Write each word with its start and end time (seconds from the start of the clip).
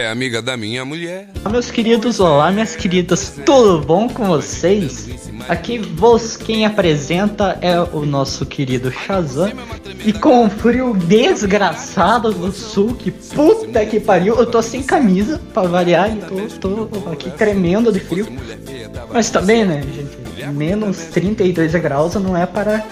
É 0.00 0.08
amiga 0.08 0.40
da 0.40 0.56
minha 0.56 0.82
mulher. 0.82 1.28
Olá, 1.42 1.50
meus 1.50 1.70
queridos, 1.70 2.20
olá, 2.20 2.50
minhas 2.50 2.74
queridas, 2.74 3.34
tudo 3.44 3.84
bom 3.84 4.08
com 4.08 4.28
vocês? 4.28 5.10
Aqui 5.46 5.76
vos 5.76 6.38
quem 6.38 6.64
apresenta 6.64 7.58
é 7.60 7.78
o 7.78 8.06
nosso 8.06 8.46
querido 8.46 8.90
Shazam. 8.90 9.52
E 10.02 10.10
com 10.14 10.46
o 10.46 10.48
frio 10.48 10.94
desgraçado 10.94 12.32
do 12.32 12.50
sul, 12.50 12.94
que 12.94 13.10
puta 13.10 13.84
que 13.84 14.00
pariu, 14.00 14.36
eu 14.36 14.46
tô 14.46 14.62
sem 14.62 14.82
camisa 14.82 15.38
pra 15.52 15.64
variar, 15.64 16.08
tô, 16.58 16.86
tô 16.86 17.10
aqui 17.10 17.30
tremendo 17.32 17.92
de 17.92 18.00
frio. 18.00 18.26
Mas 19.12 19.28
também, 19.28 19.66
né, 19.66 19.82
gente? 19.82 20.48
Menos 20.50 20.96
32 21.12 21.72
graus 21.74 22.14
não 22.14 22.34
é 22.34 22.46
para 22.46 22.86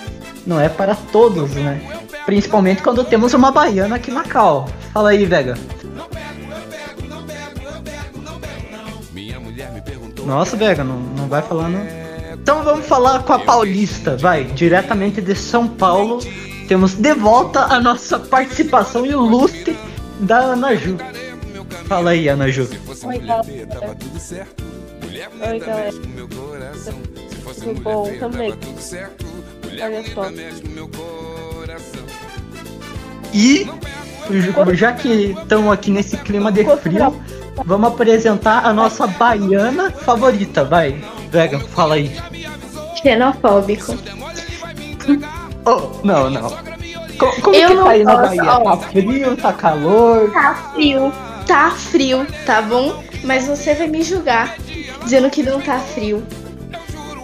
não 0.46 0.60
é 0.60 0.68
para 0.68 0.94
todos, 0.94 1.52
né? 1.52 1.80
Principalmente 2.26 2.82
quando 2.82 3.02
temos 3.02 3.32
uma 3.32 3.50
baiana 3.50 3.96
aqui 3.96 4.10
na 4.10 4.24
cal. 4.24 4.68
Fala 4.92 5.08
aí, 5.10 5.24
Vega. 5.24 5.56
Nossa, 10.28 10.58
Vega, 10.58 10.84
não, 10.84 11.00
não 11.00 11.26
vai 11.26 11.40
falar 11.40 11.70
não. 11.70 11.80
Então 12.34 12.62
vamos 12.62 12.84
falar 12.86 13.22
com 13.22 13.32
a 13.32 13.38
Paulista, 13.38 14.14
vai, 14.18 14.44
diretamente 14.44 15.22
de 15.22 15.34
São 15.34 15.66
Paulo. 15.66 16.18
Temos 16.68 16.92
de 16.92 17.14
volta 17.14 17.60
a 17.60 17.80
nossa 17.80 18.18
participação 18.18 19.06
ilustre 19.06 19.74
da 20.20 20.38
Ana 20.38 20.76
Ju. 20.76 20.98
Fala 21.86 22.10
aí, 22.10 22.28
Ana 22.28 22.50
Ju. 22.50 22.68
Oi, 23.04 23.18
galera. 23.20 23.42
Oi, 25.50 25.58
galera. 25.60 25.92
Tudo 27.54 27.80
bom 27.80 28.10
também. 28.20 28.54
Olha 29.82 30.04
só. 30.12 30.30
E 33.32 33.66
já 34.74 34.92
que 34.92 35.34
estamos 35.40 35.72
aqui 35.72 35.90
nesse 35.90 36.18
clima 36.18 36.52
de 36.52 36.64
frio, 36.76 37.14
vamos 37.64 37.88
apresentar 37.92 38.64
a 38.64 38.72
nossa 38.72 39.06
baiana 39.06 39.90
favorita. 39.90 40.64
Vai, 40.64 41.02
Vega, 41.30 41.58
fala 41.60 41.94
aí. 41.96 42.14
Xenofóbico. 43.02 43.96
Oh, 45.64 45.90
não, 46.04 46.30
não. 46.30 46.50
Co- 47.18 47.32
Como, 47.42 47.54
Eu 47.56 47.68
que 47.70 47.76
tá 47.84 47.90
aí 47.90 48.04
na 48.04 48.16
Bahia? 48.16 48.42
ó. 48.44 48.76
Tá 48.76 48.76
frio, 48.88 49.36
tá 49.36 49.52
calor? 49.52 50.30
Tá 50.32 50.54
frio. 50.74 51.12
Tá 51.46 51.70
frio, 51.70 52.26
tá 52.46 52.62
bom? 52.62 53.02
Mas 53.24 53.46
você 53.46 53.74
vai 53.74 53.86
me 53.88 54.02
julgar 54.02 54.54
dizendo 55.02 55.28
que 55.30 55.42
não 55.42 55.60
tá 55.60 55.78
frio. 55.78 56.22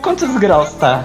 Quantos 0.02 0.34
graus 0.36 0.72
tá? 0.74 1.04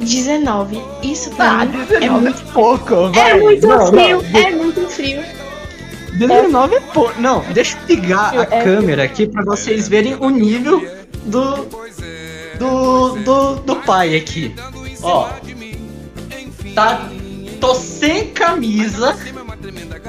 19. 0.00 0.80
Isso 1.02 1.30
pra 1.30 1.60
Ah, 1.62 1.64
mim 1.64 1.84
19 1.84 2.04
é 2.04 2.10
muito, 2.10 2.52
pouco, 2.52 3.10
vai. 3.12 3.30
é 3.30 3.40
muito 3.40 3.66
Não, 3.66 3.86
frio. 3.86 4.22
não, 4.22 4.40
É 4.40 4.50
muito 4.50 4.88
frio. 4.88 5.22
19 6.18 6.74
é 6.74 6.80
pouco. 6.80 7.20
Não, 7.20 7.40
deixa 7.52 7.76
eu 7.88 7.96
ligar 7.96 8.36
a 8.36 8.42
É- 8.42 8.62
câmera 8.62 9.04
aqui 9.04 9.26
pra 9.26 9.44
vocês 9.44 9.88
verem 9.88 10.16
o 10.18 10.30
nível 10.30 10.80
do. 11.24 11.66
Do. 12.58 13.16
Do, 13.16 13.54
do 13.56 13.76
pai 13.76 14.16
aqui. 14.16 14.54
Ó. 15.02 15.28
Tá. 16.74 17.08
Tô 17.60 17.74
sem 17.74 18.28
camisa. 18.30 19.16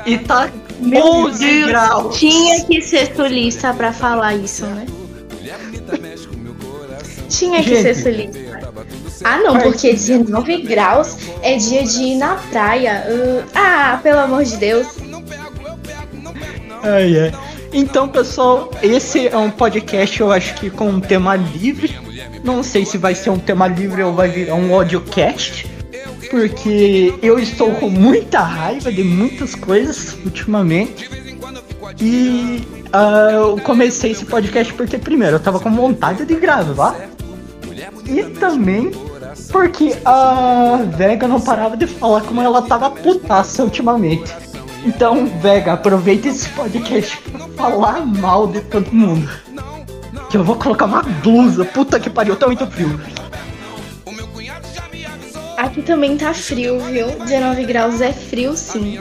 E 0.05 0.17
tá 0.17 0.49
Meu 0.79 1.03
11 1.03 1.45
Deus, 1.45 1.67
graus. 1.67 2.17
Tinha 2.17 2.63
que 2.63 2.81
ser 2.81 3.13
sulista 3.15 3.73
pra 3.73 3.91
falar 3.91 4.35
isso, 4.35 4.65
né? 4.65 4.85
Tinha 7.29 7.61
que 7.61 7.69
Gente. 7.69 7.81
ser 7.81 7.95
sulista. 7.95 8.39
Ah, 9.23 9.37
não, 9.39 9.59
porque 9.59 9.91
19 9.93 10.61
graus 10.61 11.17
é 11.41 11.57
dia 11.57 11.83
de 11.83 12.03
ir 12.03 12.15
na 12.17 12.35
praia. 12.35 13.05
Uh, 13.09 13.43
ah, 13.53 13.99
pelo 14.01 14.19
amor 14.19 14.43
de 14.43 14.55
Deus. 14.57 14.87
Ai, 16.83 17.19
ai. 17.19 17.33
Então, 17.73 18.07
pessoal, 18.07 18.71
esse 18.81 19.27
é 19.27 19.37
um 19.37 19.51
podcast, 19.51 20.19
eu 20.19 20.31
acho 20.31 20.55
que 20.55 20.69
com 20.69 20.89
um 20.89 20.99
tema 20.99 21.35
livre. 21.35 21.95
Não 22.43 22.63
sei 22.63 22.85
se 22.85 22.97
vai 22.97 23.13
ser 23.13 23.29
um 23.29 23.39
tema 23.39 23.67
livre 23.67 24.01
ou 24.03 24.13
vai 24.13 24.29
virar 24.29 24.55
um 24.55 24.73
audiocast. 24.73 25.67
Porque 26.29 27.13
eu 27.21 27.39
estou 27.39 27.71
com 27.75 27.89
muita 27.89 28.39
raiva 28.39 28.91
de 28.91 29.03
muitas 29.03 29.55
coisas 29.55 30.17
ultimamente. 30.25 31.09
E 32.01 32.63
ah, 32.91 33.29
eu 33.31 33.57
comecei 33.59 34.11
esse 34.11 34.25
podcast 34.25 34.73
porque, 34.73 34.97
primeiro, 34.97 35.35
eu 35.35 35.39
tava 35.39 35.59
com 35.59 35.71
vontade 35.71 36.25
de 36.25 36.35
gravar. 36.35 36.95
E 38.05 38.23
também 38.39 38.91
porque 39.51 39.95
a 40.03 40.81
Vega 40.95 41.27
não 41.27 41.39
parava 41.39 41.77
de 41.77 41.87
falar 41.87 42.21
como 42.21 42.41
ela 42.41 42.61
tava 42.61 42.89
putaça 42.89 43.63
ultimamente. 43.63 44.33
Então, 44.85 45.25
Vega, 45.41 45.73
aproveita 45.73 46.27
esse 46.27 46.47
podcast 46.49 47.17
pra 47.29 47.47
falar 47.49 48.05
mal 48.05 48.47
de 48.47 48.61
todo 48.61 48.91
mundo. 48.91 49.29
Que 50.29 50.37
eu 50.37 50.43
vou 50.43 50.55
colocar 50.55 50.85
uma 50.85 51.03
blusa. 51.03 51.65
Puta 51.65 51.99
que 51.99 52.09
pariu, 52.09 52.35
tá 52.35 52.47
muito 52.47 52.65
frio. 52.67 52.99
Aqui 55.57 55.81
também 55.81 56.15
tá 56.17 56.33
frio, 56.33 56.79
viu? 56.79 57.07
19 57.25 57.65
graus 57.65 57.99
é 58.01 58.13
frio, 58.13 58.55
sim. 58.55 58.99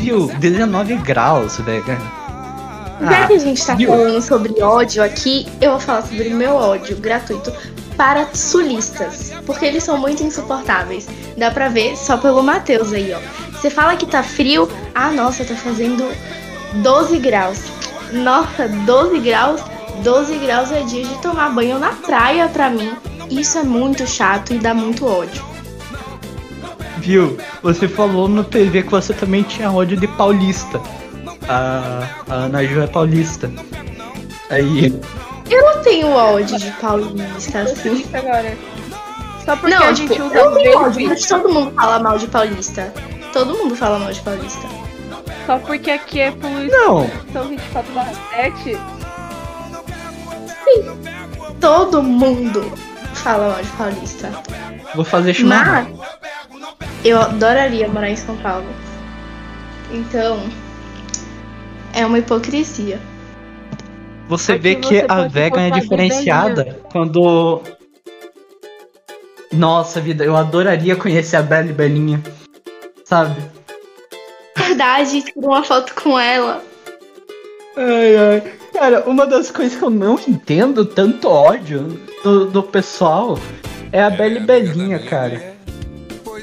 Viu? 0.00 0.26
19 0.38 0.96
graus, 0.96 1.58
Vega. 1.58 1.96
Já 3.00 3.24
Ah, 3.24 3.26
que 3.26 3.32
a 3.34 3.38
gente 3.38 3.64
tá 3.64 3.74
viu? 3.74 3.88
falando 3.90 4.20
sobre 4.22 4.60
ódio 4.62 5.02
aqui, 5.02 5.46
eu 5.60 5.72
vou 5.72 5.80
falar 5.80 6.02
sobre 6.02 6.28
o 6.28 6.34
meu 6.36 6.54
ódio 6.54 6.96
gratuito 6.96 7.52
para 7.96 8.26
sulistas. 8.34 9.32
Porque 9.46 9.64
eles 9.64 9.84
são 9.84 9.96
muito 9.98 10.22
insuportáveis. 10.22 11.06
Dá 11.36 11.50
pra 11.50 11.68
ver 11.68 11.96
só 11.96 12.16
pelo 12.16 12.42
Matheus 12.42 12.92
aí, 12.92 13.12
ó. 13.12 13.51
Você 13.62 13.70
fala 13.70 13.94
que 13.94 14.06
tá 14.06 14.24
frio, 14.24 14.68
ah, 14.92 15.12
nossa, 15.12 15.44
tá 15.44 15.54
fazendo 15.54 16.12
12 16.82 17.16
graus. 17.20 17.60
Nossa, 18.12 18.66
12 18.66 19.20
graus? 19.20 19.60
12 20.02 20.36
graus 20.38 20.72
é 20.72 20.80
dia 20.80 21.04
de 21.04 21.14
tomar 21.22 21.50
banho 21.50 21.78
na 21.78 21.90
praia 21.90 22.48
pra 22.48 22.68
mim. 22.68 22.92
Isso 23.30 23.58
é 23.58 23.62
muito 23.62 24.04
chato 24.04 24.52
e 24.52 24.58
dá 24.58 24.74
muito 24.74 25.06
ódio. 25.06 25.44
Viu? 26.98 27.38
Você 27.62 27.86
falou 27.86 28.26
no 28.26 28.42
TV 28.42 28.82
que 28.82 28.90
você 28.90 29.14
também 29.14 29.44
tinha 29.44 29.70
ódio 29.70 29.96
de 29.96 30.08
paulista. 30.08 30.80
A, 31.48 32.08
a 32.28 32.34
Ana 32.34 32.64
Ju 32.64 32.80
é 32.80 32.88
paulista. 32.88 33.48
Aí. 34.50 34.92
Eu 35.48 35.62
não 35.62 35.82
tenho 35.84 36.08
ódio 36.08 36.58
de 36.58 36.70
paulista, 36.72 37.60
assim. 37.60 38.04
agora. 38.12 38.58
Só 39.44 39.54
porque 39.54 39.72
Não, 39.72 39.84
a 39.84 39.94
tipo, 39.94 40.08
gente 40.08 40.20
usa 40.20 40.34
eu 40.34 40.50
tenho 40.50 40.78
ódio, 40.80 41.08
mas 41.08 41.28
todo 41.28 41.48
mundo 41.48 41.72
fala 41.76 42.00
mal 42.00 42.18
de 42.18 42.26
paulista. 42.26 42.92
Todo 43.32 43.56
mundo 43.56 43.74
fala 43.74 43.98
mal 43.98 44.12
de 44.12 44.20
paulista. 44.20 44.68
só 45.46 45.58
porque 45.58 45.90
aqui 45.90 46.20
é 46.20 46.30
poluição 46.30 47.10
Não! 47.32 47.48
24 47.48 47.92
barra 47.92 48.12
7. 48.36 48.78
Todo 51.60 52.02
mundo 52.02 52.72
fala 53.14 53.50
mal 53.54 53.62
de 53.62 53.68
paulista. 53.70 54.30
Vou 54.94 55.04
fazer 55.04 55.34
chimarrão. 55.34 55.88
Mas 55.98 56.92
eu 57.04 57.20
adoraria 57.20 57.88
morar 57.88 58.10
em 58.10 58.16
São 58.16 58.36
Paulo. 58.36 58.66
Então, 59.90 60.48
é 61.92 62.04
uma 62.04 62.18
hipocrisia. 62.18 63.00
Você 64.28 64.52
Aqui 64.52 64.62
vê 64.62 64.74
que 64.76 65.00
você 65.00 65.06
a 65.08 65.26
vegan 65.28 65.62
é 65.62 65.70
diferenciada 65.70 66.80
quando. 66.90 67.62
Nossa 69.52 70.00
vida, 70.00 70.24
eu 70.24 70.34
adoraria 70.34 70.96
conhecer 70.96 71.36
a 71.36 71.42
Bela 71.42 71.68
e 71.68 71.72
Belinha. 71.72 72.22
Sabe? 73.12 73.36
Verdade, 74.56 75.20
tira 75.20 75.46
uma 75.46 75.62
foto 75.62 75.94
com 75.96 76.18
ela. 76.18 76.62
Ai, 77.76 78.16
ai. 78.16 78.52
Cara, 78.72 79.04
uma 79.06 79.26
das 79.26 79.50
coisas 79.50 79.76
que 79.76 79.84
eu 79.84 79.90
não 79.90 80.18
entendo 80.26 80.86
tanto 80.86 81.28
ódio 81.28 82.00
do, 82.24 82.46
do 82.46 82.62
pessoal 82.62 83.38
é 83.92 84.02
a 84.02 84.08
Bela 84.08 84.38
e 84.38 84.40
Belinha, 84.40 84.98
cara. 84.98 85.54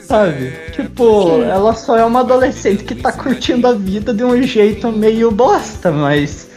Sabe? 0.04 0.54
Tipo, 0.72 1.42
ela 1.42 1.74
só 1.74 1.98
é 1.98 2.06
uma 2.06 2.20
adolescente 2.20 2.84
que 2.84 2.94
tá 2.94 3.12
curtindo 3.14 3.66
a 3.66 3.74
vida 3.74 4.14
de 4.14 4.24
um 4.24 4.40
jeito 4.44 4.92
meio 4.92 5.32
bosta, 5.32 5.92
mas. 5.92 6.52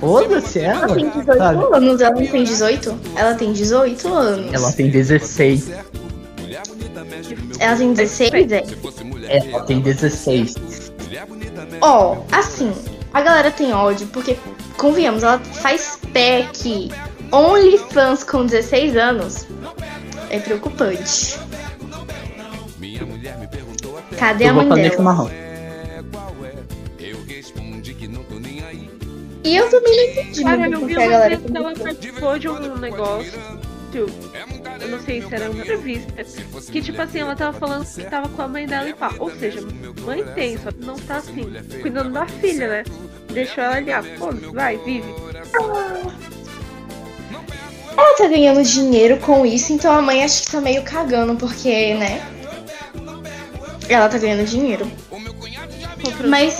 Foda-se 0.00 0.58
ela. 0.58 0.82
Ela 0.82 0.94
tem 0.96 1.10
18 1.10 1.38
sabe? 1.38 1.76
anos, 1.76 2.00
ela 2.00 2.10
não 2.10 2.26
tem 2.26 2.42
18? 2.42 3.00
Ela 3.14 3.34
tem 3.36 3.52
18 3.52 4.08
anos. 4.08 4.52
Ela 4.52 4.72
tem 4.72 4.90
16. 4.90 5.70
Ela 7.58 7.76
tem 7.76 7.92
16, 7.92 8.52
é? 8.52 8.64
Ela 9.28 9.62
tem 9.64 9.80
16. 9.80 10.54
Ó, 11.80 12.18
assim, 12.32 12.72
a 13.12 13.20
galera 13.20 13.50
tem 13.50 13.72
ódio 13.72 14.06
porque, 14.08 14.36
convenhamos, 14.76 15.22
ela 15.22 15.38
faz 15.38 15.98
pack 16.12 16.90
OnlyFans 17.32 18.24
com 18.24 18.46
16 18.46 18.96
anos. 18.96 19.46
É 20.30 20.38
preocupante. 20.38 21.38
Cadê 24.18 24.46
a 24.46 24.52
mãe 24.52 24.68
dela? 24.68 25.30
E 29.44 29.56
eu 29.56 29.68
também 29.68 29.96
não 29.96 30.04
entendi 30.04 30.42
Cara, 30.42 30.56
muito 30.56 30.72
eu 30.72 30.86
vi 30.86 30.94
porque 30.94 30.94
a 30.94 31.00
uma 31.00 31.10
galera 31.10 31.36
vez 31.36 31.50
que 31.50 31.56
ela 31.56 31.74
participou 31.74 32.38
de 32.38 32.48
um 32.48 32.76
negócio. 32.78 33.63
Vídeo, 33.94 34.08
eu 34.80 34.88
não 34.88 35.00
sei 35.00 35.22
se 35.22 35.34
era 35.34 35.50
uma 35.50 35.60
entrevista, 35.60 36.24
que 36.72 36.82
tipo 36.82 37.00
assim, 37.00 37.20
ela 37.20 37.36
tava 37.36 37.58
falando 37.58 37.86
que 37.86 38.02
tava 38.04 38.28
com 38.28 38.42
a 38.42 38.48
mãe 38.48 38.66
dela 38.66 38.88
e 38.88 38.94
pá. 38.94 39.12
Ou 39.18 39.30
seja, 39.30 39.60
mãe 40.02 40.24
tem, 40.34 40.58
só 40.58 40.70
não 40.78 40.96
tá 40.96 41.16
assim, 41.16 41.44
cuidando 41.80 42.10
da 42.10 42.26
filha, 42.26 42.68
né? 42.68 42.84
Deixou 43.32 43.62
ela 43.62 43.76
ali, 43.76 43.92
ah, 43.92 44.02
foda 44.18 44.50
vai, 44.52 44.76
vive. 44.78 45.14
Ela 47.96 48.16
tá 48.16 48.26
ganhando 48.26 48.62
dinheiro 48.64 49.18
com 49.18 49.46
isso, 49.46 49.72
então 49.72 49.92
a 49.92 50.02
mãe 50.02 50.24
acho 50.24 50.44
que 50.44 50.50
tá 50.50 50.60
meio 50.60 50.82
cagando, 50.82 51.36
porque, 51.36 51.94
né? 51.94 52.20
Ela 53.88 54.08
tá 54.08 54.18
ganhando 54.18 54.44
dinheiro. 54.44 54.90
Mas. 56.28 56.56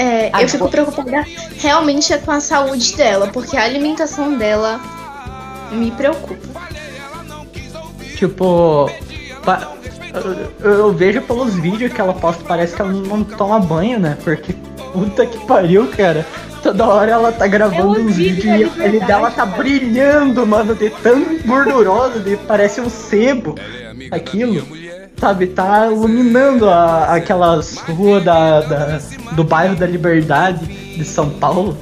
É, 0.00 0.30
eu 0.42 0.48
fico 0.48 0.66
preocupada 0.70 1.26
realmente 1.58 2.10
é 2.10 2.16
com 2.16 2.30
a 2.30 2.40
saúde 2.40 2.96
dela, 2.96 3.28
porque 3.28 3.54
a 3.54 3.64
alimentação 3.64 4.34
dela 4.38 4.80
me 5.70 5.90
preocupa. 5.90 6.60
Tipo, 8.16 8.90
eu 10.62 10.90
vejo 10.94 11.20
pelos 11.20 11.54
vídeos 11.54 11.92
que 11.92 12.00
ela 12.00 12.14
posta, 12.14 12.42
parece 12.48 12.74
que 12.74 12.80
ela 12.80 12.90
não 12.90 13.22
toma 13.22 13.60
banho, 13.60 14.00
né? 14.00 14.16
Porque 14.24 14.54
puta 14.90 15.26
que 15.26 15.38
pariu, 15.46 15.86
cara. 15.88 16.26
Toda 16.62 16.86
hora 16.86 17.10
ela 17.12 17.32
tá 17.32 17.46
gravando 17.46 18.00
uns 18.00 18.16
vídeos 18.16 18.44
e 18.58 18.64
a 18.64 18.68
pele 18.68 19.00
dela 19.00 19.30
tá 19.30 19.44
brilhando, 19.44 20.46
mano, 20.46 20.74
de 20.74 20.88
tão 20.88 21.38
gordurosa, 21.44 22.20
de 22.20 22.38
parece 22.38 22.80
um 22.80 22.88
sebo. 22.88 23.54
Aquilo, 24.10 24.66
sabe, 25.20 25.48
tá 25.48 25.86
iluminando 25.86 26.68
a, 26.68 27.14
aquelas 27.14 27.76
ruas 27.76 28.24
da, 28.24 28.62
da, 28.62 29.00
do 29.32 29.44
bairro 29.44 29.76
da 29.76 29.86
Liberdade 29.86 30.66
de 30.66 31.04
São 31.04 31.28
Paulo. 31.30 31.76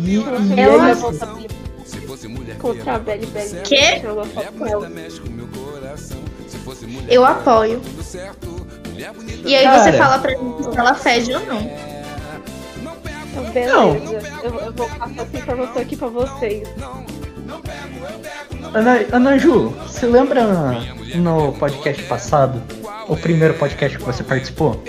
E, 0.00 0.16
e 0.16 0.60
é 0.60 0.92
isso. 0.92 1.40
Contra 2.58 2.94
a 2.94 2.98
Belly 2.98 3.26
Belly. 3.26 3.60
Que? 3.62 4.02
Eu 7.08 7.24
apoio. 7.24 7.82
E 9.44 9.54
aí 9.54 9.64
Cara, 9.64 9.82
você 9.82 9.92
fala 9.92 10.18
pra 10.18 10.38
mim 10.38 10.54
se 10.62 10.78
ela 10.78 10.94
fede 10.94 11.34
ou 11.34 11.46
não. 11.46 11.90
Beleza, 13.52 13.72
não. 13.72 13.94
Eu, 13.96 14.60
eu, 14.60 14.72
vou 14.72 14.88
passar 14.88 15.22
essa 15.22 15.36
informação 15.36 15.82
aqui 15.82 15.96
pra 15.96 16.08
vocês. 16.08 16.68
Ana, 18.74 19.00
Ana 19.12 19.38
Ju, 19.38 19.70
você 19.86 20.06
lembra 20.06 20.44
no 21.14 21.52
podcast 21.54 22.02
passado, 22.04 22.62
o 23.08 23.16
primeiro 23.16 23.54
podcast 23.54 23.98
que 23.98 24.04
você 24.04 24.22
participou, 24.22 24.82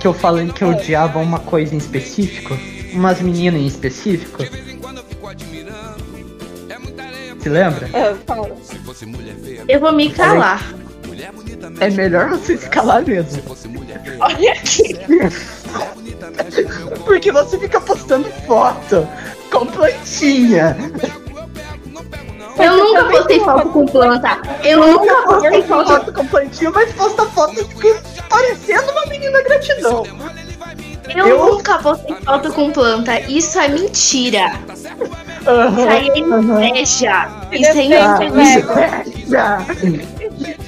que 0.00 0.06
eu 0.06 0.14
falei 0.14 0.46
que 0.48 0.62
eu 0.62 0.68
odiava 0.68 1.18
uma 1.18 1.40
coisa 1.40 1.74
em 1.74 1.78
específico? 1.78 2.56
Umas 2.92 3.20
meninas 3.20 3.60
em 3.60 3.66
específico? 3.66 4.44
Se 7.40 7.48
lembra? 7.48 7.88
É, 7.92 8.14
eu 9.68 9.80
vou 9.80 9.92
me 9.92 10.10
calar. 10.10 10.62
É 11.80 11.90
melhor 11.90 12.30
você 12.30 12.56
se 12.56 12.68
calar 12.68 13.04
mesmo. 13.04 13.42
Olha 14.20 14.52
aqui. 14.52 14.96
Porque 17.04 17.32
você 17.32 17.58
fica 17.58 17.80
postando 17.80 18.28
foto 18.46 19.08
com 19.50 19.66
plantinha. 19.66 20.76
Eu 22.58 22.76
nunca 22.76 23.04
postei 23.04 23.40
foto 23.40 23.68
com 23.68 23.86
planta. 23.86 24.38
Eu 24.64 24.78
nunca 24.86 25.14
postei 25.22 25.62
foto 25.62 26.12
com 26.12 26.26
plantinha, 26.26 26.70
mas 26.70 26.92
posta 26.92 27.24
foto 27.26 27.68
parecendo 28.28 28.92
uma 28.92 29.06
menina 29.06 29.42
gratidão. 29.42 30.04
Eu, 31.08 31.26
eu 31.26 31.46
nunca 31.46 31.78
postei 31.78 32.14
foto 32.16 32.52
com 32.52 32.70
planta. 32.70 33.20
Isso 33.20 33.58
é 33.58 33.68
mentira. 33.68 34.52
Uhum, 35.46 35.78
isso 35.78 35.88
aí 35.88 36.08
é 36.08 36.18
inveja. 36.18 37.28
Uhum. 37.28 37.52
Isso 37.52 37.78
é 37.78 37.84
inveja. 37.84 38.78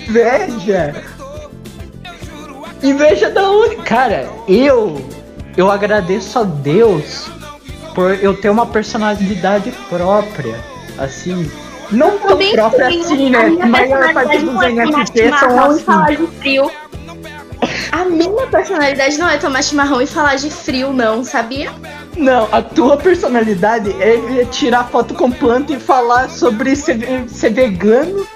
Inveja. 0.09 1.05
Inveja 2.83 3.31
da 3.31 3.51
onde? 3.51 3.77
Cara, 3.77 4.29
eu. 4.49 5.05
Eu 5.57 5.71
agradeço 5.71 6.39
a 6.39 6.45
Deus 6.45 7.29
por 7.95 8.13
eu 8.15 8.41
ter 8.41 8.49
uma 8.49 8.67
personalidade 8.67 9.73
própria. 9.89 10.59
Assim. 10.97 11.51
Não 11.93 12.19
tão 12.19 12.39
própria 12.53 12.89
assim, 12.89 13.31
né? 13.31 13.57
A 13.61 13.67
maior 13.67 14.13
parte 14.13 14.39
dos 14.39 14.55
NFTs 14.55 15.39
são 15.39 15.71
assim. 15.71 16.71
A 17.93 18.05
minha 18.05 18.47
personalidade 18.47 19.19
não 19.19 19.29
é 19.29 19.37
tomar 19.37 19.63
chimarrão 19.63 20.01
e 20.01 20.07
falar 20.07 20.37
de 20.37 20.51
frio, 20.51 20.93
não, 20.93 21.23
sabia? 21.25 21.73
Não, 22.17 22.49
a 22.53 22.63
tua 22.63 22.97
personalidade 22.97 23.95
é 24.01 24.45
tirar 24.47 24.85
foto 24.85 25.15
com 25.15 25.31
planta 25.31 25.73
e 25.73 25.81
falar 25.81 26.31
sobre 26.31 26.75
ser, 26.75 26.99
ser 27.29 27.51
vegano 27.51 28.27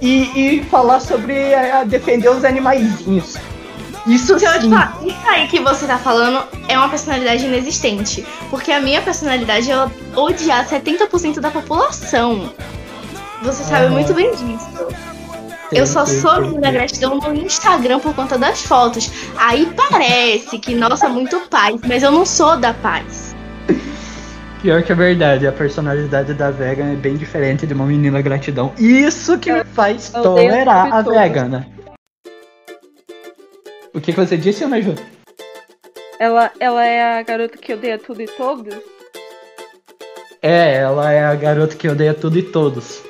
e, 0.00 0.58
e 0.58 0.64
falar 0.64 1.00
sobre 1.00 1.54
a, 1.54 1.80
a 1.80 1.84
defender 1.84 2.28
os 2.28 2.44
animaizinhos. 2.44 3.36
Isso 4.06 4.38
sim. 4.38 4.44
Falar, 4.44 4.98
isso 5.02 5.28
aí 5.28 5.48
que 5.48 5.60
você 5.60 5.86
tá 5.86 5.96
falando 5.96 6.44
é 6.68 6.76
uma 6.76 6.88
personalidade 6.88 7.46
inexistente. 7.46 8.26
Porque 8.50 8.70
a 8.70 8.80
minha 8.80 9.00
personalidade 9.00 9.70
é 9.70 9.88
odiar 10.14 10.68
70% 10.68 11.40
da 11.40 11.50
população. 11.50 12.52
Você 13.44 13.62
sabe 13.62 13.90
muito 13.90 14.14
bem 14.14 14.30
disso. 14.30 14.66
Eu 15.70 15.86
só 15.86 16.06
sou 16.06 16.40
menina 16.40 16.72
gratidão 16.72 17.18
no 17.18 17.34
Instagram 17.34 18.00
por 18.00 18.14
conta 18.14 18.38
das 18.38 18.62
fotos. 18.62 19.10
Aí 19.36 19.70
parece 19.76 20.58
que, 20.58 20.74
nossa, 20.74 21.10
muito 21.10 21.38
paz, 21.50 21.78
mas 21.86 22.02
eu 22.02 22.10
não 22.10 22.24
sou 22.24 22.56
da 22.56 22.72
paz. 22.72 23.34
Pior 24.62 24.82
que 24.82 24.92
é 24.92 24.94
verdade, 24.94 25.46
a 25.46 25.52
personalidade 25.52 26.32
da 26.32 26.50
Vega 26.50 26.84
é 26.84 26.96
bem 26.96 27.16
diferente 27.16 27.66
de 27.66 27.74
uma 27.74 27.84
menina 27.84 28.22
gratidão. 28.22 28.72
Isso 28.78 29.38
que 29.38 29.52
me 29.52 29.62
faz 29.62 30.08
tolerar 30.08 30.90
a 30.90 31.02
Vegana. 31.02 31.58
Né? 31.58 31.66
O 33.92 34.00
que, 34.00 34.12
que 34.12 34.18
você 34.18 34.38
disse, 34.38 34.64
Ana 34.64 34.80
Ju? 34.80 34.94
Ela, 36.18 36.50
ela 36.58 36.82
é 36.82 37.18
a 37.18 37.22
garota 37.22 37.58
que 37.58 37.74
odeia 37.74 37.98
tudo 37.98 38.22
e 38.22 38.26
todos? 38.26 38.74
É, 40.40 40.76
ela 40.76 41.12
é 41.12 41.24
a 41.24 41.34
garota 41.34 41.76
que 41.76 41.88
odeia 41.88 42.14
tudo 42.14 42.38
e 42.38 42.42
todos. 42.42 43.02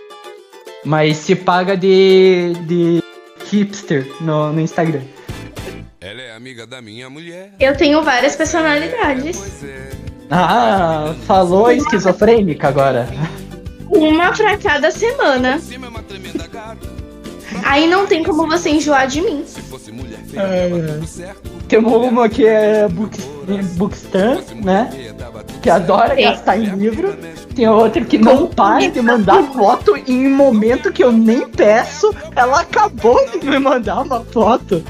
Mas 0.84 1.16
se 1.16 1.34
paga 1.34 1.76
de, 1.76 2.52
de 2.66 3.02
hipster 3.50 4.06
no, 4.20 4.52
no 4.52 4.61
Instagram. 4.61 5.02
Ela 6.00 6.20
é 6.20 6.37
amiga 6.37 6.66
da 6.66 6.82
minha 6.82 7.09
mulher. 7.09 7.52
Eu 7.59 7.75
tenho 7.76 8.02
várias 8.02 8.37
personalidades. 8.37 9.64
É. 9.64 9.90
Ah, 10.30 11.14
falou 11.26 11.70
esquizofrênica 11.70 12.68
agora. 12.68 13.09
Uma 13.88 14.32
pra 14.32 14.56
cada 14.59 14.90
semana. 14.90 15.61
Aí 17.64 17.87
não 17.87 18.06
tem 18.06 18.23
como 18.23 18.47
você 18.47 18.70
enjoar 18.70 19.06
de 19.06 19.20
mim. 19.20 19.44
É, 20.35 20.68
tem 21.68 21.78
uma 21.78 22.28
que 22.28 22.47
é 22.47 22.88
Bookstan, 23.76 24.42
né? 24.62 24.90
Que 25.62 25.70
adora 25.70 26.14
gastar 26.14 26.58
em 26.58 26.66
livro. 26.76 27.16
Tem 27.54 27.68
outra 27.68 28.04
que 28.04 28.18
não 28.18 28.46
para 28.46 28.90
de 28.90 29.00
mandar 29.00 29.42
foto 29.44 29.96
em 30.06 30.26
um 30.26 30.36
momento 30.36 30.92
que 30.92 31.02
eu 31.02 31.12
nem 31.12 31.48
peço. 31.48 32.14
Ela 32.36 32.60
acabou 32.60 33.18
de 33.30 33.46
me 33.46 33.58
mandar 33.58 34.02
uma 34.02 34.24
foto 34.24 34.84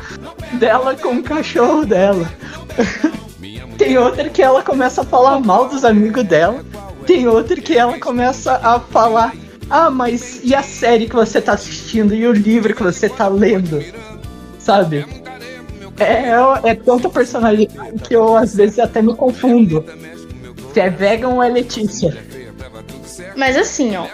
dela 0.54 0.96
com 0.96 1.16
o 1.16 1.22
cachorro 1.22 1.84
dela. 1.84 2.28
Tem 3.78 3.98
outra 3.98 4.28
que 4.28 4.42
ela 4.42 4.62
começa 4.62 5.02
a 5.02 5.04
falar 5.04 5.40
mal 5.40 5.68
dos 5.68 5.84
amigos 5.84 6.24
dela. 6.24 6.64
Tem 7.06 7.26
outra 7.26 7.60
que 7.60 7.76
ela 7.76 7.98
começa 7.98 8.54
a 8.62 8.80
falar 8.80 9.32
ah, 9.70 9.90
mas 9.90 10.40
e 10.44 10.54
a 10.54 10.62
série 10.62 11.08
que 11.08 11.14
você 11.14 11.40
tá 11.40 11.52
assistindo? 11.54 12.14
E 12.14 12.26
o 12.26 12.32
livro 12.32 12.74
que 12.74 12.82
você 12.82 13.08
tá 13.08 13.28
lendo? 13.28 13.82
Sabe? 14.58 15.06
É, 15.98 16.30
é, 16.30 16.70
é 16.70 16.74
tanta 16.74 17.08
personalidade 17.08 17.98
que 18.02 18.14
eu 18.14 18.36
às 18.36 18.54
vezes 18.54 18.78
até 18.78 19.00
me 19.00 19.14
confundo. 19.14 19.84
Se 20.74 20.80
é 20.80 20.90
vegan 20.90 21.28
ou 21.28 21.40
é 21.40 21.48
Letícia. 21.48 22.16
Mas 23.36 23.56
assim, 23.56 23.94
ó. 23.96 24.08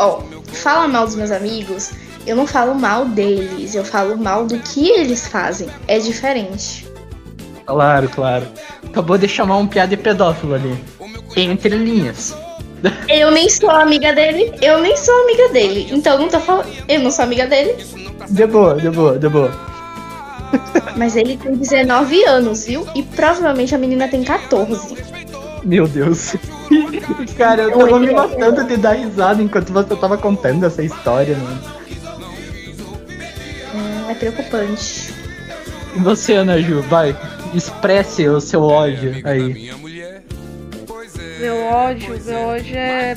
Ó, 0.00 0.22
fala 0.52 0.88
mal 0.88 1.06
dos 1.06 1.14
meus 1.14 1.30
amigos, 1.30 1.92
eu 2.26 2.34
não 2.34 2.44
falo 2.44 2.74
mal 2.74 3.04
deles, 3.04 3.76
eu 3.76 3.84
falo 3.84 4.16
mal 4.16 4.44
do 4.44 4.58
que 4.58 4.90
eles 4.90 5.28
fazem. 5.28 5.68
É 5.86 6.00
diferente. 6.00 6.84
Claro, 7.64 8.08
claro. 8.08 8.48
Acabou 8.84 9.16
de 9.16 9.28
chamar 9.28 9.58
um 9.58 9.66
piada 9.68 9.96
de 9.96 10.02
pedófilo 10.02 10.54
ali. 10.54 10.76
Entre 11.36 11.76
linhas. 11.76 12.34
Eu 13.08 13.30
nem 13.30 13.48
sou 13.48 13.70
amiga 13.70 14.12
dele, 14.12 14.52
eu 14.60 14.80
nem 14.80 14.96
sou 14.96 15.14
amiga 15.22 15.50
dele. 15.50 15.86
Então 15.92 16.18
não 16.18 16.28
tô 16.28 16.40
falando. 16.40 16.66
Eu 16.88 16.98
não 16.98 17.12
sou 17.12 17.24
amiga 17.24 17.46
dele. 17.46 17.76
De 18.28 18.44
boa, 18.44 18.74
de 18.74 18.90
boa, 18.90 19.16
de 19.20 19.28
boa. 19.28 19.52
Mas 20.96 21.14
ele 21.14 21.36
tem 21.36 21.54
19 21.54 22.24
anos, 22.24 22.66
viu? 22.66 22.84
E 22.92 23.04
provavelmente 23.04 23.72
a 23.72 23.78
menina 23.78 24.08
tem 24.08 24.24
14. 24.24 24.96
Meu 25.64 25.86
Deus. 25.86 26.34
Cara, 27.36 27.62
eu 27.62 27.78
tava 27.78 27.98
me 27.98 28.10
matando 28.10 28.64
de 28.64 28.76
dar 28.76 28.92
risada 28.92 29.42
enquanto 29.42 29.72
você 29.72 29.94
tava 29.96 30.18
contando 30.18 30.64
essa 30.64 30.82
história, 30.82 31.36
mano. 31.36 31.62
Hum, 33.74 34.10
é 34.10 34.14
preocupante. 34.14 35.12
E 35.94 36.00
você, 36.00 36.34
Ana 36.34 36.60
Ju, 36.60 36.82
vai, 36.82 37.16
expresse 37.54 38.28
o 38.28 38.40
seu 38.40 38.62
ódio 38.62 39.20
aí. 39.24 39.70
Meu 41.38 41.56
ódio, 41.64 42.20
meu 42.24 42.38
ódio 42.38 42.76
é, 42.76 43.16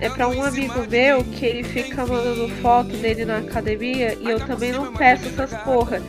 é 0.00 0.08
pra 0.10 0.28
um 0.28 0.42
amigo 0.42 0.86
meu 0.88 1.24
que 1.24 1.44
ele 1.44 1.64
fica 1.64 2.06
mandando 2.06 2.48
foto 2.60 2.96
dele 2.96 3.24
na 3.24 3.38
academia 3.38 4.16
e 4.20 4.28
eu 4.28 4.38
também 4.40 4.72
não 4.72 4.92
peço 4.92 5.26
essas 5.28 5.54
porra. 5.62 6.02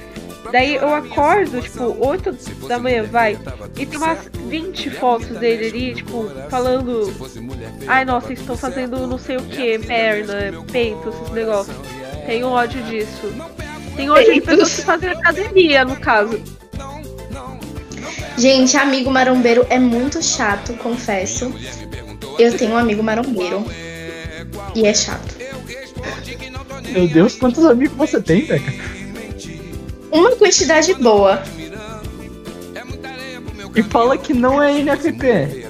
Daí 0.51 0.75
eu 0.75 0.93
acordo, 0.93 1.61
tipo, 1.61 1.95
8 2.05 2.67
da 2.67 2.77
manhã, 2.77 3.03
vai, 3.03 3.37
e 3.77 3.85
tem 3.85 3.97
umas 3.97 4.19
20 4.47 4.89
fotos 4.91 5.37
dele 5.37 5.67
ali, 5.67 5.95
tipo, 5.95 6.29
falando. 6.49 7.13
Ai 7.87 8.05
nossa, 8.05 8.33
estou 8.33 8.55
fazendo 8.55 9.07
não 9.07 9.17
sei 9.17 9.37
o 9.37 9.43
que, 9.43 9.79
perna, 9.79 10.63
peito, 10.71 11.09
esses 11.09 11.33
negócios. 11.33 11.75
Tenho 12.25 12.47
ódio 12.47 12.81
disso. 12.83 13.33
Tenho 13.95 14.13
ódio 14.13 14.33
de 14.33 14.41
pessoas 14.41 14.75
que 14.75 14.81
fazem 14.83 15.09
academia, 15.09 15.85
no 15.85 15.95
caso. 15.97 16.41
Gente, 18.37 18.75
amigo 18.77 19.11
marombeiro 19.11 19.65
é 19.69 19.77
muito 19.77 20.21
chato, 20.21 20.73
confesso. 20.73 21.53
Eu 22.39 22.57
tenho 22.57 22.73
um 22.73 22.77
amigo 22.77 23.03
marombeiro. 23.03 23.65
E 24.75 24.85
é 24.85 24.93
chato. 24.93 25.35
Meu 26.91 27.07
Deus, 27.07 27.35
quantos 27.35 27.65
amigos 27.65 27.95
você 27.95 28.21
tem, 28.21 28.45
Beca? 28.45 28.71
Uma 30.13 30.35
quantidade 30.35 30.93
boa. 30.93 31.41
E 33.75 33.81
fala 33.81 34.17
que 34.17 34.33
não 34.33 34.61
é 34.61 34.79
NFP. 34.79 35.67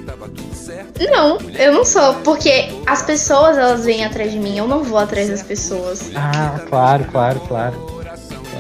Não, 1.10 1.38
eu 1.58 1.74
não 1.74 1.86
sou, 1.86 2.14
porque 2.16 2.70
as 2.86 3.02
pessoas 3.02 3.58
elas 3.58 3.86
vêm 3.86 4.06
atrás 4.06 4.32
de 4.32 4.40
mim, 4.40 4.58
eu 4.58 4.68
não 4.68 4.84
vou 4.84 4.98
atrás 4.98 5.30
das 5.30 5.42
pessoas. 5.42 6.12
Ah, 6.16 6.60
claro, 6.70 7.06
claro, 7.06 7.40
claro. 7.42 7.94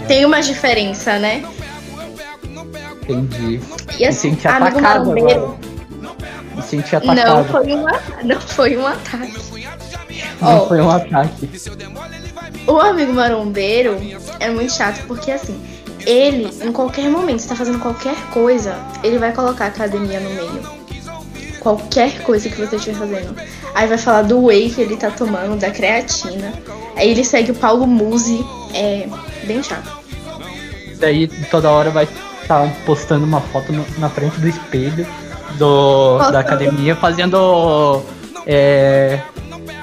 Tem 0.07 0.25
uma 0.25 0.41
diferença, 0.41 1.19
né? 1.19 1.43
Entendi. 3.03 3.61
E 3.99 4.05
assim, 4.05 4.31
senti 4.31 4.47
atacado 4.47 5.11
agora. 5.11 5.55
Me 6.55 6.61
senti 6.61 6.95
atacado. 6.95 7.27
Não 7.27 7.45
foi, 7.45 7.73
uma, 7.73 7.91
não 8.23 8.41
foi 8.41 8.77
um 8.77 8.87
ataque. 8.87 9.33
Não 10.41 10.57
Ó, 10.57 10.67
foi 10.67 10.81
um 10.81 10.89
ataque. 10.89 11.49
O 12.65 12.79
amigo 12.79 13.13
marombeiro 13.13 13.97
é 14.39 14.49
muito 14.49 14.73
chato 14.73 15.05
porque 15.05 15.31
assim, 15.31 15.59
ele, 16.05 16.49
em 16.63 16.71
qualquer 16.71 17.09
momento, 17.09 17.39
está 17.39 17.55
fazendo 17.55 17.79
qualquer 17.79 18.15
coisa, 18.31 18.75
ele 19.03 19.17
vai 19.17 19.31
colocar 19.33 19.65
a 19.65 19.67
academia 19.67 20.19
no 20.19 20.29
meio. 20.31 20.61
Qualquer 21.59 22.21
coisa 22.23 22.49
que 22.49 22.57
você 22.59 22.75
estiver 22.75 22.97
fazendo. 22.97 23.35
Aí 23.73 23.87
vai 23.87 23.97
falar 23.97 24.23
do 24.23 24.45
whey 24.45 24.69
que 24.69 24.81
ele 24.81 24.97
tá 24.97 25.09
tomando, 25.09 25.57
da 25.57 25.71
creatina. 25.71 26.51
Aí 26.95 27.09
ele 27.09 27.23
segue 27.23 27.51
o 27.51 27.55
Paulo 27.55 27.87
Musi. 27.87 28.43
É 28.73 29.07
bem 29.45 29.63
chato. 29.63 29.89
Daí 30.99 31.27
toda 31.49 31.69
hora 31.71 31.89
vai 31.89 32.07
estar 32.41 32.69
postando 32.85 33.25
uma 33.25 33.39
foto 33.39 33.71
no- 33.71 33.85
na 33.97 34.09
frente 34.09 34.37
do 34.39 34.47
espelho 34.49 35.07
do, 35.57 36.13
Postando. 36.17 36.31
da 36.33 36.39
academia, 36.39 36.95
fazendo 36.95 38.01
é, 38.45 39.19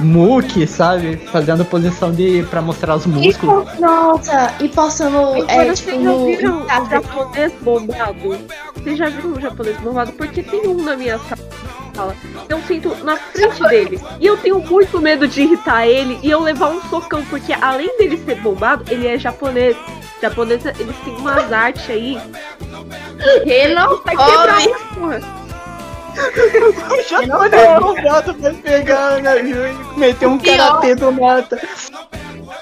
muque, 0.01 0.67
sabe? 0.67 1.17
Fazendo 1.31 1.65
posição 1.65 2.11
de 2.13 2.43
pra 2.51 2.61
mostrar 2.63 2.97
os 2.97 3.05
E, 3.05 3.09
músculos. 3.09 3.71
po- 3.71 3.81
nossa, 3.81 4.55
e 4.61 4.69
postando 4.69 5.19
é, 5.49 5.53
Agora, 5.53 5.75
tipo 5.75 5.91
vocês 5.91 6.03
já 6.05 6.11
no 6.11 6.27
viram 6.27 6.59
o 6.59 6.63
Instagram. 6.63 6.89
japonês 6.91 7.53
bombado? 7.61 8.39
Vocês 8.75 8.99
já 8.99 9.09
viram 9.11 9.33
o 9.33 9.41
japonês 9.41 9.77
bombado? 9.81 10.13
Porque 10.13 10.43
tem 10.43 10.67
um 10.67 10.83
na 10.83 10.97
minha 10.97 11.19
sala. 11.19 12.15
Eu 12.49 12.61
sinto 12.67 12.97
na 13.05 13.17
frente 13.17 13.63
dele. 13.69 14.01
E 14.21 14.27
eu 14.27 14.37
tenho 14.39 14.59
muito 14.61 14.99
medo 15.01 15.29
de 15.29 15.43
irritar 15.43 15.87
ele 15.87 16.19
e 16.23 16.31
eu 16.31 16.41
levar 16.41 16.71
um 16.71 16.81
socão. 16.89 17.23
Porque 17.27 17.53
além 17.53 17.95
dele 17.99 18.17
ser 18.25 18.37
bombado, 18.37 18.85
ele 18.91 19.07
é 19.07 19.19
japonês. 19.19 19.77
Japonês, 20.23 20.65
eles 20.79 20.97
têm 21.05 21.15
umas 21.17 21.53
artes 21.53 21.89
aí. 21.91 22.19
Vai 24.05 24.17
quebrar 24.17 24.61
Xenofóbico. 24.61 24.75
a 24.75 24.95
porra. 24.95 25.40
Já 27.09 27.19
foi 27.19 27.81
comprado 27.81 28.35
pra 28.35 28.55
pegar, 28.55 29.23
né? 29.23 29.41
E 29.41 29.99
meter 29.99 30.27
um 30.27 30.39
Pior. 30.39 30.57
karatê 30.57 30.95
do 30.95 31.13
mata. 31.13 31.61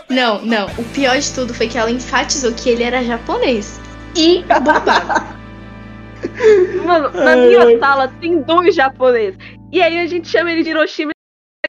Não, 0.09 0.41
não. 0.43 0.67
O 0.79 0.85
pior 0.93 1.19
de 1.19 1.35
tudo 1.35 1.53
foi 1.55 1.69
que 1.69 1.77
ela 1.79 1.91
enfatizou 1.91 2.53
que 2.53 2.71
ele 2.71 2.83
era 2.83 3.03
japonês. 3.05 3.79
E 4.17 4.43
bombado. 4.45 5.39
Mano, 6.85 7.11
na 7.13 7.31
Ai, 7.33 7.37
minha 7.47 7.63
ai. 7.65 7.79
sala 7.79 8.09
tem 8.21 8.43
dois 8.43 8.75
japoneses. 8.75 9.39
E 9.71 9.81
aí 9.83 9.99
a 10.01 10.07
gente 10.07 10.29
chama 10.29 10.51
ele 10.51 10.63
de 10.63 10.71
Hiroshima 10.71 11.13
e 11.13 11.69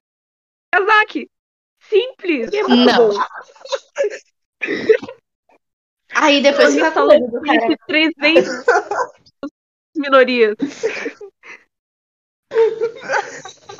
Nagasaki. 0.79 1.29
Simples. 1.81 2.49
É 2.53 2.63
Não. 2.63 3.09
bom. 3.09 3.19
Aí 6.15 6.41
depois 6.41 6.73
fica 6.73 6.87
Essa 6.87 6.93
falando 6.93 7.27
do 7.29 7.41
cara. 7.41 7.67
de 7.67 7.77
300 7.87 8.65
minorias. 9.95 10.55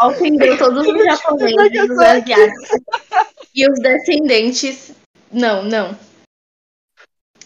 Ofendeu 0.01 0.58
todos 0.58 0.88
os 0.88 1.03
japoneses 1.03 1.89
os 1.89 2.00
asiáticos. 2.00 2.70
E 3.53 3.70
os 3.70 3.79
descendentes. 3.79 4.91
Não, 5.32 5.63
não. 5.63 5.98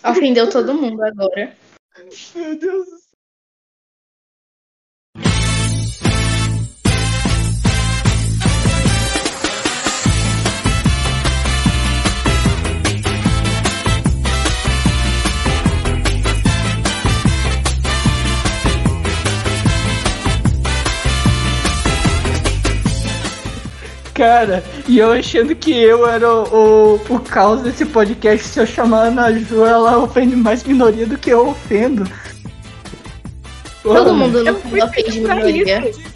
Ofendeu 0.04 0.50
todo 0.50 0.74
mundo 0.74 1.02
agora. 1.04 1.56
Meu 2.36 2.58
Deus 2.58 2.86
do 2.86 3.03
Cara, 24.14 24.64
e 24.88 25.00
eu 25.00 25.12
achando 25.12 25.56
que 25.56 25.72
eu 25.76 26.08
era 26.08 26.32
o, 26.32 26.44
o, 26.44 27.16
o 27.16 27.20
caos 27.20 27.62
desse 27.62 27.84
podcast, 27.86 28.48
se 28.48 28.60
eu 28.60 28.66
chamar 28.68 29.00
a 29.00 29.08
Ana 29.08 29.34
Ju, 29.34 29.66
ela 29.66 29.98
ofende 29.98 30.36
mais 30.36 30.64
minoria 30.64 31.08
do 31.08 31.18
que 31.18 31.32
eu 31.32 31.50
ofendo. 31.50 32.08
Todo 33.82 34.14
mundo 34.14 34.40
Eu 34.40 34.54
no 34.54 34.60
fundo 34.60 34.84
ofende 34.86 35.20
pra 35.22 35.36
minoria. 35.36 35.90
isso. 35.90 36.14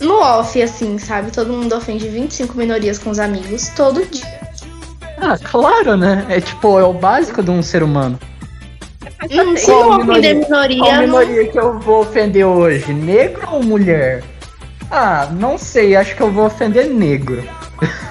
No 0.00 0.14
off, 0.20 0.60
assim, 0.60 0.98
sabe? 0.98 1.30
Todo 1.30 1.52
mundo 1.52 1.74
ofende 1.76 2.08
25 2.08 2.56
minorias 2.56 2.98
com 2.98 3.10
os 3.10 3.18
amigos 3.18 3.68
todo 3.68 4.04
dia. 4.06 4.40
Ah, 5.18 5.38
claro, 5.38 5.96
né? 5.96 6.26
É 6.30 6.40
tipo, 6.40 6.78
é 6.80 6.84
o 6.84 6.92
básico 6.94 7.42
de 7.42 7.50
um 7.50 7.62
ser 7.62 7.82
humano. 7.82 8.18
Hum, 9.30 9.56
se 9.56 9.66
Qual 9.66 9.84
não 9.90 10.00
ofender 10.10 10.34
minoria? 10.34 10.34
minoria, 10.34 10.78
Qual 10.78 10.92
não- 10.92 11.00
minoria 11.02 11.46
que 11.52 11.58
eu 11.58 11.78
vou 11.78 12.00
ofender 12.00 12.44
hoje? 12.46 12.92
Negro 12.92 13.46
ou 13.52 13.62
mulher? 13.62 14.24
Ah, 14.90 15.28
não 15.32 15.56
sei, 15.56 15.94
acho 15.94 16.16
que 16.16 16.22
eu 16.22 16.32
vou 16.32 16.46
ofender 16.46 16.88
negro. 16.88 17.42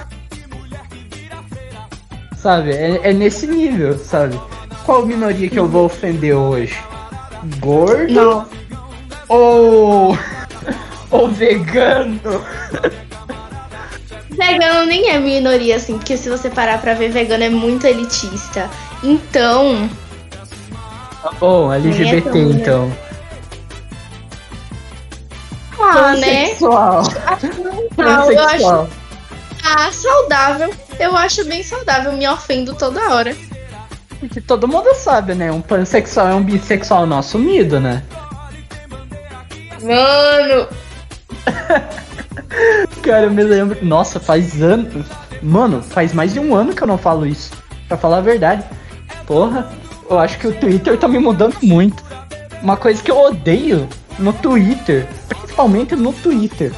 sabe? 2.36 2.72
É, 2.72 3.10
é 3.10 3.12
nesse 3.12 3.46
nível, 3.46 3.98
sabe? 3.98 4.40
Qual 4.84 5.04
minoria 5.04 5.48
que 5.48 5.58
eu 5.58 5.68
vou 5.68 5.84
ofender 5.84 6.34
hoje? 6.34 6.76
Gordo 7.58 8.12
não. 8.12 8.48
ou. 9.28 10.18
ou 11.10 11.28
vegano? 11.28 12.44
Vegano 14.30 14.86
nem 14.86 15.10
é 15.10 15.18
minoria, 15.18 15.76
assim, 15.76 15.98
porque 15.98 16.16
se 16.16 16.30
você 16.30 16.48
parar 16.48 16.80
pra 16.80 16.94
ver, 16.94 17.10
vegano 17.10 17.44
é 17.44 17.50
muito 17.50 17.86
elitista. 17.86 18.70
Então, 19.02 19.88
Tá 21.22 21.30
bom, 21.38 21.70
LGBT 21.72 22.22
tão, 22.22 22.32
né? 22.32 22.54
então. 22.54 22.92
Ah, 25.90 26.16
né? 26.16 26.48
Pansexual. 26.48 27.02
Não, 27.96 28.32
eu 28.32 28.40
acho 28.40 28.62
Pansexual. 28.62 28.88
ah, 29.64 29.92
saudável. 29.92 30.74
Eu 30.98 31.16
acho 31.16 31.44
bem 31.44 31.62
saudável, 31.62 32.12
me 32.12 32.28
ofendo 32.28 32.74
toda 32.74 33.14
hora. 33.14 33.36
Porque 34.18 34.40
todo 34.40 34.68
mundo 34.68 34.94
sabe, 34.94 35.34
né? 35.34 35.50
Um 35.50 35.62
pansexual 35.62 36.28
é 36.28 36.34
um 36.34 36.42
bissexual 36.42 37.06
não 37.06 37.18
assumido, 37.18 37.80
né? 37.80 38.02
Mano, 39.82 40.68
Cara, 43.02 43.26
eu 43.26 43.30
me 43.30 43.42
lembro. 43.42 43.78
Nossa, 43.84 44.20
faz 44.20 44.60
anos. 44.62 45.06
Mano, 45.42 45.82
faz 45.82 46.12
mais 46.12 46.32
de 46.32 46.40
um 46.40 46.54
ano 46.54 46.74
que 46.74 46.82
eu 46.82 46.86
não 46.88 46.98
falo 46.98 47.26
isso. 47.26 47.50
Pra 47.88 47.96
falar 47.96 48.18
a 48.18 48.22
verdade. 48.22 48.64
Porra, 49.26 49.70
eu 50.08 50.18
acho 50.18 50.38
que 50.38 50.46
o 50.46 50.52
Twitter 50.52 50.98
tá 50.98 51.08
me 51.08 51.18
mudando 51.18 51.56
muito. 51.62 52.02
Uma 52.62 52.76
coisa 52.76 53.02
que 53.02 53.10
eu 53.10 53.18
odeio 53.18 53.88
no 54.18 54.32
Twitter, 54.32 55.06
principalmente 55.60 55.96
no 55.96 56.12
Twitter, 56.12 56.72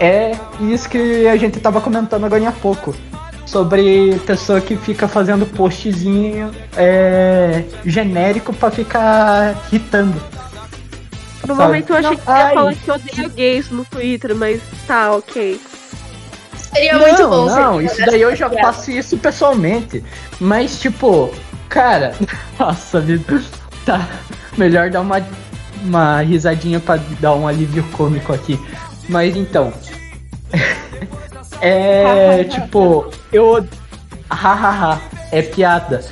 é 0.00 0.32
isso 0.60 0.88
que 0.88 1.26
a 1.28 1.36
gente 1.36 1.60
tava 1.60 1.80
comentando 1.80 2.24
agora 2.24 2.48
há 2.48 2.52
pouco. 2.52 2.94
Sobre 3.46 4.18
pessoa 4.26 4.60
que 4.60 4.76
fica 4.76 5.06
fazendo 5.06 5.44
postzinho 5.44 6.50
é, 6.76 7.64
genérico 7.84 8.52
pra 8.54 8.70
ficar 8.70 9.54
irritando. 9.70 10.20
No 11.46 11.54
Sabe? 11.56 11.62
momento 11.62 11.90
eu 11.90 11.96
achei 11.96 12.10
Não, 12.10 12.16
que 12.16 12.24
você 12.24 12.38
ia 12.38 12.54
falar 12.54 12.74
que 12.74 12.90
odeia 12.90 13.28
gays 13.28 13.70
no 13.70 13.84
Twitter, 13.84 14.34
mas 14.34 14.62
tá, 14.86 15.12
ok. 15.12 15.60
seria 16.56 16.94
não, 16.94 17.00
muito 17.00 17.28
bom 17.28 17.46
Não, 17.46 17.82
isso 17.82 17.98
daí 18.06 18.22
eu 18.22 18.34
já 18.34 18.48
piada. 18.48 18.72
faço 18.72 18.90
isso 18.90 19.18
pessoalmente. 19.18 20.02
Mas, 20.40 20.80
tipo, 20.80 21.30
cara, 21.68 22.14
nossa 22.58 23.00
vida. 23.00 23.42
Tá. 23.84 24.08
Melhor 24.56 24.88
dar 24.90 25.00
uma 25.00 25.20
uma 25.84 26.20
risadinha 26.20 26.80
pra 26.80 26.96
dar 27.20 27.34
um 27.34 27.46
alívio 27.46 27.84
cômico 27.92 28.32
aqui. 28.32 28.58
Mas 29.08 29.36
então. 29.36 29.72
é 31.60 32.44
tipo, 32.50 33.10
eu. 33.32 33.66
Hahaha, 34.30 35.00
é 35.30 35.42
piada. 35.42 36.04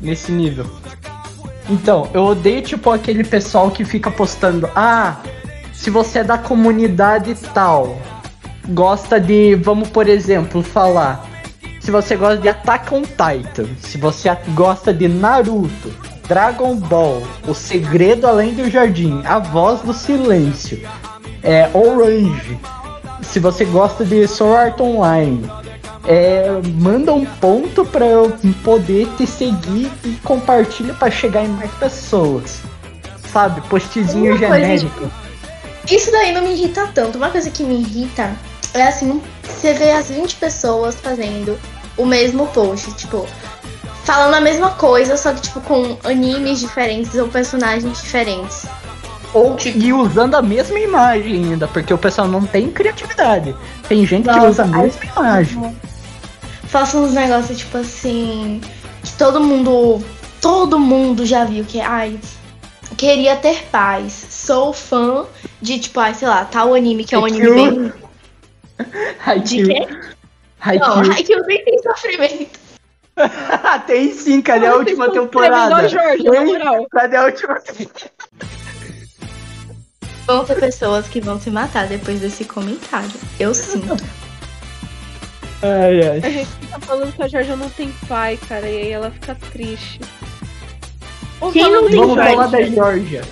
Nesse 0.00 0.32
nível. 0.32 0.66
Então, 1.68 2.08
eu 2.12 2.24
odeio 2.24 2.62
tipo 2.62 2.90
aquele 2.90 3.24
pessoal 3.24 3.70
que 3.70 3.84
fica 3.84 4.10
postando, 4.10 4.68
ah, 4.76 5.16
se 5.72 5.88
você 5.88 6.18
é 6.18 6.24
da 6.24 6.36
comunidade 6.36 7.34
tal, 7.54 7.98
gosta 8.68 9.18
de, 9.18 9.54
vamos 9.54 9.88
por 9.88 10.06
exemplo, 10.06 10.62
falar, 10.62 11.26
se 11.80 11.90
você 11.90 12.16
gosta 12.16 12.36
de 12.36 12.48
Attack 12.48 12.94
on 12.94 13.02
Titan, 13.02 13.66
se 13.78 13.96
você 13.96 14.34
gosta 14.54 14.92
de 14.92 15.08
Naruto, 15.08 15.92
Dragon 16.26 16.76
Ball, 16.76 17.22
O 17.46 17.54
Segredo 17.54 18.26
Além 18.26 18.54
do 18.54 18.70
Jardim, 18.70 19.22
A 19.24 19.38
Voz 19.38 19.80
do 19.82 19.92
Silêncio, 19.92 20.80
é, 21.42 21.68
Orange, 21.74 22.58
se 23.22 23.38
você 23.38 23.64
gosta 23.64 24.04
de 24.04 24.26
Sword 24.26 24.70
Art 24.70 24.80
Online, 24.80 25.50
é, 26.06 26.46
manda 26.80 27.12
um 27.12 27.24
ponto 27.24 27.84
para 27.84 28.06
eu 28.06 28.32
poder 28.62 29.08
te 29.16 29.26
seguir 29.26 29.90
e 30.04 30.12
compartilha 30.22 30.94
para 30.94 31.10
chegar 31.10 31.44
em 31.44 31.48
mais 31.48 31.70
pessoas. 31.72 32.60
Sabe? 33.32 33.60
Postzinho 33.62 34.36
genérico. 34.36 35.10
Isso 35.90 36.10
daí 36.12 36.32
não 36.32 36.42
me 36.42 36.52
irrita 36.52 36.86
tanto. 36.94 37.18
Uma 37.18 37.30
coisa 37.30 37.50
que 37.50 37.64
me 37.64 37.80
irrita 37.80 38.34
é 38.72 38.82
assim, 38.84 39.20
você 39.42 39.72
vê 39.74 39.90
as 39.90 40.10
20 40.10 40.36
pessoas 40.36 40.94
fazendo 40.96 41.58
o 41.96 42.04
mesmo 42.04 42.46
post, 42.48 42.92
tipo, 42.94 43.26
falando 44.04 44.34
a 44.34 44.40
mesma 44.40 44.70
coisa, 44.70 45.16
só 45.16 45.32
que 45.32 45.42
tipo 45.42 45.60
com 45.62 45.98
animes 46.04 46.60
diferentes 46.60 47.14
ou 47.14 47.28
personagens 47.28 48.00
diferentes. 48.00 48.66
Ou 49.32 49.56
e 49.64 49.92
usando 49.92 50.36
a 50.36 50.42
mesma 50.42 50.78
imagem 50.78 51.44
ainda, 51.44 51.66
porque 51.66 51.92
o 51.92 51.98
pessoal 51.98 52.28
não 52.28 52.46
tem 52.46 52.70
criatividade. 52.70 53.54
Tem 53.88 54.06
gente 54.06 54.26
Nossa, 54.26 54.40
que 54.40 54.46
usa 54.46 54.62
a 54.62 54.66
mesma 54.66 55.04
imagem 55.04 55.74
faça 56.74 56.98
uns 56.98 57.12
negócios 57.12 57.56
tipo 57.56 57.78
assim. 57.78 58.60
Que 59.04 59.12
todo 59.12 59.40
mundo. 59.40 60.04
Todo 60.40 60.78
mundo 60.78 61.24
já 61.24 61.44
viu 61.44 61.64
que, 61.64 61.80
ai, 61.80 62.18
queria 62.98 63.36
ter 63.36 63.64
paz. 63.70 64.12
Sou 64.28 64.74
fã 64.74 65.24
de, 65.62 65.78
tipo, 65.78 65.98
ai, 66.00 66.12
sei 66.12 66.28
lá, 66.28 66.44
tal 66.44 66.74
anime 66.74 67.04
que 67.04 67.14
é 67.14 67.18
um 67.18 67.24
anime 67.24 67.50
bem. 67.50 67.92
De 69.42 69.64
quê? 69.64 69.88
Haikyuu. 70.60 70.96
Não, 70.96 71.12
Haikyuu 71.12 71.46
nem 71.46 71.64
tem 71.64 71.78
sofrimento. 71.82 72.60
tem 73.86 74.12
sim, 74.12 74.42
cadê 74.42 74.66
a 74.66 74.74
última 74.74 75.10
temporada? 75.10 75.88
Jorge, 75.88 76.24
Cadê 76.90 77.16
a 77.16 77.24
última 77.24 77.60
temporada? 77.60 78.10
Vão 80.26 80.44
ter 80.44 80.58
pessoas 80.58 81.06
que 81.06 81.20
vão 81.20 81.38
se 81.38 81.50
matar 81.50 81.86
depois 81.86 82.20
desse 82.20 82.44
comentário. 82.44 83.10
Eu 83.38 83.54
sinto. 83.54 83.94
Ai, 85.62 86.00
ai. 86.08 86.18
A 86.18 86.30
gente 86.30 86.46
fica 86.46 86.80
falando 86.80 87.12
que 87.12 87.22
a 87.22 87.28
Georgia 87.28 87.56
não 87.56 87.68
tem 87.70 87.92
pai, 88.08 88.38
cara, 88.48 88.68
e 88.68 88.76
aí 88.76 88.90
ela 88.90 89.10
fica 89.10 89.34
triste. 89.52 90.00
Quem 91.52 91.70
não 91.70 91.86
tem 91.86 91.96
Vamos 91.96 92.16
falar 92.16 92.46
da 92.46 92.62
Georgia. 92.62 93.22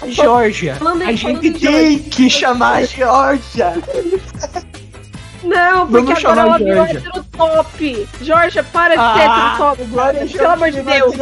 A 0.00 0.08
Georgia. 0.08 0.78
A 1.06 1.12
gente 1.12 1.50
tem 1.60 1.98
que 1.98 2.30
chamar 2.30 2.76
a 2.76 2.84
Georgia. 2.84 3.74
Não, 5.46 5.86
porque 5.86 6.06
Vamos 6.06 6.24
agora 6.24 6.40
ela 6.40 6.58
virou 6.58 6.84
hétero 6.84 7.24
top. 7.32 8.08
Georgia, 8.20 8.64
para 8.64 8.94
de 8.94 9.00
ser 9.00 9.00
ah, 9.00 9.22
hétero 9.22 9.56
top. 9.58 10.36
Pelo 10.36 10.50
amor 10.50 10.70
de 10.70 10.82
Deus. 10.82 11.14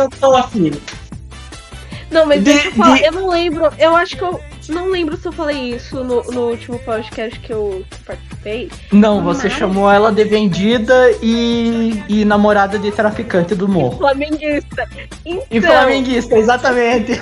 Não, 2.10 2.26
mas 2.26 2.38
de, 2.38 2.44
deixa 2.44 2.68
eu 2.68 2.72
falar. 2.72 2.96
De... 2.96 3.04
Eu 3.04 3.12
não 3.12 3.28
lembro. 3.28 3.70
Eu 3.78 3.96
acho 3.96 4.16
que 4.16 4.22
eu 4.22 4.40
não 4.68 4.88
lembro 4.88 5.16
se 5.16 5.26
eu 5.26 5.32
falei 5.32 5.74
isso 5.74 6.02
no, 6.02 6.22
no 6.24 6.48
último 6.50 6.78
podcast 6.80 7.38
que 7.40 7.52
eu 7.52 7.84
participei. 8.06 8.70
Não, 8.92 9.22
você 9.22 9.50
chamou 9.50 9.90
ela 9.90 10.12
de 10.12 10.24
vendida 10.24 11.10
e, 11.22 12.02
e 12.08 12.24
namorada 12.24 12.78
de 12.78 12.90
traficante 12.90 13.54
do 13.54 13.68
morro. 13.68 13.96
E 13.96 13.98
flamenguista. 13.98 14.88
Então, 15.24 15.46
e 15.50 15.60
flamenguista, 15.60 16.38
exatamente. 16.38 17.20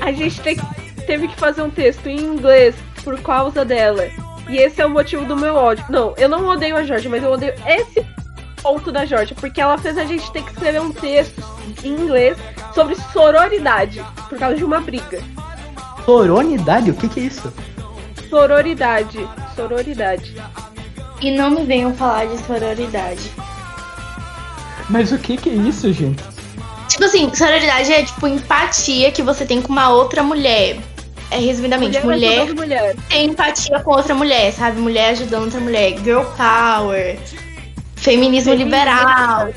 A 0.00 0.10
gente 0.10 0.40
te, 0.40 0.56
teve 1.06 1.28
que 1.28 1.36
fazer 1.36 1.62
um 1.62 1.70
texto 1.70 2.06
em 2.06 2.18
inglês 2.18 2.74
por 3.04 3.20
causa 3.20 3.64
dela. 3.64 4.08
E 4.50 4.58
esse 4.58 4.82
é 4.82 4.86
o 4.86 4.90
motivo 4.90 5.24
do 5.24 5.36
meu 5.36 5.54
ódio. 5.54 5.84
Não, 5.88 6.12
eu 6.18 6.28
não 6.28 6.44
odeio 6.48 6.76
a 6.76 6.82
Jorge, 6.82 7.08
mas 7.08 7.22
eu 7.22 7.30
odeio 7.30 7.54
esse 7.64 8.04
ponto 8.60 8.90
da 8.90 9.06
Jorge, 9.06 9.32
porque 9.32 9.60
ela 9.60 9.78
fez 9.78 9.96
a 9.96 10.04
gente 10.04 10.28
ter 10.32 10.42
que 10.42 10.50
escrever 10.50 10.80
um 10.80 10.92
texto 10.92 11.40
em 11.84 11.88
inglês 11.90 12.36
sobre 12.74 12.96
sororidade, 12.96 14.04
por 14.28 14.36
causa 14.36 14.56
de 14.56 14.64
uma 14.64 14.80
briga. 14.80 15.22
Sororidade? 16.04 16.90
O 16.90 16.94
que, 16.94 17.08
que 17.08 17.20
é 17.20 17.22
isso? 17.22 17.52
Sororidade. 18.28 19.28
Sororidade. 19.54 20.34
E 21.20 21.30
não 21.30 21.50
me 21.50 21.64
venham 21.64 21.94
falar 21.94 22.26
de 22.26 22.36
sororidade. 22.38 23.30
Mas 24.88 25.12
o 25.12 25.18
que, 25.18 25.36
que 25.36 25.48
é 25.48 25.54
isso, 25.54 25.92
gente? 25.92 26.24
Tipo 26.88 27.04
assim, 27.04 27.32
sororidade 27.32 27.92
é 27.92 28.02
tipo 28.02 28.26
empatia 28.26 29.12
que 29.12 29.22
você 29.22 29.46
tem 29.46 29.62
com 29.62 29.72
uma 29.72 29.90
outra 29.90 30.24
mulher. 30.24 30.76
É 31.30 31.38
resumidamente, 31.38 32.00
mulher, 32.00 32.46
mulher, 32.46 32.54
mulher. 32.54 32.96
tem 33.08 33.26
empatia 33.26 33.80
com 33.80 33.92
outra 33.92 34.14
mulher, 34.14 34.52
sabe? 34.52 34.80
Mulher 34.80 35.10
ajudando 35.10 35.44
outra 35.44 35.60
mulher. 35.60 35.96
Girl 35.98 36.24
power. 36.36 37.16
Feminismo, 37.96 38.52
Feminismo 38.52 38.54
liberal. 38.54 39.48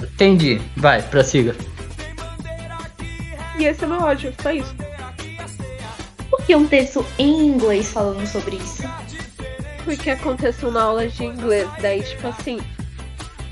Entendi. 0.00 0.60
Vai, 0.76 1.02
prossiga. 1.02 1.54
E 3.58 3.64
esse 3.64 3.84
é 3.84 3.86
meu 3.86 4.00
ódio, 4.00 4.32
só 4.42 4.50
isso 4.50 4.74
por 6.32 6.46
que 6.46 6.56
um 6.56 6.66
texto 6.66 7.04
em 7.18 7.46
inglês 7.46 7.92
falando 7.92 8.26
sobre 8.26 8.56
isso? 8.56 8.82
Porque 9.84 10.10
aconteceu 10.10 10.70
na 10.70 10.82
aula 10.82 11.06
de 11.06 11.24
inglês. 11.24 11.68
Daí, 11.80 12.02
tipo 12.02 12.26
assim, 12.26 12.58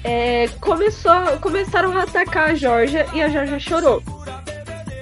é, 0.02 0.48
começou, 0.60 1.38
começaram 1.40 1.96
a 1.96 2.04
atacar 2.04 2.50
a 2.50 2.54
Georgia 2.54 3.06
e 3.12 3.20
a 3.20 3.28
Georgia 3.28 3.60
chorou. 3.60 4.02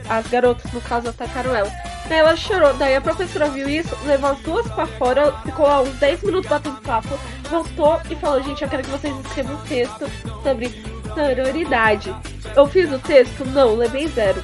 As 0.08 0.26
garotas, 0.26 0.72
no 0.72 0.80
caso, 0.80 1.08
atacaram 1.08 1.54
ela. 1.54 1.70
Daí 2.08 2.18
ela 2.18 2.36
chorou. 2.36 2.72
Daí 2.74 2.96
a 2.96 3.00
professora 3.00 3.48
viu 3.48 3.68
isso, 3.68 3.96
levou 4.04 4.30
as 4.30 4.38
duas 4.40 4.66
pra 4.68 4.86
fora, 4.86 5.32
ficou 5.44 5.66
lá 5.66 5.82
uns 5.82 5.94
10 5.96 6.22
minutos 6.22 6.48
batendo 6.48 6.80
papo, 6.80 7.18
voltou 7.50 8.00
e 8.10 8.16
falou: 8.16 8.42
Gente, 8.42 8.62
eu 8.62 8.68
quero 8.68 8.82
que 8.82 8.90
vocês 8.90 9.14
escrevam 9.26 9.54
um 9.54 9.66
texto 9.66 10.10
sobre 10.42 10.82
sororidade. 11.14 12.14
Eu 12.56 12.66
fiz 12.66 12.90
o 12.92 12.98
texto? 12.98 13.44
Não, 13.46 13.74
levei 13.74 14.08
zero 14.08 14.42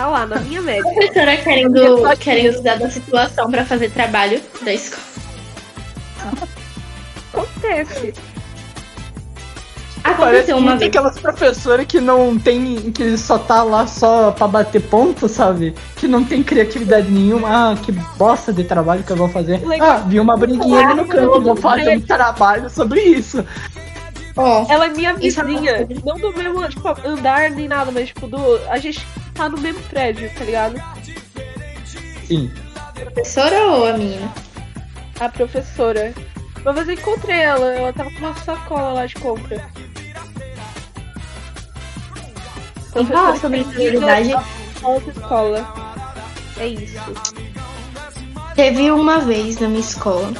tá 0.00 0.06
lá 0.06 0.26
na 0.26 0.40
minha 0.40 0.62
média. 0.62 0.82
A 0.88 0.94
professora 0.94 1.36
querendo, 1.36 2.16
querendo 2.18 2.58
usar 2.58 2.76
da 2.76 2.90
situação 2.90 3.50
para 3.50 3.64
fazer 3.66 3.90
trabalho 3.90 4.40
da 4.62 4.72
escola. 4.72 5.02
Acontece. 7.32 8.14
Aconteceu 10.02 10.56
uma 10.56 10.76
vez. 10.76 10.88
aquelas 10.88 11.18
professoras 11.18 11.86
que 11.86 12.00
não 12.00 12.38
tem. 12.38 12.90
que 12.92 13.16
só 13.16 13.38
tá 13.38 13.62
lá 13.62 13.86
só 13.86 14.30
pra 14.30 14.48
bater 14.48 14.80
ponto, 14.82 15.28
sabe? 15.28 15.74
Que 15.96 16.08
não 16.08 16.24
tem 16.24 16.42
criatividade 16.42 17.10
nenhuma. 17.10 17.72
Ah, 17.72 17.76
que 17.76 17.92
bosta 17.92 18.52
de 18.52 18.64
trabalho 18.64 19.02
que 19.02 19.10
eu 19.10 19.16
vou 19.16 19.28
fazer. 19.28 19.66
Legal. 19.66 19.90
Ah, 19.90 19.96
vi 19.98 20.18
uma 20.18 20.36
briguinha 20.36 20.88
ali 20.88 20.94
no 20.94 21.06
canto, 21.06 21.40
vou 21.40 21.56
fazer 21.56 21.96
um 21.96 22.00
trabalho 22.00 22.70
sobre 22.70 23.00
isso. 23.00 23.44
Oh, 24.36 24.64
ela 24.70 24.86
é 24.86 24.88
minha 24.90 25.14
vizinha. 25.14 25.86
Não 26.04 26.16
do 26.16 26.32
mesmo, 26.32 26.66
tipo, 26.68 26.88
andar 27.06 27.50
nem 27.50 27.68
nada, 27.68 27.90
mas 27.90 28.08
tipo, 28.08 28.26
do. 28.26 28.58
A 28.68 28.78
gente 28.78 29.06
tá 29.34 29.48
no 29.48 29.58
mesmo 29.58 29.82
prédio, 29.84 30.30
tá 30.36 30.44
ligado? 30.44 30.82
Sim. 32.26 32.50
A 32.76 32.92
professora 32.92 33.60
ou 33.64 33.86
a 33.86 33.92
menina? 33.98 34.32
A 35.18 35.28
professora. 35.28 36.14
Uma 36.62 36.72
vez 36.72 36.88
eu 36.88 36.94
encontrei 36.94 37.40
ela, 37.40 37.72
ela 37.72 37.92
tava 37.92 38.10
com 38.10 38.18
uma 38.18 38.34
sacola 38.36 38.92
lá 38.92 39.06
de 39.06 39.14
compra. 39.14 39.64
Vamos 42.92 43.08
falar 43.08 43.36
sobre 43.36 43.64
prioridade. 43.64 44.34
escola. 45.08 45.74
É 46.56 46.66
isso. 46.66 46.98
Teve 48.54 48.90
uma 48.90 49.20
vez 49.20 49.58
na 49.58 49.68
minha 49.68 49.80
escola, 49.80 50.32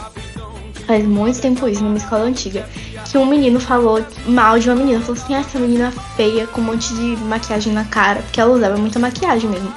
faz 0.87 1.05
muito 1.05 1.41
tempo 1.41 1.67
isso, 1.69 1.83
na 1.83 1.89
minha 1.89 2.03
escola 2.03 2.25
antiga, 2.25 2.69
que 3.11 3.17
um 3.17 3.25
menino 3.25 3.61
falou 3.61 4.05
mal 4.27 4.59
de 4.59 4.69
uma 4.69 4.77
menina. 4.77 5.01
Falou 5.01 5.21
assim, 5.21 5.35
ah, 5.35 5.41
essa 5.41 5.59
menina 5.59 5.93
feia, 6.17 6.47
com 6.49 6.61
um 6.61 6.65
monte 6.65 6.93
de 6.95 7.17
maquiagem 7.25 7.73
na 7.73 7.85
cara. 7.85 8.21
Porque 8.23 8.41
ela 8.41 8.53
usava 8.53 8.77
muita 8.77 8.99
maquiagem 8.99 9.49
mesmo. 9.49 9.73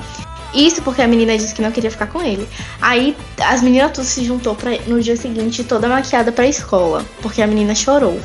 Isso 0.54 0.82
porque 0.84 1.02
a 1.02 1.08
menina 1.08 1.36
disse 1.36 1.56
que 1.56 1.62
não 1.62 1.72
queria 1.72 1.90
ficar 1.90 2.08
com 2.08 2.22
ele. 2.22 2.48
Aí 2.82 3.16
as 3.42 3.62
meninas 3.62 3.92
todas 3.92 4.08
se 4.08 4.24
juntou 4.24 4.56
pra, 4.56 4.72
no 4.86 5.02
dia 5.02 5.16
seguinte 5.16 5.64
toda 5.64 5.88
maquiada 5.88 6.32
pra 6.32 6.46
escola. 6.48 7.04
Porque 7.22 7.42
a 7.42 7.48
menina 7.48 7.74
chorou. 7.74 8.20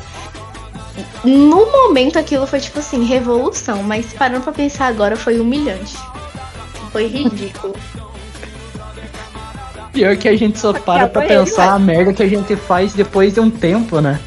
No 1.23 1.71
momento 1.71 2.17
aquilo 2.17 2.47
foi 2.47 2.59
tipo 2.59 2.79
assim, 2.79 3.05
revolução. 3.05 3.83
Mas 3.83 4.13
parando 4.13 4.43
pra 4.43 4.53
pensar 4.53 4.87
agora 4.87 5.15
foi 5.15 5.39
humilhante. 5.39 5.95
Foi 6.91 7.07
ridículo. 7.07 7.75
Pior 9.91 10.15
que 10.17 10.29
a 10.29 10.37
gente 10.37 10.59
só 10.59 10.71
para 10.71 11.07
pra 11.07 11.23
pensar 11.23 11.73
a 11.73 11.79
merda 11.79 12.13
que 12.13 12.23
a 12.23 12.27
gente 12.27 12.55
faz 12.55 12.93
depois 12.93 13.33
de 13.33 13.39
um 13.39 13.49
tempo, 13.49 13.99
né? 13.99 14.19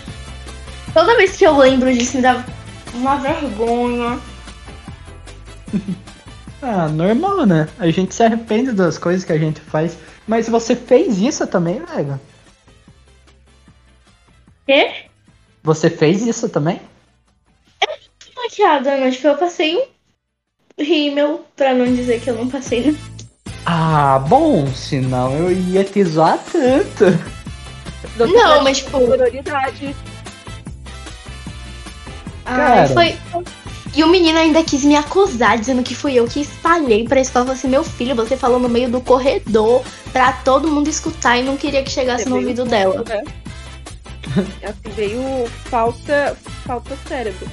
Toda 0.92 1.16
vez 1.16 1.36
que 1.36 1.44
eu 1.44 1.56
lembro 1.56 1.92
disso 1.92 2.16
me 2.16 2.22
dá 2.22 2.44
uma 2.94 3.16
vergonha. 3.16 4.18
Ah, 6.64 6.86
normal, 6.86 7.44
né? 7.44 7.68
A 7.76 7.90
gente 7.90 8.14
se 8.14 8.22
arrepende 8.22 8.70
das 8.70 8.96
coisas 8.96 9.24
que 9.24 9.32
a 9.32 9.38
gente 9.38 9.60
faz. 9.60 9.98
Mas 10.28 10.48
você 10.48 10.76
fez 10.76 11.18
isso 11.18 11.44
também, 11.44 11.82
Vega? 11.84 12.20
Quê? 14.64 15.06
Você 15.62 15.88
fez 15.88 16.22
isso 16.22 16.48
também? 16.48 16.80
Maquiada, 18.36 18.96
mas 18.98 19.14
tipo, 19.16 19.28
eu 19.28 19.36
passei 19.36 19.76
um 19.76 19.84
rímel, 20.78 21.44
pra 21.56 21.72
não 21.74 21.86
dizer 21.94 22.20
que 22.20 22.28
eu 22.30 22.34
não 22.34 22.48
passei. 22.48 22.90
né? 22.92 22.98
Ah, 23.64 24.18
bom, 24.18 24.66
senão 24.74 25.32
eu 25.36 25.52
ia 25.52 25.84
te 25.84 26.02
zoar 26.04 26.38
tanto. 26.50 27.04
Não, 28.18 28.62
mas 28.64 28.78
tipo, 28.78 28.98
Prioridade. 28.98 29.94
Cara. 32.44 32.88
foi. 32.88 33.16
E 33.94 34.02
o 34.02 34.08
menino 34.08 34.38
ainda 34.38 34.62
quis 34.64 34.84
me 34.84 34.96
acusar, 34.96 35.58
dizendo 35.58 35.82
que 35.82 35.94
fui 35.94 36.14
eu 36.14 36.26
que 36.26 36.40
espalhei 36.40 37.06
pra 37.06 37.20
escola. 37.20 37.44
Eu 37.44 37.46
falei 37.48 37.58
assim, 37.58 37.68
meu 37.68 37.84
filho, 37.84 38.14
você 38.16 38.36
falou 38.36 38.58
no 38.58 38.68
meio 38.68 38.90
do 38.90 39.00
corredor 39.00 39.84
pra 40.12 40.32
todo 40.32 40.68
mundo 40.68 40.88
escutar 40.88 41.36
e 41.38 41.42
não 41.42 41.56
queria 41.56 41.82
que 41.82 41.90
chegasse 41.90 42.28
no 42.28 42.36
ouvido 42.36 42.64
dela. 42.64 43.04
né? 43.06 43.22
Assim, 44.62 44.94
veio 44.94 45.46
falta, 45.64 46.36
falta 46.64 46.96
cérebro. 47.08 47.46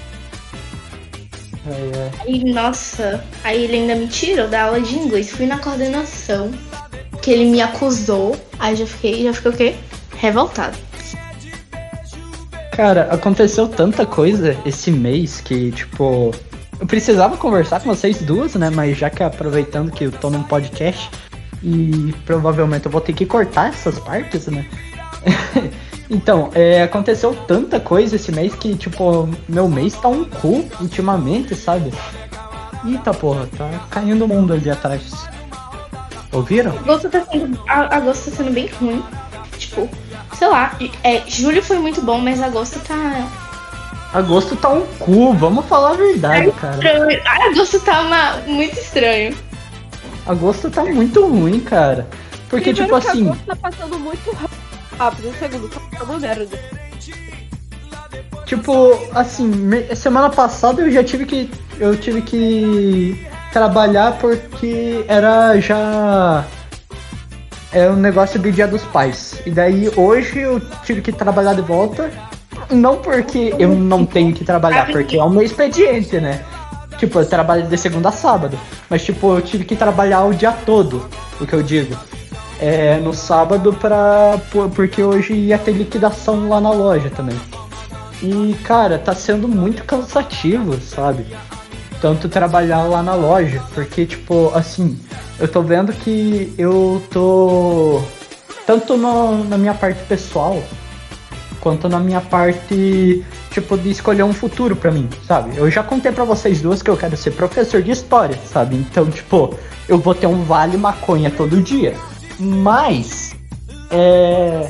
Aí, 2.22 2.44
nossa, 2.52 3.24
aí 3.44 3.64
ele 3.64 3.78
ainda 3.78 3.96
me 3.96 4.08
tirou 4.08 4.48
da 4.48 4.64
aula 4.64 4.82
de 4.82 4.96
inglês. 4.96 5.32
Fui 5.32 5.46
na 5.46 5.60
coordenação, 5.60 6.52
que 7.22 7.32
ele 7.32 7.46
me 7.46 7.62
acusou. 7.62 8.36
Aí 8.58 8.76
já 8.76 8.86
fiquei, 8.86 9.24
já 9.24 9.34
fiquei 9.34 9.52
o 9.52 9.56
quê? 9.56 9.76
Revoltada. 10.18 10.78
Cara, 12.72 13.10
aconteceu 13.12 13.68
tanta 13.68 14.06
coisa 14.06 14.56
esse 14.66 14.90
mês 14.90 15.42
que, 15.42 15.72
tipo, 15.72 16.34
eu 16.80 16.88
precisava 16.88 17.36
conversar 17.36 17.82
com 17.82 17.94
vocês 17.94 18.22
duas, 18.22 18.56
né? 18.56 18.70
Mas 18.70 18.98
já 18.98 19.10
que 19.10 19.22
aproveitando 19.22 19.92
que 19.92 20.06
eu 20.06 20.12
tô 20.12 20.30
num 20.30 20.44
podcast 20.44 21.10
e 21.62 22.14
provavelmente 22.26 22.86
eu 22.86 22.92
vou 22.92 23.02
ter 23.02 23.12
que 23.12 23.26
cortar 23.26 23.70
essas 23.70 24.00
partes, 24.00 24.48
né? 24.48 24.66
então, 26.10 26.50
é, 26.56 26.84
aconteceu 26.84 27.36
tanta 27.48 27.80
coisa 27.80 28.16
esse 28.16 28.32
mês 28.32 28.54
que, 28.56 28.76
tipo, 28.76 29.30
meu 29.48 29.68
mês 29.70 29.94
tá 29.96 30.08
um 30.08 30.26
cu 30.26 30.66
ultimamente, 30.82 31.56
sabe? 31.56 31.94
Eita 32.86 33.14
porra, 33.14 33.48
tá 33.58 33.70
caindo 33.90 34.26
o 34.26 34.28
mundo 34.28 34.54
ali 34.54 34.70
atrás. 34.70 35.04
Ouviram? 36.32 36.72
Agosto 36.72 37.10
tá 37.10 37.26
sendo, 37.32 37.60
agosto 37.68 38.32
tá 38.32 38.38
sendo 38.38 38.52
bem 38.52 38.68
ruim. 38.80 39.04
Tipo, 39.58 39.90
sei 40.38 40.48
lá, 40.48 40.76
é, 41.04 41.22
julho 41.28 41.62
foi 41.62 41.78
muito 41.80 42.02
bom, 42.02 42.20
mas 42.20 42.42
agosto 42.42 42.80
tá 42.80 43.28
Agosto 44.14 44.56
tá 44.56 44.70
um 44.70 44.86
cu, 44.98 45.34
vamos 45.34 45.66
falar 45.66 45.92
a 45.92 45.94
verdade, 45.94 46.52
cara. 46.54 46.74
estranho. 46.76 47.22
Ai, 47.28 47.50
agosto 47.52 47.80
tá 47.82 48.02
uma- 48.02 48.38
muito 48.48 48.80
estranho. 48.80 49.36
Agosto 50.26 50.70
tá 50.72 50.84
muito 50.84 51.28
ruim, 51.28 51.60
cara. 51.60 52.08
Porque, 52.50 52.74
Primeiro 52.74 52.96
tipo 53.00 53.02
que 53.02 53.08
assim, 53.08 53.26
agosto 53.28 53.46
tá 53.46 53.56
passando 53.56 54.00
muito 54.00 54.32
rápido. 54.32 54.49
Segundo, 55.40 55.70
tá 55.70 56.04
uma 56.04 56.20
merda. 56.20 56.60
tipo, 58.46 59.00
assim, 59.16 59.52
semana 59.96 60.30
passada 60.30 60.82
eu 60.82 60.92
já 60.92 61.04
tive 61.04 61.26
que. 61.26 61.50
Eu 61.80 61.96
tive 61.96 62.22
que 62.22 63.26
trabalhar 63.54 64.18
porque 64.18 65.06
era 65.08 65.58
já. 65.62 66.46
É 67.72 67.90
um 67.90 67.96
negócio 67.96 68.40
do 68.40 68.52
dia 68.52 68.68
dos 68.68 68.84
pais. 68.84 69.42
E 69.46 69.52
daí 69.52 69.90
hoje 69.96 70.40
eu 70.40 70.60
tive 70.84 71.02
que 71.02 71.14
trabalhar 71.14 71.54
de 71.54 71.62
volta. 71.62 72.12
Não 72.70 72.98
porque 72.98 73.56
eu 73.58 73.70
não 73.70 74.06
tenho 74.06 74.34
que 74.34 74.44
trabalhar, 74.44 74.92
porque 74.92 75.18
é 75.18 75.24
o 75.24 75.30
meu 75.30 75.42
expediente, 75.42 76.20
né? 76.20 76.44
Tipo, 76.98 77.20
eu 77.20 77.26
trabalho 77.26 77.68
de 77.68 77.78
segunda 77.78 78.10
a 78.10 78.12
sábado. 78.12 78.60
Mas, 78.90 79.06
tipo, 79.06 79.34
eu 79.38 79.42
tive 79.42 79.64
que 79.64 79.76
trabalhar 79.76 80.26
o 80.26 80.34
dia 80.34 80.52
todo, 80.52 81.08
o 81.40 81.48
que 81.48 81.54
eu 81.54 81.64
digo. 81.64 81.96
É, 82.60 82.98
no 82.98 83.14
sábado 83.14 83.72
pra. 83.74 84.38
por- 84.52 84.70
Porque 84.70 85.02
hoje 85.04 85.34
ia 85.34 85.58
ter 85.58 85.72
liquidação 85.72 86.50
lá 86.50 86.60
na 86.60 86.72
loja 86.72 87.10
também. 87.10 87.40
E, 88.22 88.54
cara, 88.66 89.00
tá 89.00 89.14
sendo 89.16 89.48
muito 89.48 89.84
cansativo, 89.86 90.80
sabe? 90.82 91.26
Tanto 92.02 92.28
trabalhar 92.28 92.84
lá 92.84 93.02
na 93.02 93.16
loja. 93.16 93.62
Porque, 93.74 94.06
tipo, 94.06 94.52
assim, 94.54 95.00
eu 95.40 95.48
tô 95.48 95.62
vendo 95.62 95.94
que 95.94 96.54
eu 96.58 97.02
tô. 97.12 98.02
Tanto 98.68 98.98
no- 98.98 99.44
na 99.46 99.58
minha 99.58 99.74
parte 99.74 100.04
pessoal, 100.04 100.62
quanto 101.62 101.88
na 101.88 102.00
minha 102.00 102.20
parte, 102.22 103.24
tipo, 103.52 103.78
de 103.78 103.90
escolher 103.90 104.24
um 104.24 104.34
futuro 104.34 104.76
pra 104.76 104.92
mim, 104.92 105.10
sabe? 105.26 105.56
Eu 105.58 105.72
já 105.72 105.82
contei 105.82 106.12
pra 106.12 106.26
vocês 106.26 106.62
duas 106.62 106.82
que 106.84 106.90
eu 106.90 106.98
quero 106.98 107.16
ser 107.18 107.32
professor 107.32 107.82
de 107.82 107.92
história, 107.92 108.38
sabe? 108.46 108.76
Então, 108.76 109.10
tipo, 109.10 109.56
eu 109.88 109.98
vou 109.98 110.14
ter 110.14 110.28
um 110.28 110.44
vale 110.44 110.78
maconha 110.78 111.32
todo 111.32 111.62
dia. 111.62 111.96
Mas, 112.40 113.36
é. 113.92 114.70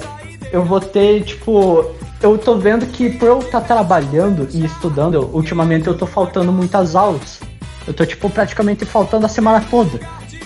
Eu 0.52 0.64
vou 0.64 0.80
ter, 0.80 1.24
tipo. 1.24 1.86
Eu 2.22 2.38
tô 2.38 2.58
vendo 2.58 2.86
que 2.86 3.10
por 3.12 3.28
eu 3.28 3.40
estar 3.40 3.62
trabalhando 3.62 4.48
e 4.52 4.66
estudando, 4.66 5.30
ultimamente 5.32 5.88
eu 5.88 5.98
tô 5.98 6.06
faltando 6.06 6.52
muitas 6.52 6.96
aulas. 6.96 7.40
Eu 7.88 7.94
tô, 7.94 8.06
tipo, 8.06 8.30
praticamente 8.30 8.84
faltando 8.84 9.26
a 9.26 9.30
semana 9.30 9.64
toda. 9.70 10.00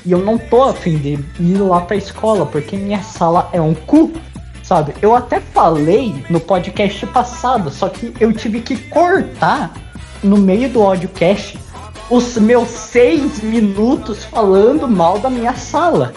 E 0.06 0.12
eu 0.12 0.20
não 0.20 0.38
tô 0.38 0.64
afim 0.64 0.98
de 0.98 1.20
ir 1.40 1.58
lá 1.58 1.82
pra 1.82 1.96
escola, 1.96 2.46
porque 2.46 2.78
minha 2.78 3.02
sala 3.02 3.50
é 3.54 3.60
um 3.60 3.74
cu, 3.74 4.12
sabe? 4.62 4.94
Eu 5.02 5.16
até 5.16 5.40
falei 5.40 6.24
no 6.30 6.40
podcast 6.40 7.06
passado, 7.08 7.72
só 7.72 7.90
que 7.90 8.14
eu 8.20 8.32
tive 8.34 8.62
que 8.62 8.78
cortar 8.90 9.74
no 10.22 10.38
meio 10.38 10.70
do 10.70 10.82
audiocast 10.82 11.58
os 12.10 12.38
meus 12.38 12.68
seis 12.70 13.42
minutos 13.42 14.24
falando 14.26 14.88
mal 14.88 15.20
da 15.20 15.30
minha 15.30 15.56
sala. 15.56 16.14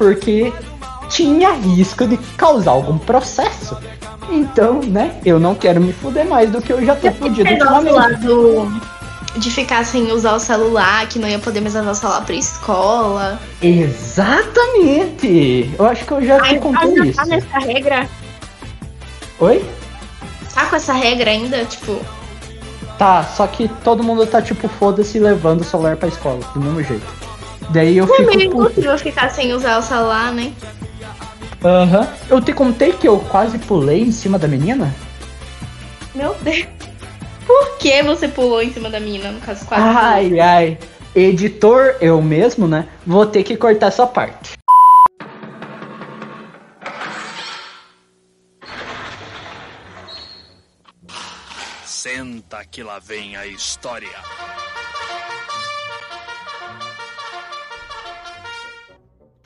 Porque 0.00 0.50
tinha 1.10 1.52
risco 1.52 2.06
de 2.06 2.16
causar 2.38 2.70
algum 2.70 2.96
processo. 2.96 3.76
Então, 4.30 4.80
né, 4.80 5.20
eu 5.26 5.38
não 5.38 5.54
quero 5.54 5.78
me 5.78 5.92
fuder 5.92 6.26
mais 6.26 6.50
do 6.50 6.62
que 6.62 6.72
eu 6.72 6.82
já 6.82 6.96
tô 6.96 7.12
fudido 7.12 7.44
negócio 7.44 7.94
lá 7.94 8.06
ultimamente. 8.06 8.24
do. 8.24 8.80
De 9.36 9.50
ficar 9.50 9.84
sem 9.84 10.10
usar 10.10 10.32
o 10.32 10.40
celular, 10.40 11.06
que 11.06 11.18
não 11.18 11.28
ia 11.28 11.38
poder 11.38 11.60
mais 11.60 11.74
levar 11.74 11.90
o 11.90 11.94
celular 11.94 12.24
pra 12.24 12.34
escola. 12.34 13.38
Exatamente! 13.60 15.70
Eu 15.78 15.84
acho 15.84 16.06
que 16.06 16.12
eu 16.12 16.24
já 16.24 16.40
te 16.40 16.58
contei 16.58 16.88
ainda 16.88 17.06
isso. 17.06 17.16
tá 17.16 17.26
nessa 17.26 17.58
regra? 17.58 18.08
Oi? 19.38 19.62
Tá 20.54 20.64
com 20.64 20.76
essa 20.76 20.94
regra 20.94 21.30
ainda? 21.30 21.62
Tipo, 21.66 22.00
Tá, 22.96 23.22
só 23.22 23.46
que 23.46 23.68
todo 23.84 24.02
mundo 24.02 24.26
tá 24.26 24.40
tipo, 24.40 24.66
foda-se 24.66 25.18
levando 25.18 25.60
o 25.60 25.64
celular 25.64 25.98
pra 25.98 26.08
escola, 26.08 26.40
do 26.54 26.60
mesmo 26.60 26.82
jeito. 26.82 27.19
Daí 27.72 27.96
eu 27.96 28.04
é 28.04 28.08
fico 28.08 28.36
meio 28.36 28.50
puto. 28.50 28.62
impossível 28.64 28.98
ficar 28.98 29.30
sem 29.30 29.52
usar 29.52 29.78
o 29.78 29.82
celular, 29.82 30.32
né? 30.32 30.52
Aham. 31.64 32.08
Eu 32.28 32.40
te 32.40 32.52
contei 32.52 32.92
que 32.92 33.06
eu 33.06 33.18
quase 33.18 33.58
pulei 33.58 34.00
em 34.02 34.12
cima 34.12 34.38
da 34.38 34.48
menina? 34.48 34.94
Meu 36.14 36.34
Deus. 36.40 36.66
Por 37.46 37.78
que 37.78 38.02
você 38.02 38.28
pulou 38.28 38.62
em 38.62 38.72
cima 38.72 38.90
da 38.90 38.98
menina, 38.98 39.30
no 39.30 39.40
caso, 39.40 39.64
quase? 39.66 39.82
Ai, 39.82 40.40
ai. 40.40 40.78
Editor, 41.14 41.96
eu 42.00 42.20
mesmo, 42.22 42.66
né? 42.68 42.86
Vou 43.06 43.26
ter 43.26 43.42
que 43.42 43.56
cortar 43.56 43.88
essa 43.88 44.06
parte. 44.06 44.58
Senta 51.84 52.64
que 52.64 52.82
lá 52.82 52.98
vem 52.98 53.36
a 53.36 53.46
história. 53.46 54.08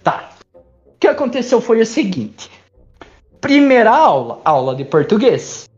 Tá. 0.04 0.30
O 0.54 0.98
que 1.00 1.08
aconteceu 1.08 1.60
foi 1.60 1.80
o 1.80 1.86
seguinte. 1.86 2.50
Primeira 3.40 3.90
aula, 3.90 4.40
aula 4.44 4.76
de 4.76 4.84
português. 4.84 5.68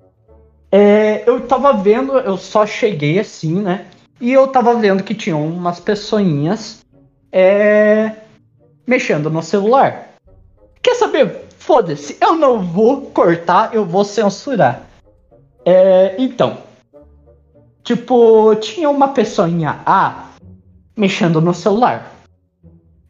É, 0.71 1.23
eu 1.27 1.47
tava 1.47 1.73
vendo, 1.73 2.19
eu 2.19 2.37
só 2.37 2.67
cheguei 2.67 3.19
assim, 3.19 3.63
né? 3.63 3.87
E 4.21 4.33
eu 4.33 4.49
tava 4.49 4.75
vendo 4.75 5.03
que 5.03 5.15
tinham 5.15 5.47
umas 5.47 5.79
pessoinhas 5.79 6.85
é, 7.31 8.13
mexendo 8.87 9.31
no 9.31 9.43
celular. 9.43 10.11
Quer 10.83 10.97
saber? 10.97 11.47
Foda-se, 11.59 12.17
eu 12.21 12.35
não 12.35 12.63
vou 12.63 13.03
cortar, 13.03 13.75
eu 13.75 13.85
vou 13.85 14.05
censurar. 14.05 14.83
É, 15.65 16.15
então, 16.19 16.59
tipo, 17.83 18.55
tinha 18.57 18.89
uma 18.89 19.09
pessoinha 19.09 19.81
A 19.85 20.27
mexendo 20.97 21.41
no 21.41 21.53
celular. 21.53 22.16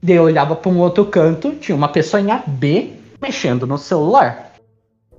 Daí 0.03 0.17
eu 0.17 0.25
olhava 0.25 0.55
para 0.55 0.71
um 0.71 0.79
outro 0.79 1.05
canto, 1.07 1.53
tinha 1.57 1.75
uma 1.75 1.89
pessoinha 1.89 2.43
B 2.47 2.93
mexendo 3.21 3.67
no 3.67 3.79
celular. 3.79 4.53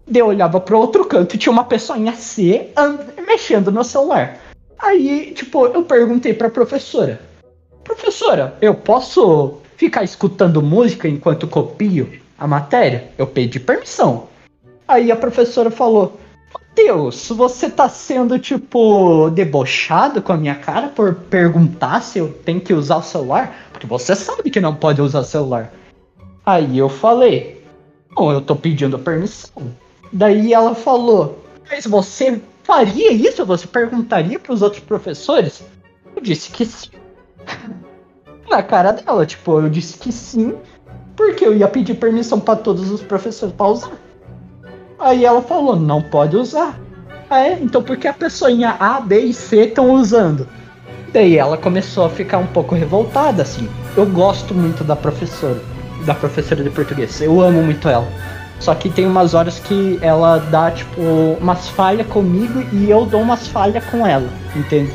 Daí 0.07 0.21
eu 0.21 0.27
olhava 0.27 0.59
para 0.59 0.77
outro 0.77 1.05
canto, 1.05 1.37
tinha 1.37 1.51
uma 1.51 1.65
pessoinha 1.65 2.13
C 2.13 2.71
mexendo 3.25 3.71
no 3.71 3.83
celular. 3.83 4.39
Aí, 4.79 5.33
tipo, 5.35 5.65
eu 5.65 5.83
perguntei 5.83 6.33
pra 6.33 6.49
professora: 6.49 7.19
Professora, 7.83 8.55
eu 8.61 8.75
posso 8.75 9.57
ficar 9.75 10.03
escutando 10.03 10.61
música 10.61 11.07
enquanto 11.07 11.47
copio 11.47 12.09
a 12.37 12.47
matéria? 12.47 13.09
Eu 13.17 13.27
pedi 13.27 13.59
permissão. 13.59 14.27
Aí 14.87 15.11
a 15.11 15.15
professora 15.15 15.71
falou: 15.71 16.19
Deus, 16.77 17.29
você 17.29 17.71
tá 17.71 17.89
sendo, 17.89 18.37
tipo, 18.37 19.31
debochado 19.31 20.21
com 20.21 20.31
a 20.31 20.37
minha 20.37 20.53
cara 20.53 20.89
por 20.89 21.15
perguntar 21.15 22.01
se 22.01 22.19
eu 22.19 22.31
tenho 22.31 22.61
que 22.61 22.71
usar 22.71 22.97
o 22.97 23.01
celular? 23.01 23.67
Porque 23.71 23.87
você 23.87 24.15
sabe 24.15 24.51
que 24.51 24.61
não 24.61 24.75
pode 24.75 25.01
usar 25.01 25.23
celular. 25.23 25.73
Aí 26.45 26.77
eu 26.77 26.87
falei, 26.87 27.65
não, 28.15 28.31
eu 28.31 28.41
tô 28.41 28.55
pedindo 28.55 28.99
permissão. 28.99 29.63
Daí 30.13 30.53
ela 30.53 30.75
falou, 30.75 31.43
mas 31.67 31.87
você 31.87 32.39
faria 32.61 33.11
isso? 33.11 33.43
Você 33.43 33.65
perguntaria 33.65 34.37
para 34.37 34.53
os 34.53 34.61
outros 34.61 34.83
professores? 34.83 35.63
Eu 36.15 36.21
disse 36.21 36.51
que 36.51 36.63
sim. 36.63 36.91
Na 38.47 38.61
cara 38.61 38.91
dela, 38.91 39.25
tipo, 39.25 39.59
eu 39.59 39.67
disse 39.67 39.97
que 39.97 40.11
sim, 40.11 40.55
porque 41.15 41.43
eu 41.43 41.57
ia 41.57 41.67
pedir 41.67 41.95
permissão 41.95 42.39
para 42.39 42.55
todos 42.55 42.91
os 42.91 43.01
professores 43.01 43.55
para 43.55 43.67
usar. 43.67 44.06
Aí 45.07 45.23
ela 45.23 45.41
falou, 45.41 45.77
não 45.77 46.01
pode 46.01 46.35
usar. 46.35 46.77
Ah, 47.29 47.39
é? 47.39 47.57
Então 47.61 47.81
por 47.81 47.95
que 47.95 48.09
a 48.09 48.13
pessoinha 48.13 48.75
A, 48.77 48.99
B 48.99 49.17
e 49.21 49.33
C 49.33 49.61
estão 49.61 49.91
usando? 49.91 50.45
Daí 51.13 51.37
ela 51.37 51.55
começou 51.55 52.05
a 52.05 52.09
ficar 52.09 52.39
um 52.39 52.47
pouco 52.47 52.75
revoltada, 52.75 53.41
assim. 53.41 53.69
Eu 53.95 54.05
gosto 54.05 54.53
muito 54.53 54.83
da 54.83 54.97
professora, 54.97 55.61
da 56.05 56.13
professora 56.13 56.61
de 56.61 56.69
português. 56.69 57.21
Eu 57.21 57.39
amo 57.39 57.63
muito 57.63 57.87
ela. 57.87 58.05
Só 58.59 58.75
que 58.75 58.89
tem 58.89 59.05
umas 59.05 59.33
horas 59.33 59.59
que 59.59 59.97
ela 60.01 60.39
dá, 60.39 60.71
tipo, 60.71 61.01
umas 61.39 61.69
falhas 61.69 62.07
comigo 62.07 62.61
e 62.73 62.89
eu 62.89 63.05
dou 63.05 63.21
umas 63.21 63.47
falhas 63.47 63.85
com 63.85 64.05
ela, 64.05 64.27
entende? 64.57 64.91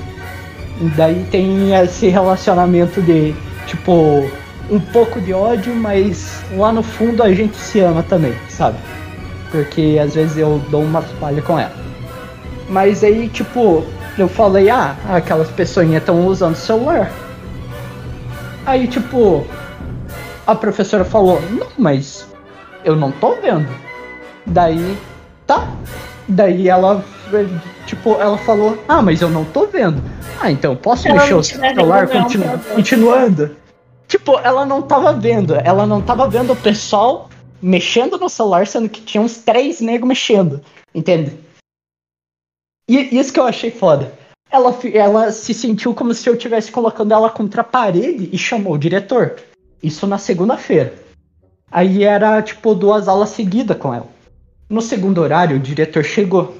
E 0.78 0.84
daí 0.90 1.26
tem 1.30 1.74
esse 1.74 2.08
relacionamento 2.08 3.00
de, 3.00 3.34
tipo, 3.66 4.30
um 4.70 4.80
pouco 4.92 5.18
de 5.22 5.32
ódio, 5.32 5.74
mas 5.74 6.44
lá 6.54 6.70
no 6.70 6.82
fundo 6.82 7.22
a 7.22 7.32
gente 7.32 7.56
se 7.56 7.80
ama 7.80 8.02
também, 8.02 8.34
sabe? 8.50 8.76
Porque 9.52 10.00
às 10.02 10.14
vezes 10.14 10.38
eu 10.38 10.60
dou 10.70 10.82
umas 10.82 11.04
falhas 11.20 11.44
com 11.44 11.58
ela. 11.58 11.72
Mas 12.68 13.04
aí, 13.04 13.28
tipo, 13.28 13.84
eu 14.18 14.26
falei, 14.26 14.70
ah, 14.70 14.96
aquelas 15.10 15.50
pessoinhas 15.50 16.02
estão 16.02 16.26
usando 16.26 16.56
celular. 16.56 17.12
Aí, 18.64 18.88
tipo, 18.88 19.46
a 20.46 20.54
professora 20.54 21.04
falou, 21.04 21.40
não, 21.50 21.68
mas 21.76 22.26
eu 22.82 22.96
não 22.96 23.12
tô 23.12 23.34
vendo. 23.34 23.68
Daí, 24.46 24.96
tá. 25.46 25.68
Daí 26.26 26.68
ela, 26.68 27.04
tipo, 27.86 28.14
ela 28.20 28.38
falou, 28.38 28.82
ah, 28.88 29.02
mas 29.02 29.20
eu 29.20 29.28
não 29.28 29.44
tô 29.44 29.66
vendo. 29.66 30.02
Ah, 30.40 30.50
então 30.50 30.74
posso 30.74 31.06
ela 31.06 31.20
mexer 31.20 31.34
o 31.34 31.42
celular 31.42 32.08
continu 32.08 32.58
continuando? 32.74 33.56
Tipo, 34.08 34.38
ela 34.42 34.64
não 34.64 34.82
tava 34.82 35.12
vendo. 35.12 35.54
Ela 35.62 35.86
não 35.86 36.00
tava 36.00 36.28
vendo 36.28 36.52
o 36.52 36.56
pessoal 36.56 37.28
mexendo 37.62 38.18
no 38.18 38.28
celular, 38.28 38.66
sendo 38.66 38.88
que 38.88 39.00
tinha 39.00 39.22
uns 39.22 39.38
três 39.38 39.80
negros 39.80 40.08
mexendo. 40.08 40.60
Entende? 40.92 41.38
E 42.88 43.16
isso 43.16 43.32
que 43.32 43.38
eu 43.38 43.46
achei 43.46 43.70
foda. 43.70 44.12
Ela, 44.50 44.76
ela 44.92 45.32
se 45.32 45.54
sentiu 45.54 45.94
como 45.94 46.12
se 46.12 46.28
eu 46.28 46.34
estivesse 46.34 46.70
colocando 46.70 47.14
ela 47.14 47.30
contra 47.30 47.62
a 47.62 47.64
parede 47.64 48.28
e 48.32 48.36
chamou 48.36 48.74
o 48.74 48.78
diretor. 48.78 49.36
Isso 49.82 50.06
na 50.06 50.18
segunda-feira. 50.18 50.94
Aí 51.70 52.04
era 52.04 52.42
tipo 52.42 52.74
duas 52.74 53.08
aulas 53.08 53.30
seguidas 53.30 53.78
com 53.78 53.94
ela. 53.94 54.08
No 54.68 54.82
segundo 54.82 55.22
horário, 55.22 55.56
o 55.56 55.60
diretor 55.60 56.04
chegou. 56.04 56.56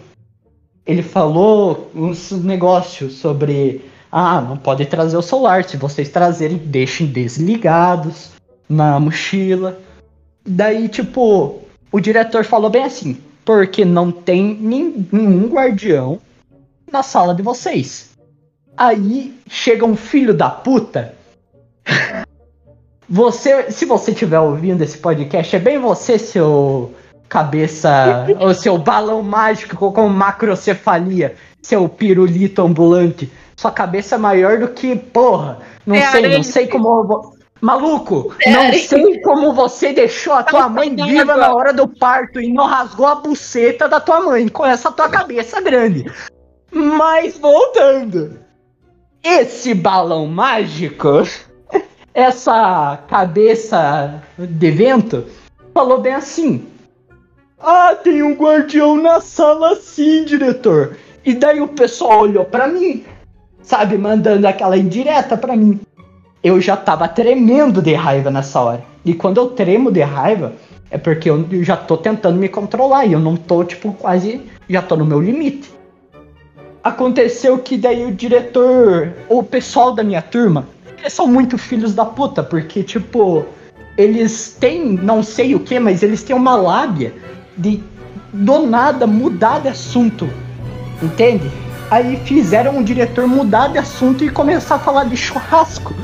Ele 0.87 1.03
falou 1.03 1.91
uns 1.95 2.31
negócios 2.31 3.15
sobre. 3.15 3.85
Ah, 4.11 4.41
não 4.41 4.57
pode 4.57 4.87
trazer 4.87 5.17
o 5.17 5.23
celular. 5.23 5.65
Se 5.65 5.77
vocês 5.77 6.09
trazerem, 6.09 6.57
deixem 6.57 7.07
desligados 7.07 8.31
na 8.69 8.99
mochila. 8.99 9.79
Daí, 10.45 10.89
tipo, 10.89 11.63
o 11.91 12.01
diretor 12.01 12.45
falou 12.45 12.71
bem 12.71 12.85
assim: 12.85 13.19
porque 13.45 13.85
não 13.85 14.11
tem 14.11 14.57
nenhum 14.61 15.49
guardião 15.49 16.21
na 16.91 17.03
sala 17.03 17.35
de 17.35 17.43
vocês. 17.43 18.11
Aí 18.77 19.35
chega 19.49 19.85
um 19.85 19.97
filho 19.97 20.33
da 20.33 20.49
puta 20.49 21.15
Você, 23.09 23.71
se 23.71 23.85
você 23.85 24.13
estiver 24.13 24.41
ouvindo 24.41 24.81
esse 24.81 24.97
podcast, 24.97 25.55
é 25.55 25.59
bem 25.59 25.79
você, 25.79 26.19
seu 26.19 26.95
cabeça, 27.29 28.27
ou 28.41 28.55
seu 28.55 28.79
balão 28.79 29.23
mágico 29.23 29.93
com 29.93 30.09
macrocefalia, 30.09 31.35
seu 31.61 31.87
pirulito 31.91 32.63
ambulante. 32.63 33.31
Sua 33.55 33.71
cabeça 33.71 34.15
é 34.15 34.19
maior 34.19 34.59
do 34.59 34.69
que, 34.69 34.97
porra, 34.97 35.59
não 35.85 35.95
é 35.95 36.11
sei, 36.11 36.29
não 36.29 36.43
sei 36.43 36.67
como. 36.67 37.37
Maluco, 37.63 38.35
não 38.45 38.73
sei 38.73 39.21
como 39.21 39.53
você 39.53 39.93
deixou 39.93 40.33
a 40.33 40.43
tua 40.43 40.69
mãe 40.69 40.95
viva 40.95 41.37
na 41.37 41.55
hora 41.55 41.73
do 41.73 41.87
parto 41.87 42.41
e 42.41 42.53
não 42.53 42.67
rasgou 42.67 43.07
a 43.07 43.15
buceta 43.15 43.89
da 43.89 44.01
tua 44.01 44.21
mãe 44.21 44.49
com 44.49 44.67
essa 44.67 44.91
tua 44.91 45.09
cabeça 45.09 45.61
grande. 45.61 46.05
Mas 46.73 47.39
voltando. 47.39 48.41
Esse 49.23 49.75
balão 49.75 50.27
mágico 50.27 51.23
essa 52.15 52.99
cabeça 53.09 54.23
de 54.37 54.71
vento 54.71 55.25
falou 55.73 56.01
bem 56.01 56.15
assim: 56.15 56.67
Ah, 57.59 57.95
tem 57.95 58.23
um 58.23 58.35
guardião 58.35 58.97
na 58.97 59.21
sala 59.21 59.77
sim, 59.77 60.25
diretor. 60.25 60.97
E 61.25 61.35
daí 61.35 61.61
o 61.61 61.69
pessoal 61.69 62.23
olhou 62.23 62.45
para 62.45 62.67
mim, 62.67 63.05
sabe, 63.63 63.97
mandando 63.97 64.47
aquela 64.47 64.77
indireta 64.77 65.37
para 65.37 65.57
mim. 65.57 65.81
Eu 66.43 66.61
já 66.61 66.77
tava 66.77 67.07
tremendo 67.07 67.81
de 67.81 67.95
raiva 67.95 68.31
nessa 68.31 68.61
hora. 68.61 68.85
E 69.05 69.15
quando 69.15 69.39
eu 69.39 69.51
tremo 69.51 69.93
de 69.93 70.03
raiva, 70.03 70.55
é 70.91 70.99
porque 70.99 71.31
eu 71.31 71.47
já 71.63 71.77
tô 71.77 71.97
tentando 71.97 72.39
me 72.39 72.49
controlar 72.49 73.07
e 73.07 73.13
eu 73.13 73.21
não 73.21 73.37
tô, 73.37 73.63
tipo, 73.63 73.93
quase. 73.93 74.41
Já 74.69 74.83
tô 74.83 74.97
no 74.97 75.05
meu 75.05 75.21
limite. 75.21 75.71
Aconteceu 76.83 77.59
que 77.59 77.77
daí 77.77 78.05
o 78.05 78.13
diretor, 78.13 79.13
o 79.29 79.43
pessoal 79.43 79.93
da 79.93 80.03
minha 80.03 80.21
turma, 80.21 80.67
eles 80.99 81.13
são 81.13 81.29
muito 81.29 81.57
filhos 81.57 81.95
da 81.95 82.05
puta, 82.05 82.43
porque, 82.43 82.83
tipo, 82.83 83.45
eles 83.97 84.57
têm, 84.59 84.95
não 84.95 85.23
sei 85.23 85.55
o 85.55 85.61
que, 85.61 85.79
mas 85.79 86.03
eles 86.03 86.23
têm 86.23 86.35
uma 86.35 86.57
lábia 86.57 87.15
de 87.57 87.83
do 88.33 88.67
nada 88.67 89.07
mudar 89.07 89.61
de 89.61 89.69
assunto. 89.69 90.29
Entende? 91.01 91.51
Aí 91.91 92.17
fizeram 92.25 92.79
o 92.79 92.85
diretor 92.85 93.27
mudar 93.27 93.69
de 93.69 93.79
assunto 93.79 94.25
e 94.25 94.31
começar 94.31 94.77
a 94.77 94.79
falar 94.79 95.05
de 95.05 95.17
churrasco. 95.17 95.95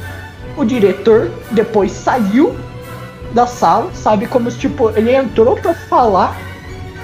O 0.59 0.65
diretor 0.65 1.31
depois 1.53 1.93
saiu 1.93 2.57
da 3.33 3.47
sala, 3.47 3.93
sabe? 3.95 4.27
Como 4.27 4.51
se, 4.51 4.59
tipo, 4.59 4.91
ele 4.91 5.15
entrou 5.15 5.55
pra 5.55 5.73
falar 5.73 6.37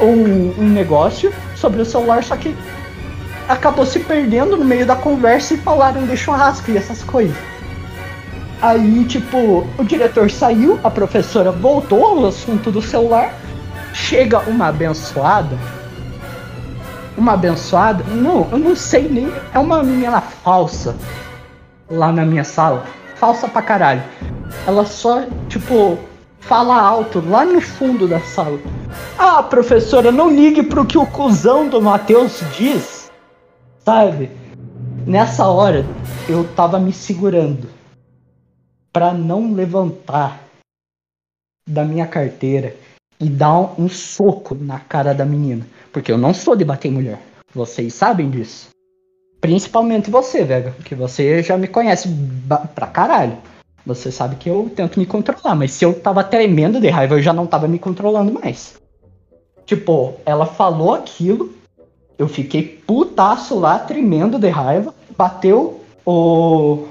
um, 0.01 0.61
um 0.61 0.69
negócio 0.69 1.33
sobre 1.55 1.81
o 1.81 1.85
celular, 1.85 2.25
só 2.25 2.37
que 2.37 2.53
acabou 3.49 3.87
se 3.87 4.01
perdendo 4.01 4.57
no 4.57 4.65
meio 4.65 4.85
da 4.85 4.97
conversa 4.97 5.55
e 5.55 5.59
falaram 5.59 6.05
de 6.05 6.17
churrasco 6.17 6.69
e 6.73 6.77
essas 6.77 7.05
coisas. 7.05 7.37
Aí, 8.61 9.05
tipo, 9.05 9.65
o 9.79 9.85
diretor 9.85 10.29
saiu, 10.33 10.81
a 10.83 10.91
professora 10.91 11.53
voltou 11.53 12.05
ao 12.05 12.27
assunto 12.27 12.73
do 12.73 12.83
celular. 12.83 13.35
Chega 13.93 14.41
uma 14.49 14.67
abençoada. 14.67 15.57
Uma 17.17 17.35
abençoada? 17.35 18.03
Não, 18.09 18.49
eu 18.51 18.59
não 18.59 18.75
sei 18.75 19.09
nem. 19.09 19.33
É 19.53 19.61
uma 19.61 19.81
menina 19.81 20.21
falsa 20.21 20.97
lá 21.89 22.11
na 22.11 22.25
minha 22.25 22.43
sala. 22.43 22.85
Falsa 23.25 23.49
pra 23.49 23.63
caralho. 23.63 24.03
Ela 24.67 24.85
só, 24.85 25.25
tipo, 25.49 25.99
fala 26.41 26.79
alto 26.79 27.27
lá 27.27 27.43
no 27.43 27.59
fundo 27.59 28.07
da 28.07 28.21
sala. 28.21 28.61
Ah, 29.19 29.43
professora, 29.43 30.13
não 30.13 30.29
ligue 30.29 30.63
pro 30.63 30.85
que 30.85 30.99
o 30.99 31.07
cuzão 31.07 31.67
do 31.67 31.81
Matheus 31.81 32.43
diz. 32.55 33.11
Sabe? 33.83 34.31
Nessa 35.07 35.47
hora, 35.47 35.87
eu 36.29 36.47
tava 36.55 36.79
me 36.79 36.93
segurando 36.93 37.67
para 38.93 39.15
não 39.15 39.55
levantar 39.55 40.43
da 41.67 41.83
minha 41.83 42.07
carteira 42.07 42.77
e 43.19 43.31
dar 43.31 43.59
um, 43.59 43.85
um, 43.85 43.89
soco 43.89 44.55
na 44.55 44.79
cara 44.81 45.15
da 45.15 45.25
menina. 45.25 45.67
Porque 45.91 46.13
eu 46.13 46.19
não 46.19 46.35
sou 46.35 46.55
de 46.55 46.63
bater 46.63 46.89
em 46.89 46.93
mulher. 46.93 47.23
Vocês 47.55 47.95
sabem 47.95 48.29
disso. 48.29 48.74
Principalmente 49.45 50.11
você, 50.11 50.43
velho. 50.43 50.73
Que 50.87 50.95
você 50.95 51.43
já 51.43 51.59
me 51.59 51.69
conhece 51.69 52.09
pra 52.75 52.87
caralho. 52.87 53.37
Você 53.85 54.11
sabe 54.11 54.37
que 54.37 54.49
eu 54.49 54.73
tento 54.75 54.99
me 54.99 55.05
controlar. 55.05 55.55
Mas 55.55 55.73
se 55.73 55.85
eu 55.85 55.93
tava 55.93 56.25
tremendo 56.25 56.81
de 56.81 56.89
raiva, 56.89 57.17
eu 57.17 57.23
já 57.23 57.31
não 57.31 57.47
tava 57.47 57.69
me 57.69 57.79
controlando 57.79 58.33
mais. 58.33 58.81
Tipo, 59.67 60.15
ela 60.25 60.47
falou 60.47 60.95
aquilo. 60.95 61.53
Eu 62.17 62.27
fiquei 62.27 62.63
putaço 62.87 63.59
lá, 63.59 63.79
tremendo 63.79 64.39
de 64.39 64.49
raiva. 64.49 64.95
Bateu 65.15 65.79
o, 66.07 66.87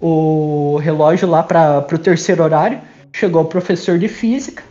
o 0.00 0.78
relógio 0.78 1.28
lá 1.28 1.42
para 1.42 1.86
o 1.92 1.98
terceiro 1.98 2.42
horário. 2.42 2.80
Chegou 3.12 3.42
o 3.42 3.48
professor 3.48 3.98
de 3.98 4.08
física. 4.08 4.64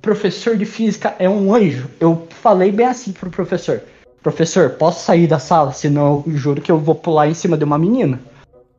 Professor 0.00 0.56
de 0.56 0.64
física 0.64 1.12
é 1.18 1.28
um 1.28 1.52
anjo. 1.52 1.90
Eu 1.98 2.28
falei 2.40 2.70
bem 2.70 2.86
assim 2.86 3.10
pro 3.10 3.30
professor: 3.30 3.82
Professor, 4.26 4.70
posso 4.70 5.04
sair 5.04 5.28
da 5.28 5.38
sala? 5.38 5.72
Senão 5.72 6.24
eu 6.26 6.36
juro 6.36 6.60
que 6.60 6.72
eu 6.72 6.80
vou 6.80 6.96
pular 6.96 7.28
em 7.28 7.32
cima 7.32 7.56
de 7.56 7.62
uma 7.62 7.78
menina. 7.78 8.18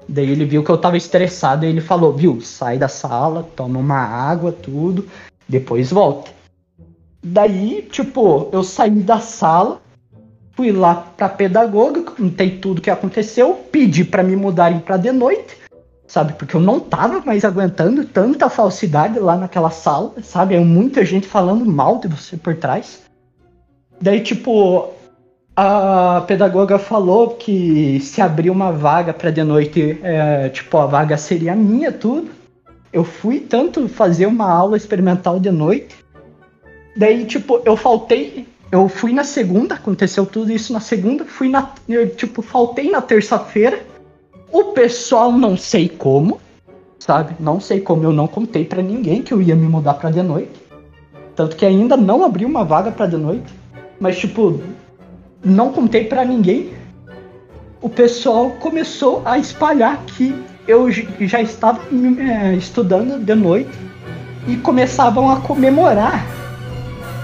Daí 0.06 0.30
ele 0.30 0.44
viu 0.44 0.62
que 0.62 0.70
eu 0.70 0.78
tava 0.78 0.98
estressado 0.98 1.66
e 1.66 1.70
ele 1.70 1.80
falou: 1.80 2.12
Viu, 2.12 2.42
sai 2.42 2.78
da 2.78 2.90
sala, 2.90 3.48
toma 3.56 3.80
uma 3.80 3.96
água, 3.98 4.52
tudo, 4.52 5.08
depois 5.48 5.90
volta. 5.90 6.32
Daí, 7.24 7.88
tipo, 7.90 8.50
eu 8.52 8.62
saí 8.62 9.00
da 9.00 9.22
sala, 9.22 9.80
fui 10.52 10.74
lá 10.74 10.96
pra 11.16 11.30
pedagoga, 11.30 12.02
contei 12.02 12.58
tudo 12.58 12.82
que 12.82 12.90
aconteceu, 12.90 13.54
pedi 13.72 14.04
para 14.04 14.24
me 14.24 14.36
mudarem 14.36 14.80
para 14.80 14.98
de 14.98 15.14
noite, 15.14 15.58
sabe? 16.06 16.34
Porque 16.34 16.58
eu 16.58 16.62
não 16.62 16.78
tava 16.78 17.22
mais 17.22 17.46
aguentando 17.46 18.04
tanta 18.04 18.50
falsidade 18.50 19.18
lá 19.18 19.38
naquela 19.38 19.70
sala, 19.70 20.12
sabe? 20.22 20.56
É 20.56 20.60
muita 20.60 21.06
gente 21.06 21.26
falando 21.26 21.66
mal 21.66 22.00
de 22.00 22.10
você 22.10 22.36
por 22.36 22.54
trás. 22.54 23.00
Daí, 24.02 24.20
tipo, 24.20 24.97
a 25.60 26.24
pedagoga 26.28 26.78
falou 26.78 27.32
que 27.32 28.00
se 28.00 28.22
abrir 28.22 28.52
uma 28.52 28.72
vaga 28.72 29.12
para 29.12 29.32
de 29.32 29.44
noite, 29.44 29.98
é, 30.04 30.50
tipo, 30.50 30.78
a 30.78 30.86
vaga 30.86 31.18
seria 31.18 31.56
minha, 31.56 31.92
tudo. 31.92 32.30
Eu 32.94 33.04
fui 33.04 33.40
tanto 33.40 33.90
fazer 33.90 34.28
uma 34.28 34.48
aula 34.48 34.78
experimental 34.78 35.40
de 35.40 35.50
noite. 35.50 35.96
Daí, 36.96 37.26
tipo, 37.26 37.60
eu 37.66 37.76
faltei. 37.76 38.48
Eu 38.72 38.88
fui 38.88 39.12
na 39.12 39.24
segunda, 39.24 39.74
aconteceu 39.74 40.28
tudo 40.28 40.52
isso 40.52 40.72
na 40.72 40.80
segunda. 40.80 41.26
Fui 41.26 41.50
na. 41.50 41.72
Eu, 41.90 42.08
tipo, 42.08 42.44
faltei 42.44 42.92
na 42.92 43.02
terça-feira. 43.02 43.80
O 44.52 44.66
pessoal 44.66 45.32
não 45.32 45.58
sei 45.58 45.90
como, 45.90 46.40
sabe? 47.00 47.36
Não 47.40 47.60
sei 47.60 47.82
como 47.82 48.04
eu 48.04 48.14
não 48.14 48.28
contei 48.28 48.64
para 48.64 48.84
ninguém 48.84 49.24
que 49.24 49.34
eu 49.34 49.42
ia 49.42 49.56
me 49.56 49.68
mudar 49.68 49.96
para 49.96 50.12
de 50.12 50.22
noite. 50.22 50.52
Tanto 51.36 51.56
que 51.56 51.66
ainda 51.66 51.98
não 51.98 52.24
abri 52.24 52.46
uma 52.46 52.64
vaga 52.64 52.92
para 52.92 53.08
de 53.08 53.18
noite. 53.18 53.52
Mas, 54.00 54.20
tipo, 54.20 54.62
não 55.48 55.72
contei 55.72 56.04
para 56.06 56.26
ninguém. 56.26 56.74
O 57.82 57.90
pessoal 57.90 58.52
começou 58.60 59.22
a 59.26 59.38
espalhar 59.38 59.98
que 60.06 60.36
eu 60.68 60.92
já 60.92 61.42
estava 61.42 61.80
é, 62.20 62.54
estudando 62.56 63.24
de 63.24 63.36
noite 63.36 63.72
e 64.48 64.58
começavam 64.58 65.30
a 65.32 65.38
comemorar, 65.38 66.26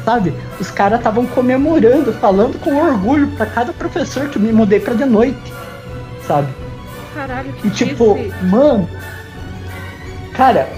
sabe? 0.05 0.33
Os 0.59 0.71
caras 0.71 0.99
estavam 0.99 1.25
comemorando, 1.25 2.13
falando 2.13 2.59
com 2.59 2.75
orgulho 2.75 3.27
para 3.36 3.45
cada 3.47 3.73
professor 3.73 4.29
que 4.29 4.39
me 4.39 4.53
mudei 4.53 4.79
para 4.79 4.93
de 4.93 5.05
noite, 5.05 5.53
sabe? 6.25 6.47
Caralho, 7.13 7.51
que 7.53 7.67
E 7.67 7.71
tipo, 7.71 8.15
difícil. 8.15 8.47
mano, 8.47 8.89
cara, 10.33 10.69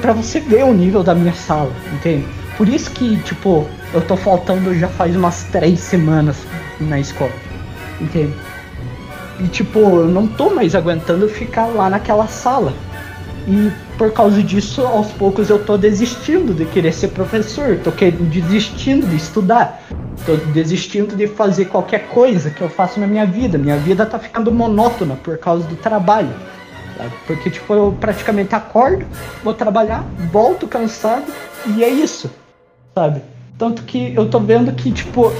pra 0.00 0.12
você 0.12 0.40
ver 0.40 0.64
o 0.64 0.74
nível 0.74 1.02
da 1.02 1.14
minha 1.14 1.34
sala, 1.34 1.72
entende? 1.94 2.26
Por 2.56 2.68
isso 2.68 2.90
que, 2.90 3.16
tipo, 3.22 3.66
eu 3.94 4.02
tô 4.02 4.16
faltando 4.16 4.74
já 4.74 4.88
faz 4.88 5.16
umas 5.16 5.44
três 5.44 5.80
semanas 5.80 6.36
na 6.80 6.98
escola, 6.98 7.32
entende? 8.00 8.34
E 9.40 9.48
tipo, 9.48 9.78
eu 9.78 10.08
não 10.08 10.26
tô 10.26 10.50
mais 10.50 10.74
aguentando 10.74 11.28
ficar 11.28 11.66
lá 11.66 11.88
naquela 11.88 12.26
sala. 12.26 12.72
E 13.48 13.70
por 13.96 14.12
causa 14.12 14.42
disso, 14.42 14.82
aos 14.82 15.10
poucos 15.12 15.48
eu 15.48 15.64
tô 15.64 15.78
desistindo 15.78 16.54
de 16.54 16.66
querer 16.66 16.92
ser 16.92 17.08
professor, 17.08 17.78
tô 17.78 17.90
desistindo 17.90 19.06
de 19.06 19.16
estudar, 19.16 19.82
tô 20.26 20.36
desistindo 20.52 21.16
de 21.16 21.26
fazer 21.26 21.66
qualquer 21.66 22.08
coisa 22.08 22.50
que 22.50 22.60
eu 22.60 22.68
faço 22.68 23.00
na 23.00 23.06
minha 23.06 23.24
vida. 23.24 23.56
Minha 23.56 23.76
vida 23.76 24.04
tá 24.04 24.18
ficando 24.18 24.52
monótona 24.52 25.16
por 25.16 25.38
causa 25.38 25.66
do 25.66 25.76
trabalho. 25.76 26.34
sabe? 26.96 27.12
Porque 27.26 27.50
tipo, 27.50 27.72
eu 27.72 27.96
praticamente 27.98 28.54
acordo, 28.54 29.06
vou 29.42 29.54
trabalhar, 29.54 30.04
volto 30.30 30.68
cansado 30.68 31.32
e 31.66 31.82
é 31.82 31.88
isso, 31.88 32.30
sabe? 32.94 33.22
Tanto 33.58 33.82
que 33.82 34.14
eu 34.14 34.28
tô 34.28 34.40
vendo 34.40 34.72
que, 34.72 34.90
tipo, 34.90 35.32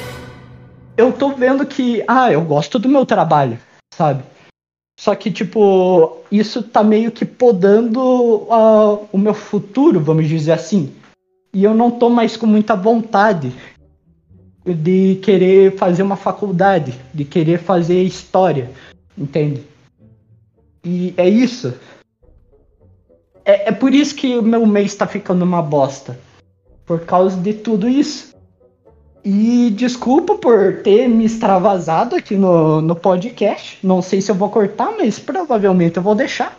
eu 1.00 1.12
tô 1.12 1.30
vendo 1.30 1.66
que, 1.66 2.04
ah, 2.06 2.30
eu 2.30 2.42
gosto 2.44 2.78
do 2.78 2.88
meu 2.88 3.06
trabalho, 3.06 3.58
sabe? 3.94 4.22
Só 4.98 5.14
que, 5.14 5.30
tipo, 5.30 6.18
isso 6.30 6.62
tá 6.62 6.84
meio 6.84 7.10
que 7.10 7.24
podando 7.24 8.46
ah, 8.50 8.98
o 9.10 9.16
meu 9.16 9.32
futuro, 9.32 9.98
vamos 9.98 10.28
dizer 10.28 10.52
assim. 10.52 10.92
E 11.54 11.64
eu 11.64 11.74
não 11.74 11.90
tô 11.90 12.10
mais 12.10 12.36
com 12.36 12.46
muita 12.46 12.76
vontade 12.76 13.52
de 14.64 15.18
querer 15.22 15.76
fazer 15.76 16.02
uma 16.02 16.16
faculdade, 16.16 16.94
de 17.14 17.24
querer 17.24 17.58
fazer 17.58 18.02
história, 18.02 18.70
entende? 19.16 19.64
E 20.84 21.14
é 21.16 21.28
isso. 21.28 21.74
É, 23.42 23.70
é 23.70 23.72
por 23.72 23.94
isso 23.94 24.14
que 24.14 24.36
o 24.36 24.42
meu 24.42 24.66
mês 24.66 24.94
tá 24.94 25.06
ficando 25.06 25.44
uma 25.44 25.62
bosta. 25.62 26.20
Por 26.84 27.00
causa 27.00 27.40
de 27.40 27.54
tudo 27.54 27.88
isso. 27.88 28.29
E 29.24 29.70
desculpa 29.70 30.36
por 30.36 30.82
ter 30.82 31.08
me 31.08 31.26
extravasado 31.26 32.16
aqui 32.16 32.36
no, 32.36 32.80
no 32.80 32.96
podcast. 32.96 33.78
Não 33.82 34.00
sei 34.00 34.20
se 34.20 34.30
eu 34.30 34.34
vou 34.34 34.48
cortar, 34.48 34.92
mas 34.96 35.18
provavelmente 35.18 35.98
eu 35.98 36.02
vou 36.02 36.14
deixar. 36.14 36.58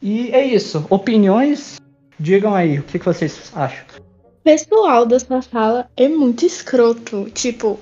E 0.00 0.30
é 0.30 0.44
isso. 0.44 0.86
Opiniões, 0.88 1.80
digam 2.18 2.54
aí 2.54 2.78
o 2.78 2.82
que, 2.82 2.98
que 2.98 3.04
vocês 3.04 3.50
acham. 3.54 3.84
Pessoal 4.44 5.04
da 5.04 5.18
sua 5.18 5.42
sala 5.42 5.90
é 5.96 6.08
muito 6.08 6.46
escroto. 6.46 7.28
Tipo. 7.30 7.80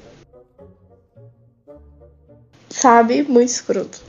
Sabe? 2.71 3.23
Muito 3.23 3.51
escroto. 3.51 4.01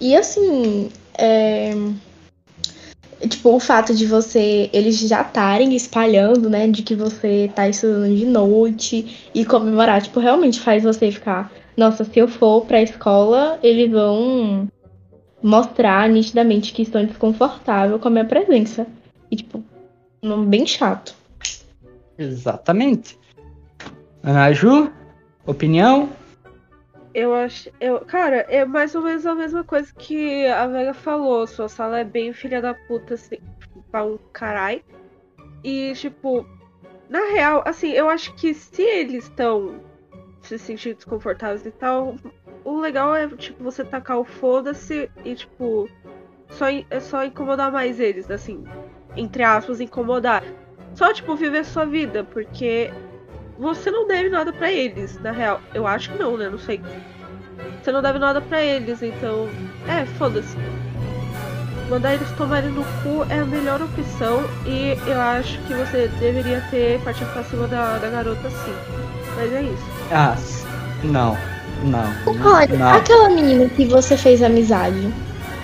E 0.00 0.16
assim. 0.16 0.90
É... 1.18 1.74
Tipo, 3.28 3.54
o 3.56 3.60
fato 3.60 3.94
de 3.94 4.06
você. 4.06 4.68
Eles 4.72 4.98
já 4.98 5.22
estarem 5.22 5.74
espalhando, 5.74 6.50
né? 6.50 6.68
De 6.68 6.82
que 6.82 6.94
você 6.94 7.50
tá 7.54 7.68
estudando 7.68 8.14
de 8.14 8.26
noite 8.26 9.28
e 9.34 9.44
comemorar. 9.44 10.02
Tipo, 10.02 10.20
realmente 10.20 10.60
faz 10.60 10.82
você 10.82 11.10
ficar. 11.10 11.52
Nossa, 11.76 12.04
se 12.04 12.18
eu 12.18 12.28
for 12.28 12.64
pra 12.66 12.82
escola, 12.82 13.58
eles 13.62 13.90
vão 13.90 14.68
mostrar 15.42 16.08
nitidamente 16.08 16.72
que 16.72 16.82
estou 16.82 17.04
desconfortável 17.04 17.98
com 17.98 18.08
a 18.08 18.10
minha 18.10 18.24
presença. 18.24 18.86
E, 19.30 19.36
tipo, 19.36 19.62
bem 20.46 20.66
chato. 20.66 21.14
Exatamente. 22.18 23.18
Ana 24.22 24.52
Ju, 24.52 24.90
opinião? 25.46 26.08
Eu 27.14 27.32
acho. 27.32 27.70
Eu, 27.80 28.00
cara, 28.00 28.38
é 28.48 28.64
mais 28.64 28.94
ou 28.94 29.02
menos 29.02 29.24
a 29.24 29.34
mesma 29.34 29.62
coisa 29.62 29.92
que 29.96 30.46
a 30.48 30.66
Vega 30.66 30.92
falou. 30.92 31.46
Sua 31.46 31.68
sala 31.68 32.00
é 32.00 32.04
bem 32.04 32.32
filha 32.32 32.60
da 32.60 32.74
puta, 32.74 33.14
assim, 33.14 33.38
tipo, 33.60 33.82
pra 33.90 34.04
um 34.04 34.18
carai. 34.32 34.84
E, 35.62 35.92
tipo, 35.94 36.44
na 37.08 37.20
real, 37.30 37.62
assim, 37.64 37.92
eu 37.92 38.10
acho 38.10 38.34
que 38.34 38.52
se 38.52 38.82
eles 38.82 39.24
estão 39.24 39.80
se 40.42 40.58
sentindo 40.58 40.96
desconfortáveis 40.96 41.64
e 41.64 41.70
tal, 41.70 42.16
o 42.64 42.78
legal 42.78 43.14
é, 43.14 43.28
tipo, 43.28 43.62
você 43.62 43.84
tacar 43.84 44.18
o 44.18 44.24
foda-se 44.24 45.08
e, 45.24 45.34
tipo, 45.34 45.88
só, 46.50 46.66
é 46.68 47.00
só 47.00 47.24
incomodar 47.24 47.70
mais 47.70 48.00
eles, 48.00 48.30
assim, 48.30 48.64
entre 49.16 49.42
aspas, 49.42 49.80
incomodar. 49.80 50.42
Só, 50.94 51.12
tipo, 51.12 51.34
viver 51.36 51.64
sua 51.64 51.86
vida, 51.86 52.24
porque 52.24 52.90
você 53.58 53.90
não 53.90 54.06
deve 54.06 54.28
nada 54.28 54.52
pra 54.52 54.70
eles, 54.70 55.18
na 55.20 55.30
real. 55.30 55.60
Eu 55.72 55.86
acho 55.86 56.10
que 56.10 56.18
não, 56.18 56.36
né? 56.36 56.48
Não 56.48 56.58
sei. 56.58 56.80
Você 57.82 57.92
não 57.92 58.02
deve 58.02 58.18
nada 58.18 58.40
pra 58.40 58.62
eles, 58.62 59.02
então. 59.02 59.48
É, 59.88 60.04
foda-se. 60.18 60.56
Mandar 61.88 62.14
eles 62.14 62.30
tomarem 62.32 62.70
no 62.70 62.82
cu 63.02 63.26
é 63.28 63.40
a 63.40 63.44
melhor 63.44 63.82
opção 63.82 64.42
e 64.64 64.98
eu 65.06 65.20
acho 65.20 65.58
que 65.62 65.74
você 65.74 66.08
deveria 66.18 66.62
ter 66.70 66.98
partido 67.02 67.30
pra 67.32 67.44
cima 67.44 67.68
da, 67.68 67.98
da 67.98 68.08
garota 68.08 68.48
sim. 68.48 68.74
Mas 69.36 69.52
é 69.52 69.62
isso. 69.62 69.84
Ah, 70.10 70.36
não. 71.04 71.36
Não. 71.82 72.10
Olha, 72.42 72.78
não. 72.78 72.94
aquela 72.94 73.28
menina 73.28 73.68
que 73.68 73.84
você 73.84 74.16
fez 74.16 74.42
amizade, 74.42 75.12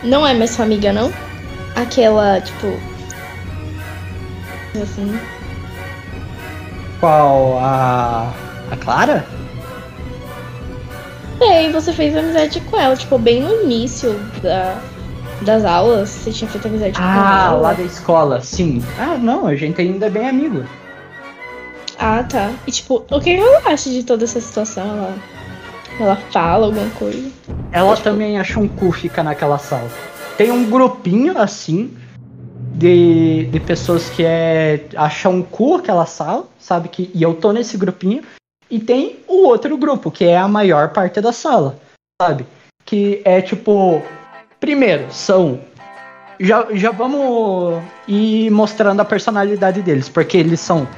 não 0.04 0.26
é 0.26 0.34
mais 0.34 0.50
sua 0.50 0.66
amiga, 0.66 0.92
não? 0.92 1.10
Aquela, 1.74 2.40
tipo. 2.40 2.66
Assim. 4.82 5.18
Qual? 7.00 7.58
A. 7.58 8.32
A 8.70 8.76
Clara? 8.76 9.24
É, 11.40 11.66
e 11.66 11.72
você 11.72 11.92
fez 11.92 12.14
amizade 12.14 12.60
com 12.60 12.78
ela, 12.78 12.94
tipo, 12.94 13.18
bem 13.18 13.40
no 13.42 13.62
início 13.62 14.12
da, 14.42 14.76
das 15.40 15.64
aulas, 15.64 16.10
você 16.10 16.30
tinha 16.30 16.48
feito 16.50 16.68
amizade 16.68 16.92
com 16.92 17.02
Ah, 17.02 17.46
ela. 17.52 17.56
lá 17.60 17.72
da 17.72 17.82
escola, 17.82 18.40
sim. 18.42 18.84
Ah, 18.98 19.16
não, 19.18 19.46
a 19.46 19.56
gente 19.56 19.80
ainda 19.80 20.06
é 20.06 20.10
bem 20.10 20.28
amigo. 20.28 20.64
Ah, 21.98 22.22
tá. 22.22 22.50
E 22.66 22.70
tipo, 22.70 23.04
o 23.10 23.20
que 23.20 23.30
ela 23.36 23.62
acha 23.64 23.88
de 23.90 24.02
toda 24.04 24.24
essa 24.24 24.40
situação? 24.40 24.84
Ela, 24.86 25.14
ela 25.98 26.16
fala 26.30 26.66
alguma 26.66 26.90
coisa? 26.90 27.30
Ela 27.72 27.96
também 27.96 28.38
achou 28.38 28.62
um 28.62 28.68
cu 28.68 28.92
ficar 28.92 29.22
naquela 29.22 29.58
sala. 29.58 29.88
Tem 30.36 30.50
um 30.50 30.68
grupinho 30.70 31.38
assim 31.40 31.96
de, 32.80 33.44
de 33.44 33.60
pessoas 33.60 34.08
que 34.08 34.24
é 34.24 34.86
acham 34.96 35.34
um 35.34 35.42
cu 35.42 35.74
aquela 35.74 36.06
sala, 36.06 36.46
sabe 36.58 36.88
que 36.88 37.10
e 37.14 37.22
eu 37.22 37.34
tô 37.34 37.52
nesse 37.52 37.76
grupinho 37.76 38.22
e 38.70 38.80
tem 38.80 39.18
o 39.28 39.46
outro 39.46 39.76
grupo 39.76 40.10
que 40.10 40.24
é 40.24 40.38
a 40.38 40.48
maior 40.48 40.88
parte 40.88 41.20
da 41.20 41.30
sala, 41.30 41.78
sabe? 42.20 42.46
Que 42.86 43.20
é 43.22 43.42
tipo 43.42 44.02
primeiro 44.58 45.12
são 45.12 45.60
já, 46.40 46.68
já 46.72 46.90
vamos 46.90 47.82
ir 48.08 48.48
mostrando 48.50 49.00
a 49.00 49.04
personalidade 49.04 49.82
deles, 49.82 50.08
porque 50.08 50.38
eles 50.38 50.58
são 50.58 50.88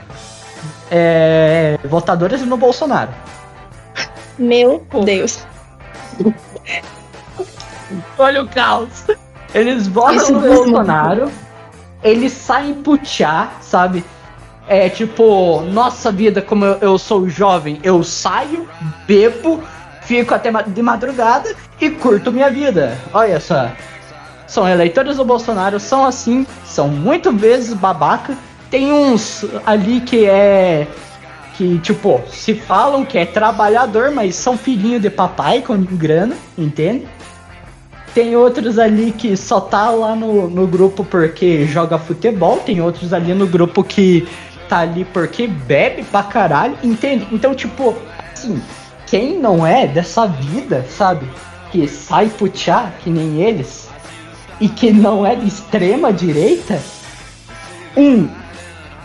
é, 0.89 1.81
votadores 1.83 2.43
no 2.43 2.57
Bolsonaro. 2.57 3.11
Meu 4.39 4.87
Deus. 5.05 5.45
Olha 8.17 8.45
o 8.45 8.49
caos. 8.49 9.05
Eles 9.53 9.89
votam 9.89 10.17
Isso 10.17 10.33
no 10.33 10.41
mesmo. 10.41 11.33
Eles 12.03 12.33
saem 12.33 12.75
putear, 12.75 13.59
sabe? 13.61 14.05
É 14.67 14.89
tipo, 14.89 15.61
nossa 15.63 16.11
vida, 16.13 16.41
como 16.41 16.65
eu, 16.65 16.79
eu 16.81 16.99
sou 16.99 17.29
jovem, 17.29 17.81
eu 17.83 18.03
saio, 18.03 18.69
bebo, 19.07 19.63
fico 20.03 20.35
até 20.35 20.51
de 20.51 20.83
madrugada 20.83 21.55
e 21.81 21.91
curto 21.91 22.33
minha 22.33 22.51
vida. 22.51 22.99
Olha 23.13 23.41
só. 23.41 23.71
São 24.47 24.69
eleitores 24.69 25.17
do 25.17 25.25
Bolsonaro, 25.25 25.81
são 25.81 26.05
assim, 26.05 26.47
são 26.65 26.87
muito 26.89 27.33
vezes 27.33 27.75
babaca. 27.75 28.37
Tem 28.71 28.93
uns 28.93 29.45
ali 29.65 30.01
que 30.01 30.27
é. 30.27 30.87
Que, 31.55 31.79
tipo, 31.79 32.21
se 32.29 32.55
falam 32.55 33.05
que 33.05 33.19
é 33.19 33.27
trabalhador, 33.27 34.11
mas 34.11 34.35
são 34.35 34.57
filhinho 34.57 34.99
de 34.99 35.11
papai 35.11 35.61
com 35.61 35.77
grana, 35.83 36.35
entende? 36.57 37.07
Tem 38.15 38.37
outros 38.37 38.79
ali 38.79 39.13
que 39.13 39.37
só 39.37 39.61
tá 39.61 39.91
lá 39.91 40.15
no, 40.15 40.49
no 40.49 40.67
grupo 40.67 41.05
porque 41.05 41.65
joga 41.67 41.99
futebol. 41.99 42.59
Tem 42.59 42.81
outros 42.81 43.13
ali 43.13 43.33
no 43.33 43.47
grupo 43.47 43.83
que 43.83 44.29
tá 44.69 44.81
ali 44.81 45.05
porque 45.05 45.47
bebe 45.47 46.03
pra 46.05 46.23
caralho, 46.23 46.77
entende? 46.83 47.27
Então, 47.33 47.55
tipo, 47.55 47.95
assim, 48.33 48.61
quem 49.07 49.39
não 49.39 49.67
é 49.67 49.87
dessa 49.87 50.27
vida, 50.27 50.87
sabe? 50.89 51.27
Que 51.71 51.87
sai 51.89 52.29
putear, 52.29 52.95
que 53.03 53.11
nem 53.11 53.43
eles, 53.43 53.89
e 54.61 54.69
que 54.69 54.93
não 54.93 55.27
é 55.27 55.35
de 55.35 55.47
extrema 55.47 56.13
direita, 56.13 56.81
um 57.97 58.29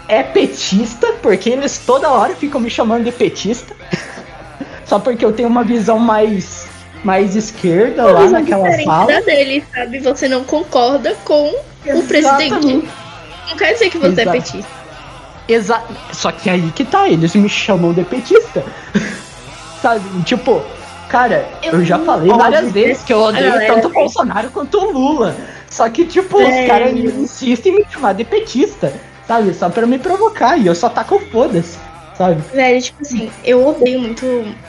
é 0.08 0.24
petista, 0.24 1.14
porque 1.22 1.50
eles 1.50 1.80
toda 1.80 2.10
hora 2.10 2.36
ficam 2.36 2.62
me 2.62 2.70
chamando 2.70 3.04
de 3.04 3.12
petista. 3.12 3.76
Só 4.86 5.00
porque 5.00 5.26
eu 5.26 5.34
tenho 5.34 5.50
uma 5.50 5.64
visão 5.64 6.00
mais 6.00 6.68
mais 7.04 7.36
esquerda 7.36 8.06
lá 8.06 8.22
visão 8.22 8.40
naquela 8.40 8.72
sala. 8.84 9.22
dele, 9.22 9.64
sabe? 9.74 10.00
Você 10.00 10.28
não 10.28 10.44
concorda 10.44 11.16
com 11.24 11.50
o 11.50 12.04
presidente. 12.04 12.46
Exatamente. 12.56 12.90
Não 13.50 13.58
quer 13.58 13.74
dizer 13.74 13.90
que 13.90 13.98
você 13.98 14.22
Exato. 14.22 14.30
é 14.30 14.32
petista. 14.32 14.78
Exa 15.48 15.82
Só 16.12 16.32
que 16.32 16.50
aí 16.50 16.72
que 16.76 16.84
tá, 16.84 17.08
eles 17.08 17.34
me 17.36 17.48
chamam 17.48 17.94
de 17.94 18.04
petista. 18.04 18.64
Sabe? 19.82 20.02
Tipo, 20.24 20.62
cara, 21.08 21.48
eu, 21.64 21.74
Eu 21.74 21.86
já 21.86 22.00
falei 22.00 22.30
várias 22.34 22.72
vezes 22.72 23.04
que 23.04 23.14
eu 23.14 23.22
odeio 23.22 23.52
galera 23.52 23.74
tanto 23.76 23.88
o 23.88 23.92
Bolsonaro 23.94 24.50
quanto 24.50 24.78
o 24.78 24.92
Lula. 24.92 25.36
Só 25.70 25.88
que, 25.90 26.06
tipo, 26.06 26.38
os 26.38 26.44
É. 26.50 26.66
caras 26.68 26.94
insistem 26.94 27.74
em 27.74 27.76
me 27.78 27.86
chamar 27.90 28.14
de 28.14 28.24
petista, 28.24 28.92
sabe? 29.28 29.54
Só 29.54 29.70
pra 29.70 29.86
me 29.86 30.00
provocar. 30.00 30.58
E 30.58 30.66
eu 30.68 30.74
só 30.76 30.90
taco 30.90 31.20
foda-se, 31.32 31.78
sabe? 32.18 32.42
Velho, 32.54 32.82
tipo 32.82 33.02
assim, 33.02 33.30
eu 33.46 33.66
odeio 33.66 34.00
muito 34.02 34.26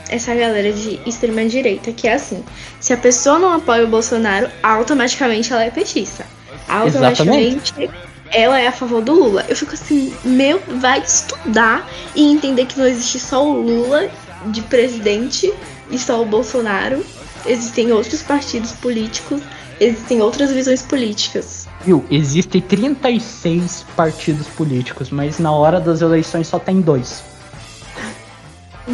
essa 0.09 0.33
galera 0.35 0.71
de 0.71 0.99
extrema 1.05 1.45
direita, 1.45 1.91
que 1.91 2.07
é 2.07 2.13
assim, 2.13 2.43
se 2.79 2.93
a 2.93 2.97
pessoa 2.97 3.39
não 3.39 3.53
apoia 3.53 3.83
o 3.83 3.87
Bolsonaro, 3.87 4.49
automaticamente 4.61 5.51
ela 5.51 5.63
é 5.63 5.71
petista. 5.71 6.25
Automaticamente 6.67 7.89
ela 8.31 8.59
é 8.59 8.67
a 8.67 8.71
favor 8.71 9.01
do 9.01 9.13
Lula. 9.13 9.43
Eu 9.49 9.55
fico 9.55 9.73
assim, 9.73 10.13
meu, 10.23 10.61
vai 10.79 10.99
estudar 10.99 11.89
e 12.15 12.31
entender 12.31 12.65
que 12.65 12.77
não 12.77 12.85
existe 12.85 13.19
só 13.19 13.43
o 13.43 13.61
Lula 13.61 14.09
de 14.47 14.61
presidente 14.61 15.51
e 15.89 15.97
só 15.97 16.21
o 16.21 16.25
Bolsonaro. 16.25 17.03
Existem 17.45 17.91
outros 17.91 18.21
partidos 18.21 18.73
políticos, 18.73 19.41
existem 19.79 20.21
outras 20.21 20.51
visões 20.51 20.83
políticas. 20.83 21.67
Viu? 21.83 22.05
Existem 22.11 22.61
36 22.61 23.85
partidos 23.95 24.47
políticos, 24.47 25.09
mas 25.09 25.39
na 25.39 25.51
hora 25.51 25.79
das 25.79 26.01
eleições 26.01 26.47
só 26.47 26.59
tem 26.59 26.81
dois. 26.81 27.23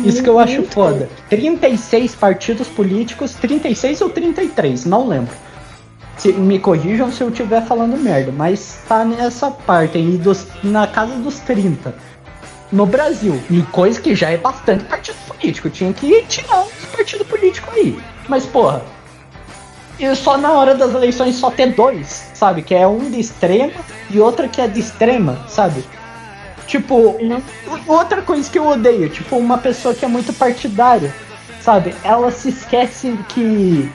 Isso 0.03 0.21
que 0.21 0.29
eu 0.29 0.39
acho 0.39 0.57
Muito 0.57 0.73
foda. 0.73 1.09
36 1.29 2.15
partidos 2.15 2.67
políticos, 2.67 3.33
36 3.35 4.01
ou 4.01 4.09
33, 4.09 4.85
não 4.85 5.07
lembro. 5.07 5.33
Se, 6.17 6.31
me 6.31 6.59
corrijam 6.59 7.11
se 7.11 7.21
eu 7.21 7.29
estiver 7.29 7.65
falando 7.65 7.97
merda, 7.97 8.31
mas 8.31 8.79
tá 8.87 9.03
nessa 9.03 9.51
parte 9.51 9.97
aí 9.97 10.17
dos, 10.17 10.47
na 10.63 10.87
casa 10.87 11.15
dos 11.15 11.39
30. 11.39 11.93
No 12.71 12.85
Brasil, 12.85 13.39
e 13.49 13.61
coisa 13.63 14.01
que 14.01 14.15
já 14.15 14.29
é 14.29 14.37
bastante 14.37 14.85
partido 14.85 15.17
político. 15.27 15.69
Tinha 15.69 15.93
que 15.93 16.23
tirar 16.23 16.61
uns 16.61 16.85
partidos 16.95 17.27
políticos 17.27 17.73
aí. 17.73 17.97
Mas 18.27 18.45
porra, 18.45 18.83
e 19.99 20.13
só 20.15 20.37
na 20.37 20.51
hora 20.51 20.75
das 20.75 20.93
eleições 20.93 21.35
só 21.35 21.49
ter 21.49 21.73
dois, 21.73 22.31
sabe? 22.33 22.61
Que 22.61 22.75
é 22.75 22.87
um 22.87 23.09
de 23.09 23.19
extrema 23.19 23.73
e 24.09 24.19
outra 24.19 24.47
que 24.47 24.59
é 24.59 24.67
de 24.67 24.79
extrema, 24.79 25.45
sabe? 25.47 25.83
Tipo, 26.67 27.17
Não. 27.21 27.41
outra 27.87 28.21
coisa 28.21 28.49
que 28.49 28.57
eu 28.57 28.67
odeio, 28.67 29.09
tipo, 29.09 29.37
uma 29.37 29.57
pessoa 29.57 29.93
que 29.93 30.03
é 30.03 30.07
muito 30.07 30.33
partidária, 30.33 31.13
sabe? 31.61 31.93
Ela 32.03 32.31
se 32.31 32.49
esquece 32.49 33.17
que 33.29 33.89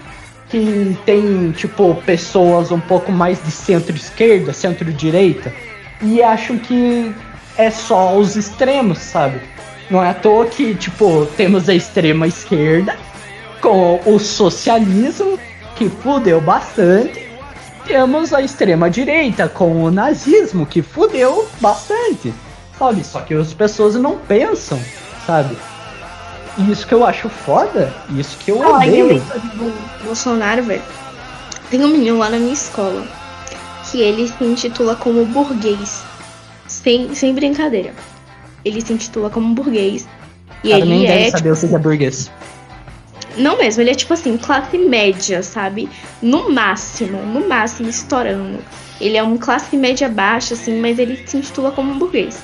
que 0.51 0.99
tem, 1.07 1.53
tipo, 1.53 1.95
pessoas 2.05 2.73
um 2.73 2.81
pouco 2.81 3.13
mais 3.13 3.43
de 3.43 3.53
centro-esquerda, 3.53 4.53
centro-direita, 4.53 5.55
e 6.03 6.21
acham 6.21 6.59
que 6.59 7.15
é 7.57 7.71
só 7.71 8.17
os 8.17 8.35
extremos, 8.35 8.99
sabe? 8.99 9.41
Não 9.89 10.03
é 10.03 10.11
à 10.11 10.15
toa 10.15 10.47
que, 10.47 10.75
tipo, 10.75 11.25
temos 11.37 11.69
a 11.69 11.75
extrema 11.75 12.27
esquerda 12.27 12.97
com 13.61 14.01
o 14.05 14.19
socialismo, 14.19 15.39
que 15.77 15.89
fudeu 15.89 16.41
bastante, 16.41 17.29
temos 17.87 18.35
a 18.35 18.43
extrema 18.43 18.91
direita 18.91 19.49
com 19.49 19.85
o 19.85 19.91
nazismo, 19.91 20.67
que 20.67 20.83
fudeu 20.83 21.49
bastante, 21.61 22.35
sabe? 22.81 23.05
Só 23.05 23.21
que 23.21 23.35
as 23.35 23.53
pessoas 23.53 23.95
não 23.95 24.19
pensam, 24.19 24.81
sabe? 25.27 25.57
E 26.59 26.73
Isso 26.73 26.87
que 26.87 26.95
eu 26.95 27.05
acho 27.05 27.29
foda, 27.29 27.95
isso 28.17 28.37
que 28.39 28.51
eu 28.51 28.57
em 28.57 28.65
odeio. 28.65 29.21
do 29.21 30.05
Bolsonaro, 30.05 30.63
velho. 30.65 30.83
Tem 31.71 31.85
um 31.85 31.89
menino 31.89 32.19
lá 32.19 32.31
na 32.31 32.39
minha 32.39 32.53
escola 32.53 33.07
que 33.89 34.01
ele 34.01 34.27
se 34.27 34.45
intitula 34.45 34.97
como 34.97 35.25
burguês. 35.27 36.03
Sem, 36.67 37.15
sem 37.15 37.35
brincadeira. 37.35 37.93
Ele 38.65 38.81
se 38.81 38.93
intitula 38.93 39.31
como 39.31 39.55
burguês. 39.55 40.09
E 40.65 40.71
Cara, 40.71 40.85
nem 40.85 41.05
ele 41.05 41.09
deve 41.09 41.25
é. 41.27 41.31
saber 41.31 41.53
o 41.53 41.57
que 41.57 41.75
é 41.75 41.79
burguês. 41.79 42.31
Não 43.37 43.57
mesmo, 43.59 43.83
ele 43.83 43.91
é 43.91 43.95
tipo 43.95 44.13
assim, 44.13 44.37
classe 44.37 44.77
média, 44.77 45.43
sabe? 45.43 45.89
No 46.21 46.51
máximo, 46.51 47.23
no 47.23 47.49
máximo, 47.49 47.89
estourando. 47.89 48.59
Ele 49.01 49.17
é 49.17 49.23
um 49.23 49.37
classe 49.39 49.77
média 49.77 50.09
baixa, 50.09 50.55
assim, 50.55 50.81
mas 50.81 50.99
ele 50.99 51.17
se 51.27 51.37
intitula 51.37 51.71
como 51.71 51.93
um 51.93 51.99
burguês. 51.99 52.43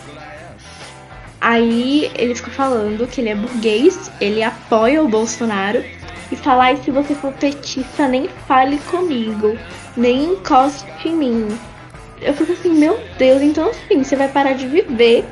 Aí 1.49 2.11
ele 2.17 2.35
fica 2.35 2.51
falando 2.51 3.07
que 3.07 3.21
ele 3.21 3.29
é 3.29 3.35
burguês, 3.37 4.11
ele 4.21 4.43
apoia 4.43 5.01
o 5.01 5.07
Bolsonaro 5.07 5.85
e 6.33 6.35
fala, 6.35 6.65
"Ai, 6.65 6.77
se 6.79 6.91
você 6.91 7.15
for 7.15 7.33
petista, 7.35 8.09
nem 8.09 8.29
fale 8.49 8.79
comigo, 8.79 9.57
nem 9.97 10.33
encoste 10.33 10.85
em 11.05 11.15
mim. 11.15 11.59
Eu 12.21 12.35
fico 12.35 12.51
assim, 12.51 12.71
meu 12.75 12.99
Deus, 13.17 13.41
então 13.43 13.71
assim, 13.71 14.03
você 14.03 14.17
vai 14.17 14.27
parar 14.27 14.55
de 14.55 14.67
viver 14.67 15.25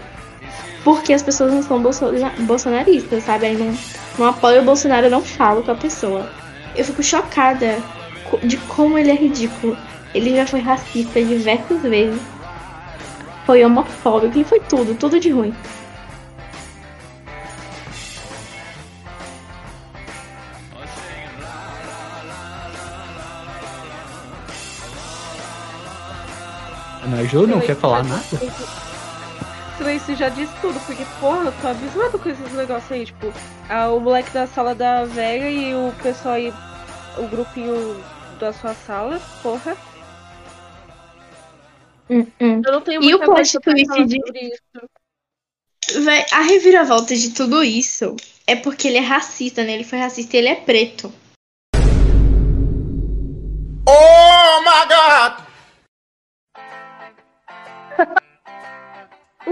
porque 0.84 1.12
as 1.12 1.20
pessoas 1.20 1.52
não 1.52 1.64
são 1.64 1.82
bolsona- 1.82 2.32
bolsonaristas, 2.38 3.24
sabe? 3.24 3.46
Aí 3.46 3.56
não, 3.56 3.76
não 4.16 4.26
apoia 4.26 4.62
o 4.62 4.64
Bolsonaro, 4.64 5.06
eu 5.06 5.10
não 5.10 5.20
falo 5.20 5.64
com 5.64 5.72
a 5.72 5.74
pessoa. 5.74 6.30
Eu 6.76 6.84
fico 6.84 7.02
chocada 7.02 7.82
de 8.44 8.56
como 8.58 8.96
ele 8.96 9.10
é 9.10 9.16
ridículo. 9.16 9.76
Ele 10.14 10.36
já 10.36 10.46
foi 10.46 10.60
racista 10.60 11.20
diversas 11.20 11.82
vezes. 11.82 12.22
Foi 13.44 13.64
homofóbico, 13.64 14.38
ele 14.38 14.44
foi 14.44 14.60
tudo, 14.60 14.94
tudo 14.94 15.18
de 15.18 15.30
ruim. 15.30 15.52
Ana 27.14 27.24
Ju 27.28 27.46
não 27.46 27.60
quer 27.60 27.76
falar 27.76 28.02
nada? 28.02 28.24
Silêncio 29.78 30.16
já 30.16 30.28
diz 30.28 30.50
tudo, 30.60 30.78
porque, 30.86 31.04
porra, 31.20 31.44
eu 31.44 31.52
tô 31.60 31.68
abismado 31.68 32.18
com 32.18 32.28
esses 32.28 32.52
negócios 32.52 32.90
aí, 32.90 33.06
tipo, 33.06 33.32
ah, 33.68 33.90
o 33.90 34.00
moleque 34.00 34.30
da 34.30 34.46
sala 34.46 34.74
da 34.74 35.04
velha 35.04 35.48
e 35.50 35.74
o 35.74 35.92
pessoal 36.02 36.34
aí, 36.34 36.52
o 37.18 37.26
grupinho 37.28 37.96
da 38.38 38.52
sua 38.52 38.74
sala, 38.74 39.20
porra. 39.42 39.76
Eu 42.08 42.72
não 42.72 42.80
tenho 42.80 43.02
E 43.02 43.14
o 43.14 43.18
plot 43.20 43.58
twist 43.60 44.04
de- 44.06 44.20
isso. 44.42 46.04
Véi, 46.04 46.24
a 46.32 46.40
reviravolta 46.40 47.14
de 47.14 47.30
tudo 47.30 47.62
isso 47.62 48.16
é 48.46 48.56
porque 48.56 48.88
ele 48.88 48.98
é 48.98 49.02
racista, 49.02 49.62
né? 49.64 49.72
Ele 49.74 49.84
foi 49.84 49.98
racista 49.98 50.36
e 50.36 50.38
ele 50.40 50.48
é 50.48 50.54
preto. 50.54 51.12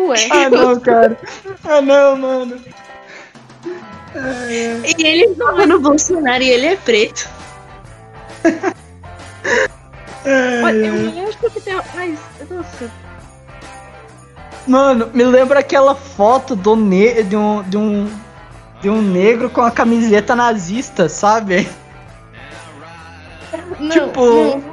Ué, 0.09 0.29
Ah 0.31 0.51
não, 0.51 0.81
cara. 0.81 1.19
Ah 1.65 1.81
não, 1.81 2.17
mano. 2.17 2.61
E 4.85 5.07
ele 5.07 5.35
votou 5.35 5.67
no 5.67 5.81
Bolsonaro 5.81 6.43
e 6.43 6.51
ele 6.51 6.67
é 6.67 6.77
preto. 6.77 7.29
olha, 10.65 10.87
eu 10.87 11.29
acho 11.29 11.39
que 11.39 11.61
tem. 11.61 11.75
Mas, 11.95 12.19
nossa. 12.51 12.91
Mano, 14.67 15.11
me 15.13 15.25
lembra 15.25 15.61
aquela 15.61 15.95
foto 15.95 16.55
do 16.55 16.77
ne 16.77 17.23
de, 17.23 17.37
um, 17.37 17.63
de 17.63 17.77
um 17.77 18.09
de 18.83 18.91
um 18.91 19.01
negro 19.01 19.49
com 19.49 19.63
a 19.63 19.71
camiseta 19.71 20.35
nazista, 20.35 21.09
sabe? 21.09 21.69
Não, 23.79 23.89
Tipo, 23.89 24.21
não. 24.21 24.73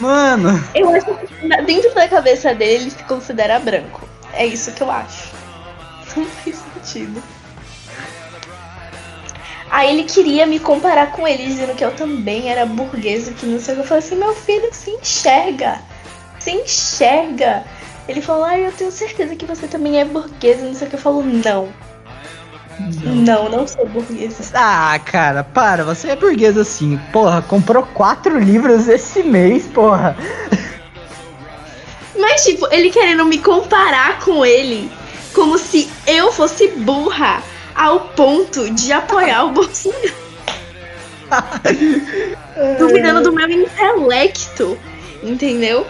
Mano, 0.00 0.68
Eu 0.74 0.92
acho 0.92 1.06
que 1.06 1.62
dentro 1.64 1.94
da 1.94 2.08
cabeça 2.08 2.52
dele 2.52 2.82
ele 2.84 2.90
se 2.90 3.04
considera 3.04 3.60
branco. 3.60 4.08
É 4.36 4.46
isso 4.46 4.72
que 4.72 4.82
eu 4.82 4.90
acho. 4.90 5.32
Não 6.16 6.24
faz 6.26 6.56
sentido. 6.56 7.22
Aí 9.70 9.92
ele 9.92 10.04
queria 10.04 10.46
me 10.46 10.60
comparar 10.60 11.10
com 11.10 11.26
ele, 11.26 11.46
dizendo 11.46 11.74
que 11.74 11.84
eu 11.84 11.90
também 11.90 12.48
era 12.48 12.64
burguesa, 12.64 13.32
que 13.32 13.44
não 13.44 13.58
sei 13.58 13.74
o 13.74 13.78
que. 13.78 13.82
Eu 13.82 13.86
falei 13.88 14.04
assim, 14.04 14.14
meu 14.14 14.32
filho, 14.32 14.68
se 14.70 14.90
enxerga. 14.90 15.80
Se 16.38 16.52
enxerga. 16.52 17.64
Ele 18.06 18.20
falou, 18.20 18.44
ah, 18.44 18.56
eu 18.56 18.70
tenho 18.70 18.92
certeza 18.92 19.34
que 19.34 19.44
você 19.44 19.66
também 19.66 19.98
é 19.98 20.04
burguesa, 20.04 20.64
não 20.64 20.74
sei 20.74 20.86
o 20.86 20.90
que. 20.90 20.96
Eu 20.96 21.00
falo, 21.00 21.24
não. 21.24 21.68
Não, 23.04 23.48
não 23.48 23.66
sou 23.66 23.84
burguesa. 23.88 24.44
Ah, 24.54 24.96
cara, 25.04 25.42
para, 25.42 25.84
você 25.84 26.10
é 26.10 26.16
burguesa 26.16 26.62
sim. 26.62 26.96
Porra, 27.12 27.42
comprou 27.42 27.82
quatro 27.82 28.38
livros 28.38 28.86
esse 28.86 29.24
mês, 29.24 29.66
porra. 29.66 30.16
Mas, 32.16 32.44
tipo, 32.44 32.66
ele 32.72 32.90
querendo 32.90 33.24
me 33.24 33.38
comparar 33.38 34.20
com 34.20 34.44
ele, 34.46 34.90
como 35.32 35.58
se 35.58 35.90
eu 36.06 36.32
fosse 36.32 36.68
burra 36.68 37.42
ao 37.74 38.00
ponto 38.00 38.70
de 38.70 38.92
apoiar 38.92 39.44
o 39.46 39.50
Bolsonaro. 39.52 40.14
Duvidando 42.78 43.22
do 43.22 43.32
meu 43.32 43.48
intelecto, 43.50 44.78
entendeu? 45.22 45.86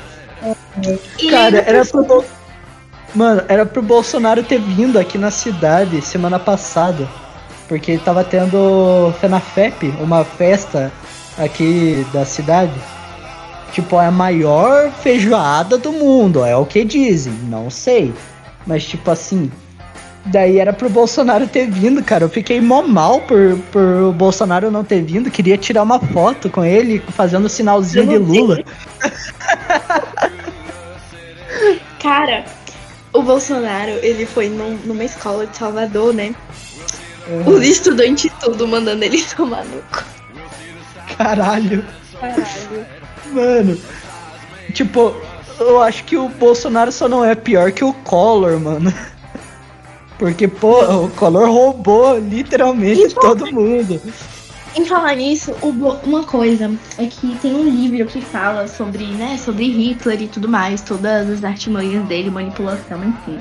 E 1.19 1.31
Cara, 1.31 1.59
era 1.67 1.85
por 1.85 1.91
pro. 1.91 2.05
Bol- 2.05 2.25
Mano, 3.15 3.43
era 3.49 3.65
pro 3.65 3.83
Bolsonaro 3.83 4.43
ter 4.43 4.61
vindo 4.61 4.99
aqui 4.99 5.17
na 5.19 5.31
cidade 5.31 6.01
semana 6.03 6.39
passada. 6.39 7.09
Porque 7.69 7.93
ele 7.93 8.01
tava 8.05 8.23
tendo 8.25 9.13
FENAFEP, 9.21 9.95
uma 10.01 10.25
festa 10.25 10.93
aqui 11.39 12.07
da 12.13 12.25
cidade. 12.25 12.73
Tipo, 13.75 14.01
é 14.01 14.07
a 14.07 14.11
maior 14.11 14.93
feijoada 15.03 15.77
do 15.77 15.91
mundo, 15.93 16.45
é 16.45 16.55
o 16.57 16.65
que 16.65 16.85
dizem, 16.85 17.33
não 17.49 17.69
sei. 17.69 18.15
Mas 18.65 18.85
tipo 18.85 19.11
assim, 19.11 19.51
daí 20.27 20.59
era 20.61 20.73
pro 20.73 20.89
Bolsonaro 20.89 21.49
ter 21.49 21.69
vindo, 21.69 22.01
cara. 22.03 22.23
Eu 22.23 22.29
fiquei 22.29 22.61
mó 22.61 22.83
mal 22.83 23.23
por, 23.23 23.59
por 23.73 23.83
o 23.83 24.13
Bolsonaro 24.13 24.71
não 24.71 24.85
ter 24.85 25.03
vindo. 25.03 25.29
Queria 25.29 25.59
tirar 25.59 25.83
uma 25.83 25.99
foto 25.99 26.49
com 26.49 26.65
ele, 26.65 27.03
fazendo 27.17 27.47
o 27.47 27.49
sinalzinho 27.49 28.07
de 28.07 28.17
Lula. 28.19 28.63
Cara, 32.01 32.45
o 33.13 33.23
Bolsonaro, 33.23 33.91
ele 34.03 34.25
foi 34.27 34.49
num- 34.49 34.79
numa 34.85 35.05
escola 35.05 35.47
de 35.47 35.57
Salvador, 35.57 36.15
né? 36.15 36.33
Os 37.47 37.63
estudantes 37.65 38.31
tudo 38.41 38.69
mandando 38.69 39.05
ele 39.05 39.23
tomar 39.35 39.65
no 39.65 39.81
cu. 39.83 40.05
Caralho. 41.17 41.85
Caralho. 42.21 42.87
Mano, 43.33 43.79
tipo, 44.73 45.15
eu 45.59 45.81
acho 45.83 46.05
que 46.05 46.17
o 46.17 46.29
Bolsonaro 46.29 46.93
só 46.93 47.09
não 47.09 47.25
é 47.25 47.35
pior 47.35 47.73
que 47.73 47.85
o 47.85 47.93
Collor, 47.93 48.59
mano. 48.61 48.93
Porque, 50.19 50.47
pô, 50.47 51.05
o 51.05 51.11
Collor 51.11 51.49
roubou 51.51 52.19
literalmente 52.19 53.15
todo 53.15 53.51
mundo. 53.53 54.01
Em 54.77 54.85
falar 54.85 55.15
nisso, 55.17 55.53
uma 55.63 56.25
coisa 56.25 56.71
é 56.99 57.07
que 57.07 57.37
tem 57.41 57.55
um 57.55 57.69
livro 57.69 58.07
que 58.07 58.21
fala 58.21 58.67
sobre, 58.67 59.05
né, 59.07 59.39
sobre 59.45 59.65
Hitler 59.65 60.23
e 60.23 60.29
tudo 60.29 60.49
mais, 60.49 60.81
todas 60.81 61.31
as 61.31 61.45
artimanhas 61.45 62.05
dele, 62.07 62.31
manipulação, 62.31 62.99
enfim. 63.05 63.39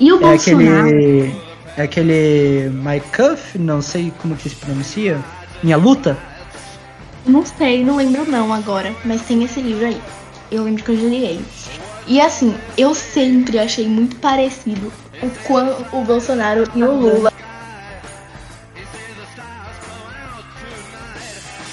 E 0.00 0.12
o 0.12 0.16
É 0.16 0.20
Bolsonaro. 0.20 0.86
aquele. 0.88 1.36
É 1.76 1.82
aquele. 1.82 2.70
My 2.70 3.00
Cuff, 3.14 3.56
não 3.58 3.80
sei 3.80 4.12
como 4.20 4.36
que 4.36 4.48
se 4.48 4.56
pronuncia. 4.56 5.18
Minha 5.62 5.76
luta? 5.76 6.16
Não 7.28 7.44
sei, 7.44 7.84
não 7.84 7.96
lembro 7.96 8.24
não 8.24 8.54
agora, 8.54 8.96
mas 9.04 9.20
tem 9.20 9.44
esse 9.44 9.60
livro 9.60 9.86
aí. 9.86 10.00
Eu 10.50 10.64
lembro 10.64 10.82
que 10.82 10.92
eu 10.92 10.96
já 10.96 11.06
li 11.06 11.24
ele. 11.24 11.44
E 12.06 12.22
assim, 12.22 12.56
eu 12.78 12.94
sempre 12.94 13.58
achei 13.58 13.86
muito 13.86 14.16
parecido 14.16 14.90
o 15.22 15.30
quão 15.46 15.76
o 15.92 16.02
Bolsonaro 16.04 16.64
e 16.74 16.82
o 16.82 16.90
Lula. 16.90 17.30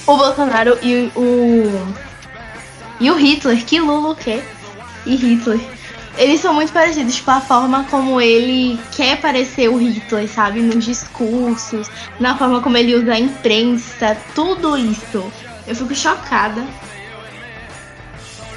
O 0.06 0.18
Bolsonaro 0.18 0.78
e 0.84 1.10
o. 1.16 1.95
E 2.99 3.10
o 3.10 3.16
Hitler, 3.16 3.66
que 3.66 3.80
Lula 3.80 4.10
o 4.10 4.16
quê? 4.16 4.43
E 5.06 5.16
Hitler. 5.16 5.60
Eles 6.18 6.39
são 6.39 6.53
muito 6.53 6.72
parecidos, 6.72 7.16
tipo, 7.16 7.30
a 7.30 7.41
forma 7.41 7.84
como 7.86 8.22
ele 8.22 8.80
quer 8.95 9.20
parecer 9.20 9.70
o 9.70 9.78
Hitler, 9.78 10.30
sabe? 10.30 10.62
Nos 10.62 10.86
discursos, 10.86 11.89
na 12.20 12.38
forma 12.38 12.62
como 12.62 12.78
ele 12.78 12.95
usa 12.95 13.14
a 13.14 13.20
imprensa, 13.20 14.18
tudo 14.34 14.78
isso. 14.78 15.30
Eu 15.68 15.76
fico 15.76 15.95
chocada. 15.95 16.63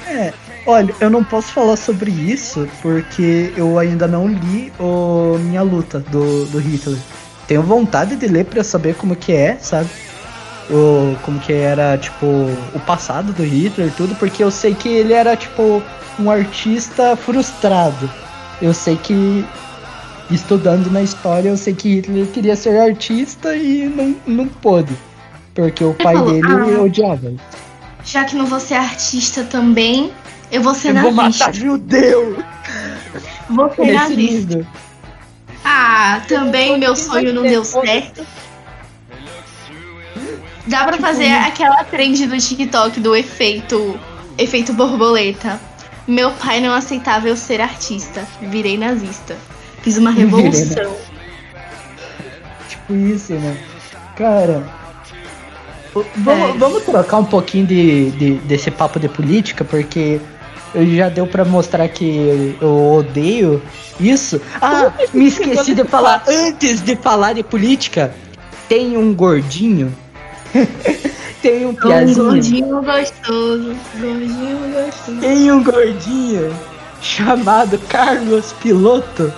É, 0.07 0.33
olha, 0.65 0.93
eu 0.99 1.09
não 1.09 1.23
posso 1.23 1.51
falar 1.51 1.75
sobre 1.75 2.11
isso 2.11 2.67
porque 2.81 3.53
eu 3.55 3.77
ainda 3.77 4.07
não 4.07 4.27
li 4.27 4.71
o 4.79 5.37
Minha 5.39 5.61
Luta 5.61 5.99
do, 5.99 6.45
do 6.45 6.59
Hitler. 6.59 6.97
Tenho 7.47 7.63
vontade 7.63 8.15
de 8.15 8.27
ler 8.27 8.45
pra 8.45 8.63
saber 8.63 8.95
como 8.95 9.15
que 9.15 9.33
é, 9.33 9.57
sabe? 9.59 9.89
O, 10.69 11.15
como 11.23 11.39
que 11.39 11.51
era, 11.51 11.97
tipo, 11.97 12.25
o 12.25 12.79
passado 12.85 13.33
do 13.33 13.43
Hitler 13.43 13.91
tudo, 13.95 14.15
porque 14.15 14.43
eu 14.43 14.51
sei 14.51 14.75
que 14.75 14.87
ele 14.87 15.13
era, 15.13 15.35
tipo, 15.35 15.81
um 16.19 16.29
artista 16.29 17.15
frustrado. 17.15 18.09
Eu 18.61 18.73
sei 18.73 18.95
que, 18.97 19.43
estudando 20.29 20.91
na 20.91 21.01
história, 21.01 21.49
eu 21.49 21.57
sei 21.57 21.73
que 21.73 21.95
Hitler 21.95 22.27
queria 22.27 22.55
ser 22.55 22.79
artista 22.79 23.55
e 23.55 23.87
não, 23.87 24.15
não 24.27 24.47
pôde. 24.47 24.95
Porque 25.59 25.83
o 25.83 25.93
pai 25.93 26.15
falou, 26.15 26.31
dele 26.31 26.47
"Ah, 26.77 26.81
odiava. 26.83 27.33
Já 28.05 28.23
que 28.23 28.33
não 28.33 28.45
vou 28.45 28.61
ser 28.61 28.75
artista 28.75 29.43
também, 29.43 30.09
eu 30.49 30.61
vou 30.63 30.73
ser 30.73 30.95
Eu 30.95 31.01
vou 31.01 31.11
nazista. 31.11 31.45
matar 31.47 31.53
judeu! 31.53 32.37
Vou 33.49 33.69
ser 33.75 33.91
nazista. 33.91 34.15
nível. 34.21 34.67
Ah, 35.65 36.21
também 36.29 36.79
meu 36.79 36.95
sonho 36.95 37.33
não 37.33 37.41
deu 37.43 37.65
certo. 37.65 38.25
Dá 40.65 40.85
pra 40.85 40.97
fazer 40.97 41.29
aquela 41.29 41.83
trend 41.83 42.25
do 42.27 42.37
TikTok 42.37 43.01
do 43.01 43.13
efeito 43.13 43.99
efeito 44.37 44.71
borboleta. 44.71 45.59
Meu 46.07 46.31
pai 46.31 46.61
não 46.61 46.73
aceitava 46.73 47.27
eu 47.27 47.35
ser 47.35 47.59
artista. 47.59 48.25
Virei 48.41 48.77
nazista. 48.77 49.35
Fiz 49.81 49.97
uma 49.97 50.11
né? 50.11 50.21
revolução. 50.21 50.95
Tipo 52.69 52.93
isso, 52.93 53.33
né? 53.33 53.57
Cara. 54.15 54.78
Vamos, 56.17 56.55
É. 56.55 56.57
vamos 56.57 56.83
trocar 56.83 57.17
um 57.17 57.25
pouquinho 57.25 57.65
de, 57.67 58.11
de- 58.11 58.33
desse 58.39 58.69
papo 58.71 58.99
de 58.99 59.07
política, 59.09 59.63
porque 59.63 60.19
eu 60.73 60.85
já 60.95 61.09
deu 61.09 61.25
pra 61.27 61.43
mostrar 61.45 61.87
que 61.87 62.55
eu 62.61 62.93
odeio 62.97 63.61
isso. 63.99 64.39
Ah, 64.61 64.91
me 65.13 65.27
esqueci 65.27 65.73
de 65.73 65.83
falar 65.83 66.23
antes 66.27 66.81
de 66.81 66.95
falar 66.95 67.33
de 67.33 67.43
política. 67.43 68.13
Tem 68.67 68.95
um 68.97 69.13
gordinho. 69.13 69.93
tem 71.41 71.65
um 71.65 71.69
Um 71.69 71.75
piazinho. 71.75 72.25
gordinho 72.25 72.81
gostoso. 72.81 73.75
Gordinho 73.99 74.57
gostoso. 74.73 75.19
Tem 75.21 75.51
um 75.51 75.63
gordinho 75.63 76.55
chamado 77.01 77.77
Carlos 77.87 78.53
Piloto. 78.61 79.31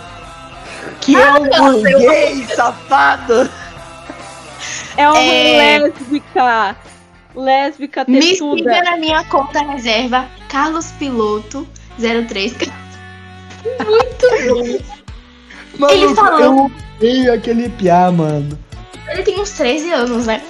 Que 0.99 1.15
é 1.15 1.33
um 1.33 1.45
nossa, 1.45 1.89
eu- 1.89 1.99
burguês 1.99 2.47
safado. 2.55 3.49
É 4.97 5.07
uma 5.09 5.19
É. 5.19 5.77
lésbica. 5.79 6.75
Lésbica 7.35 8.05
Me 8.07 8.19
tetuda. 8.19 8.57
siga 8.57 8.83
na 8.83 8.97
minha 8.97 9.23
conta 9.25 9.59
reserva, 9.63 10.25
Carlos 10.49 10.91
Piloto 10.99 11.65
03. 11.97 12.53
Muito 13.85 14.27
bom. 14.79 14.79
Mano, 15.79 15.93
Ele 15.93 16.15
falou- 16.15 16.39
eu 16.41 16.71
odeio 16.97 17.33
aquele 17.33 17.69
piá, 17.69 18.11
mano. 18.11 18.57
Ele 19.07 19.23
tem 19.23 19.39
uns 19.39 19.51
13 19.51 19.91
anos, 19.91 20.25
né? 20.25 20.41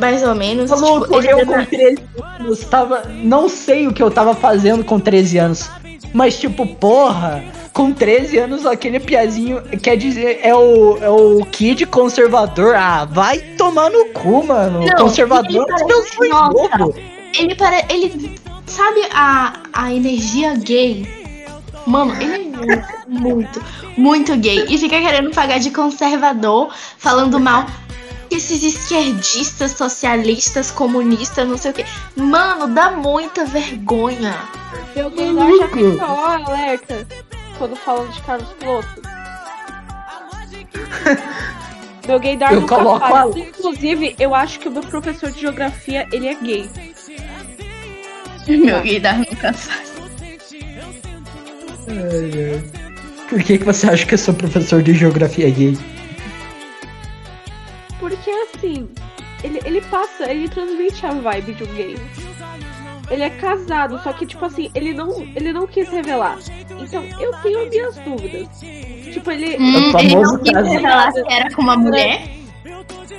Mais 0.00 0.22
ou 0.22 0.34
menos. 0.34 0.70
Falou 0.70 1.02
tipo, 1.02 1.22
eu 1.22 1.46
com 1.46 1.64
13 1.66 2.02
anos 2.40 2.60
tava. 2.64 3.02
Não 3.08 3.48
sei 3.48 3.86
o 3.86 3.92
que 3.92 4.02
eu 4.02 4.10
tava 4.10 4.34
fazendo 4.34 4.82
com 4.84 4.98
13 4.98 5.38
anos. 5.38 5.70
Mas, 6.14 6.38
tipo, 6.38 6.64
porra, 6.64 7.44
com 7.72 7.92
13 7.92 8.38
anos 8.38 8.64
aquele 8.64 9.00
piazinho 9.00 9.60
quer 9.82 9.96
dizer, 9.96 10.38
é 10.42 10.54
o, 10.54 10.96
é 11.02 11.10
o 11.10 11.44
kid 11.44 11.84
conservador. 11.86 12.76
Ah, 12.76 13.04
vai 13.04 13.38
tomar 13.58 13.90
no 13.90 14.06
cu, 14.10 14.46
mano. 14.46 14.78
Não, 14.86 14.96
conservador 14.96 15.66
parece- 15.66 16.14
fui 16.14 16.28
nossa. 16.28 16.52
bobo. 16.52 16.94
Ele 17.36 17.56
para 17.56 17.80
ele 17.92 18.38
sabe 18.64 19.00
a, 19.12 19.54
a 19.72 19.92
energia 19.92 20.54
gay? 20.54 21.04
Mano, 21.84 22.14
ele 22.22 22.34
é 22.34 22.38
muito, 22.38 22.88
muito, 23.08 23.62
muito 23.96 24.36
gay 24.36 24.64
e 24.68 24.78
fica 24.78 25.00
querendo 25.00 25.30
pagar 25.32 25.58
de 25.58 25.72
conservador, 25.72 26.72
falando 26.96 27.40
mal 27.40 27.66
esses 28.30 28.62
esquerdistas, 28.62 29.72
socialistas, 29.72 30.70
comunistas, 30.70 31.46
não 31.48 31.56
sei 31.58 31.70
o 31.70 31.74
que. 31.74 31.84
Mano, 32.16 32.68
dá 32.74 32.90
muita 32.90 33.44
vergonha. 33.44 34.36
Meu 34.94 35.10
já 35.16 35.32
Maluco. 35.32 35.68
fica, 35.68 36.06
ó, 36.06 36.26
alerta. 36.26 37.06
Quando 37.58 37.76
falam 37.76 38.08
de 38.08 38.20
Carlos 38.22 38.48
Piloto. 38.58 38.88
Meu 42.06 42.20
gaydar 42.20 42.52
Eu 42.52 42.60
nunca 42.60 42.76
coloco 42.76 43.00
faz. 43.08 43.34
a- 43.34 43.38
Inclusive, 43.38 44.14
eu 44.18 44.34
acho 44.34 44.58
que 44.60 44.68
o 44.68 44.70
meu 44.72 44.82
professor 44.82 45.30
de 45.30 45.40
geografia, 45.40 46.06
ele 46.12 46.26
é 46.28 46.34
gay. 46.34 46.68
Meu 48.46 48.82
gaydar 48.82 49.18
nunca 49.18 49.52
faz. 49.54 49.90
Ai, 51.88 52.52
ai. 52.52 52.62
Por 53.28 53.42
que, 53.42 53.56
que 53.58 53.64
você 53.64 53.88
acha 53.88 54.04
que 54.04 54.14
eu 54.14 54.18
sou 54.18 54.34
professor 54.34 54.82
de 54.82 54.92
geografia 54.92 55.48
gay? 55.48 55.78
Porque 58.04 58.30
passa, 59.80 60.30
ele 60.30 60.46
transmite 60.46 61.06
a 61.06 61.12
vibe 61.12 61.54
de 61.54 61.64
um 61.64 61.74
gay. 61.74 61.96
Ele 63.10 63.22
é 63.22 63.30
casado, 63.30 63.98
só 64.02 64.12
que, 64.12 64.26
tipo 64.26 64.44
assim, 64.44 64.70
ele 64.74 64.92
não, 64.92 65.22
ele 65.34 65.54
não 65.54 65.66
quis 65.66 65.88
revelar. 65.88 66.38
Então, 66.78 67.02
eu 67.18 67.32
tenho 67.42 67.68
minhas 67.70 67.96
dúvidas. 67.96 68.48
Tipo, 69.10 69.30
ele. 69.30 69.56
Hum, 69.56 69.92
o 69.92 69.98
ele 69.98 70.16
não 70.16 70.38
quis 70.38 70.52
revelar 70.52 71.12
se 71.12 71.24
era 71.30 71.50
com 71.54 71.62
uma 71.62 71.76
mulher. 71.76 72.28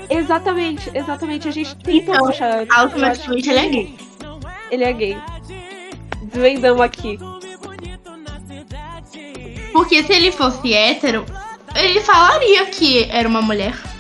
Exatamente, 0.08 0.92
exatamente. 0.94 1.48
A 1.48 1.52
gente 1.52 1.76
tentou 1.78 2.14
Então, 2.14 2.28
achar. 2.28 2.66
Automaticamente 2.70 3.50
ele 3.50 3.60
é 3.60 3.70
gay. 3.70 3.98
Ele 4.70 4.84
é 4.84 4.94
gay. 4.94 5.18
Desvendamos 6.22 6.82
aqui. 6.82 7.18
Porque 9.74 10.04
se 10.04 10.14
ele 10.14 10.32
fosse 10.32 10.74
hétero, 10.74 11.26
ele 11.76 12.02
falaria 12.02 12.68
que 12.68 13.10
era 13.10 13.28
uma 13.28 13.42
mulher. 13.42 13.95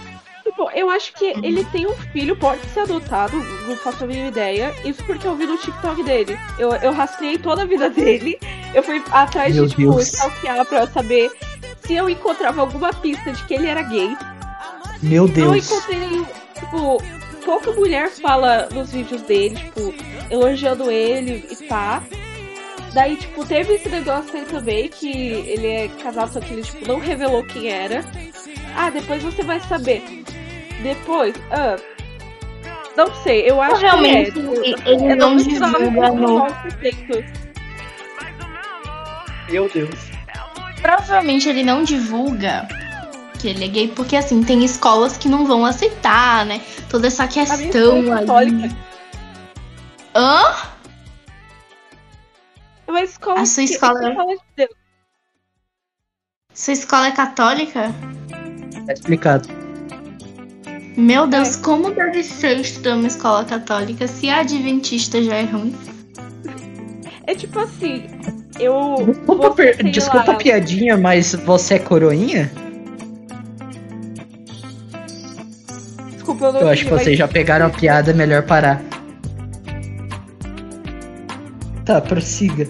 Tipo, 0.56 0.72
eu 0.72 0.90
acho 0.90 1.12
que 1.12 1.26
ele 1.44 1.66
tem 1.66 1.86
um 1.86 1.94
filho, 2.14 2.34
pode 2.38 2.62
ser 2.70 2.80
adotado, 2.82 3.36
não 3.68 3.76
faço 3.76 4.06
a 4.06 4.08
mínima 4.08 4.30
ideia. 4.30 4.74
Isso 4.86 5.04
porque 5.04 5.28
eu 5.28 5.36
vi 5.36 5.46
no 5.46 5.58
TikTok 5.58 6.02
dele. 6.02 6.40
Eu, 6.58 6.72
eu 6.76 6.94
rastreei 6.94 7.38
toda 7.38 7.64
a 7.64 7.66
vida 7.66 7.90
dele. 7.92 8.40
Eu 8.74 8.82
fui 8.82 9.04
atrás 9.12 9.54
Meu 9.54 9.66
de, 9.68 9.76
tipo, 9.76 10.00
stalkear 10.00 10.66
pra 10.66 10.88
saber 10.88 11.30
se 11.86 11.94
eu 11.96 12.10
encontrava 12.10 12.62
alguma 12.62 12.94
pista 12.94 13.34
de 13.34 13.44
que 13.44 13.54
ele 13.54 13.68
era 13.68 13.82
gay. 13.82 14.16
Meu 15.04 15.28
Não 15.28 15.34
Deus. 15.34 15.70
encontrei 15.70 16.00
nenhum. 16.00 16.26
Tipo, 16.58 17.04
pouca 17.44 17.72
mulher 17.74 18.10
fala 18.10 18.70
nos 18.74 18.94
vídeos 18.94 19.24
dele, 19.24 19.58
tipo, 19.58 19.94
elogiando 20.32 20.90
ele 20.90 21.46
e 21.52 21.68
pá. 21.68 22.02
Daí, 22.94 23.18
tipo, 23.18 23.46
teve 23.46 23.74
esse 23.74 23.90
negócio 23.90 24.34
aí 24.34 24.46
também, 24.46 24.88
que 24.88 25.12
ele 25.12 25.68
é 25.68 25.88
casado, 26.02 26.32
só 26.32 26.40
que 26.40 26.54
ele, 26.54 26.64
tipo, 26.64 26.88
não 26.88 26.98
revelou 26.98 27.44
quem 27.44 27.68
era. 27.68 28.06
Ah, 28.74 28.90
depois 28.90 29.22
você 29.22 29.44
vai 29.44 29.60
saber. 29.60 30.24
Depois, 30.86 31.34
ah. 31.52 31.78
Não 32.96 33.12
sei, 33.24 33.50
eu 33.50 33.60
acho 33.60 33.82
Realmente, 33.82 34.32
que 34.34 34.40
é. 34.40 34.44
ele- 34.44 34.76
ele 34.86 35.12
Eu 35.14 35.16
não 35.18 35.36
divulga 35.36 36.12
no. 36.12 36.46
Meu 39.50 39.68
Deus. 39.70 40.00
Provavelmente 40.80 41.50
ele 41.50 41.64
não 41.64 41.84
divulga 41.84 42.68
que 43.40 43.48
ele 43.48 43.66
é 43.66 43.68
gay, 43.68 43.88
porque 43.88 44.16
assim, 44.16 44.44
tem 44.44 44.64
escolas 44.64 45.18
que 45.18 45.28
não 45.28 45.46
vão 45.48 45.66
aceitar, 45.66 46.46
né? 46.46 46.62
Toda 46.88 47.08
essa 47.08 47.24
A 47.24 47.28
questão 47.28 47.98
escola 47.98 48.16
é 48.16 48.20
católica. 48.20 48.76
Hã? 50.16 50.56
É 52.88 52.92
uma 52.92 53.02
escola. 53.02 53.40
A 53.42 53.46
sua 53.48 53.64
que- 53.66 53.74
escola 53.74 54.00
que 54.56 54.62
é-. 54.62 54.70
Sua 56.54 56.74
escola 56.74 57.08
é 57.08 57.12
católica? 57.12 57.92
Tá 58.86 58.94
explicado. 58.94 59.50
Meu 60.98 61.28
Deus, 61.28 61.56
como 61.58 61.92
deve 61.92 62.24
ser 62.24 62.58
estudar 62.60 62.96
uma 62.96 63.08
escola 63.08 63.44
católica 63.44 64.08
se 64.08 64.30
a 64.30 64.40
adventista 64.40 65.22
já 65.22 65.36
é 65.36 65.44
ruim? 65.44 65.76
É 67.28 67.36
tipo 67.36 67.60
assim, 67.60 68.06
eu. 68.60 68.96
Desculpa, 69.06 69.50
você, 69.50 69.74
per- 69.74 69.92
desculpa 69.92 70.28
lá, 70.28 70.34
a 70.34 70.38
piadinha, 70.38 70.98
mas 70.98 71.34
você 71.34 71.76
é 71.76 71.80
coroinha? 71.80 72.52
Desculpa, 76.14 76.46
eu 76.46 76.54
não 76.54 76.62
Eu 76.62 76.70
acho 76.70 76.86
que 76.86 76.92
vocês 76.92 77.18
já 77.18 77.28
pegaram 77.28 77.66
a 77.66 77.70
piada, 77.70 78.12
é 78.12 78.14
melhor 78.14 78.44
parar. 78.44 78.82
Tá, 81.84 82.00
prossiga. 82.00 82.68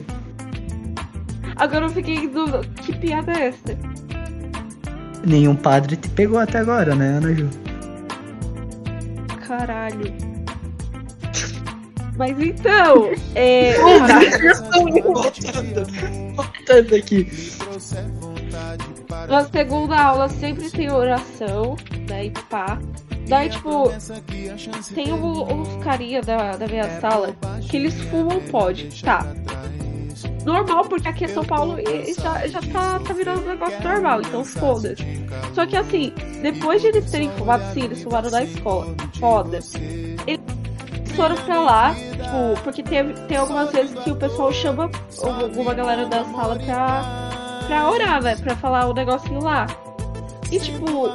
Agora 1.57 1.85
eu 1.85 1.89
fiquei 1.89 2.15
em 2.15 2.27
dúvida. 2.27 2.61
Que 2.81 2.93
piada 2.97 3.31
é 3.33 3.47
essa? 3.47 3.77
Nenhum 5.25 5.55
padre 5.55 5.95
te 5.95 6.09
pegou 6.09 6.37
até 6.39 6.57
agora, 6.59 6.95
né, 6.95 7.17
Ana 7.17 7.33
Ju? 7.33 7.49
Caralho. 9.47 10.13
Mas 12.17 12.39
então, 12.39 13.09
é. 13.35 13.75
Voltando 16.35 16.95
aqui. 16.95 17.27
Na 19.27 19.43
segunda 19.45 19.99
aula 20.01 20.29
sempre 20.29 20.69
tem 20.69 20.91
oração, 20.91 21.75
daí 22.07 22.31
pá. 22.49 22.79
Daí, 23.27 23.49
tipo, 23.49 23.91
tem 24.93 25.11
um- 25.11 25.61
uns 25.61 25.83
carinha 25.83 26.21
da, 26.21 26.55
da 26.55 26.67
minha 26.67 26.99
sala 27.01 27.35
que 27.67 27.75
eles 27.75 27.99
fumam 28.03 28.39
pod, 28.51 28.87
tá. 29.03 29.25
Normal, 30.45 30.85
porque 30.85 31.07
aqui 31.07 31.25
é 31.25 31.27
São 31.27 31.43
Paulo 31.43 31.77
já, 32.17 32.47
já 32.47 32.61
tá, 32.61 32.99
tá 32.99 33.13
virando 33.13 33.43
um 33.43 33.49
negócio 33.49 33.81
normal, 33.83 34.21
então 34.21 34.43
foda-se. 34.43 35.03
Só 35.53 35.65
que 35.65 35.75
assim, 35.75 36.13
depois 36.41 36.81
de 36.81 36.87
eles 36.87 37.09
terem 37.09 37.29
fumado, 37.31 37.63
sim, 37.73 37.83
eles 37.83 38.03
fumaram 38.03 38.29
na 38.29 38.43
escola. 38.43 38.95
Foda. 39.19 39.59
Eles 40.27 40.41
foram 41.15 41.35
pra 41.35 41.61
lá, 41.61 41.95
tipo, 41.95 42.63
porque 42.63 42.83
teve, 42.83 43.13
tem 43.27 43.37
algumas 43.37 43.71
vezes 43.71 43.97
que 44.03 44.11
o 44.11 44.15
pessoal 44.15 44.51
chama 44.51 44.89
alguma 45.23 45.73
galera 45.73 46.05
da 46.05 46.23
sala 46.25 46.57
pra, 46.57 47.65
pra 47.67 47.89
orar, 47.89 48.21
né? 48.21 48.35
Pra 48.35 48.55
falar 48.55 48.87
o 48.87 48.93
negocinho 48.93 49.41
lá. 49.41 49.65
E 50.51 50.59
tipo, 50.59 51.09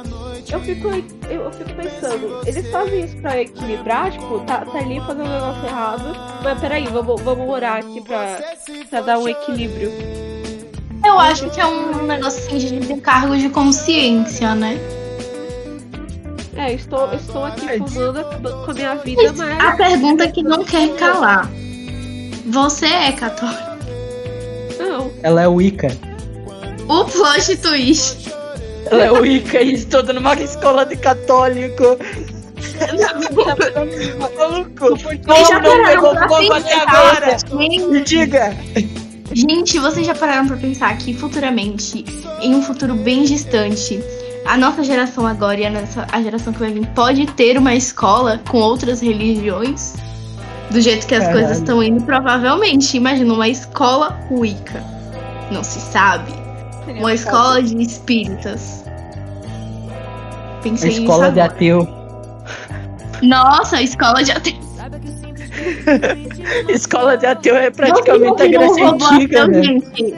eu 0.49 0.59
fico, 0.61 0.87
eu, 1.29 1.41
eu 1.41 1.51
fico 1.51 1.73
pensando, 1.73 2.41
eles 2.45 2.69
fazem 2.71 3.05
isso 3.05 3.17
pra 3.17 3.41
equilibrar, 3.41 4.11
tipo, 4.11 4.39
tá, 4.39 4.65
tá 4.65 4.79
ali 4.79 4.99
fazendo 4.99 5.25
um 5.25 5.33
negócio 5.33 5.65
errado, 5.65 6.15
mas 6.43 6.59
peraí, 6.59 6.87
vamos, 6.87 7.21
vamos 7.21 7.49
orar 7.49 7.77
aqui 7.77 8.01
pra, 8.01 8.39
pra 8.89 9.01
dar 9.01 9.19
um 9.19 9.27
equilíbrio. 9.27 9.91
Eu 11.05 11.19
acho 11.19 11.49
que 11.49 11.59
é 11.59 11.65
um 11.65 12.03
negócio 12.03 12.39
assim 12.39 12.57
de 12.57 12.79
desencargo 12.79 13.35
de 13.37 13.49
consciência, 13.49 14.53
né? 14.53 14.79
É, 16.55 16.73
estou, 16.73 17.11
estou 17.13 17.45
aqui 17.45 17.65
fumando, 17.77 18.23
com 18.65 18.71
a 18.71 18.73
minha 18.73 18.95
vida, 18.95 19.33
mas. 19.35 19.59
A 19.63 19.71
pergunta 19.75 20.31
que 20.31 20.43
não 20.43 20.63
quer 20.63 20.95
calar. 20.95 21.49
Você 22.47 22.85
é 22.85 23.11
católico? 23.13 23.71
Não. 24.77 25.11
Ela 25.23 25.43
é 25.43 25.47
Wicca. 25.47 25.87
O 26.87 27.05
plot 27.05 27.57
twist. 27.57 28.30
Ela 28.91 29.05
é 29.05 29.11
Wicca 29.11 29.61
e 29.61 29.73
estuda 29.73 30.11
numa 30.11 30.33
escola 30.35 30.85
de 30.85 30.97
católico. 30.97 31.97
Maluco, 34.19 34.97
Vocês 34.97 35.47
já 35.47 35.61
como 35.61 35.77
não 35.77 35.85
pegou 35.85 36.15
fogo 36.27 36.53
até 36.53 36.75
agora? 36.75 37.37
Me 37.53 38.01
diga. 38.01 38.55
Gente, 39.33 39.79
vocês 39.79 40.05
já 40.05 40.13
pararam 40.13 40.45
pra 40.45 40.57
pensar 40.57 40.97
que 40.97 41.13
futuramente, 41.13 42.03
em 42.41 42.53
um 42.53 42.61
futuro 42.61 42.93
bem 42.95 43.23
distante, 43.23 44.03
a 44.45 44.57
nossa 44.57 44.83
geração 44.83 45.25
agora 45.25 45.59
e 45.59 45.65
a, 45.65 45.69
nossa, 45.69 46.05
a 46.11 46.21
geração 46.21 46.51
que 46.51 46.59
vai 46.59 46.71
vir 46.71 46.85
pode 46.87 47.25
ter 47.27 47.57
uma 47.57 47.73
escola 47.73 48.41
com 48.49 48.57
outras 48.57 49.01
religiões? 49.01 49.93
Do 50.69 50.81
jeito 50.81 51.07
que 51.07 51.15
as 51.15 51.23
Caralho. 51.23 51.39
coisas 51.39 51.57
estão 51.59 51.81
indo, 51.83 52.03
provavelmente. 52.03 52.97
Imagina 52.97 53.33
uma 53.33 53.47
escola 53.47 54.19
Wicca. 54.29 54.83
Não 55.51 55.63
se 55.63 55.79
sabe. 55.79 56.40
Uma 56.99 57.13
escola 57.13 57.61
de 57.61 57.81
espíritas. 57.81 58.83
A 58.87 60.59
Pensei 60.61 60.89
nisso 60.89 61.01
escola 61.01 61.31
de 61.31 61.39
agora. 61.39 61.55
ateu. 61.55 61.87
Nossa, 63.21 63.81
escola 63.81 64.23
de 64.23 64.31
ateu. 64.31 64.53
Escola 66.69 67.17
de 67.17 67.25
ateu 67.25 67.55
é 67.55 67.69
praticamente 67.69 68.41
a 68.41 68.47
Grécia 68.47 68.83
um 68.83 68.89
robô 68.91 69.05
Antiga, 69.05 69.43
ateu, 69.43 69.53
né? 69.53 69.63
gente? 69.63 70.15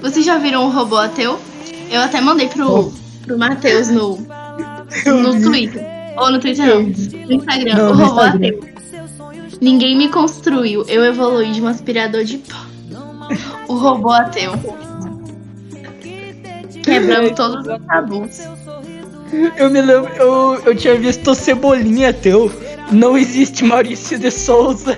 Vocês 0.00 0.24
já 0.24 0.38
viram 0.38 0.66
um 0.66 0.70
robô 0.70 0.96
ateu? 0.96 1.38
Eu 1.90 2.00
até 2.00 2.20
mandei 2.20 2.48
pro, 2.48 2.92
pro 3.24 3.38
Matheus 3.38 3.88
no, 3.88 4.16
no 5.06 5.40
Twitter. 5.42 5.84
Ou 6.16 6.32
no 6.32 6.40
Twitter 6.40 6.66
não, 6.66 6.82
no 6.82 7.32
Instagram. 7.32 7.74
Não, 7.76 7.90
o 7.90 7.94
robô 7.94 8.24
Instagram. 8.24 8.48
ateu. 8.48 8.68
Ninguém 9.60 9.96
me 9.96 10.08
construiu. 10.08 10.84
Eu 10.88 11.04
evoluí 11.04 11.52
de 11.52 11.60
um 11.60 11.66
aspirador 11.66 12.24
de 12.24 12.38
pó. 12.38 12.56
O 13.68 13.74
robô 13.76 14.12
ateu. 14.12 14.52
Quebrando 16.88 17.34
todos 17.34 17.66
os 17.66 17.86
tabus. 17.86 18.40
Eu 19.56 19.70
me 19.70 19.82
lembro, 19.82 20.10
eu, 20.16 20.62
eu 20.64 20.74
tinha 20.74 20.94
visto 20.96 21.30
o 21.30 21.34
Cebolinha 21.34 22.10
ateu. 22.10 22.50
Não 22.90 23.16
existe 23.16 23.64
Maurício 23.64 24.18
de 24.18 24.30
Souza. 24.30 24.96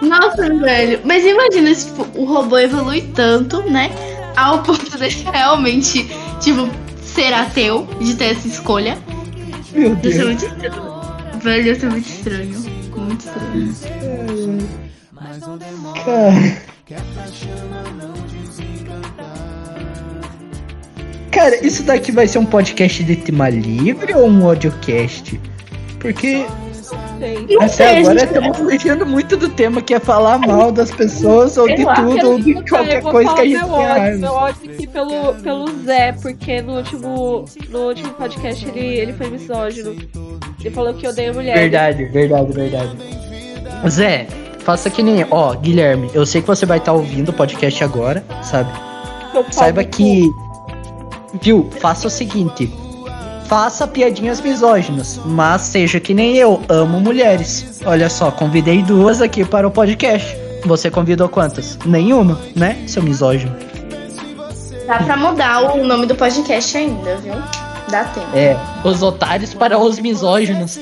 Nossa, 0.00 0.54
velho. 0.54 1.00
Mas 1.04 1.24
imagina 1.24 1.74
se 1.74 1.86
tipo, 1.86 2.06
o 2.18 2.24
robô 2.24 2.58
evolui 2.58 3.02
tanto, 3.14 3.62
né? 3.70 3.90
Ao 4.36 4.62
ponto 4.62 4.96
de 4.96 5.08
realmente, 5.30 6.08
tipo, 6.40 6.68
ser 7.02 7.34
ateu, 7.34 7.86
de 8.00 8.14
ter 8.14 8.32
essa 8.32 8.48
escolha. 8.48 8.96
Meu 9.72 9.94
Deve 9.96 10.12
ser 10.12 10.18
Deus. 10.18 10.28
muito 10.28 10.46
estranho. 10.46 10.98
Velho, 11.42 11.64
deve 11.64 11.80
ser 11.80 11.90
muito 11.90 12.08
estranho. 12.08 12.60
Muito 12.96 13.20
estranho. 13.20 14.68
Cara. 16.04 16.62
Cara, 16.88 17.04
isso 21.62 21.82
daqui 21.82 22.12
vai 22.12 22.26
ser 22.26 22.38
um 22.38 22.44
podcast 22.44 23.02
de 23.04 23.16
tema 23.16 23.48
livre 23.48 24.14
ou 24.14 24.28
um 24.28 24.46
audiocast? 24.46 25.40
Porque. 25.98 26.46
Não 27.50 27.62
até 27.62 27.68
sei, 27.68 27.98
agora 27.98 28.22
estamos 28.22 28.56
fugindo 28.56 29.04
muito 29.04 29.36
do 29.36 29.48
tema 29.48 29.82
que 29.82 29.92
é 29.92 29.98
falar 29.98 30.38
mal 30.38 30.70
das 30.70 30.90
pessoas 30.90 31.58
ou 31.58 31.66
de 31.66 31.82
lá, 31.82 31.96
tudo, 31.96 32.30
ou 32.30 32.38
de 32.38 32.54
qualquer 32.68 33.02
coisa 33.02 33.34
que 33.34 33.40
a 33.40 33.44
gente 33.44 33.58
raiva. 33.58 34.18
meu 34.18 34.32
ódio 34.32 34.70
aqui 34.70 34.86
pelo, 34.86 35.34
pelo 35.34 35.68
Zé, 35.84 36.12
porque 36.12 36.62
no 36.62 36.76
último, 36.76 37.44
no 37.70 37.78
último 37.88 38.10
podcast 38.10 38.68
ele, 38.68 38.86
ele 38.86 39.12
foi 39.12 39.28
misógino. 39.28 39.96
Ele 40.60 40.70
falou 40.70 40.94
que 40.94 41.08
odeia 41.08 41.32
mulher. 41.32 41.58
Verdade, 41.58 42.04
verdade, 42.04 42.52
verdade. 42.52 42.96
Zé, 43.88 44.26
faça 44.60 44.88
que 44.88 45.02
nem. 45.02 45.26
Ó, 45.30 45.54
Guilherme, 45.54 46.10
eu 46.14 46.24
sei 46.24 46.40
que 46.40 46.46
você 46.46 46.64
vai 46.64 46.78
estar 46.78 46.92
ouvindo 46.92 47.30
o 47.30 47.32
podcast 47.32 47.82
agora, 47.82 48.24
sabe? 48.42 48.70
Saiba 49.50 49.82
que. 49.82 50.30
Viu? 51.40 51.70
Faça 51.80 52.06
o 52.06 52.10
seguinte. 52.10 52.72
Faça 53.46 53.86
piadinhas 53.86 54.40
misóginas, 54.40 55.18
mas 55.24 55.62
seja 55.62 55.98
que 55.98 56.12
nem 56.12 56.36
eu, 56.36 56.62
amo 56.68 57.00
mulheres. 57.00 57.80
Olha 57.84 58.10
só, 58.10 58.30
convidei 58.30 58.82
duas 58.82 59.22
aqui 59.22 59.44
para 59.44 59.66
o 59.66 59.70
podcast. 59.70 60.36
Você 60.66 60.90
convidou 60.90 61.28
quantas? 61.28 61.78
Nenhuma, 61.86 62.38
né, 62.54 62.84
seu 62.86 63.02
misógino? 63.02 63.56
Dá 64.86 64.98
pra 64.98 65.16
mudar 65.16 65.74
o 65.74 65.84
nome 65.84 66.06
do 66.06 66.14
podcast 66.14 66.76
ainda, 66.76 67.16
viu? 67.16 67.34
Dá 67.90 68.04
tempo. 68.04 68.26
É, 68.36 68.56
os 68.84 69.02
otários 69.02 69.54
para 69.54 69.78
os 69.78 69.98
misóginos, 69.98 70.78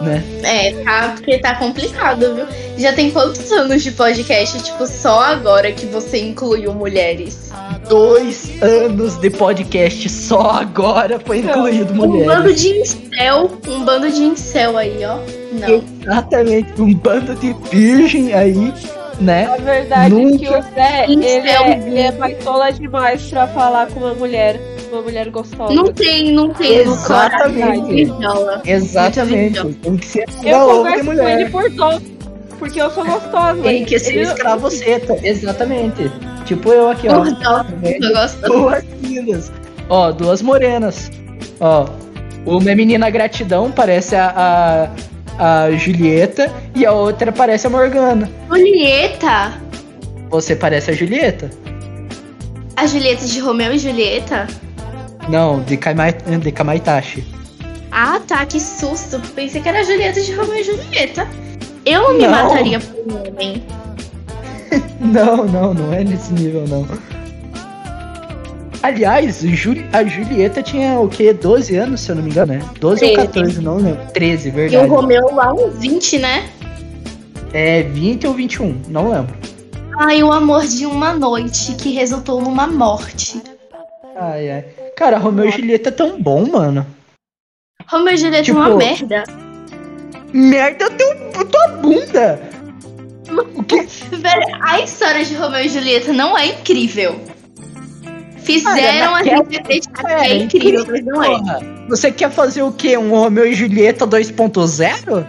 né? 0.00 0.22
É, 0.44 0.72
tá, 0.84 1.12
porque 1.16 1.38
tá 1.38 1.54
complicado, 1.56 2.34
viu? 2.34 2.46
Já 2.76 2.92
tem 2.92 3.10
quantos 3.10 3.50
anos 3.50 3.82
de 3.82 3.90
podcast? 3.90 4.62
Tipo, 4.62 4.86
só 4.86 5.20
agora 5.20 5.72
que 5.72 5.86
você 5.86 6.18
incluiu 6.20 6.72
mulheres. 6.72 7.50
Dois 7.88 8.50
anos 8.62 9.16
de 9.16 9.30
podcast, 9.30 10.08
só 10.08 10.50
agora 10.60 11.18
foi 11.18 11.38
incluído 11.38 11.92
Um 11.94 11.96
mulheres. 12.06 12.26
bando 12.26 12.54
de 12.54 12.68
incel, 12.80 13.50
um 13.66 13.84
bando 13.84 14.10
de 14.10 14.22
incel 14.22 14.76
aí, 14.76 15.00
ó. 15.04 15.16
Não. 15.52 15.82
Exatamente, 16.02 16.80
um 16.80 16.94
bando 16.94 17.34
de 17.34 17.52
virgem 17.70 18.32
aí, 18.34 18.72
né? 19.20 19.46
A 19.46 19.56
verdade 19.56 20.14
é 20.14 20.18
que 20.18 20.24
Nunca. 20.44 20.58
o 20.58 20.62
Zé, 20.74 21.04
ele 21.04 21.14
Incel. 21.26 21.62
é, 21.64 21.72
ele 21.86 21.98
é 21.98 22.12
baitola 22.12 22.70
demais 22.70 23.22
pra 23.22 23.46
falar 23.48 23.86
com 23.88 24.00
uma 24.00 24.14
mulher, 24.14 24.60
uma 24.88 25.02
mulher 25.02 25.28
gostosa. 25.30 25.72
Não 25.74 25.92
tem, 25.92 26.32
não 26.32 26.50
tem. 26.50 26.74
Exatamente. 26.76 28.12
Exatamente. 28.64 29.64
Tem 29.74 29.96
que 29.96 30.06
ser 30.06 30.24
Eu 30.44 30.66
converso 30.66 31.04
com 31.04 31.12
ele 31.12 31.22
mulher. 31.22 31.50
por 31.50 31.70
dó, 31.70 32.00
porque 32.58 32.80
eu 32.80 32.90
sou 32.90 33.04
gostosa. 33.04 33.62
Tem 33.62 33.84
que 33.84 33.98
ser 33.98 34.12
Ele- 34.14 34.22
escravoceta. 34.22 35.16
Exatamente. 35.22 36.10
Tipo 36.44 36.70
eu 36.72 36.88
aqui, 36.90 37.06
ó. 37.08 37.24
Duas 38.46 38.84
lindas. 39.02 39.52
Ó, 39.88 40.10
duas 40.12 40.42
morenas. 40.42 41.10
Ó, 41.60 41.86
uma 42.46 42.70
é 42.70 42.74
menina 42.74 43.10
gratidão, 43.10 43.70
parece 43.70 44.14
a, 44.16 44.88
a, 45.38 45.64
a 45.64 45.70
Julieta, 45.72 46.50
e 46.74 46.84
a 46.86 46.92
outra 46.92 47.30
parece 47.32 47.66
a 47.66 47.70
Morgana. 47.70 48.30
Julieta. 48.48 49.52
Você 50.30 50.54
parece 50.56 50.90
a 50.90 50.94
Julieta? 50.94 51.50
A 52.76 52.86
Julieta 52.86 53.26
de 53.26 53.40
Romeu 53.40 53.72
e 53.72 53.78
Julieta? 53.78 54.46
Não, 55.28 55.60
de, 55.60 55.76
Kamai, 55.76 56.12
de 56.12 56.52
Kamaitachi. 56.52 57.24
Ah, 57.90 58.20
tá, 58.26 58.44
que 58.46 58.60
susto. 58.60 59.20
Pensei 59.34 59.60
que 59.60 59.68
era 59.68 59.80
a 59.80 59.82
Julieta 59.82 60.20
de 60.20 60.32
Romeu 60.34 60.56
e 60.56 60.62
Julieta. 60.64 61.26
Eu 61.84 62.02
não 62.02 62.14
me 62.14 62.22
Não. 62.22 62.30
mataria 62.30 62.80
por 62.80 63.12
um 63.14 63.28
homem. 63.28 63.62
Não, 65.00 65.46
não, 65.46 65.72
não 65.72 65.92
é 65.94 66.04
nesse 66.04 66.30
nível, 66.34 66.64
não. 66.68 66.86
Aliás, 68.82 69.42
a 69.92 70.04
Julieta 70.04 70.62
tinha 70.62 71.00
o 71.00 71.08
quê? 71.08 71.32
12 71.32 71.74
anos, 71.76 72.00
se 72.02 72.10
eu 72.10 72.16
não 72.16 72.22
me 72.22 72.30
engano, 72.30 72.52
né? 72.52 72.60
12 72.78 73.04
ou 73.04 73.12
13. 73.14 73.26
14, 73.28 73.60
não 73.62 73.76
lembro. 73.78 74.06
13, 74.12 74.48
E 74.48 74.50
o 74.50 74.54
verdade. 74.54 74.88
Romeu 74.88 75.34
lá 75.34 75.54
uns 75.54 75.78
20, 75.78 76.18
né? 76.18 76.48
É 77.54 77.82
20 77.82 78.26
ou 78.26 78.34
21, 78.34 78.82
não 78.88 79.10
lembro. 79.10 79.34
Ai, 79.98 80.22
o 80.22 80.30
amor 80.30 80.66
de 80.66 80.84
uma 80.84 81.14
noite 81.14 81.72
que 81.76 81.92
resultou 81.94 82.40
numa 82.42 82.66
morte. 82.66 83.42
Ai, 84.16 84.50
ai. 84.50 84.64
Cara, 84.98 85.16
Romeu 85.16 85.48
e 85.48 85.52
Julieta 85.52 85.90
é 85.90 85.92
tão 85.92 86.20
bom, 86.20 86.44
mano. 86.44 86.84
Romeu 87.86 88.14
e 88.14 88.16
Julieta 88.16 88.42
Tipo- 88.42 88.58
é 88.58 88.62
uma 88.62 88.76
merda. 88.76 89.24
Merda, 90.32 90.90
teu, 90.90 91.44
tua 91.44 91.68
bunda! 91.80 92.40
O 93.54 93.62
que? 93.62 93.82
Velho, 94.16 94.58
a 94.60 94.80
história 94.80 95.24
de 95.24 95.36
Romeu 95.36 95.60
e 95.60 95.68
Julieta 95.68 96.12
não 96.12 96.36
é 96.36 96.46
incrível. 96.46 97.20
Fizeram 98.38 99.14
a 99.14 99.18
naquela 99.18 99.44
gente 99.44 99.60
acreditar 99.60 100.02
que 100.02 100.10
é 100.10 100.14
era 100.14 100.34
incrível, 100.34 100.84
mas 100.88 101.04
não 101.04 101.22
é. 101.22 101.86
Você 101.88 102.10
quer 102.10 102.32
fazer 102.32 102.64
o 102.64 102.72
quê? 102.72 102.98
Um 102.98 103.10
Romeu 103.10 103.46
e 103.46 103.54
Julieta 103.54 104.04
2.0? 104.04 105.26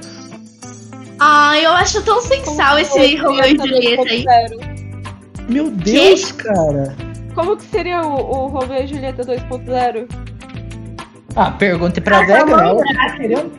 Ai, 1.20 1.64
eu 1.64 1.72
acho 1.74 2.02
tão 2.02 2.20
sensal 2.24 2.80
esse 2.80 3.18
Romeu 3.18 3.46
e 3.46 3.56
Julieta 3.56 4.02
aí. 4.02 4.26
2.0. 4.26 5.46
Meu 5.48 5.70
Deus, 5.70 6.32
cara. 6.32 7.09
Como 7.40 7.56
que 7.56 7.64
seria 7.64 8.02
o, 8.02 8.16
o 8.16 8.48
Romeu 8.48 8.84
e 8.84 8.88
Julieta 8.88 9.24
2.0? 9.24 10.10
Ah, 11.38 11.52
pergunte 11.52 12.02
pra 12.02 12.18
Ah, 12.18 12.26
Vega, 12.26 12.44
né? 12.46 12.64
Ela 12.64 12.84
tá 12.84 13.16
querendo. 13.16 13.52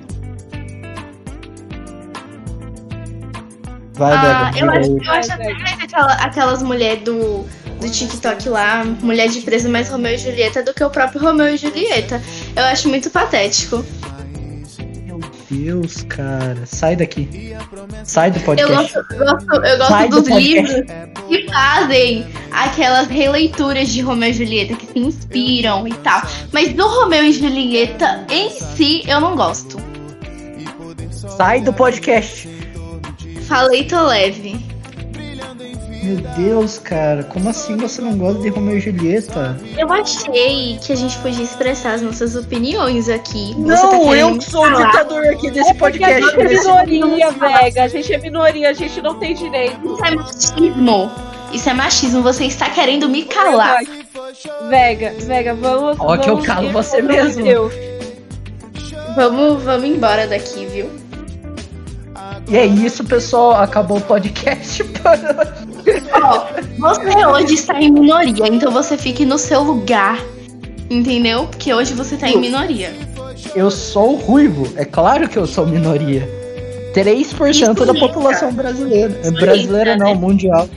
Vai, 3.94 4.12
Ah, 4.12 4.50
Vega. 4.52 4.66
eu 4.66 4.70
acho, 4.70 4.90
eu 5.02 5.12
acho 5.12 5.32
até 5.32 5.54
mais 5.54 5.80
aquela- 5.80 6.12
aquelas 6.12 6.62
mulheres 6.62 7.02
do, 7.04 7.46
do 7.80 7.88
TikTok 7.90 8.50
lá, 8.50 8.84
mulher 8.84 9.28
de 9.28 9.40
preso 9.40 9.70
mais 9.70 9.88
Romeu 9.88 10.12
e 10.12 10.18
Julieta, 10.18 10.62
do 10.62 10.74
que 10.74 10.84
o 10.84 10.90
próprio 10.90 11.18
Romeu 11.22 11.48
e 11.48 11.56
Julieta. 11.56 12.20
Eu 12.54 12.64
acho 12.64 12.86
muito 12.86 13.08
patético. 13.08 13.82
Deus, 15.50 16.02
cara. 16.04 16.64
Sai 16.64 16.94
daqui. 16.96 17.28
Sai 18.04 18.30
do 18.30 18.38
Eu 18.38 18.44
podcast. 18.44 18.94
gosto, 18.94 19.12
eu 19.12 19.18
gosto, 19.18 19.54
eu 19.54 19.78
gosto 19.78 19.88
Sai 19.88 20.08
do 20.08 20.20
dos 20.20 20.28
podcast. 20.28 20.74
livros 20.74 20.84
que 21.28 21.52
fazem 21.52 22.26
aquelas 22.52 23.08
releituras 23.08 23.88
de 23.88 24.00
Romeu 24.00 24.30
e 24.30 24.32
Julieta, 24.32 24.76
que 24.76 24.86
se 24.86 24.98
inspiram 24.98 25.88
e 25.88 25.92
tal. 25.94 26.22
Mas 26.52 26.72
do 26.72 26.86
Romeu 26.86 27.24
e 27.24 27.32
Julieta 27.32 28.24
em 28.30 28.50
si, 28.50 29.02
eu 29.08 29.20
não 29.20 29.34
gosto. 29.36 29.76
Sai 31.36 31.60
do 31.60 31.72
podcast. 31.72 32.48
Falei, 33.48 33.84
tô 33.84 34.00
leve. 34.06 34.69
Meu 36.02 36.16
Deus, 36.36 36.78
cara. 36.78 37.22
Como 37.24 37.48
assim 37.48 37.76
você 37.76 38.00
não 38.00 38.16
gosta 38.16 38.40
de 38.40 38.48
Romeu 38.48 38.78
e 38.78 38.80
Julieta? 38.80 39.58
Eu 39.76 39.92
achei 39.92 40.78
que 40.80 40.92
a 40.92 40.96
gente 40.96 41.18
podia 41.18 41.44
expressar 41.44 41.94
as 41.94 42.02
nossas 42.02 42.34
opiniões 42.34 43.08
aqui. 43.08 43.54
Tá 43.54 43.60
Não, 43.60 43.90
querendo 43.90 44.16
eu 44.16 44.38
que 44.38 44.44
sou 44.44 44.64
o 44.64 44.76
ditador 44.76 45.24
aqui 45.26 45.50
desse 45.50 45.74
Porque 45.74 46.02
a 46.02 46.08
podcast. 46.08 46.30
gente 46.30 46.68
é 46.68 46.86
minoria, 46.86 47.30
Vega. 47.30 47.84
A 47.84 47.88
gente 47.88 48.12
é 48.14 48.18
minoria, 48.18 48.70
a 48.70 48.72
gente 48.72 49.02
não 49.02 49.14
tem 49.16 49.34
direito. 49.34 49.78
Isso 49.92 50.04
é 50.04 50.14
machismo. 50.14 51.10
Isso 51.52 51.68
é 51.68 51.74
machismo. 51.74 52.22
Você 52.22 52.44
está 52.44 52.70
querendo 52.70 53.08
me 53.08 53.24
calar. 53.24 53.80
Vega, 54.70 55.14
Vega, 55.18 55.54
vamos. 55.54 55.98
Ó, 56.00 56.16
que 56.16 56.30
eu 56.30 56.38
calo 56.38 56.70
você 56.70 57.02
mesmo. 57.02 57.44
Deus. 57.44 57.74
Vamos, 59.14 59.62
vamos 59.62 59.88
embora 59.88 60.26
daqui, 60.26 60.64
viu? 60.64 60.88
E 62.48 62.56
é 62.56 62.64
isso, 62.64 63.04
pessoal. 63.04 63.52
Acabou 63.52 63.98
o 63.98 64.00
podcast. 64.00 64.82
Você 66.78 67.26
hoje 67.26 67.54
está 67.54 67.80
em 67.80 67.90
minoria, 67.90 68.46
então 68.48 68.70
você 68.70 68.96
fique 68.96 69.24
no 69.24 69.38
seu 69.38 69.62
lugar. 69.62 70.18
Entendeu? 70.88 71.46
Porque 71.46 71.72
hoje 71.72 71.94
você 71.94 72.16
tá 72.16 72.28
em 72.28 72.38
minoria. 72.38 72.92
Eu 73.54 73.70
sou 73.70 74.16
ruivo. 74.16 74.66
É 74.76 74.84
claro 74.84 75.28
que 75.28 75.38
eu 75.38 75.46
sou 75.46 75.66
minoria. 75.66 76.28
3% 76.94 77.74
da 77.74 77.74
Sulista. 77.74 77.94
população 77.94 78.52
brasileira. 78.52 79.10
Sulista, 79.22 79.40
brasileira 79.40 79.96
não, 79.96 80.06
né? 80.08 80.14
mundial. 80.14 80.68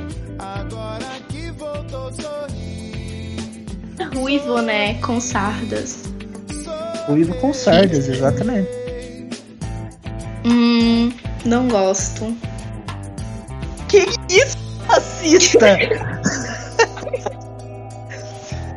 Ruivo, 4.14 4.61
né? 4.61 4.93
Com 5.01 5.20
sardas. 5.20 6.03
Ruivo 7.07 7.34
com 7.36 7.51
sardas, 7.53 8.07
exatamente. 8.07 8.70
Hum, 10.45 11.11
não 11.43 11.68
gosto. 11.68 12.36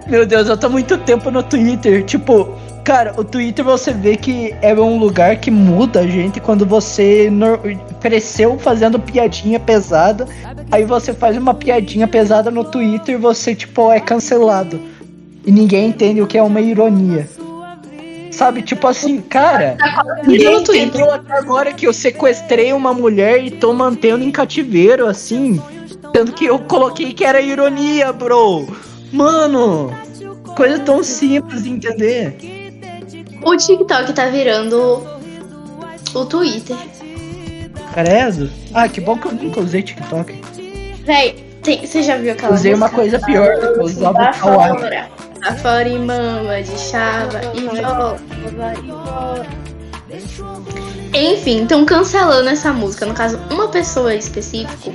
Meu 0.06 0.24
Deus, 0.24 0.48
eu 0.48 0.56
tô 0.56 0.68
muito 0.70 0.96
tempo 0.98 1.30
no 1.30 1.42
Twitter. 1.42 2.04
Tipo, 2.04 2.48
cara, 2.84 3.12
o 3.16 3.24
Twitter 3.24 3.64
você 3.64 3.92
vê 3.92 4.16
que 4.16 4.54
é 4.62 4.72
um 4.74 4.98
lugar 4.98 5.36
que 5.38 5.50
muda 5.50 6.00
a 6.00 6.06
gente 6.06 6.40
quando 6.40 6.64
você 6.64 7.28
nor- 7.30 7.60
cresceu 8.00 8.56
fazendo 8.58 8.98
piadinha 9.00 9.58
pesada. 9.58 10.26
Aí 10.70 10.84
você 10.84 11.12
faz 11.12 11.36
uma 11.36 11.54
piadinha 11.54 12.06
pesada 12.06 12.50
no 12.50 12.62
Twitter 12.64 13.16
e 13.16 13.18
você, 13.18 13.54
tipo, 13.54 13.90
é 13.90 13.98
cancelado. 13.98 14.80
E 15.44 15.50
ninguém 15.50 15.88
entende 15.88 16.22
o 16.22 16.26
que 16.26 16.38
é 16.38 16.42
uma 16.42 16.60
ironia. 16.60 17.28
Sabe, 18.30 18.60
tipo 18.62 18.86
assim, 18.86 19.20
cara. 19.20 19.76
Ninguém 20.26 20.52
no 20.52 20.62
Twitter. 20.62 20.86
entendeu 20.88 21.10
até 21.10 21.38
agora 21.38 21.72
que 21.72 21.86
eu 21.86 21.92
sequestrei 21.92 22.72
uma 22.72 22.92
mulher 22.92 23.42
e 23.42 23.50
tô 23.50 23.72
mantendo 23.72 24.22
em 24.22 24.30
cativeiro, 24.30 25.06
assim. 25.06 25.60
Tanto 26.16 26.32
que 26.32 26.46
eu 26.46 26.58
coloquei 26.60 27.12
que 27.12 27.26
era 27.26 27.42
ironia, 27.42 28.10
bro. 28.10 28.66
Mano, 29.12 29.92
coisa 30.56 30.78
tão 30.78 31.02
simples 31.04 31.64
de 31.64 31.68
entender. 31.68 32.38
O 33.42 33.54
TikTok 33.54 34.14
tá 34.14 34.24
virando 34.30 35.06
o 36.14 36.24
Twitter. 36.24 36.74
Credo. 37.92 38.50
Ah, 38.72 38.88
que 38.88 38.98
bom 38.98 39.18
que 39.18 39.26
eu 39.26 39.32
nunca 39.32 39.60
usei 39.60 39.82
TikTok. 39.82 40.40
Véi, 41.04 41.32
tem- 41.62 41.86
você 41.86 42.02
já 42.02 42.16
viu 42.16 42.32
aquela 42.32 42.54
Usei 42.54 42.72
uma 42.72 42.88
coisa 42.88 43.18
pior, 43.18 43.48
eu 43.48 43.82
usava 43.82 44.14
Tá 44.18 44.30
o 44.30 44.40
Kawaii. 44.40 44.78
fora. 44.78 45.08
Tá 45.42 45.54
fora 45.56 45.86
e 45.86 45.98
mama 45.98 46.62
de 46.62 46.78
chava 46.80 47.42
e 47.54 47.60
volta. 47.60 48.22
Enfim, 51.12 51.58
então 51.60 51.84
cancelando 51.84 52.48
essa 52.48 52.72
música. 52.72 53.04
No 53.04 53.12
caso, 53.12 53.38
uma 53.50 53.68
pessoa 53.68 54.14
específico 54.14 54.94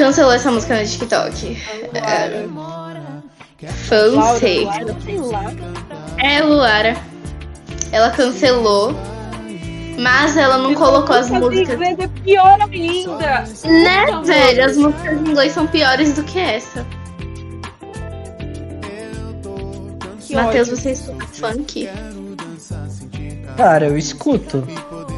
cancelou 0.00 0.32
essa 0.32 0.50
música 0.50 0.80
no 0.80 0.86
TikTok. 0.86 1.58
É, 1.92 2.46
Fancy. 3.68 4.64
Laura, 4.64 4.96
sei 5.04 5.18
lá. 5.18 5.52
É, 6.16 6.42
Luara. 6.42 6.96
Ela 7.92 8.10
cancelou. 8.10 8.94
Mas 9.98 10.38
ela 10.38 10.56
não 10.56 10.74
colocou 10.74 11.14
as 11.14 11.28
músicas. 11.28 11.78
é 11.78 12.08
pior 12.24 12.58
ainda. 12.62 13.44
Né, 13.66 14.06
Puta, 14.06 14.22
velho? 14.22 14.64
As 14.64 14.76
músicas 14.78 15.12
em 15.12 15.30
inglês 15.30 15.52
são 15.52 15.66
piores 15.66 16.14
do 16.14 16.24
que 16.24 16.38
essa. 16.38 16.86
Matheus, 20.32 20.68
você 20.68 20.92
escuta 20.92 21.26
funk? 21.26 21.90
Cara, 23.58 23.88
eu 23.88 23.98
escuto. 23.98 24.66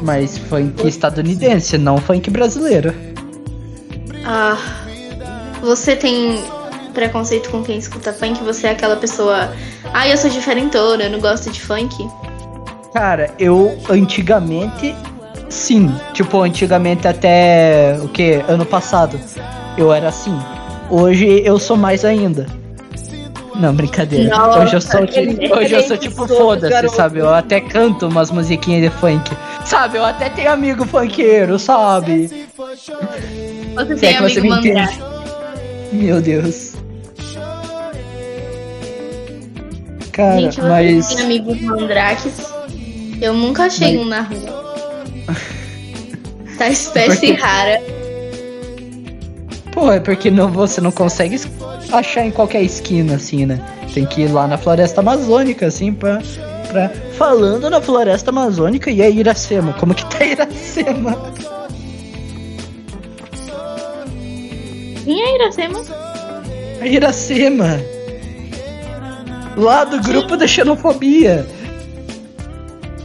Mas 0.01 0.37
funk 0.37 0.85
estadunidense, 0.85 1.77
não 1.77 1.97
funk 1.97 2.29
brasileiro. 2.29 3.12
Ah, 4.25 4.57
você 5.61 5.95
tem 5.95 6.43
preconceito 6.93 7.49
com 7.49 7.63
quem 7.63 7.77
escuta 7.77 8.13
funk? 8.13 8.43
Você 8.43 8.67
é 8.67 8.71
aquela 8.71 8.95
pessoa. 8.95 9.51
Ah, 9.93 10.07
eu 10.07 10.17
sou 10.17 10.29
diferentona, 10.29 11.03
eu 11.03 11.09
não 11.11 11.19
gosto 11.19 11.49
de 11.49 11.59
funk. 11.61 11.95
Cara, 12.93 13.31
eu 13.39 13.77
antigamente. 13.89 14.95
Sim. 15.49 15.93
Tipo, 16.13 16.41
antigamente 16.41 17.07
até. 17.07 17.97
O 18.01 18.07
que? 18.07 18.43
Ano 18.47 18.65
passado. 18.65 19.19
Eu 19.77 19.91
era 19.93 20.09
assim. 20.09 20.37
Hoje 20.89 21.41
eu 21.45 21.57
sou 21.59 21.75
mais 21.77 22.05
ainda. 22.05 22.45
Não, 23.55 23.73
brincadeira. 23.73 24.35
Nossa, 24.35 24.59
hoje 24.59 24.73
eu 24.75 24.81
sou, 24.81 25.05
ti- 25.05 25.19
ele- 25.19 25.53
hoje 25.53 25.73
eu 25.73 25.83
sou 25.83 25.95
tipo 25.95 26.27
foda-se, 26.27 26.89
sabe? 26.89 27.19
Eu 27.19 27.29
até 27.33 27.61
canto 27.61 28.07
umas 28.07 28.31
musiquinhas 28.31 28.81
de 28.81 28.89
funk. 28.99 29.31
Sabe? 29.63 29.97
Eu 29.99 30.05
até 30.05 30.27
tenho 30.29 30.51
amigo 30.51 30.85
funkeiro, 30.85 31.59
sabe? 31.59 32.47
Você 33.75 33.95
Se 33.95 34.01
tem 34.01 34.09
é 34.09 34.13
que 34.17 34.21
você 34.21 34.41
me 34.41 34.49
mandrake. 34.49 34.93
entende. 34.93 35.03
Meu 36.05 36.21
Deus. 36.21 36.73
Cara, 40.11 40.39
Gente, 40.41 40.55
você 40.55 40.61
mas. 40.67 41.07
tem 41.07 41.23
amigos 41.25 41.61
mandrakes? 41.61 42.33
Eu 43.21 43.33
nunca 43.33 43.63
achei 43.65 43.97
Mas- 43.97 44.05
um 44.05 44.09
na 44.09 44.21
rua. 44.21 44.63
Tá 46.57 46.69
espécie 46.69 47.07
Porque- 47.27 47.33
rara. 47.33 47.81
Pô, 49.71 49.91
é 49.91 49.99
porque 49.99 50.29
não, 50.29 50.49
você 50.51 50.79
não 50.79 50.91
consegue 50.91 51.39
achar 51.91 52.23
em 52.23 52.29
qualquer 52.29 52.61
esquina, 52.61 53.15
assim, 53.15 53.47
né? 53.47 53.59
Tem 53.91 54.05
que 54.05 54.21
ir 54.21 54.27
lá 54.31 54.47
na 54.47 54.55
floresta 54.57 55.01
amazônica, 55.01 55.65
assim, 55.65 55.91
pra. 55.91 56.21
pra... 56.71 56.89
Falando 57.17 57.69
na 57.71 57.81
floresta 57.81 58.29
amazônica 58.29 58.91
e 58.91 59.01
a 59.01 59.09
Iracema. 59.09 59.73
Como 59.73 59.95
que 59.95 60.05
tá 60.05 60.23
Iracema? 60.23 61.17
Quem 65.03 65.21
é 65.21 65.35
Iracema? 65.35 65.81
A 66.81 66.87
Iracema! 66.87 67.79
Lá 69.55 69.83
do 69.83 69.99
grupo 70.01 70.35
da 70.35 70.47
xenofobia. 70.47 71.45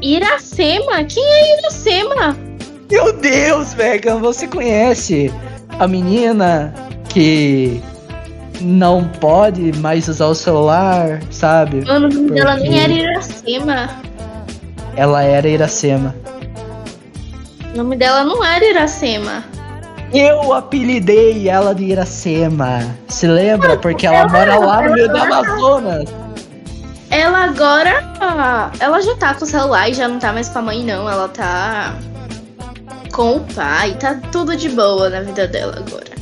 Iracema? 0.01 1.05
Quem 1.05 1.25
é 1.25 1.59
Iracema? 1.59 2.37
Meu 2.91 3.13
Deus, 3.13 3.75
Megan, 3.75 4.19
você 4.19 4.47
conhece 4.47 5.31
a 5.79 5.87
menina 5.87 6.73
que 7.09 7.81
não 8.61 9.05
pode 9.05 9.77
mais 9.79 10.09
usar 10.09 10.27
o 10.27 10.35
celular, 10.35 11.21
sabe? 11.31 11.85
Mano, 11.85 12.09
o 12.09 12.13
nome 12.13 12.31
dela 12.31 12.57
nem 12.57 12.67
Porque- 12.67 12.81
era 12.81 12.93
Iracema. 12.93 13.91
Ela 14.97 15.23
era 15.23 15.49
Iracema. 15.49 16.15
O 17.75 17.77
nome 17.77 17.97
dela 17.97 18.25
não 18.25 18.43
era 18.45 18.65
Iracema. 18.65 19.45
Eu 20.13 20.53
apelidei 20.53 21.49
ela 21.49 21.75
de 21.75 21.85
Iracema. 21.85 22.97
Se 23.09 23.27
lembra? 23.27 23.77
Porque 23.77 24.07
ela 24.07 24.29
mora 24.29 24.59
lá 24.59 24.83
no 24.83 24.95
meio 24.95 25.09
do 25.09 25.17
Amazonas. 25.17 26.05
Ela 27.11 27.45
agora. 27.45 28.03
Ela 28.81 29.01
já 29.01 29.15
tá 29.17 29.35
com 29.35 29.45
o 29.45 29.49
celular 29.49 29.89
e 29.89 29.95
já 29.95 30.09
não 30.09 30.19
tá 30.19 30.33
mais 30.33 30.49
com 30.49 30.59
a 30.61 30.63
mãe, 30.63 30.83
não. 30.83 31.09
Ela 31.09 31.29
tá 31.29 31.95
com 33.13 33.37
o 33.37 33.41
pai. 33.55 33.97
Tá 34.01 34.19
tudo 34.33 34.57
de 34.57 34.69
boa 34.71 35.11
na 35.11 35.21
vida 35.21 35.47
dela 35.47 35.75
agora. 35.77 36.19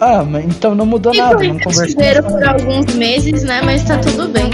Ah, 0.00 0.24
mas 0.24 0.44
então 0.44 0.74
não 0.74 0.84
mudou 0.84 1.14
nada, 1.14 1.42
não 1.42 1.58
Ficou 1.58 1.72
cativeiro 1.72 2.24
por 2.24 2.44
alguns 2.44 2.94
meses, 2.94 3.44
né? 3.44 3.62
Mas 3.62 3.84
tá 3.84 3.96
tudo 3.98 4.28
bem. 4.28 4.50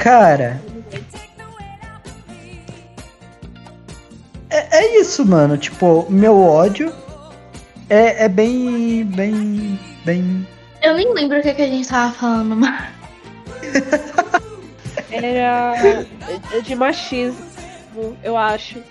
Cara. 0.00 0.58
É, 4.48 4.78
é 4.78 5.00
isso, 5.00 5.26
mano. 5.26 5.58
Tipo, 5.58 6.06
meu 6.08 6.40
ódio 6.40 6.92
é, 7.90 8.24
é 8.24 8.28
bem. 8.28 9.04
bem. 9.04 9.78
bem. 10.04 10.48
Eu 10.82 10.94
nem 10.94 11.12
lembro 11.12 11.38
o 11.38 11.42
que, 11.42 11.52
que 11.52 11.62
a 11.62 11.66
gente 11.66 11.86
tava 11.86 12.14
falando, 12.14 12.56
mas. 12.56 12.82
Era 15.12 15.74
de 16.64 16.74
machismo, 16.74 18.16
eu 18.24 18.38
acho. 18.38 18.82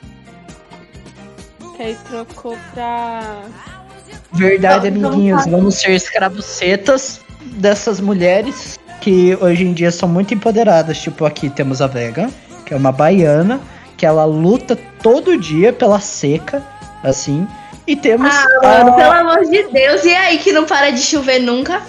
Que 1.76 1.84
aí 1.84 1.97
trocou 2.07 2.55
pra. 2.74 3.41
Verdade, 4.34 4.89
amiguinhos. 4.89 5.47
Vamos 5.47 5.76
ser 5.76 5.93
escravucetas 5.93 7.20
dessas 7.55 7.99
mulheres 7.99 8.80
que 9.01 9.37
hoje 9.41 9.63
em 9.65 9.73
dia 9.73 9.91
são 9.91 10.07
muito 10.09 10.33
empoderadas. 10.33 10.97
Tipo, 10.99 11.25
aqui 11.25 11.49
temos 11.49 11.81
a 11.81 11.87
Vega, 11.87 12.29
que 12.65 12.73
é 12.73 12.77
uma 12.77 12.91
baiana, 12.91 13.59
que 13.97 14.05
ela 14.05 14.25
luta 14.25 14.77
todo 15.01 15.37
dia 15.37 15.71
pela 15.73 15.99
seca, 15.99 16.61
assim. 17.03 17.47
E 17.87 17.95
temos 17.95 18.29
Ah, 18.33 18.45
a- 18.63 18.67
mano, 18.83 18.95
pelo 18.95 19.11
amor 19.11 19.45
de 19.45 19.63
Deus. 19.69 20.03
E 20.05 20.13
aí 20.13 20.37
que 20.37 20.51
não 20.51 20.65
para 20.65 20.89
de 20.91 21.01
chover 21.01 21.39
nunca? 21.39 21.81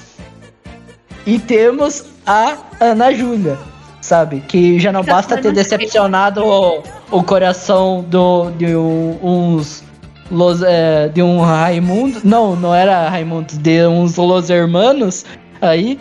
E 1.27 1.39
temos 1.39 2.05
a 2.27 2.57
Ana 2.81 3.13
Júlia, 3.13 3.59
sabe? 4.01 4.41
Que 4.41 4.79
já 4.81 4.91
não 4.91 5.03
basta 5.05 5.37
ter 5.37 5.53
decepcionado 5.53 6.45
o, 6.45 6.83
o 7.11 7.23
coração 7.23 8.03
do, 8.09 8.51
de 8.53 8.75
um- 8.75 9.19
uns. 9.23 9.83
Los, 10.31 10.63
é, 10.63 11.09
de 11.09 11.21
um 11.25 11.41
Raimundo. 11.41 12.21
Não, 12.23 12.55
não 12.55 12.73
era 12.73 13.09
Raimundo, 13.09 13.53
de 13.59 13.85
uns 13.89 14.15
Los 14.17 14.49
Hermanos. 14.49 15.25
Aí 15.61 15.99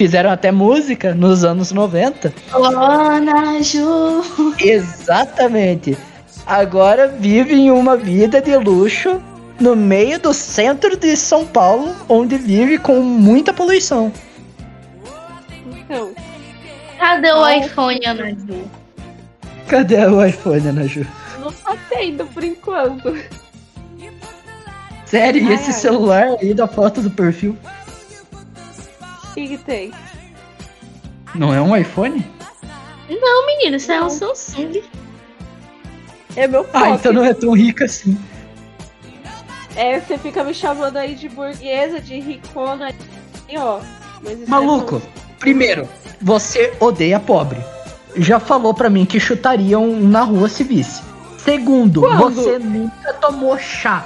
fizeram 0.00 0.30
até 0.30 0.50
música 0.50 1.14
nos 1.14 1.44
anos 1.44 1.72
90. 1.72 2.32
Ô, 2.54 2.64
Ana 2.64 3.62
Ju. 3.62 4.24
Exatamente. 4.58 5.94
Agora 6.46 7.06
vivem 7.06 7.70
uma 7.70 7.98
vida 7.98 8.40
de 8.40 8.56
luxo 8.56 9.20
no 9.60 9.76
meio 9.76 10.18
do 10.18 10.32
centro 10.32 10.96
de 10.96 11.14
São 11.18 11.44
Paulo, 11.46 11.94
onde 12.08 12.38
vive 12.38 12.78
com 12.78 13.02
muita 13.02 13.52
poluição. 13.52 14.10
Então, 15.66 16.14
Cadê 16.98 17.32
o 17.32 17.46
iPhone, 17.46 18.00
Ana 18.06 18.30
Ju? 18.30 18.64
Cadê 19.68 20.06
o 20.06 20.24
iPhone, 20.24 20.66
Ana 20.66 20.88
Ju? 20.88 21.06
não 21.38 21.52
tá 21.52 21.76
tendo 21.90 22.24
por 22.24 22.42
enquanto. 22.42 23.14
Sério, 25.04 25.42
e 25.42 25.46
Ai, 25.48 25.54
esse 25.54 25.66
ai. 25.66 25.72
celular 25.72 26.26
aí 26.40 26.54
da 26.54 26.66
foto 26.66 27.02
do 27.02 27.10
perfil 27.10 27.54
O 29.30 29.34
que, 29.34 29.48
que 29.48 29.58
tem? 29.58 29.92
não 31.34 31.54
é 31.54 31.60
um 31.60 31.76
iPhone? 31.76 32.26
Não, 33.08 33.46
menino, 33.46 33.76
isso 33.76 33.90
é 33.92 34.02
um 34.04 34.10
Samsung. 34.10 34.82
É 36.36 36.46
meu 36.46 36.60
Ah, 36.72 36.80
pocket. 36.80 36.94
então 37.00 37.12
não 37.12 37.24
é 37.24 37.34
tão 37.34 37.52
rica 37.52 37.84
assim. 37.84 38.18
É, 39.76 40.00
você 40.00 40.18
fica 40.18 40.42
me 40.44 40.52
chamando 40.52 40.96
aí 40.96 41.14
de 41.14 41.28
burguesa, 41.28 42.00
de 42.00 42.18
ricona. 42.20 42.92
E 43.48 43.56
ó. 43.56 43.80
É 44.26 44.36
Maluco, 44.48 45.00
primeiro, 45.38 45.88
você 46.20 46.74
odeia 46.78 47.18
pobre. 47.18 47.58
Já 48.16 48.38
falou 48.38 48.74
pra 48.74 48.90
mim 48.90 49.06
que 49.06 49.18
chutariam 49.18 49.86
na 50.00 50.22
rua 50.22 50.48
se 50.48 50.62
visse. 50.64 51.02
Segundo, 51.38 52.02
Quando? 52.02 52.34
você 52.34 52.58
nunca 52.58 53.12
tomou 53.14 53.56
chá 53.58 54.04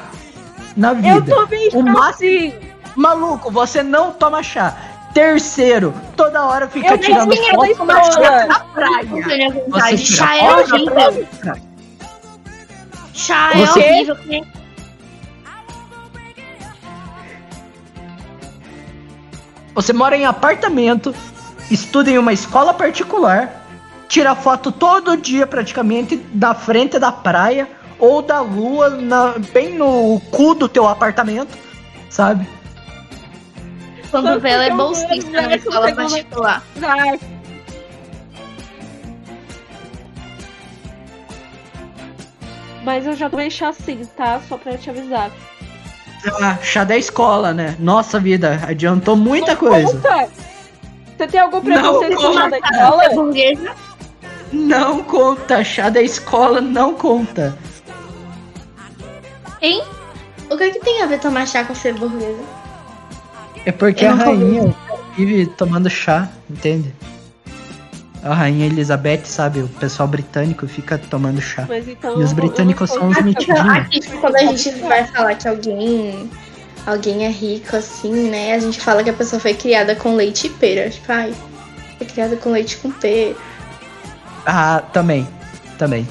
na 0.76 0.94
tão- 0.94 1.04
Eu 1.04 1.20
vida. 1.22 1.34
tomei 1.34 1.68
O 1.68 1.70
chá 1.72 1.78
máximo- 1.82 2.30
sim! 2.30 2.54
Maluco, 2.94 3.50
você 3.50 3.82
não 3.82 4.12
toma 4.12 4.42
chá. 4.42 4.76
Terceiro, 5.14 5.94
toda 6.16 6.44
hora 6.44 6.66
fica 6.68 6.88
Eu 6.94 6.98
tirando 6.98 7.32
ia 7.32 7.54
foto 7.54 7.84
na 7.84 8.48
Não 8.58 8.66
praia. 8.74 9.24
tenho 9.24 9.64
Você 9.70 9.96
Chá 9.96 10.36
é 10.36 10.52
horrível. 10.52 10.84
praia. 10.86 11.62
Chá 13.14 13.50
é 13.54 13.64
Você- 13.66 13.80
horrível. 13.80 14.16
Você 19.74 19.92
mora 19.92 20.16
em 20.16 20.24
apartamento, 20.24 21.14
estuda 21.70 22.10
em 22.10 22.18
uma 22.18 22.32
escola 22.32 22.72
particular, 22.72 23.66
tira 24.08 24.34
foto 24.34 24.70
todo 24.70 25.16
dia 25.16 25.46
praticamente 25.46 26.16
da 26.32 26.54
frente 26.54 26.98
da 26.98 27.10
praia 27.10 27.68
ou 27.98 28.22
da 28.22 28.40
lua, 28.40 28.90
na- 28.90 29.34
bem 29.52 29.74
no 29.74 30.20
cu 30.30 30.54
do 30.54 30.68
teu 30.68 30.86
apartamento, 30.86 31.56
sabe? 32.08 32.46
Quando 34.10 34.40
vê, 34.40 34.50
ela 34.50 34.64
é 34.64 34.70
bolsista 34.70 35.30
na 35.30 35.56
escola 35.56 35.94
particular. 35.94 36.62
Ai. 36.82 37.20
Mas 42.84 43.06
eu 43.06 43.16
já 43.16 43.30
tomei 43.30 43.50
chá 43.50 43.72
sim, 43.72 44.04
tá? 44.16 44.40
Só 44.46 44.58
pra 44.58 44.76
te 44.76 44.90
avisar. 44.90 45.30
Ah, 46.40 46.56
chá 46.62 46.84
da 46.84 46.96
escola, 46.96 47.52
né? 47.52 47.76
Nossa 47.78 48.20
vida, 48.20 48.60
adiantou 48.66 49.16
muita 49.16 49.56
coisa. 49.56 49.92
Conta! 49.92 50.28
Você 51.16 51.26
tem 51.28 51.40
algum 51.40 51.60
preconceito 51.60 52.16
com 52.16 52.32
chá 52.32 52.48
da 52.48 52.58
escola? 52.58 53.08
burguesa. 53.10 53.74
Não 54.52 55.02
conta, 55.02 55.64
chá 55.64 55.88
da 55.88 56.02
escola 56.02 56.60
não 56.60 56.94
conta. 56.94 57.56
Hein? 59.60 59.82
O 60.50 60.56
que, 60.56 60.70
que 60.70 60.80
tem 60.80 61.02
a 61.02 61.06
ver 61.06 61.20
tomar 61.20 61.46
chá 61.46 61.64
com 61.64 61.74
ser 61.74 61.94
burguesa? 61.94 62.63
É 63.66 63.72
porque 63.72 64.04
Eu 64.04 64.10
a 64.10 64.14
rainha 64.14 64.74
vive 65.16 65.46
tomando 65.46 65.88
chá, 65.88 66.28
entende? 66.48 66.94
A 68.22 68.34
rainha 68.34 68.66
Elizabeth, 68.66 69.24
sabe? 69.24 69.60
O 69.60 69.68
pessoal 69.68 70.08
britânico 70.08 70.66
fica 70.66 70.96
tomando 70.98 71.40
chá. 71.40 71.66
Mas 71.68 71.86
então. 71.88 72.20
E 72.20 72.24
os 72.24 72.32
britânicos 72.32 72.90
são 72.90 73.08
os 73.08 73.20
metidinhos. 73.22 73.60
Aqui, 73.60 74.00
quando 74.18 74.36
a 74.36 74.46
gente 74.46 74.70
vai 74.80 75.06
falar 75.06 75.34
que 75.34 75.46
alguém, 75.46 76.30
alguém 76.86 77.26
é 77.26 77.30
rico 77.30 77.76
assim, 77.76 78.30
né? 78.30 78.54
A 78.54 78.58
gente 78.58 78.80
fala 78.80 79.04
que 79.04 79.10
a 79.10 79.14
pessoa 79.14 79.38
foi 79.40 79.54
criada 79.54 79.94
com 79.94 80.14
leite 80.14 80.46
e 80.46 80.50
pera. 80.50 80.88
Tipo, 80.88 81.12
ai, 81.12 81.34
foi 81.98 82.06
criada 82.06 82.36
com 82.36 82.50
leite 82.50 82.78
com 82.78 82.90
pera. 82.90 83.36
Ah, 84.46 84.82
também. 84.92 85.28
Também. 85.78 86.08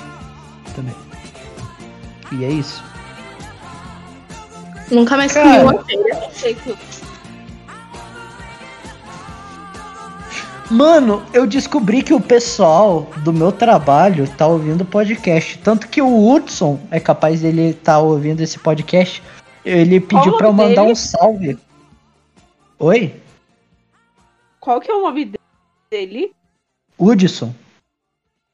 Também. 0.76 0.96
E 2.32 2.46
é 2.46 2.50
isso. 2.50 2.84
Nunca 4.92 5.18
mais 5.18 5.34
comi 5.34 5.58
uma 5.58 5.84
pera. 5.84 6.30
Mano, 10.74 11.24
eu 11.32 11.46
descobri 11.46 12.02
que 12.02 12.16
o 12.16 12.20
pessoal 12.20 13.04
do 13.24 13.32
meu 13.32 13.52
trabalho 13.52 14.28
tá 14.36 14.48
ouvindo 14.48 14.84
podcast. 14.84 15.60
Tanto 15.60 15.88
que 15.88 16.02
o 16.02 16.28
Hudson 16.28 16.80
é 16.90 17.00
capaz 17.00 17.42
dele 17.42 17.70
estar 17.70 18.00
ouvindo 18.00 18.42
esse 18.42 18.58
podcast. 18.58 19.22
Ele 19.64 20.00
pediu 20.00 20.36
pra 20.36 20.48
eu 20.48 20.54
mandar 20.54 20.82
dele? 20.82 20.94
um 20.94 20.96
salve. 20.96 21.60
Oi? 22.80 23.22
Qual 24.60 24.82
que 24.82 24.90
é 24.90 24.96
o 24.96 25.04
nome 25.04 25.32
dele? 25.92 26.34
Hudson. 26.98 27.54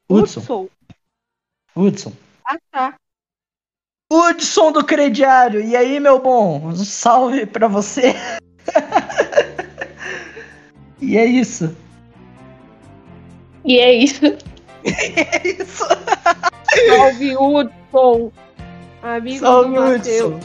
Hudson. 0.06 0.40
Hudson. 0.40 0.68
Hudson. 1.74 2.12
Ah, 2.44 2.58
tá. 2.70 2.94
Hudson 4.12 4.72
do 4.72 4.84
crediário. 4.84 5.62
E 5.62 5.74
aí, 5.74 5.98
meu 5.98 6.20
bom? 6.20 6.66
Um 6.66 6.76
salve 6.76 7.46
pra 7.46 7.66
você. 7.66 8.14
e 11.00 11.16
é 11.16 11.24
isso. 11.24 11.74
E 13.64 13.78
é 13.78 13.92
isso. 13.92 14.24
É 14.84 15.48
isso. 15.62 15.84
Salve, 16.88 17.36
Hudson. 17.36 18.32
Amigo 19.02 19.38
Salve, 19.38 19.74
do. 19.74 19.82
Hudson. 19.82 20.40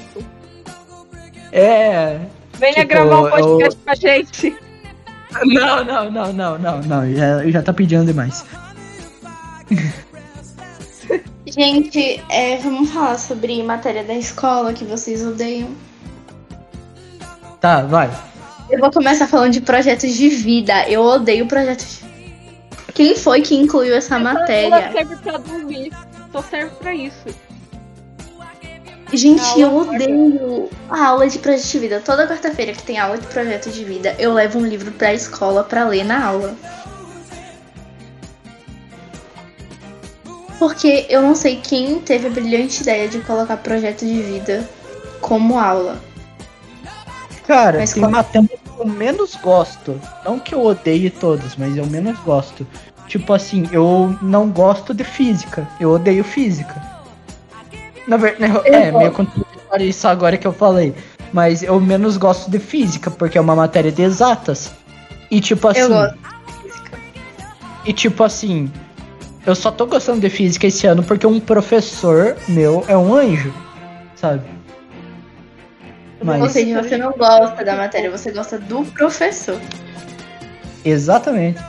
É. 1.52 2.20
Venha 2.54 2.74
Tipo, 2.74 2.88
gravar 2.88 3.22
um 3.22 3.30
podcast 3.30 3.80
com 3.84 3.90
a 3.90 3.96
gente. 3.96 4.56
Não, 5.46 5.84
não, 5.84 6.12
não, 6.12 6.34
não, 6.34 6.58
não, 6.58 6.82
não. 6.82 7.14
Já, 7.14 7.48
já 7.50 7.62
tá 7.62 7.74
pedindo 7.74 8.06
demais. 8.06 8.46
Gente, 11.46 12.24
é, 12.30 12.58
vamos 12.58 12.92
falar 12.92 13.18
sobre 13.18 13.62
matéria 13.64 14.04
da 14.04 14.16
escola 14.16 14.74
que 14.74 14.84
vocês 14.84 15.26
odeiam. 15.26 15.70
Tá, 17.60 17.82
vai. 17.84 18.10
Eu 18.70 18.80
vou 18.80 18.92
começar 18.92 19.28
falando 19.28 19.54
de 19.54 19.62
projetos 19.62 20.14
de 20.14 20.30
vida. 20.30 20.90
Eu 20.90 21.02
odeio 21.02 21.46
projetos 21.46 22.00
de 22.00 22.05
Quem 22.96 23.16
foi 23.16 23.42
que 23.42 23.54
incluiu 23.56 23.94
essa 23.96 24.18
matéria? 24.18 24.92
serve 24.92 25.16
pra 25.18 25.38
dormir. 25.38 25.92
Só 26.32 26.42
serve 26.42 26.76
pra 26.78 26.96
isso. 26.96 27.26
Gente, 29.14 29.60
eu 29.60 29.76
odeio 29.78 30.70
a 30.90 31.06
aula 31.08 31.28
de 31.30 31.38
projeto 31.38 31.68
de 31.68 31.80
vida. 31.80 32.02
Toda 32.04 32.28
quarta-feira 32.28 32.74
que 32.74 32.82
tem 32.84 32.98
aula 32.98 33.18
de 33.18 33.28
projeto 33.28 33.70
de 33.70 33.84
vida, 33.86 34.16
eu 34.18 34.34
levo 34.34 34.58
um 34.60 34.66
livro 34.66 34.92
pra 34.94 35.14
escola 35.14 35.64
pra 35.64 35.86
ler 35.88 36.04
na 36.04 36.26
aula. 36.26 36.56
Porque 40.58 41.06
eu 41.10 41.22
não 41.22 41.36
sei 41.36 41.58
quem 41.62 42.00
teve 42.00 42.28
a 42.28 42.30
brilhante 42.30 42.82
ideia 42.82 43.08
de 43.08 43.20
colocar 43.20 43.58
projeto 43.58 44.06
de 44.06 44.22
vida 44.22 44.68
como 45.22 45.60
aula. 45.60 46.00
Cara, 47.46 47.80
Mas 47.80 47.94
tem 47.94 48.02
qual- 48.10 48.24
que 48.24 48.58
eu 48.78 48.86
menos 48.86 49.36
gosto. 49.36 50.00
Não 50.24 50.40
que 50.40 50.54
eu 50.54 50.64
odeie 50.64 51.10
todas, 51.10 51.56
mas 51.56 51.76
eu 51.78 51.86
menos 51.86 52.18
gosto. 52.20 52.66
Tipo 53.08 53.34
assim, 53.34 53.68
eu 53.72 54.18
não 54.22 54.50
gosto 54.50 54.94
de 54.94 55.04
física. 55.04 55.68
Eu 55.80 55.92
odeio 55.92 56.24
física. 56.24 56.82
Na 58.08 58.18
verdade, 58.18 58.68
é, 58.68 58.92
meio 58.92 59.12
contraditório 59.12 59.88
isso 59.88 60.08
agora 60.08 60.38
que 60.38 60.48
eu 60.48 60.54
falei. 60.54 60.94
Mas 61.34 61.64
eu 61.64 61.80
menos 61.80 62.18
gosto 62.18 62.50
de 62.50 62.60
física, 62.60 63.12
porque 63.12 63.38
é 63.38 63.42
uma 63.42 63.56
matéria 63.56 63.92
de 63.92 64.02
exatas. 64.02 64.72
E 65.30 65.42
tipo 65.42 65.68
assim. 65.68 65.82
Eu 65.82 65.90
gosto. 65.90 66.18
E 67.86 67.94
tipo 67.94 68.24
assim, 68.24 68.72
eu 69.46 69.54
só 69.54 69.70
tô 69.70 69.86
gostando 69.86 70.22
de 70.22 70.30
física 70.30 70.66
esse 70.66 70.88
ano 70.88 71.04
porque 71.04 71.28
um 71.28 71.40
professor 71.40 72.36
meu 72.48 72.84
é 72.88 72.98
um 72.98 73.14
anjo, 73.14 73.54
sabe? 74.16 74.42
Mas 76.26 76.42
Ou 76.42 76.50
seja, 76.50 76.82
você 76.82 76.98
não 76.98 77.12
gosta 77.12 77.64
da 77.64 77.76
matéria, 77.76 78.10
você 78.10 78.32
gosta 78.32 78.58
do 78.58 78.84
professor. 78.86 79.60
exatamente. 80.84 81.60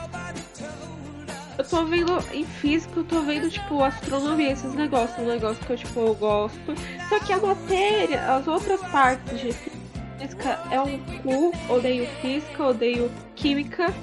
Eu 1.57 1.63
tô 1.63 1.85
vendo 1.85 2.23
em 2.33 2.43
física, 2.43 2.99
eu 2.99 3.03
tô 3.03 3.21
vendo, 3.21 3.49
tipo, 3.49 3.83
astronomia, 3.83 4.51
esses 4.51 4.73
negócios, 4.73 5.17
um 5.19 5.27
negócio 5.27 5.63
que 5.65 5.73
eu, 5.73 5.77
tipo, 5.77 5.99
eu 5.99 6.15
gosto. 6.15 6.75
Só 7.09 7.19
que 7.19 7.33
a 7.33 7.37
matéria, 7.37 8.35
as 8.35 8.47
outras 8.47 8.79
partes 8.91 9.39
de 9.39 9.51
física 9.51 10.59
é 10.71 10.79
um 10.81 10.99
cu, 11.21 11.51
odeio 11.69 12.07
física, 12.21 12.63
odeio 12.63 13.11
química. 13.35 13.93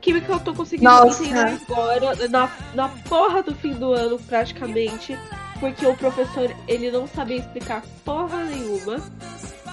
Química 0.00 0.32
eu 0.32 0.40
tô 0.40 0.54
conseguindo 0.54 0.88
Nossa. 0.88 1.24
entender 1.24 1.58
agora, 1.68 2.28
na, 2.28 2.50
na 2.74 2.88
porra 3.08 3.42
do 3.42 3.54
fim 3.54 3.72
do 3.72 3.92
ano, 3.92 4.18
praticamente. 4.20 5.18
Porque 5.58 5.84
o 5.86 5.96
professor, 5.96 6.54
ele 6.68 6.90
não 6.90 7.08
sabia 7.08 7.38
explicar 7.38 7.82
porra 8.04 8.44
nenhuma. 8.44 9.02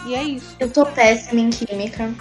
E 0.06 0.16
é 0.16 0.24
isso. 0.24 0.56
Eu 0.60 0.70
tô 0.70 0.86
péssima 0.86 1.41
em 1.41 1.49
química. 1.49 2.14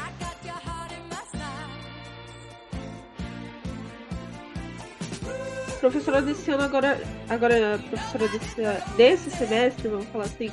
professora 5.82 6.22
desse 6.22 6.48
ano 6.48 6.62
agora, 6.62 7.00
agora 7.28 7.80
professora 7.90 8.28
desse, 8.28 8.54
desse 8.96 9.30
semestre, 9.30 9.88
vamos 9.88 10.06
falar 10.12 10.26
assim, 10.26 10.48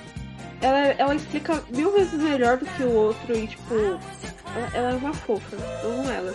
ela, 0.60 0.80
ela 0.80 1.16
explica 1.16 1.64
mil 1.70 1.92
vezes 1.92 2.20
melhor 2.20 2.58
do 2.58 2.66
que 2.66 2.82
o 2.82 2.92
outro 2.92 3.38
e 3.38 3.46
tipo, 3.46 3.76
ela, 3.76 4.70
ela 4.74 4.92
é 4.92 4.96
uma 4.96 5.14
fofa, 5.14 5.56
amo 5.84 6.10
ela. 6.10 6.34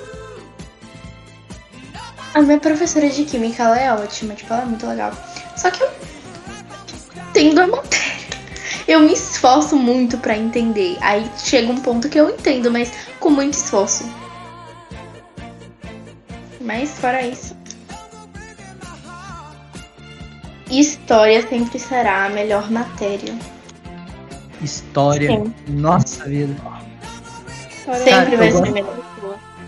A 2.34 2.42
minha 2.42 2.61
professora 2.61 3.09
de 3.11 3.24
química, 3.24 3.64
ela 3.64 3.80
é 3.80 3.92
ótima, 3.92 4.34
tipo, 4.34 4.53
ela 4.53 4.62
é 4.62 4.66
muito 4.66 4.86
legal. 4.86 5.12
Só 5.57 5.70
que 5.72 5.82
eu 5.82 5.90
entendo 7.30 7.61
a 7.61 7.66
matéria. 7.66 8.23
Eu 8.87 9.01
me 9.01 9.12
esforço 9.12 9.76
muito 9.76 10.18
pra 10.18 10.37
entender. 10.37 10.99
Aí 11.01 11.28
chega 11.39 11.72
um 11.72 11.80
ponto 11.80 12.09
que 12.09 12.18
eu 12.18 12.28
entendo, 12.30 12.70
mas 12.70 12.93
com 13.18 13.30
muito 13.30 13.55
esforço. 13.55 14.05
Mas 16.61 16.91
fora 16.99 17.26
isso. 17.26 17.57
História 20.70 21.47
sempre 21.49 21.78
será 21.78 22.26
a 22.26 22.28
melhor 22.30 22.70
matéria. 22.70 23.35
História. 24.62 25.30
Sim. 25.30 25.55
Nossa 25.68 26.24
vida. 26.24 26.55
História 27.70 28.01
Sempre 28.05 28.32
eu 28.35 28.39
vai 28.39 28.51
gosto- 28.51 28.66
ser 28.66 28.72
melhor. 28.72 29.13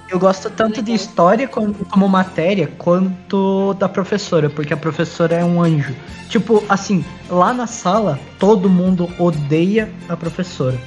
Eu 0.09 0.21
gosto 0.21 0.49
tanto 0.51 0.81
de 0.83 0.93
história 0.93 1.49
como, 1.49 1.75
como 1.75 2.09
matéria 2.09 2.71
quanto 2.79 3.75
da 3.75 3.89
professora, 3.89 4.49
porque 4.49 4.73
a 4.73 4.77
professora 4.77 5.35
é 5.35 5.45
um 5.45 5.61
anjo. 5.61 5.95
Tipo, 6.29 6.63
assim, 6.69 7.05
lá 7.29 7.53
na 7.53 7.67
sala, 7.67 8.19
todo 8.39 8.71
mundo 8.71 9.11
odeia 9.19 9.91
a 10.09 10.17
professora. 10.17 10.79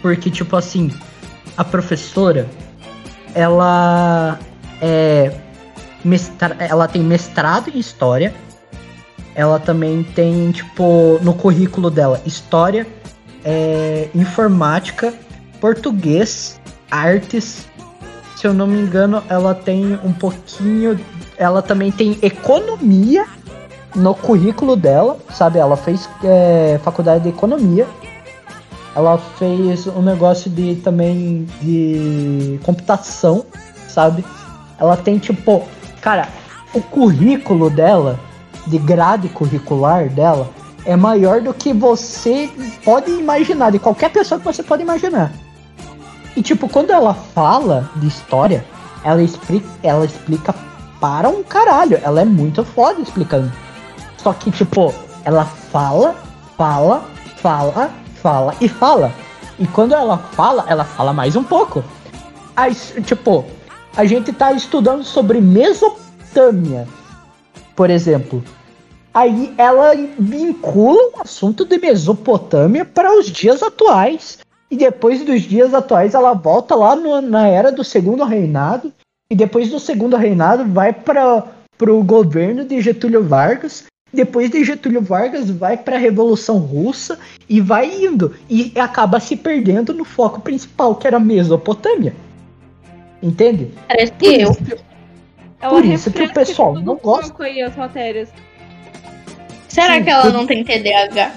Porque, 0.00 0.30
tipo 0.30 0.56
assim, 0.56 0.90
a 1.56 1.64
professora, 1.64 2.48
ela 3.34 4.38
é 4.80 5.32
mestra, 6.04 6.56
ela 6.58 6.88
tem 6.88 7.02
mestrado 7.02 7.68
em 7.68 7.78
história. 7.78 8.34
Ela 9.34 9.58
também 9.58 10.02
tem, 10.02 10.50
tipo, 10.52 11.18
no 11.22 11.34
currículo 11.34 11.90
dela, 11.90 12.20
história, 12.26 12.86
é, 13.44 14.08
informática, 14.14 15.14
português, 15.60 16.60
artes. 16.90 17.66
Se 18.42 18.48
eu 18.48 18.52
não 18.52 18.66
me 18.66 18.80
engano, 18.80 19.22
ela 19.28 19.54
tem 19.54 19.96
um 20.02 20.12
pouquinho. 20.12 20.98
Ela 21.38 21.62
também 21.62 21.92
tem 21.92 22.18
economia 22.22 23.24
no 23.94 24.16
currículo 24.16 24.74
dela, 24.74 25.16
sabe? 25.30 25.60
Ela 25.60 25.76
fez 25.76 26.08
é, 26.24 26.80
faculdade 26.82 27.22
de 27.22 27.28
economia. 27.28 27.86
Ela 28.96 29.16
fez 29.16 29.86
um 29.86 30.02
negócio 30.02 30.50
de 30.50 30.74
também 30.74 31.46
de 31.60 32.58
computação, 32.64 33.46
sabe? 33.86 34.24
Ela 34.76 34.96
tem 34.96 35.18
tipo, 35.18 35.62
cara, 36.00 36.26
o 36.74 36.80
currículo 36.80 37.70
dela, 37.70 38.18
de 38.66 38.76
grade 38.76 39.28
curricular 39.28 40.08
dela, 40.08 40.50
é 40.84 40.96
maior 40.96 41.40
do 41.40 41.54
que 41.54 41.72
você 41.72 42.50
pode 42.84 43.08
imaginar, 43.08 43.70
de 43.70 43.78
qualquer 43.78 44.10
pessoa 44.10 44.40
que 44.40 44.44
você 44.44 44.64
pode 44.64 44.82
imaginar. 44.82 45.30
E 46.36 46.42
tipo, 46.42 46.68
quando 46.68 46.90
ela 46.90 47.14
fala 47.14 47.90
de 47.96 48.06
história, 48.06 48.64
ela 49.04 49.22
explica, 49.22 49.68
ela 49.82 50.04
explica 50.04 50.54
para 51.00 51.28
um 51.28 51.42
caralho. 51.42 52.00
Ela 52.02 52.22
é 52.22 52.24
muito 52.24 52.64
foda 52.64 53.00
explicando. 53.00 53.52
Só 54.16 54.32
que, 54.32 54.50
tipo, 54.50 54.94
ela 55.24 55.44
fala, 55.44 56.14
fala, 56.56 57.04
fala, 57.36 57.90
fala 58.22 58.54
e 58.60 58.68
fala. 58.68 59.12
E 59.58 59.66
quando 59.66 59.94
ela 59.94 60.16
fala, 60.16 60.64
ela 60.68 60.84
fala 60.84 61.12
mais 61.12 61.36
um 61.36 61.42
pouco. 61.42 61.84
Aí, 62.56 62.74
tipo, 63.04 63.44
a 63.96 64.04
gente 64.04 64.32
tá 64.32 64.52
estudando 64.52 65.02
sobre 65.02 65.40
Mesopotâmia, 65.40 66.86
por 67.74 67.90
exemplo. 67.90 68.42
Aí 69.12 69.52
ela 69.58 69.92
vincula 70.18 70.98
o 71.14 71.22
assunto 71.22 71.64
de 71.64 71.78
Mesopotâmia 71.78 72.84
para 72.84 73.18
os 73.18 73.26
dias 73.26 73.62
atuais. 73.62 74.38
E 74.72 74.76
depois 74.76 75.22
dos 75.22 75.42
dias 75.42 75.74
atuais 75.74 76.14
ela 76.14 76.32
volta 76.32 76.74
lá 76.74 76.96
no, 76.96 77.20
na 77.20 77.46
era 77.46 77.70
do 77.70 77.84
segundo 77.84 78.24
reinado. 78.24 78.90
E 79.30 79.34
depois 79.36 79.68
do 79.70 79.78
segundo 79.78 80.16
reinado 80.16 80.64
vai 80.64 80.94
para 80.94 81.44
o 81.90 82.02
governo 82.02 82.64
de 82.64 82.80
Getúlio 82.80 83.22
Vargas. 83.22 83.84
Depois 84.10 84.50
de 84.50 84.64
Getúlio 84.64 85.02
Vargas 85.02 85.50
vai 85.50 85.76
para 85.76 85.96
a 85.96 85.98
Revolução 85.98 86.56
Russa 86.56 87.18
e 87.46 87.60
vai 87.60 88.02
indo. 88.02 88.34
E 88.48 88.72
acaba 88.78 89.20
se 89.20 89.36
perdendo 89.36 89.92
no 89.92 90.06
foco 90.06 90.40
principal, 90.40 90.94
que 90.94 91.06
era 91.06 91.18
a 91.18 91.20
Mesopotâmia. 91.20 92.14
Entende? 93.22 93.70
Parece 93.86 94.12
Por 94.12 94.18
que 94.20 94.26
eu. 94.40 94.50
isso 94.52 94.64
que- 94.64 94.76
Ela 95.60 95.70
Por 95.74 95.84
isso 95.84 96.10
que 96.10 96.22
o 96.22 96.32
pessoal 96.32 96.74
não 96.74 96.96
gosta. 96.96 97.44
aí 97.44 97.60
as 97.60 97.76
matérias. 97.76 98.30
Será 99.68 99.96
Sim, 99.96 100.04
que 100.04 100.10
ela 100.10 100.22
tudo- 100.22 100.32
não 100.38 100.46
tem 100.46 100.64
TDAH? 100.64 101.30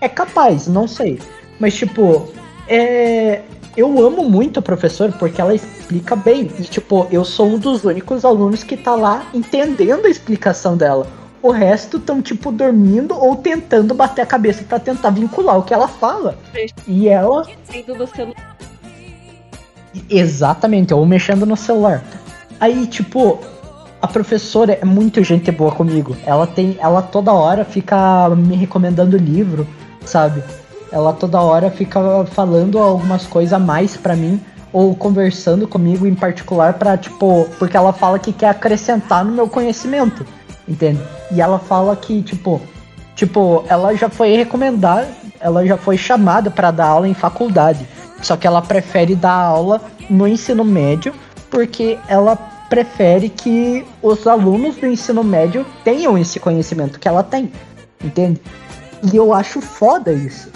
É 0.00 0.08
capaz, 0.08 0.66
não 0.66 0.88
sei. 0.88 1.20
Mas, 1.60 1.74
tipo, 1.74 2.32
é... 2.66 3.42
eu 3.76 4.04
amo 4.04 4.28
muito 4.28 4.58
a 4.58 4.62
professora 4.62 5.12
porque 5.12 5.40
ela 5.40 5.54
explica 5.54 6.16
bem. 6.16 6.50
E, 6.58 6.62
tipo, 6.62 7.06
eu 7.12 7.24
sou 7.24 7.50
um 7.50 7.58
dos 7.58 7.84
únicos 7.84 8.24
alunos 8.24 8.64
que 8.64 8.76
tá 8.76 8.96
lá 8.96 9.26
entendendo 9.34 10.06
a 10.06 10.10
explicação 10.10 10.76
dela. 10.76 11.06
O 11.42 11.50
resto 11.50 11.98
estão, 11.98 12.20
tipo, 12.20 12.50
dormindo 12.50 13.14
ou 13.14 13.36
tentando 13.36 13.94
bater 13.94 14.22
a 14.22 14.26
cabeça 14.26 14.64
pra 14.64 14.78
tentar 14.78 15.10
vincular 15.10 15.58
o 15.58 15.62
que 15.62 15.72
ela 15.72 15.88
fala. 15.88 16.38
E 16.86 17.08
ela. 17.08 17.46
Exatamente, 20.08 20.94
ou 20.94 21.04
mexendo 21.04 21.46
no 21.46 21.56
celular. 21.56 22.02
Aí, 22.58 22.86
tipo, 22.86 23.40
a 24.00 24.06
professora 24.06 24.78
é 24.80 24.84
muito 24.84 25.22
gente 25.22 25.50
boa 25.50 25.72
comigo. 25.72 26.16
Ela 26.24 26.46
tem. 26.46 26.76
Ela 26.80 27.02
toda 27.02 27.32
hora 27.32 27.64
fica 27.64 28.28
me 28.30 28.54
recomendando 28.54 29.16
livro, 29.16 29.66
sabe? 30.04 30.42
Ela 30.92 31.12
toda 31.12 31.40
hora 31.40 31.70
fica 31.70 32.24
falando 32.26 32.78
algumas 32.78 33.26
coisas 33.26 33.52
a 33.52 33.58
mais 33.58 33.96
pra 33.96 34.16
mim. 34.16 34.40
Ou 34.72 34.94
conversando 34.94 35.66
comigo 35.66 36.06
em 36.06 36.14
particular 36.14 36.74
pra, 36.74 36.96
tipo, 36.96 37.48
porque 37.58 37.76
ela 37.76 37.92
fala 37.92 38.18
que 38.18 38.32
quer 38.32 38.50
acrescentar 38.50 39.24
no 39.24 39.32
meu 39.32 39.48
conhecimento. 39.48 40.24
Entende? 40.68 41.00
E 41.32 41.40
ela 41.40 41.58
fala 41.58 41.96
que, 41.96 42.22
tipo, 42.22 42.60
tipo, 43.16 43.64
ela 43.68 43.94
já 43.96 44.08
foi 44.08 44.36
recomendada, 44.36 45.08
ela 45.40 45.66
já 45.66 45.76
foi 45.76 45.96
chamada 45.96 46.50
pra 46.50 46.70
dar 46.70 46.86
aula 46.86 47.08
em 47.08 47.14
faculdade. 47.14 47.86
Só 48.22 48.36
que 48.36 48.46
ela 48.46 48.62
prefere 48.62 49.16
dar 49.16 49.34
aula 49.34 49.80
no 50.08 50.28
ensino 50.28 50.64
médio 50.64 51.12
porque 51.50 51.98
ela 52.06 52.36
prefere 52.68 53.28
que 53.28 53.84
os 54.00 54.26
alunos 54.26 54.76
do 54.76 54.86
ensino 54.86 55.24
médio 55.24 55.66
tenham 55.82 56.16
esse 56.16 56.38
conhecimento 56.38 57.00
que 57.00 57.08
ela 57.08 57.24
tem, 57.24 57.50
entende? 58.02 58.40
E 59.12 59.16
eu 59.16 59.34
acho 59.34 59.60
foda 59.60 60.12
isso, 60.12 60.50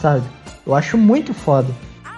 sabe? 0.00 0.24
Eu 0.66 0.74
acho 0.74 0.96
muito 0.98 1.32
foda. 1.34 1.68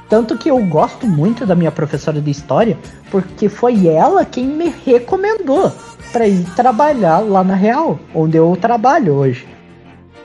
Tanto 0.08 0.36
que 0.36 0.50
eu 0.50 0.58
gosto 0.66 1.06
muito 1.06 1.46
da 1.46 1.54
minha 1.54 1.70
professora 1.72 2.20
de 2.20 2.30
história, 2.30 2.76
porque 3.10 3.48
foi 3.48 3.86
ela 3.88 4.24
quem 4.24 4.44
me 4.46 4.72
recomendou 4.84 5.72
para 6.12 6.26
ir 6.28 6.44
trabalhar 6.54 7.20
lá 7.20 7.42
na 7.42 7.54
Real, 7.54 7.98
onde 8.14 8.36
eu 8.36 8.54
trabalho 8.60 9.14
hoje. 9.14 9.46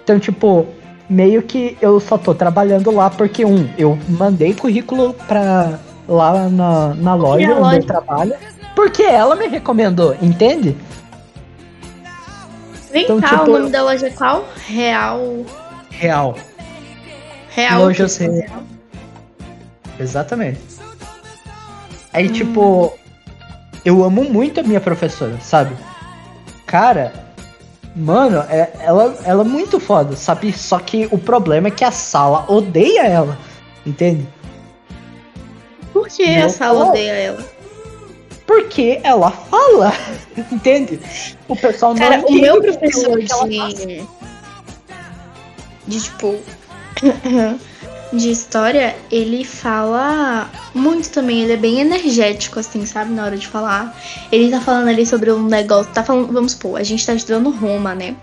Então, 0.04 0.20
tipo, 0.20 0.66
meio 1.10 1.42
que 1.42 1.78
eu 1.82 2.00
só 2.02 2.18
tô 2.18 2.36
trabalhando 2.36 2.92
lá 2.92 3.10
porque, 3.10 3.46
um, 3.46 3.70
eu 3.78 3.98
mandei 4.10 4.54
currículo 4.54 5.14
pra 5.26 5.80
lá 6.08 6.50
na, 6.50 6.94
na 6.94 7.16
loja 7.16 7.48
na 7.48 7.54
onde 7.54 7.62
loja. 7.64 7.78
eu 7.78 7.86
trabalho, 7.86 8.34
porque 8.76 9.04
ela 9.04 9.36
me 9.38 9.48
recomendou, 9.48 10.16
entende? 10.22 10.76
Vem 12.92 13.04
Então, 13.04 13.22
cá, 13.22 13.30
tipo, 13.40 13.44
o 13.52 13.60
nome 13.60 13.70
da 13.72 13.84
loja 13.84 14.08
é 14.08 14.10
qual? 14.10 14.46
Real. 14.68 15.46
Real. 15.90 16.36
Real. 17.58 17.82
Lojas 17.86 18.18
Real. 18.18 18.64
Exatamente. 20.00 20.60
Aí, 22.14 22.30
tipo, 22.30 22.94
eu 23.84 24.04
amo 24.04 24.24
muito 24.24 24.60
a 24.60 24.64
minha 24.64 24.80
professora, 24.80 25.38
sabe? 25.42 25.76
Cara, 26.68 27.12
mano, 27.96 28.44
é- 28.50 28.72
ela, 28.80 29.18
ela 29.24 29.42
é 29.44 29.48
muito 29.48 29.80
foda, 29.80 30.16
sabe? 30.16 30.54
Só 30.54 30.78
que 30.80 31.08
o 31.12 31.18
problema 31.18 31.68
é 31.68 31.72
que 31.72 31.84
a 31.84 31.92
sala 31.92 32.46
odeia 32.48 33.02
ela, 33.08 33.38
entende? 33.86 34.28
Por 35.92 36.08
que 36.08 36.28
Meu 36.28 36.46
a 36.46 36.50
sala 36.50 36.80
pau. 36.82 36.90
odeia 36.90 37.12
ela? 37.14 37.46
Porque 38.46 39.00
ela 39.04 39.32
fala, 39.32 39.92
entende? 40.52 41.00
O 41.48 41.56
pessoal 41.56 41.94
não 41.96 42.00
Cara, 42.00 42.24
o 42.26 42.32
meu 42.32 42.62
professor 42.62 43.20
de. 43.20 44.06
De 45.88 46.02
tipo. 46.02 46.38
De 48.12 48.32
história, 48.32 48.96
ele 49.12 49.44
fala 49.44 50.50
muito 50.74 51.10
também, 51.10 51.42
ele 51.42 51.52
é 51.52 51.58
bem 51.58 51.82
energético, 51.82 52.58
assim, 52.58 52.86
sabe, 52.86 53.12
na 53.12 53.26
hora 53.26 53.38
de 53.38 53.46
falar. 53.46 53.94
Ele 54.32 54.50
tá 54.50 54.62
falando 54.62 54.88
ali 54.88 55.06
sobre 55.06 55.30
um 55.30 55.44
negócio, 55.44 55.92
tá 55.92 56.02
falando, 56.02 56.32
vamos 56.32 56.54
supor, 56.54 56.80
a 56.80 56.84
gente 56.84 57.06
tá 57.06 57.14
estudando 57.14 57.50
Roma, 57.50 57.94
né? 57.94 58.16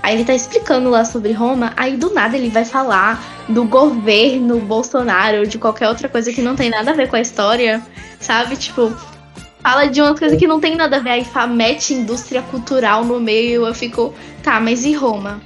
Aí 0.00 0.14
ele 0.14 0.24
tá 0.24 0.32
explicando 0.32 0.88
lá 0.88 1.04
sobre 1.04 1.32
Roma, 1.32 1.72
aí 1.76 1.96
do 1.96 2.14
nada 2.14 2.36
ele 2.36 2.50
vai 2.50 2.64
falar 2.64 3.20
do 3.48 3.64
governo 3.64 4.60
Bolsonaro, 4.60 5.44
de 5.46 5.58
qualquer 5.58 5.88
outra 5.88 6.08
coisa 6.08 6.32
que 6.32 6.40
não 6.40 6.54
tem 6.54 6.70
nada 6.70 6.92
a 6.92 6.94
ver 6.94 7.08
com 7.08 7.16
a 7.16 7.20
história, 7.20 7.82
sabe? 8.20 8.56
Tipo, 8.56 8.92
fala 9.60 9.86
de 9.86 10.00
umas 10.00 10.18
coisas 10.18 10.38
que 10.38 10.46
não 10.46 10.60
tem 10.60 10.76
nada 10.76 10.96
a 10.96 11.00
ver, 11.00 11.10
aí 11.10 11.26
mete 11.48 11.94
indústria 11.94 12.42
cultural 12.42 13.04
no 13.04 13.18
meio, 13.18 13.66
eu 13.66 13.74
fico, 13.74 14.14
tá, 14.42 14.60
mas 14.60 14.84
e 14.84 14.92
Roma? 14.94 15.42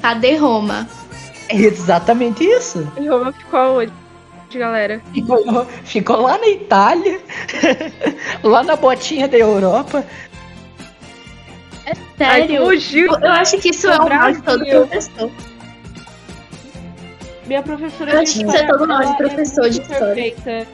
Cadê 0.00 0.34
Roma? 0.36 0.88
É 1.52 1.56
exatamente 1.56 2.44
isso. 2.44 2.90
E 2.98 3.06
Roma 3.06 3.32
ficou 3.32 3.60
aonde, 3.60 3.92
galera? 4.54 5.00
Ficou, 5.12 5.66
ficou 5.84 6.22
lá 6.22 6.38
na 6.38 6.48
Itália, 6.48 7.20
lá 8.42 8.62
na 8.62 8.76
botinha 8.76 9.28
da 9.28 9.36
Europa. 9.38 10.04
Ai, 11.86 11.94
Sério? 12.46 12.64
fugiu. 12.66 13.06
eu, 13.12 13.18
eu 13.20 13.32
acho 13.32 13.58
que 13.58 13.70
isso 13.70 13.88
é 13.88 13.96
o 13.98 14.08
mal 14.08 14.32
de 14.32 14.42
todo 14.42 14.64
professor. 14.64 15.30
Minha 17.46 17.62
professora 17.62 18.12
Eu 18.12 18.20
acho 18.20 18.34
que 18.38 18.44
isso 18.44 18.56
é 18.56 18.66
todo 18.66 18.86
mal 18.86 19.04
de 19.04 19.16
professor 19.16 19.68
de 19.68 19.80
muito 19.80 19.92
história. 19.92 20.14
perfeita. 20.14 20.66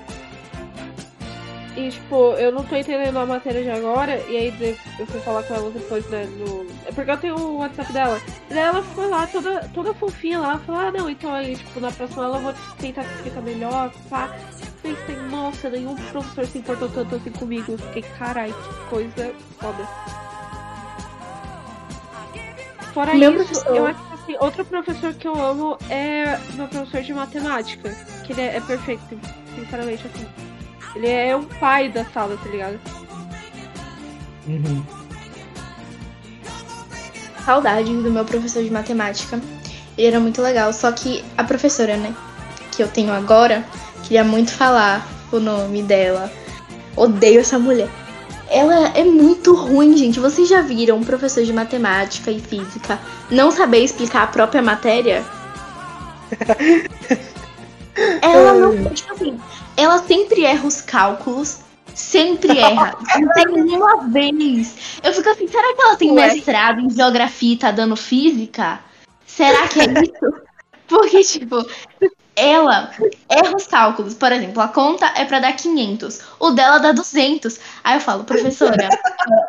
E, 1.78 1.90
tipo, 1.90 2.32
eu 2.32 2.50
não 2.50 2.64
tô 2.64 2.74
entendendo 2.74 3.16
a 3.18 3.24
matéria 3.24 3.62
de 3.62 3.70
agora, 3.70 4.16
e 4.28 4.36
aí 4.36 4.76
eu 4.98 5.06
fui 5.06 5.20
falar 5.20 5.44
com 5.44 5.54
ela 5.54 5.70
depois, 5.70 6.04
né, 6.10 6.24
no... 6.24 6.66
É 6.84 6.90
porque 6.90 7.08
eu 7.08 7.16
tenho 7.16 7.36
o 7.36 7.58
WhatsApp 7.58 7.92
dela. 7.92 8.20
E 8.50 8.54
daí 8.54 8.64
ela 8.64 8.82
foi 8.82 9.06
lá, 9.06 9.28
toda, 9.28 9.60
toda 9.72 9.94
fofinha 9.94 10.40
lá, 10.40 10.58
falou, 10.58 10.80
ah, 10.80 10.90
não, 10.90 11.08
então 11.08 11.32
aí, 11.32 11.54
tipo, 11.54 11.78
na 11.78 11.92
próxima 11.92 12.24
aula 12.24 12.38
eu 12.38 12.42
vou 12.42 12.54
tentar 12.80 13.04
te 13.04 13.14
explicar 13.14 13.42
melhor, 13.42 13.92
pá. 14.10 14.28
Pensei, 14.82 15.14
nossa, 15.30 15.70
nenhum 15.70 15.94
professor 15.94 16.46
se 16.46 16.58
importou 16.58 16.88
tanto 16.88 17.14
assim 17.14 17.30
comigo. 17.30 17.72
Eu 17.72 17.78
fiquei, 17.78 18.02
carai, 18.02 18.52
que 18.52 18.90
coisa 18.90 19.32
foda. 19.60 19.84
Fora 22.92 23.14
Meu 23.14 23.32
isso, 23.34 23.44
professor- 23.44 23.76
eu 23.76 23.86
acho 23.86 24.00
que 24.08 24.14
assim, 24.14 24.36
outro 24.40 24.64
professor 24.64 25.14
que 25.14 25.28
eu 25.28 25.40
amo 25.40 25.78
é 25.90 26.38
meu 26.54 26.66
professor 26.66 27.02
de 27.02 27.12
matemática. 27.14 27.94
Que 28.24 28.32
ele 28.32 28.40
é, 28.40 28.56
é 28.56 28.60
perfeito, 28.60 29.18
sinceramente, 29.54 30.06
assim. 30.06 30.47
Ele 30.94 31.08
é 31.08 31.36
um 31.36 31.44
pai 31.44 31.88
da 31.88 32.04
sala, 32.04 32.36
tá 32.42 32.48
ligado? 32.50 32.78
Uhum. 34.46 34.84
Saudade 37.44 37.94
do 37.94 38.10
meu 38.10 38.24
professor 38.24 38.62
de 38.62 38.70
matemática. 38.70 39.40
Ele 39.96 40.06
era 40.06 40.20
muito 40.20 40.40
legal, 40.40 40.72
só 40.72 40.92
que 40.92 41.24
a 41.36 41.44
professora, 41.44 41.96
né, 41.96 42.14
que 42.72 42.82
eu 42.82 42.88
tenho 42.88 43.12
agora, 43.12 43.64
queria 44.02 44.24
muito 44.24 44.52
falar 44.52 45.06
o 45.32 45.38
nome 45.38 45.82
dela. 45.82 46.30
Odeio 46.96 47.40
essa 47.40 47.58
mulher. 47.58 47.88
Ela 48.50 48.88
é 48.88 49.04
muito 49.04 49.54
ruim, 49.54 49.96
gente. 49.96 50.18
Vocês 50.18 50.48
já 50.48 50.62
viram 50.62 50.96
um 50.96 51.04
professor 51.04 51.44
de 51.44 51.52
matemática 51.52 52.30
e 52.30 52.40
física 52.40 52.98
não 53.30 53.50
saber 53.50 53.84
explicar 53.84 54.22
a 54.22 54.26
própria 54.28 54.62
matéria? 54.62 55.24
ela 58.22 58.54
não, 58.54 58.90
tipo 58.90 59.12
assim, 59.12 59.38
ela 59.78 60.02
sempre 60.02 60.44
erra 60.44 60.66
os 60.66 60.80
cálculos, 60.80 61.60
sempre 61.94 62.58
erra. 62.58 62.98
Não 63.20 63.28
tem 63.32 63.46
nenhuma 63.46 64.08
vez. 64.08 64.98
Eu 65.04 65.14
fico 65.14 65.28
assim, 65.28 65.46
será 65.46 65.72
que 65.74 65.80
ela 65.80 65.96
tem 65.96 66.10
Ué. 66.10 66.34
mestrado 66.34 66.80
em 66.80 66.90
geografia 66.90 67.54
e 67.54 67.56
tá 67.56 67.70
dando 67.70 67.94
física? 67.94 68.80
Será 69.24 69.68
que 69.68 69.80
é 69.80 69.84
isso? 69.84 70.42
Porque, 70.88 71.22
tipo, 71.22 71.64
ela 72.38 72.90
erra 73.28 73.56
os 73.56 73.66
cálculos. 73.66 74.14
Por 74.14 74.30
exemplo, 74.30 74.62
a 74.62 74.68
conta 74.68 75.06
é 75.16 75.24
pra 75.24 75.40
dar 75.40 75.52
500, 75.52 76.20
o 76.38 76.50
dela 76.50 76.78
dá 76.78 76.92
200. 76.92 77.58
Aí 77.82 77.96
eu 77.96 78.00
falo, 78.00 78.24
professora, 78.24 78.88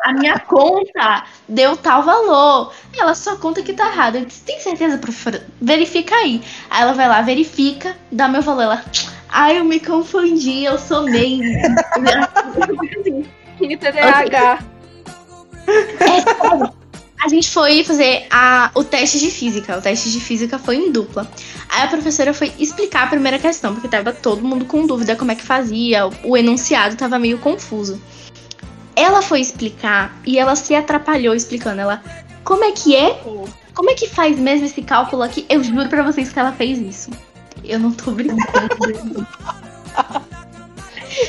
a 0.02 0.12
minha 0.12 0.38
conta 0.40 1.24
deu 1.48 1.76
tal 1.76 2.02
valor. 2.02 2.72
Ela 2.96 3.14
só 3.14 3.36
conta 3.36 3.62
que 3.62 3.72
tá 3.72 3.86
errado. 3.86 4.16
Eu 4.16 4.24
disse, 4.24 4.42
tem 4.42 4.60
certeza, 4.60 4.98
professora? 4.98 5.46
Verifica 5.60 6.14
aí. 6.14 6.42
Aí 6.68 6.82
ela 6.82 6.92
vai 6.92 7.08
lá, 7.08 7.22
verifica, 7.22 7.96
dá 8.10 8.28
meu 8.28 8.42
valor. 8.42 8.62
Ela, 8.62 8.84
ai, 9.28 9.58
eu 9.58 9.64
me 9.64 9.78
confundi, 9.80 10.64
eu 10.64 10.78
somei. 10.78 11.40
Que 13.58 13.76
TDAH. 13.76 14.58
É. 16.00 16.79
A 17.22 17.28
gente 17.28 17.50
foi 17.50 17.84
fazer 17.84 18.26
a, 18.30 18.70
o 18.74 18.82
teste 18.82 19.18
de 19.18 19.30
física. 19.30 19.76
O 19.76 19.82
teste 19.82 20.10
de 20.10 20.20
física 20.20 20.58
foi 20.58 20.76
em 20.76 20.90
dupla. 20.90 21.30
Aí 21.68 21.82
a 21.82 21.88
professora 21.88 22.32
foi 22.32 22.52
explicar 22.58 23.04
a 23.04 23.06
primeira 23.08 23.38
questão, 23.38 23.74
porque 23.74 23.88
tava 23.88 24.12
todo 24.12 24.42
mundo 24.42 24.64
com 24.64 24.86
dúvida 24.86 25.14
como 25.16 25.30
é 25.30 25.34
que 25.34 25.42
fazia. 25.42 26.08
O, 26.24 26.36
enunciado 26.36 26.96
tava 26.96 27.18
meio 27.18 27.38
confuso. 27.38 28.00
Ela 28.96 29.20
foi 29.20 29.40
explicar 29.40 30.18
e 30.26 30.38
ela 30.38 30.56
se 30.56 30.74
atrapalhou 30.74 31.34
explicando. 31.34 31.80
Ela, 31.80 32.02
como 32.42 32.64
é 32.64 32.72
que 32.72 32.96
é? 32.96 33.20
Como 33.74 33.90
é 33.90 33.94
que 33.94 34.08
faz 34.08 34.38
mesmo 34.38 34.64
esse 34.64 34.80
cálculo 34.80 35.22
aqui? 35.22 35.44
Eu 35.48 35.62
juro 35.62 35.88
pra 35.88 36.02
vocês 36.02 36.32
que 36.32 36.38
ela 36.38 36.52
fez 36.52 36.78
isso. 36.78 37.10
Eu 37.62 37.78
não 37.78 37.92
tô 37.92 38.12
brincando. 38.12 39.26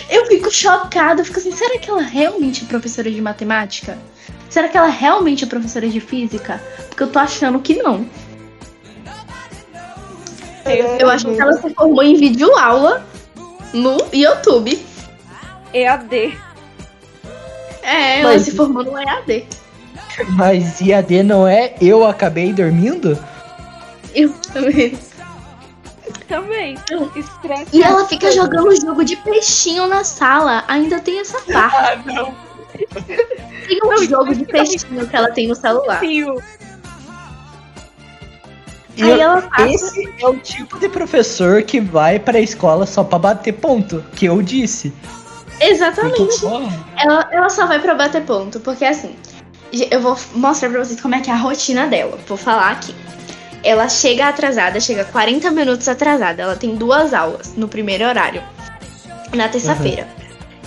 Eu 0.09 0.27
fico 0.27 0.51
chocada, 0.51 1.21
eu 1.21 1.25
fico 1.25 1.39
assim, 1.39 1.51
será 1.51 1.79
que 1.79 1.89
ela 1.89 2.01
realmente 2.01 2.63
é 2.63 2.67
professora 2.67 3.09
de 3.09 3.19
matemática? 3.19 3.97
Será 4.51 4.67
que 4.67 4.77
ela 4.77 4.87
realmente 4.89 5.45
é 5.45 5.47
professora 5.47 5.87
de 5.87 6.01
física? 6.01 6.61
Porque 6.89 7.01
eu 7.03 7.07
tô 7.09 7.17
achando 7.17 7.57
que 7.59 7.81
não. 7.81 8.05
Eu 10.99 11.09
acho 11.09 11.25
que 11.33 11.41
ela 11.41 11.53
se 11.53 11.73
formou 11.73 12.03
em 12.03 12.15
videoaula 12.15 13.03
no 13.73 13.97
YouTube. 14.11 14.77
EAD. 15.73 16.37
É, 17.81 18.19
ela 18.19 18.33
Mas- 18.33 18.41
se 18.43 18.51
formou 18.51 18.83
no 18.83 18.97
EAD. 18.99 19.45
Mas 20.31 20.81
IAD 20.81 21.23
não 21.23 21.47
é 21.47 21.73
eu 21.79 22.05
acabei 22.05 22.51
dormindo? 22.51 23.17
Eu 24.13 24.33
também. 24.51 24.99
Também. 26.27 26.77
Estresse. 27.15 27.67
E 27.71 27.81
ela 27.81 28.05
fica 28.05 28.29
jogando 28.31 28.75
jogo 28.75 29.05
de 29.05 29.15
peixinho 29.15 29.87
na 29.87 30.03
sala. 30.03 30.65
Ainda 30.67 30.99
tem 30.99 31.21
essa 31.21 31.39
parte. 31.39 31.75
Ah, 31.77 32.01
não. 32.05 32.50
Tem 33.67 33.79
um 33.83 34.03
jogo 34.05 34.35
de 34.35 34.45
peixinho 34.45 35.07
que 35.07 35.15
ela 35.15 35.31
tem 35.31 35.47
no 35.47 35.55
celular. 35.55 36.01
E 38.95 39.03
Aí 39.03 39.19
ela 39.19 39.41
passa. 39.41 39.69
esse 39.69 40.13
é 40.19 40.27
o 40.27 40.37
tipo 40.37 40.77
de 40.77 40.89
professor 40.89 41.63
que 41.63 41.79
vai 41.79 42.19
pra 42.19 42.39
escola 42.39 42.85
só 42.85 43.03
pra 43.03 43.17
bater 43.17 43.53
ponto, 43.53 44.03
que 44.15 44.25
eu 44.25 44.41
disse. 44.41 44.93
Exatamente. 45.59 46.45
Ela, 46.97 47.27
ela 47.31 47.49
só 47.49 47.65
vai 47.65 47.79
pra 47.79 47.95
bater 47.95 48.23
ponto, 48.23 48.59
porque 48.59 48.83
assim, 48.83 49.15
eu 49.89 50.01
vou 50.01 50.17
mostrar 50.33 50.69
pra 50.69 50.83
vocês 50.83 50.99
como 50.99 51.15
é 51.15 51.21
que 51.21 51.29
é 51.29 51.33
a 51.33 51.37
rotina 51.37 51.87
dela. 51.87 52.19
Vou 52.27 52.37
falar 52.37 52.71
aqui. 52.71 52.93
Ela 53.63 53.87
chega 53.87 54.27
atrasada, 54.27 54.79
chega 54.79 55.05
40 55.05 55.51
minutos 55.51 55.87
atrasada. 55.87 56.41
Ela 56.41 56.55
tem 56.55 56.75
duas 56.75 57.13
aulas 57.13 57.53
no 57.55 57.67
primeiro 57.67 58.05
horário, 58.05 58.43
na 59.33 59.47
terça-feira. 59.47 60.07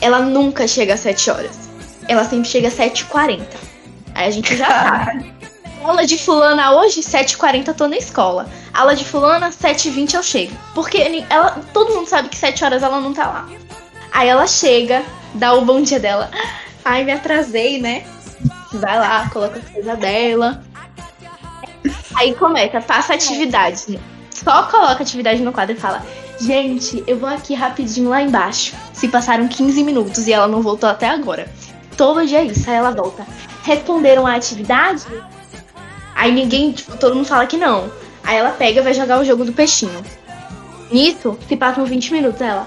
Ela 0.00 0.20
nunca 0.20 0.66
chega 0.66 0.94
às 0.94 1.00
7 1.00 1.30
horas. 1.30 1.73
Ela 2.08 2.24
sempre 2.24 2.48
chega 2.48 2.68
às 2.68 2.74
7h40. 2.74 3.42
Aí 4.14 4.28
a 4.28 4.30
gente 4.30 4.56
já 4.56 4.66
sabe. 4.66 5.32
Aula 5.84 6.06
de 6.06 6.16
fulana 6.16 6.72
hoje, 6.72 7.02
7h40 7.02 7.74
tô 7.74 7.86
na 7.86 7.96
escola. 7.98 8.48
Aula 8.72 8.96
de 8.96 9.04
fulana, 9.04 9.50
7h20 9.50 10.14
eu 10.14 10.22
chego. 10.22 10.56
Porque 10.74 11.26
ela, 11.28 11.62
todo 11.74 11.94
mundo 11.94 12.08
sabe 12.08 12.30
que 12.30 12.36
7 12.36 12.64
horas 12.64 12.82
ela 12.82 13.00
não 13.00 13.12
tá 13.12 13.26
lá. 13.26 13.48
Aí 14.10 14.28
ela 14.28 14.46
chega, 14.46 15.02
dá 15.34 15.52
o 15.52 15.62
bom 15.62 15.82
dia 15.82 16.00
dela. 16.00 16.30
Ai, 16.82 17.04
me 17.04 17.12
atrasei, 17.12 17.80
né? 17.80 18.04
Vai 18.72 18.98
lá, 18.98 19.28
coloca 19.28 19.58
a 19.58 19.72
coisa 19.72 19.94
dela. 19.94 20.64
Aí 22.16 22.34
começa, 22.34 22.80
passa 22.80 23.12
atividade. 23.12 24.00
Só 24.30 24.64
coloca 24.64 25.02
atividade 25.02 25.42
no 25.42 25.52
quadro 25.52 25.76
e 25.76 25.78
fala: 25.78 26.02
Gente, 26.40 27.04
eu 27.06 27.18
vou 27.18 27.28
aqui 27.28 27.54
rapidinho 27.54 28.08
lá 28.08 28.22
embaixo. 28.22 28.74
Se 28.92 29.08
passaram 29.08 29.46
15 29.48 29.82
minutos 29.82 30.26
e 30.26 30.32
ela 30.32 30.48
não 30.48 30.62
voltou 30.62 30.88
até 30.88 31.08
agora. 31.08 31.48
Todo 31.96 32.26
dia 32.26 32.40
é 32.40 32.44
isso, 32.44 32.68
aí 32.68 32.76
ela 32.76 32.90
volta. 32.90 33.26
Responderam 33.62 34.26
a 34.26 34.34
atividade? 34.34 35.04
Aí 36.14 36.32
ninguém, 36.32 36.72
tipo, 36.72 36.96
todo 36.96 37.14
mundo 37.14 37.26
fala 37.26 37.46
que 37.46 37.56
não. 37.56 37.90
Aí 38.22 38.36
ela 38.36 38.50
pega 38.50 38.80
e 38.80 38.82
vai 38.82 38.94
jogar 38.94 39.20
o 39.20 39.24
jogo 39.24 39.44
do 39.44 39.52
peixinho. 39.52 40.02
Nisso, 40.90 41.38
se 41.48 41.56
passam 41.56 41.84
20 41.84 42.12
minutos, 42.12 42.40
ela. 42.40 42.66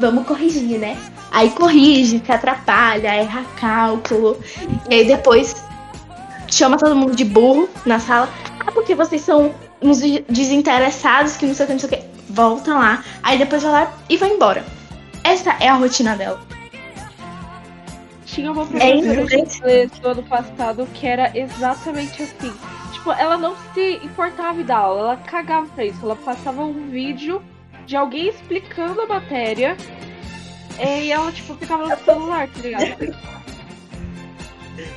Vamos 0.00 0.26
corrigir, 0.26 0.78
né? 0.78 0.96
Aí 1.30 1.50
corrige, 1.50 2.22
se 2.24 2.32
atrapalha, 2.32 3.08
erra 3.14 3.44
cálculo. 3.60 4.38
E 4.88 4.94
aí 4.94 5.06
depois 5.06 5.56
chama 6.48 6.76
todo 6.78 6.94
mundo 6.96 7.14
de 7.14 7.24
burro 7.24 7.68
na 7.84 7.98
sala. 7.98 8.28
Ah, 8.66 8.72
porque 8.72 8.94
vocês 8.94 9.22
são 9.22 9.54
uns 9.82 10.00
de- 10.00 10.24
desinteressados, 10.28 11.36
que 11.36 11.46
não 11.46 11.54
sei 11.54 11.64
o 11.64 11.66
que, 11.66 11.72
não 11.74 11.80
sei 11.80 11.88
o 11.88 11.92
que. 11.92 12.04
Volta 12.30 12.74
lá. 12.74 13.04
Aí 13.22 13.38
depois 13.38 13.62
vai 13.62 13.72
lá 13.72 13.92
e 14.08 14.16
vai 14.16 14.30
embora. 14.30 14.64
Essa 15.24 15.56
é 15.60 15.68
a 15.68 15.74
rotina 15.74 16.16
dela. 16.16 16.40
Tinha 18.36 18.52
uma 18.52 18.64
É 18.64 18.66
professora 18.66 19.26
de 19.26 19.56
inglês. 19.56 19.90
do 19.98 20.08
ano 20.08 20.22
passado 20.24 20.86
que 20.92 21.06
era 21.06 21.32
exatamente 21.34 22.22
assim. 22.22 22.52
Tipo, 22.92 23.10
ela 23.12 23.38
não 23.38 23.56
se 23.72 23.94
importava 24.04 24.60
em 24.60 24.64
dar 24.64 24.76
aula, 24.76 25.00
ela 25.00 25.16
cagava 25.16 25.66
pra 25.68 25.86
isso. 25.86 25.98
Ela 26.02 26.16
passava 26.16 26.62
um 26.62 26.90
vídeo 26.90 27.42
de 27.86 27.96
alguém 27.96 28.28
explicando 28.28 29.00
a 29.00 29.06
matéria 29.06 29.74
é, 30.78 31.04
e 31.04 31.10
ela, 31.12 31.32
tipo, 31.32 31.54
ficava 31.54 31.88
no 31.88 31.96
celular, 32.04 32.46
tá 32.48 32.60
ligado? 32.60 33.16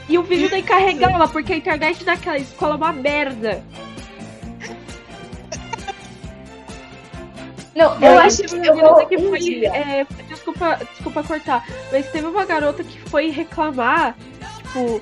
E 0.10 0.18
o 0.18 0.24
vídeo 0.24 0.49
nem 0.52 0.61
carregava, 0.61 1.26
porque 1.30 1.53
a 1.53 1.56
internet 1.56 2.03
daquela 2.03 2.38
escola 2.38 2.74
é 2.74 2.78
uma 2.78 2.91
merda. 2.91 3.64
Não, 7.80 7.98
eu 8.02 8.20
acho 8.20 8.44
que 8.44 8.56
uma 8.56 8.66
eu 8.66 8.76
garota 8.76 9.06
que 9.06 9.16
um 9.16 9.30
foi. 9.30 9.66
é, 9.68 10.06
desculpa, 10.28 10.78
desculpa 10.92 11.24
cortar, 11.24 11.66
mas 11.90 12.12
teve 12.12 12.28
uma 12.28 12.44
garota 12.44 12.84
que 12.84 13.00
foi 13.10 13.30
reclamar, 13.30 14.18
tipo. 14.58 15.02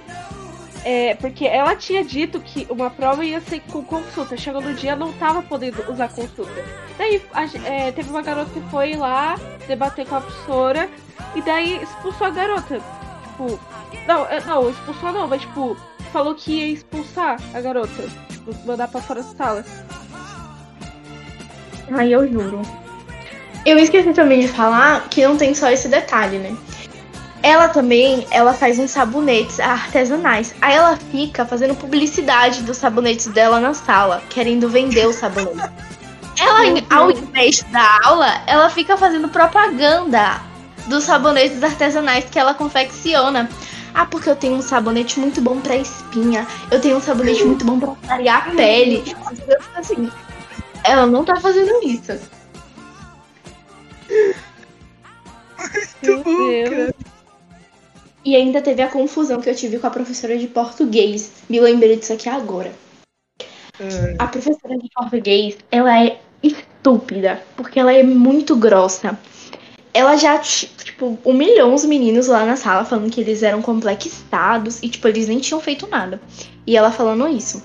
é, 0.85 1.15
porque 1.15 1.47
ela 1.47 1.75
tinha 1.75 2.03
dito 2.03 2.39
que 2.39 2.67
uma 2.69 2.91
prova 2.91 3.25
ia 3.25 3.41
ser 3.41 3.61
com 3.61 3.83
consulta. 3.83 4.37
Chegou 4.37 4.61
no 4.61 4.75
dia 4.75 4.95
não 4.95 5.11
tava 5.13 5.41
podendo 5.41 5.91
usar 5.91 6.09
consulta. 6.09 6.63
Daí 6.99 7.19
a 7.33 7.45
é, 7.67 7.91
teve 7.91 8.11
uma 8.11 8.21
garota 8.21 8.51
que 8.51 8.61
foi 8.69 8.95
lá 8.95 9.39
debater 9.67 10.05
com 10.05 10.17
a 10.17 10.21
professora 10.21 10.87
e 11.33 11.41
daí 11.41 11.81
expulsou 11.81 12.27
a 12.27 12.29
garota. 12.29 12.79
Tipo. 13.23 13.59
Não, 14.05 14.23
é, 14.27 14.39
não, 14.41 14.69
expulsou 14.69 15.11
não, 15.11 15.27
mas 15.27 15.41
tipo, 15.41 15.75
falou 16.13 16.35
que 16.35 16.51
ia 16.51 16.67
expulsar 16.67 17.37
a 17.55 17.59
garota. 17.59 18.03
Tipo, 18.29 18.55
mandar 18.67 18.87
pra 18.87 19.01
fora 19.01 19.23
da 19.23 19.29
sala. 19.29 19.65
Ai, 21.91 22.13
eu 22.13 22.27
juro. 22.31 22.61
Eu 23.65 23.77
esqueci 23.77 24.13
também 24.13 24.41
de 24.41 24.47
falar 24.47 25.07
que 25.09 25.25
não 25.25 25.35
tem 25.35 25.53
só 25.53 25.69
esse 25.69 25.87
detalhe, 25.87 26.37
né? 26.37 26.55
Ela 27.43 27.67
também, 27.67 28.25
ela 28.31 28.53
faz 28.53 28.79
uns 28.79 28.91
sabonetes 28.91 29.59
artesanais. 29.59 30.55
Aí 30.61 30.75
ela 30.75 30.97
fica 31.11 31.45
fazendo 31.45 31.75
publicidade 31.75 32.63
dos 32.63 32.77
sabonetes 32.77 33.27
dela 33.27 33.59
na 33.59 33.73
sala, 33.73 34.21
querendo 34.29 34.67
vender 34.69 35.07
os 35.07 35.17
sabonetes. 35.17 35.69
Ela, 36.39 36.81
ao 36.89 37.11
invés 37.11 37.63
da 37.71 37.99
aula, 38.03 38.41
ela 38.47 38.69
fica 38.69 38.95
fazendo 38.95 39.27
propaganda 39.29 40.41
dos 40.87 41.03
sabonetes 41.03 41.61
artesanais 41.61 42.25
que 42.25 42.39
ela 42.39 42.53
confecciona. 42.53 43.49
Ah, 43.93 44.05
porque 44.05 44.29
eu 44.29 44.35
tenho 44.35 44.55
um 44.55 44.61
sabonete 44.61 45.19
muito 45.19 45.41
bom 45.41 45.59
pra 45.59 45.75
espinha. 45.75 46.45
Eu 46.69 46.79
tenho 46.79 46.97
um 46.97 47.01
sabonete 47.01 47.43
muito 47.43 47.65
bom 47.65 47.79
pra 47.79 47.95
clarear 48.07 48.47
a 48.47 48.51
pele. 48.51 49.03
Eu 49.47 49.61
fico 49.61 49.79
assim, 49.79 50.11
ela 50.83 51.05
não 51.05 51.23
tá 51.23 51.35
fazendo 51.37 51.83
isso. 51.83 52.19
Meu 56.01 56.23
Deus. 56.23 56.93
E 58.23 58.35
ainda 58.35 58.61
teve 58.61 58.81
a 58.81 58.89
confusão 58.89 59.39
que 59.39 59.49
eu 59.49 59.55
tive 59.55 59.79
com 59.79 59.87
a 59.87 59.91
professora 59.91 60.37
de 60.37 60.47
português. 60.47 61.31
Me 61.47 61.59
lembrei 61.59 61.95
disso 61.95 62.13
aqui 62.13 62.27
agora. 62.27 62.73
A 64.17 64.27
professora 64.27 64.77
de 64.77 64.89
português, 64.93 65.57
ela 65.71 66.03
é 66.03 66.19
estúpida, 66.41 67.41
porque 67.55 67.79
ela 67.79 67.93
é 67.93 68.03
muito 68.03 68.55
grossa. 68.55 69.17
Ela 69.93 70.15
já, 70.17 70.37
tipo, 70.39 71.17
humilhou 71.23 71.73
os 71.73 71.85
meninos 71.85 72.27
lá 72.27 72.45
na 72.45 72.55
sala, 72.55 72.85
falando 72.85 73.09
que 73.09 73.21
eles 73.21 73.43
eram 73.43 73.61
complexados 73.61 74.81
e, 74.83 74.89
tipo, 74.89 75.07
eles 75.07 75.27
nem 75.27 75.39
tinham 75.39 75.61
feito 75.61 75.87
nada. 75.87 76.19
E 76.65 76.75
ela 76.75 76.91
falando 76.91 77.27
isso. 77.27 77.63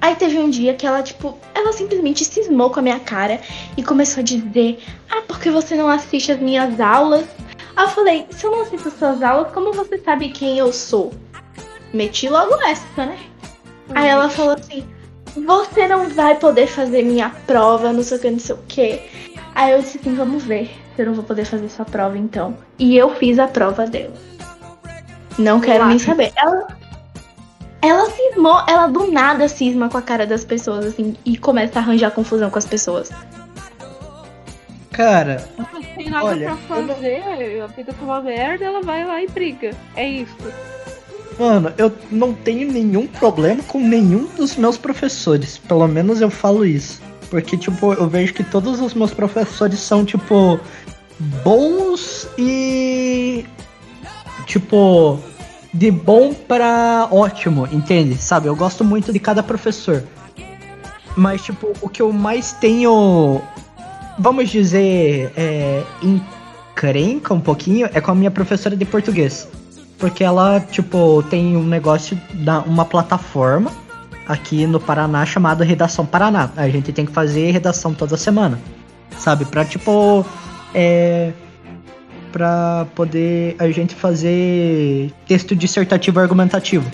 Aí 0.00 0.16
teve 0.16 0.38
um 0.38 0.48
dia 0.48 0.74
que 0.74 0.86
ela, 0.86 1.02
tipo, 1.02 1.36
ela 1.54 1.72
simplesmente 1.72 2.24
cismou 2.24 2.70
com 2.70 2.80
a 2.80 2.82
minha 2.82 3.00
cara 3.00 3.40
e 3.76 3.82
começou 3.82 4.20
a 4.20 4.24
dizer: 4.24 4.82
Ah, 5.10 5.22
porque 5.26 5.50
você 5.50 5.74
não 5.74 5.88
assiste 5.88 6.32
as 6.32 6.40
minhas 6.40 6.80
aulas? 6.80 7.26
Aí 7.76 7.84
eu 7.84 7.88
falei: 7.90 8.26
Se 8.30 8.46
eu 8.46 8.50
não 8.50 8.62
assisto 8.62 8.90
suas 8.90 9.22
aulas, 9.22 9.52
como 9.52 9.72
você 9.72 9.98
sabe 9.98 10.30
quem 10.30 10.58
eu 10.58 10.72
sou? 10.72 11.12
Meti 11.92 12.28
logo 12.28 12.54
essa, 12.62 12.84
né? 13.04 13.18
Aí 13.94 14.08
ela 14.08 14.30
falou 14.30 14.54
assim: 14.54 14.86
Você 15.36 15.86
não 15.86 16.08
vai 16.08 16.34
poder 16.36 16.66
fazer 16.66 17.02
minha 17.02 17.30
prova, 17.46 17.92
não 17.92 18.02
sei 18.02 18.16
o 18.16 18.20
que, 18.20 18.30
não 18.30 18.38
sei 18.38 18.54
o 18.54 18.58
que. 18.66 19.00
Aí 19.54 19.72
eu 19.72 19.80
disse 19.80 19.98
assim: 19.98 20.14
Vamos 20.14 20.44
ver 20.44 20.70
se 20.96 21.02
eu 21.02 21.06
não 21.06 21.14
vou 21.14 21.24
poder 21.24 21.44
fazer 21.44 21.68
sua 21.68 21.84
prova 21.84 22.16
então. 22.16 22.56
E 22.78 22.96
eu 22.96 23.14
fiz 23.16 23.38
a 23.38 23.46
prova 23.46 23.86
dela. 23.86 24.14
Não 25.38 25.60
quero 25.60 25.86
nem 25.86 25.98
saber. 25.98 26.32
Ela. 26.36 26.79
Ela 27.82 28.10
cismou, 28.10 28.62
ela 28.68 28.86
do 28.88 29.10
nada 29.10 29.48
cisma 29.48 29.88
com 29.88 29.96
a 29.96 30.02
cara 30.02 30.26
das 30.26 30.44
pessoas, 30.44 30.84
assim, 30.86 31.16
e 31.24 31.36
começa 31.38 31.78
a 31.78 31.82
arranjar 31.82 32.10
confusão 32.10 32.50
com 32.50 32.58
as 32.58 32.66
pessoas. 32.66 33.10
Cara, 34.92 35.48
Não 35.56 35.64
tem 35.96 36.10
nada 36.10 36.24
Olha, 36.26 36.56
pra 36.66 36.76
eu 36.76 36.82
não- 36.82 36.94
fazer, 36.94 37.60
a 37.62 37.66
vida 37.68 37.92
tá 37.92 38.04
uma 38.04 38.20
merda, 38.20 38.64
ela 38.64 38.82
vai 38.82 39.04
lá 39.04 39.22
e 39.22 39.28
briga. 39.28 39.70
É 39.96 40.06
isso. 40.06 40.36
mano, 41.38 41.72
eu 41.78 41.90
não 42.10 42.34
tenho 42.34 42.70
nenhum 42.70 43.06
problema 43.06 43.62
com 43.62 43.80
nenhum 43.80 44.26
dos 44.36 44.56
meus 44.56 44.76
professores. 44.76 45.56
Pelo 45.56 45.86
menos 45.88 46.20
eu 46.20 46.28
falo 46.28 46.66
isso. 46.66 47.00
Porque, 47.30 47.56
tipo, 47.56 47.94
eu 47.94 48.08
vejo 48.08 48.34
que 48.34 48.44
todos 48.44 48.78
os 48.80 48.92
meus 48.92 49.14
professores 49.14 49.78
são, 49.78 50.04
tipo, 50.04 50.60
bons 51.42 52.28
e. 52.36 53.46
Tipo, 54.46 55.18
de 55.72 55.90
bom 55.90 56.34
pra 56.34 57.08
ótimo, 57.10 57.68
entende? 57.70 58.16
Sabe? 58.16 58.48
Eu 58.48 58.56
gosto 58.56 58.84
muito 58.84 59.12
de 59.12 59.18
cada 59.18 59.42
professor. 59.42 60.04
Mas, 61.16 61.42
tipo, 61.42 61.72
o 61.80 61.88
que 61.88 62.02
eu 62.02 62.12
mais 62.12 62.52
tenho. 62.52 63.40
Vamos 64.18 64.50
dizer. 64.50 65.32
É, 65.36 65.82
encrenca 66.02 67.34
um 67.34 67.40
pouquinho 67.40 67.88
é 67.92 68.00
com 68.00 68.10
a 68.10 68.14
minha 68.14 68.30
professora 68.30 68.76
de 68.76 68.84
português. 68.84 69.48
Porque 69.98 70.24
ela, 70.24 70.60
tipo, 70.60 71.22
tem 71.24 71.56
um 71.56 71.64
negócio, 71.64 72.18
da, 72.32 72.60
uma 72.60 72.84
plataforma 72.84 73.70
aqui 74.26 74.66
no 74.66 74.80
Paraná 74.80 75.26
chamada 75.26 75.64
Redação 75.64 76.06
Paraná. 76.06 76.50
A 76.56 76.68
gente 76.68 76.92
tem 76.92 77.04
que 77.04 77.12
fazer 77.12 77.50
redação 77.50 77.92
toda 77.92 78.16
semana. 78.16 78.58
Sabe? 79.18 79.44
Pra, 79.44 79.64
tipo. 79.64 80.24
É. 80.74 81.32
Pra 82.32 82.86
poder 82.94 83.56
a 83.58 83.70
gente 83.70 83.94
fazer 83.94 85.12
texto 85.26 85.54
dissertativo 85.56 86.20
argumentativo. 86.20 86.88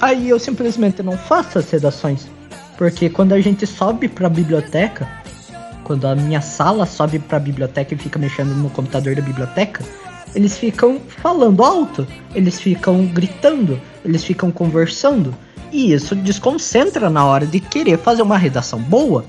Aí 0.00 0.28
eu 0.28 0.38
simplesmente 0.38 1.02
não 1.02 1.16
faço 1.16 1.58
as 1.58 1.70
redações. 1.70 2.28
Porque 2.76 3.08
quando 3.08 3.32
a 3.32 3.40
gente 3.40 3.66
sobe 3.66 4.08
pra 4.08 4.28
biblioteca, 4.28 5.08
quando 5.84 6.06
a 6.06 6.14
minha 6.14 6.40
sala 6.40 6.84
sobe 6.84 7.18
pra 7.18 7.38
biblioteca 7.38 7.94
e 7.94 7.96
fica 7.96 8.18
mexendo 8.18 8.54
no 8.54 8.68
computador 8.68 9.14
da 9.14 9.22
biblioteca, 9.22 9.84
eles 10.34 10.58
ficam 10.58 11.00
falando 11.06 11.64
alto, 11.64 12.06
eles 12.34 12.60
ficam 12.60 13.06
gritando, 13.06 13.80
eles 14.04 14.22
ficam 14.22 14.50
conversando. 14.50 15.34
E 15.72 15.92
isso 15.92 16.14
desconcentra 16.14 17.08
na 17.08 17.24
hora 17.24 17.46
de 17.46 17.60
querer 17.60 17.98
fazer 17.98 18.22
uma 18.22 18.36
redação 18.36 18.78
boa. 18.78 19.24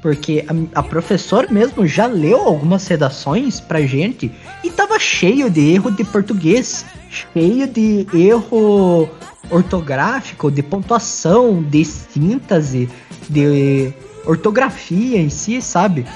Porque 0.00 0.44
a, 0.46 0.80
a 0.80 0.82
professora 0.82 1.48
mesmo 1.50 1.86
já 1.86 2.06
leu 2.06 2.40
algumas 2.40 2.86
redações 2.86 3.60
pra 3.60 3.80
gente 3.82 4.30
e 4.62 4.70
tava 4.70 4.98
cheio 4.98 5.50
de 5.50 5.72
erro 5.72 5.90
de 5.90 6.04
português, 6.04 6.84
cheio 7.10 7.66
de 7.66 8.06
erro 8.14 9.08
ortográfico, 9.50 10.50
de 10.50 10.62
pontuação, 10.62 11.62
de 11.62 11.84
síntese, 11.84 12.88
de 13.28 13.92
ortografia 14.24 15.18
em 15.20 15.30
si, 15.30 15.60
sabe? 15.60 16.06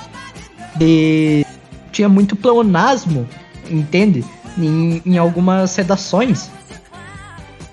De 0.76 1.44
tinha 1.90 2.08
muito 2.08 2.34
pleonasmo, 2.34 3.28
entende? 3.70 4.24
Em, 4.56 5.02
em 5.04 5.18
algumas 5.18 5.74
redações. 5.76 6.50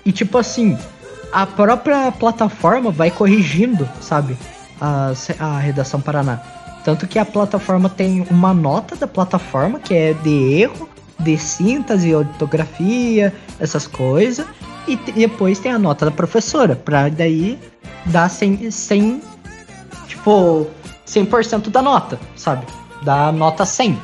E 0.04 0.12
tipo 0.12 0.38
assim, 0.38 0.76
a 1.32 1.46
própria 1.46 2.10
plataforma 2.12 2.90
vai 2.90 3.10
corrigindo, 3.10 3.88
sabe? 4.00 4.36
A, 4.80 5.12
a 5.38 5.58
redação 5.58 6.00
Paraná. 6.00 6.40
Tanto 6.84 7.06
que 7.06 7.18
a 7.18 7.24
plataforma 7.24 7.88
tem 7.88 8.26
uma 8.30 8.54
nota 8.54 8.96
da 8.96 9.06
plataforma 9.06 9.78
que 9.78 9.94
é 9.94 10.14
de 10.14 10.54
erro, 10.54 10.88
de 11.18 11.36
síntese, 11.36 12.14
ortografia, 12.14 13.34
essas 13.58 13.86
coisas. 13.86 14.46
E 14.88 14.96
depois 14.96 15.58
tem 15.58 15.72
a 15.72 15.78
nota 15.78 16.06
da 16.06 16.10
professora, 16.10 16.74
pra 16.74 17.08
daí 17.08 17.58
dar 18.06 18.30
100, 18.30 18.70
100 18.70 19.22
tipo, 20.08 20.66
100% 21.06 21.70
da 21.70 21.82
nota, 21.82 22.18
sabe? 22.34 22.66
Da 23.02 23.30
nota 23.30 23.64
100. 23.64 23.98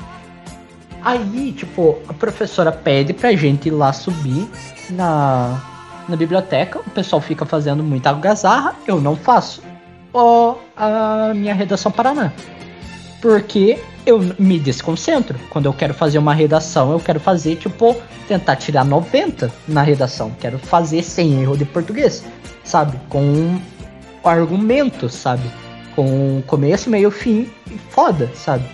Aí, 1.03 1.53
tipo, 1.53 1.99
a 2.09 2.13
professora 2.13 2.73
pede 2.73 3.13
pra 3.13 3.33
gente 3.33 3.69
ir 3.69 3.71
lá 3.71 3.93
subir 3.93 4.49
na, 4.91 5.61
na 6.09 6.17
biblioteca, 6.17 6.81
o 6.81 6.91
pessoal 6.91 7.23
fica 7.23 7.45
fazendo 7.45 7.83
muita 7.83 8.11
algazarra, 8.11 8.75
eu 8.87 9.01
não 9.01 9.15
faço 9.15 9.63
a 10.77 11.33
minha 11.35 11.55
redação 11.55 11.91
Paraná. 11.93 12.33
Porque 13.21 13.79
eu 14.05 14.21
me 14.39 14.59
desconcentro. 14.59 15.39
Quando 15.51 15.67
eu 15.67 15.73
quero 15.73 15.93
fazer 15.93 16.19
uma 16.19 16.33
redação, 16.33 16.93
eu 16.93 17.01
quero 17.01 17.19
fazer, 17.19 17.57
tipo, 17.57 17.97
tentar 18.29 18.57
tirar 18.57 18.85
90 18.85 19.51
na 19.67 19.83
redação. 19.83 20.31
Quero 20.41 20.59
fazer 20.59 21.03
sem 21.03 21.41
erro 21.41 21.57
de 21.57 21.65
português, 21.65 22.25
sabe? 22.65 22.99
Com 23.09 23.61
argumento, 24.23 25.09
sabe? 25.09 25.51
Com 25.95 26.43
começo, 26.47 26.89
meio, 26.89 27.11
fim 27.11 27.51
e 27.71 27.79
foda, 27.91 28.31
sabe? 28.35 28.65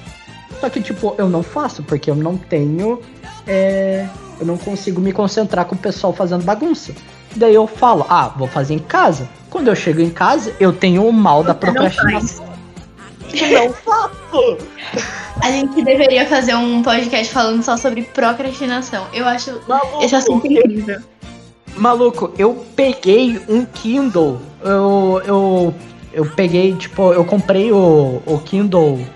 Só 0.60 0.68
que, 0.68 0.80
tipo, 0.80 1.14
eu 1.18 1.28
não 1.28 1.42
faço, 1.42 1.82
porque 1.82 2.10
eu 2.10 2.14
não 2.14 2.36
tenho. 2.36 3.00
é, 3.46 4.06
eu 4.38 4.46
não 4.46 4.58
consigo 4.58 5.00
me 5.00 5.12
concentrar 5.12 5.64
com 5.64 5.74
o 5.74 5.78
pessoal 5.78 6.12
fazendo 6.12 6.44
bagunça. 6.44 6.92
Daí 7.36 7.54
eu 7.54 7.66
falo, 7.66 8.04
ah, 8.08 8.28
vou 8.28 8.48
fazer 8.48 8.74
em 8.74 8.78
casa. 8.78 9.28
Quando 9.52 9.68
eu 9.68 9.76
chego 9.76 10.00
em 10.00 10.08
casa, 10.08 10.54
eu 10.58 10.72
tenho 10.72 11.06
o 11.06 11.12
mal 11.12 11.44
da 11.44 11.54
procrastinação. 11.54 12.46
Não 13.52 13.72
faço! 13.74 14.56
A 15.42 15.50
gente 15.50 15.82
deveria 15.84 16.26
fazer 16.26 16.54
um 16.54 16.82
podcast 16.82 17.30
falando 17.30 17.62
só 17.62 17.76
sobre 17.76 18.02
procrastinação. 18.02 19.06
Eu 19.12 19.26
acho 19.26 19.60
Maluco, 19.68 20.02
esse 20.02 20.16
assunto 20.16 20.46
eu- 20.46 20.52
incrível. 20.52 21.00
Maluco, 21.76 22.32
eu 22.38 22.64
peguei 22.74 23.42
um 23.46 23.66
Kindle. 23.66 24.40
Eu, 24.64 25.22
eu, 25.26 25.74
eu 26.14 26.26
peguei, 26.34 26.74
tipo, 26.74 27.12
eu 27.12 27.24
comprei 27.24 27.70
o, 27.72 28.22
o 28.24 28.38
Kindle 28.38 29.06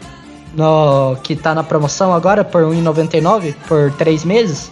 no, 0.55 1.17
que 1.23 1.35
tá 1.35 1.55
na 1.55 1.63
promoção 1.63 2.13
agora 2.13 2.45
por 2.45 2.63
R$1,99 2.63 3.55
por 3.67 3.91
3 3.93 4.25
meses. 4.25 4.71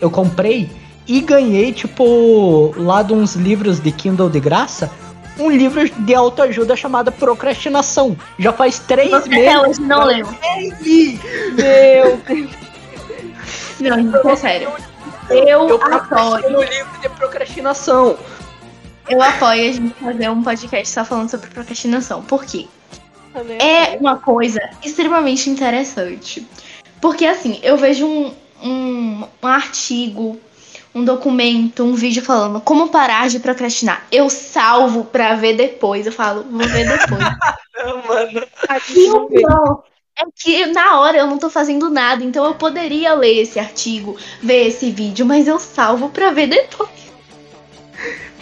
Eu 0.00 0.10
comprei 0.10 0.68
e 1.06 1.20
ganhei, 1.20 1.72
tipo, 1.72 2.74
lá 2.76 3.02
de 3.02 3.12
uns 3.12 3.36
livros 3.36 3.78
de 3.78 3.92
Kindle 3.92 4.30
de 4.30 4.40
graça, 4.40 4.90
um 5.38 5.50
livro 5.50 5.88
de 5.88 6.14
autoajuda 6.14 6.76
chamado 6.76 7.10
Procrastinação. 7.12 8.16
Já 8.38 8.52
faz 8.52 8.78
3 8.80 9.10
Você 9.10 9.28
meses. 9.28 9.48
até 9.48 9.68
hoje 9.68 9.80
não 9.80 10.04
leu. 10.04 10.26
Meu 10.26 12.16
Deus. 12.26 12.50
Não, 13.80 13.96
gente, 13.96 14.28
é 14.28 14.36
sério. 14.36 14.72
Eu, 15.30 15.68
Eu 15.68 15.94
apoio, 15.94 16.58
o 16.58 16.62
livro 16.62 17.00
de 17.00 17.08
procrastinação. 17.10 18.16
eu 19.08 19.22
apoio 19.22 19.68
a 19.70 19.72
gente 19.72 19.94
fazer 19.94 20.30
um 20.30 20.42
podcast 20.42 20.88
só 20.88 21.04
falando 21.04 21.30
sobre 21.30 21.48
procrastinação. 21.48 22.22
Por 22.22 22.44
quê? 22.44 22.66
É 23.58 23.96
uma 23.98 24.16
coisa 24.18 24.60
extremamente 24.82 25.50
interessante. 25.50 26.46
Porque 27.00 27.26
assim, 27.26 27.58
eu 27.62 27.76
vejo 27.76 28.06
um, 28.06 28.32
um, 28.62 29.24
um 29.42 29.46
artigo, 29.46 30.38
um 30.94 31.04
documento, 31.04 31.82
um 31.82 31.94
vídeo 31.94 32.22
falando 32.22 32.60
como 32.60 32.88
parar 32.88 33.28
de 33.28 33.40
procrastinar. 33.40 34.06
Eu 34.12 34.30
salvo 34.30 35.04
pra 35.04 35.34
ver 35.34 35.56
depois. 35.56 36.06
Eu 36.06 36.12
falo, 36.12 36.44
vou 36.48 36.66
ver 36.68 36.88
depois. 36.88 37.24
Mano. 38.06 38.46
E 38.94 39.10
o 39.10 39.26
pior 39.26 39.82
é 40.16 40.24
que 40.36 40.66
na 40.66 41.00
hora 41.00 41.18
eu 41.18 41.26
não 41.26 41.38
tô 41.38 41.50
fazendo 41.50 41.90
nada, 41.90 42.22
então 42.22 42.44
eu 42.44 42.54
poderia 42.54 43.14
ler 43.14 43.42
esse 43.42 43.58
artigo, 43.58 44.16
ver 44.40 44.68
esse 44.68 44.90
vídeo, 44.90 45.26
mas 45.26 45.48
eu 45.48 45.58
salvo 45.58 46.08
pra 46.08 46.30
ver 46.30 46.46
depois. 46.46 46.88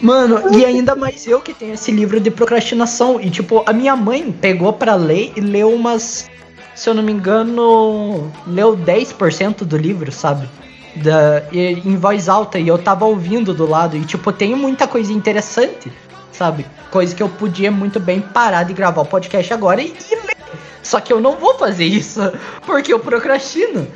Mano, 0.00 0.58
e 0.58 0.64
ainda 0.64 0.96
mais 0.96 1.26
eu 1.28 1.40
que 1.40 1.54
tenho 1.54 1.74
esse 1.74 1.92
livro 1.92 2.18
de 2.18 2.30
procrastinação. 2.30 3.20
E, 3.20 3.30
tipo, 3.30 3.62
a 3.64 3.72
minha 3.72 3.94
mãe 3.94 4.32
pegou 4.32 4.72
pra 4.72 4.96
ler 4.96 5.32
e 5.36 5.40
leu 5.40 5.72
umas. 5.72 6.28
Se 6.74 6.90
eu 6.90 6.94
não 6.94 7.02
me 7.02 7.12
engano, 7.12 8.30
leu 8.46 8.76
10% 8.76 9.64
do 9.64 9.76
livro, 9.76 10.10
sabe? 10.10 10.48
Da, 10.96 11.42
em 11.52 11.96
voz 11.96 12.28
alta 12.28 12.58
e 12.58 12.68
eu 12.68 12.78
tava 12.78 13.04
ouvindo 13.04 13.54
do 13.54 13.68
lado. 13.68 13.96
E, 13.96 14.04
tipo, 14.04 14.32
tem 14.32 14.54
muita 14.54 14.86
coisa 14.86 15.12
interessante, 15.12 15.92
sabe? 16.30 16.66
Coisa 16.90 17.14
que 17.14 17.22
eu 17.22 17.28
podia 17.28 17.70
muito 17.70 17.98
bem 17.98 18.20
parar 18.20 18.64
de 18.64 18.72
gravar 18.72 19.02
o 19.02 19.06
podcast 19.06 19.52
agora 19.52 19.80
e, 19.80 19.88
e 19.88 20.14
ler. 20.14 20.36
Só 20.82 21.00
que 21.00 21.12
eu 21.12 21.20
não 21.20 21.36
vou 21.36 21.56
fazer 21.58 21.84
isso, 21.84 22.20
porque 22.66 22.92
eu 22.92 22.98
procrastino. 22.98 23.86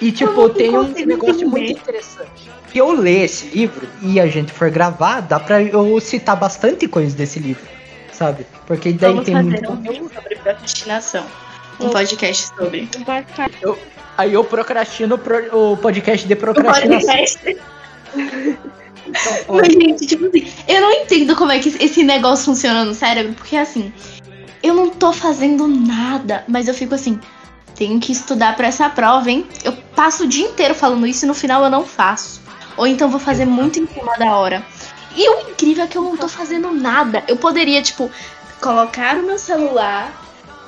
E, 0.00 0.12
tipo, 0.12 0.48
tem 0.50 0.76
um 0.76 0.82
negócio 0.88 1.34
entender. 1.34 1.46
muito 1.46 1.72
interessante. 1.72 2.50
Se 2.70 2.78
eu 2.78 2.92
ler 2.92 3.24
esse 3.24 3.46
livro 3.46 3.88
e 4.02 4.20
a 4.20 4.26
gente 4.26 4.52
for 4.52 4.70
gravar, 4.70 5.20
dá 5.20 5.40
pra 5.40 5.62
eu 5.62 5.98
citar 6.00 6.36
bastante 6.36 6.86
coisa 6.86 7.16
desse 7.16 7.38
livro, 7.38 7.66
sabe? 8.12 8.46
Porque 8.66 8.92
daí 8.92 9.12
Vamos 9.12 9.24
tem 9.24 9.42
muito 9.42 9.72
um 9.72 10.08
sobre 10.10 10.36
procrastinação. 10.36 11.24
Um 11.80 11.88
podcast 11.88 12.48
sobre. 12.54 12.88
Marcar. 13.06 13.50
Aí 14.16 14.32
eu 14.32 14.44
procrastino 14.44 15.18
pro- 15.18 15.72
o 15.72 15.76
podcast 15.76 16.26
de 16.26 16.34
procrastinação. 16.36 17.08
podcast. 17.14 17.56
Mas, 19.48 19.72
gente, 19.72 20.06
tipo 20.06 20.26
assim, 20.26 20.52
eu 20.66 20.80
não 20.80 20.90
entendo 20.92 21.36
como 21.36 21.52
é 21.52 21.58
que 21.60 21.68
esse 21.82 22.02
negócio 22.02 22.44
funciona 22.44 22.84
no 22.84 22.92
cérebro, 22.92 23.34
porque 23.34 23.56
assim, 23.56 23.92
eu 24.62 24.74
não 24.74 24.90
tô 24.90 25.12
fazendo 25.12 25.68
nada, 25.68 26.42
mas 26.48 26.66
eu 26.66 26.74
fico 26.74 26.94
assim, 26.94 27.20
tenho 27.76 28.00
que 28.00 28.10
estudar 28.10 28.56
pra 28.56 28.66
essa 28.66 28.88
prova, 28.90 29.30
hein? 29.30 29.46
Eu 29.62 29.72
passo 29.94 30.24
o 30.24 30.26
dia 30.26 30.44
inteiro 30.46 30.74
falando 30.74 31.06
isso 31.06 31.24
e 31.24 31.28
no 31.28 31.34
final 31.34 31.62
eu 31.62 31.70
não 31.70 31.84
faço. 31.84 32.40
Ou 32.76 32.84
então 32.86 33.08
vou 33.08 33.20
fazer 33.20 33.44
muito 33.46 33.78
em 33.78 33.86
cima 33.86 34.12
da 34.18 34.34
hora. 34.36 34.64
E 35.14 35.28
o 35.30 35.50
incrível 35.50 35.84
é 35.84 35.86
que 35.86 35.96
eu 35.96 36.02
não 36.02 36.16
tô 36.16 36.26
fazendo 36.28 36.72
nada. 36.72 37.22
Eu 37.28 37.36
poderia, 37.36 37.80
tipo, 37.80 38.10
colocar 38.60 39.16
o 39.16 39.22
meu 39.22 39.38
celular 39.38 40.12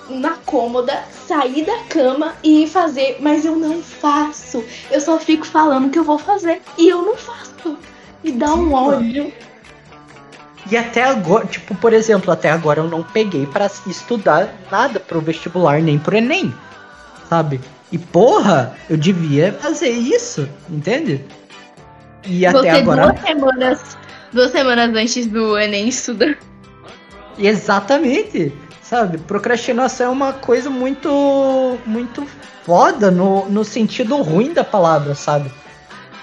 na 0.09 0.37
cômoda, 0.47 1.05
sair 1.27 1.65
da 1.65 1.79
cama 1.89 2.35
e 2.43 2.65
ir 2.65 2.67
fazer, 2.69 3.19
mas 3.21 3.45
eu 3.45 3.57
não 3.57 3.83
faço. 3.83 4.65
Eu 4.91 5.01
só 5.01 5.19
fico 5.19 5.47
falando 5.47 5.91
que 5.91 5.99
eu 5.99 6.05
vou 6.05 6.19
fazer 6.19 6.63
e 6.77 6.89
eu 6.89 7.03
não 7.03 7.17
faço. 7.17 7.77
Me 8.23 8.33
dá 8.33 8.55
um 8.55 8.73
ódio. 8.73 9.33
E 10.71 10.77
até 10.77 11.05
agora, 11.05 11.47
tipo, 11.47 11.75
por 11.75 11.93
exemplo, 11.93 12.31
até 12.31 12.51
agora 12.51 12.81
eu 12.81 12.89
não 12.89 13.03
peguei 13.03 13.47
pra 13.47 13.71
estudar 13.87 14.55
nada 14.71 15.01
pro 15.01 15.21
vestibular 15.21 15.81
nem 15.81 15.99
pro 15.99 16.17
Enem, 16.17 16.53
sabe? 17.29 17.61
E 17.91 17.97
porra, 17.97 18.77
eu 18.91 18.97
devia 18.97 19.53
fazer 19.55 19.89
isso, 19.89 20.49
entende? 20.69 21.25
E 22.27 22.45
até 22.45 22.59
Você 22.59 22.69
agora. 22.69 23.07
duas 23.07 23.21
semanas, 23.21 23.97
duas 24.33 24.51
semanas 24.51 24.95
antes 24.95 25.27
do 25.27 25.59
Enem 25.59 25.89
estuda. 25.89 26.37
Exatamente, 27.39 28.53
sabe? 28.89 29.19
Procrastinação 29.19 30.07
é 30.07 30.11
uma 30.11 30.33
coisa 30.33 30.71
muito, 30.71 31.79
muito 31.85 32.27
foda 32.65 33.11
no, 33.11 33.49
no 33.49 33.63
sentido 33.65 34.17
ruim 34.23 34.55
da 34.55 34.65
palavra, 34.65 35.15
sabe? 35.15 35.53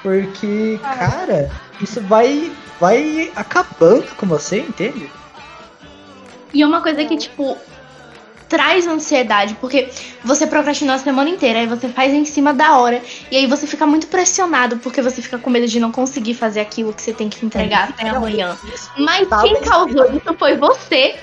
Porque, 0.02 0.80
cara, 0.82 1.52
isso 1.80 2.02
vai, 2.02 2.52
vai 2.80 3.32
acabando 3.36 4.08
com 4.16 4.26
você, 4.26 4.60
entende? 4.60 5.10
E 6.54 6.62
é 6.62 6.66
uma 6.66 6.82
coisa 6.82 7.04
que, 7.06 7.18
tipo, 7.18 7.58
traz 8.48 8.88
ansiedade, 8.88 9.56
porque 9.56 9.90
você 10.24 10.48
procrastinou 10.48 10.96
a 10.96 11.00
semana 11.00 11.30
inteira, 11.30 11.60
aí 11.60 11.68
você 11.68 11.90
faz 11.90 12.14
em 12.14 12.26
cima 12.26 12.54
da 12.54 12.78
hora, 12.78 13.02
e 13.30 13.38
aí 13.38 13.46
você 13.46 13.68
fica 13.68 13.86
muito 13.86 14.08
pressionado, 14.08 14.78
porque 14.78 15.02
você 15.02 15.22
fica 15.22 15.38
com 15.38 15.50
medo 15.50 15.68
de 15.68 15.80
não 15.80 15.92
conseguir 15.92 16.34
fazer 16.34 16.62
aquilo 16.62 16.94
que 16.94 17.02
você 17.02 17.14
tem 17.14 17.30
que 17.30 17.46
entregar 17.46 17.90
até 17.90 18.10
amanhã. 18.10 18.58
Mas 18.98 19.28
Tá, 19.28 19.42
quem 19.42 19.62
causou 19.62 20.06
isso 20.16 20.34
foi 20.38 20.58
você. 20.58 21.16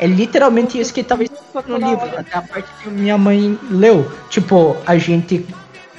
É 0.00 0.06
literalmente 0.06 0.80
isso 0.80 0.92
que 0.94 1.02
tava 1.04 1.22
escrito 1.24 1.68
no 1.68 1.76
livro, 1.76 2.06
até 2.18 2.34
a 2.36 2.40
parte 2.42 2.68
que 2.82 2.88
minha 2.88 3.18
mãe 3.18 3.58
leu. 3.70 4.10
Tipo, 4.30 4.76
a 4.86 4.96
gente. 4.96 5.46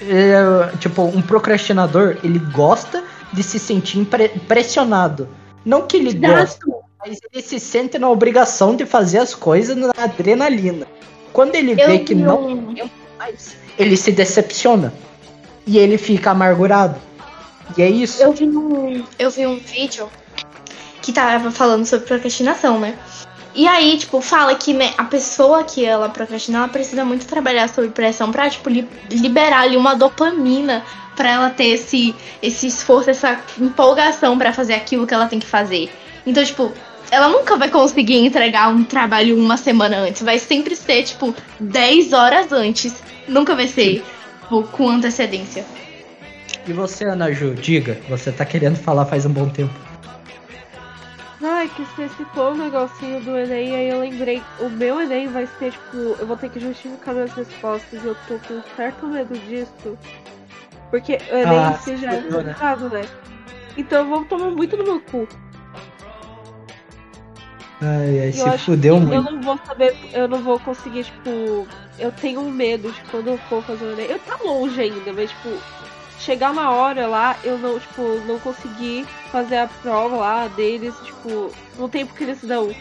é, 0.02 0.76
tipo, 0.80 1.04
um 1.04 1.22
procrastinador, 1.22 2.18
ele 2.24 2.40
gosta 2.40 3.04
de 3.32 3.44
se 3.44 3.60
sentir 3.60 4.00
impre- 4.00 4.30
pressionado. 4.48 5.30
Não 5.64 5.84
que 5.86 5.98
ele 5.98 6.14
goste, 6.14 6.60
mas 7.00 7.20
ele 7.32 7.44
se 7.44 7.60
sente 7.60 8.00
na 8.00 8.10
obrigação 8.10 8.76
de 8.76 8.86
fazer 8.88 9.20
as 9.20 9.36
coisas 9.36 9.78
na 9.78 9.92
adrenalina. 9.96 10.88
Quando 11.32 11.54
ele 11.54 11.80
Eu 11.80 11.88
vê 11.88 12.00
que 12.00 12.16
não 12.16 12.48
um- 12.48 12.76
faz, 13.20 13.56
ele 13.78 13.96
se 13.96 14.12
decepciona. 14.12 14.92
E 15.68 15.78
ele 15.78 16.00
fica 16.00 16.32
amargurado. 16.32 16.96
E 17.78 17.84
é 17.84 17.90
isso. 17.90 18.22
Eu 18.24 18.34
vi 18.34 18.46
um, 18.46 19.06
eu 19.20 19.30
vi 19.30 19.46
um 19.46 19.58
vídeo 19.60 20.10
que 21.04 21.14
tava 21.14 21.52
falando 21.52 21.86
sobre 21.86 22.08
procrastinação, 22.08 22.80
né? 22.80 22.98
E 23.54 23.68
aí, 23.68 23.98
tipo, 23.98 24.22
fala 24.22 24.56
que 24.56 24.78
a 24.98 25.04
pessoa 25.04 25.64
que 25.64 25.84
ela 25.84 26.08
procrastina, 26.10 26.60
ela 26.60 26.68
precisa 26.70 27.04
muito 27.04 27.26
trabalhar 27.26 27.68
sob 27.68 27.90
pressão 27.90 28.32
pra, 28.32 28.50
tipo, 28.50 28.70
li- 28.70 28.88
liberar 29.10 29.62
ali 29.64 29.76
uma 29.76 29.94
dopamina 29.94 30.84
pra 31.16 31.30
ela 31.32 31.50
ter 31.50 31.66
esse, 31.68 32.16
esse 32.42 32.68
esforço, 32.68 33.10
essa 33.10 33.40
empolgação 33.60 34.38
pra 34.38 34.54
fazer 34.54 34.74
aquilo 34.74 35.06
que 35.06 35.14
ela 35.14 35.28
tem 35.28 35.40
que 35.40 35.46
fazer. 35.46 35.92
Então, 36.26 36.44
tipo, 36.46 36.72
ela 37.12 37.28
nunca 37.28 37.58
vai 37.58 37.70
conseguir 37.70 38.16
entregar 38.26 38.70
um 38.70 38.86
trabalho 38.86 39.38
uma 39.38 39.58
semana 39.58 39.98
antes. 39.98 40.22
Vai 40.22 40.40
sempre 40.40 40.74
ser, 40.76 41.04
tipo, 41.04 41.36
10 41.60 42.14
horas 42.14 42.54
antes. 42.54 42.94
Nunca 43.28 43.54
vai 43.54 43.68
ser 43.68 44.02
tipo, 44.44 44.64
com 44.72 44.90
antecedência. 44.90 45.66
E 46.66 46.72
você, 46.72 47.06
Ana 47.06 47.32
Ju, 47.34 47.54
diga, 47.56 47.98
você 48.08 48.32
tá 48.32 48.46
querendo 48.46 48.78
falar 48.78 49.06
faz 49.06 49.26
um 49.26 49.32
bom 49.32 49.50
tempo. 49.50 49.74
Ai, 51.44 51.70
que 51.70 51.84
você 51.84 52.08
citou 52.10 52.52
o 52.52 52.56
negocinho 52.56 53.20
do 53.22 53.36
Enem, 53.36 53.76
aí 53.76 53.90
eu 53.90 54.00
lembrei, 54.00 54.44
o 54.60 54.70
meu 54.70 55.02
Enem 55.02 55.28
vai 55.28 55.48
ser, 55.48 55.72
tipo, 55.72 55.98
eu 56.20 56.28
vou 56.28 56.38
ter 56.38 56.50
que 56.50 56.60
justificar 56.60 57.16
minhas 57.16 57.34
respostas 57.34 58.04
e 58.04 58.06
eu 58.06 58.16
tô 58.28 58.38
com 58.48 58.54
um 58.56 58.64
certo 58.76 59.08
medo 59.08 59.34
disso. 59.40 59.98
Porque 60.92 61.18
o 61.32 61.36
Enem 61.36 61.58
Ah, 61.58 61.74
si 61.74 61.98
já 61.98 62.14
é 62.14 62.22
né? 62.22 62.30
complicado, 62.30 62.90
né? 62.90 63.02
Então 63.76 64.00
eu 64.00 64.08
vou 64.08 64.26
tomar 64.26 64.52
muito 64.52 64.78
no 64.78 64.84
meu 64.84 65.00
cu. 65.00 65.28
Ai, 67.82 68.20
ai, 68.26 68.32
se 68.32 68.58
fudeu 68.60 69.00
muito. 69.00 69.14
Eu 69.14 69.24
não 69.24 69.42
vou 69.42 69.60
saber, 69.66 69.98
eu 70.14 70.28
não 70.28 70.44
vou 70.44 70.60
conseguir, 70.60 71.06
tipo. 71.06 71.68
Eu 71.98 72.12
tenho 72.12 72.44
medo 72.44 72.92
de 72.92 73.02
quando 73.10 73.30
eu 73.30 73.38
for 73.38 73.64
fazer 73.64 73.86
o 73.86 73.92
Enem. 73.94 74.06
Eu 74.08 74.20
tá 74.20 74.38
longe 74.44 74.80
ainda, 74.80 75.12
mas, 75.14 75.32
tipo, 75.32 75.50
chegar 76.22 76.54
na 76.54 76.72
hora 76.72 77.08
lá, 77.08 77.36
eu 77.44 77.58
não, 77.58 77.80
tipo, 77.80 78.02
não 78.28 78.40
consegui 78.40 79.06
fazer 79.32 79.58
a 79.58 79.68
prova 79.68 80.16
lá 80.18 80.48
deles, 80.50 80.94
tipo, 81.04 81.52
no 81.78 81.90
tempo 81.90 82.14
que 82.14 82.24
eles 82.24 82.40
dão. 82.44 82.68
Eu 82.68 82.76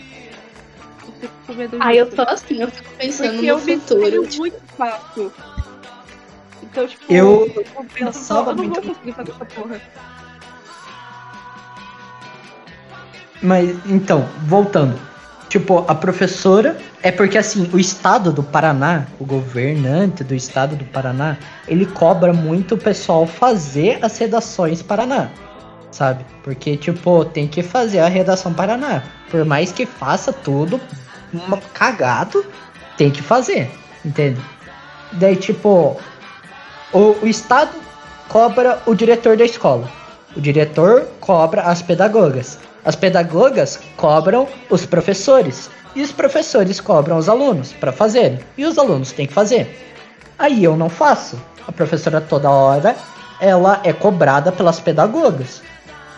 fico 1.20 1.32
com 1.46 1.52
medo 1.54 1.70
disso. 1.78 1.82
Ah, 1.82 1.94
eu 1.94 2.10
tô 2.10 2.22
assim, 2.22 2.60
eu 2.60 2.70
fico 2.70 2.90
pensando 2.98 3.30
Porque 3.32 3.46
eu 3.46 3.58
no 3.58 3.64
me 3.64 3.78
futuro. 3.78 4.00
distraio 4.10 4.22
tipo, 4.28 4.38
muito 4.40 4.60
fácil. 4.76 5.32
Então, 6.62 6.86
tipo, 6.86 7.04
Eu 7.12 7.46
eu, 7.56 7.64
não- 7.74 7.84
pensava 7.86 8.50
eu 8.50 8.56
não 8.56 8.64
muito 8.64 8.80
vou 8.82 8.94
conseguir 8.94 9.12
fazer 9.12 9.30
essa 9.32 9.44
porra. 9.46 9.80
Mas, 13.42 13.70
então, 13.86 14.28
voltando. 14.46 15.00
Tipo, 15.50 15.84
a 15.88 15.94
professora. 15.96 16.78
É 17.02 17.10
porque, 17.10 17.36
assim, 17.36 17.68
o 17.72 17.78
estado 17.78 18.32
do 18.32 18.40
Paraná, 18.42 19.06
o 19.18 19.24
governante 19.26 20.22
do 20.22 20.32
estado 20.32 20.76
do 20.76 20.84
Paraná, 20.84 21.36
ele 21.66 21.84
cobra 21.84 22.32
muito 22.32 22.76
o 22.76 22.78
pessoal 22.78 23.26
fazer 23.26 23.98
as 24.00 24.16
redações 24.16 24.80
Paraná. 24.80 25.28
Sabe? 25.90 26.24
Porque, 26.44 26.76
tipo, 26.76 27.24
tem 27.24 27.48
que 27.48 27.64
fazer 27.64 27.98
a 27.98 28.06
redação 28.06 28.54
Paraná. 28.54 29.02
Por 29.28 29.44
mais 29.44 29.72
que 29.72 29.84
faça 29.84 30.32
tudo 30.32 30.80
cagado, 31.74 32.46
tem 32.96 33.10
que 33.10 33.20
fazer. 33.20 33.68
Entende? 34.04 34.40
Daí, 35.12 35.34
tipo, 35.34 36.00
o, 36.92 36.98
o 37.22 37.26
estado 37.26 37.72
cobra 38.28 38.80
o 38.86 38.94
diretor 38.94 39.36
da 39.36 39.44
escola. 39.44 39.90
O 40.36 40.40
diretor 40.40 41.08
cobra 41.18 41.62
as 41.62 41.82
pedagogas. 41.82 42.60
As 42.84 42.96
pedagogas 42.96 43.78
cobram 43.96 44.48
os 44.68 44.86
professores. 44.86 45.70
E 45.94 46.02
os 46.02 46.12
professores 46.12 46.80
cobram 46.80 47.18
os 47.18 47.28
alunos 47.28 47.72
para 47.72 47.92
fazerem. 47.92 48.38
E 48.56 48.64
os 48.64 48.78
alunos 48.78 49.12
têm 49.12 49.26
que 49.26 49.32
fazer. 49.32 49.68
Aí 50.38 50.64
eu 50.64 50.76
não 50.76 50.88
faço. 50.88 51.38
A 51.66 51.72
professora 51.72 52.20
toda 52.20 52.48
hora 52.48 52.96
ela 53.40 53.80
é 53.84 53.92
cobrada 53.92 54.52
pelas 54.52 54.80
pedagogas. 54.80 55.62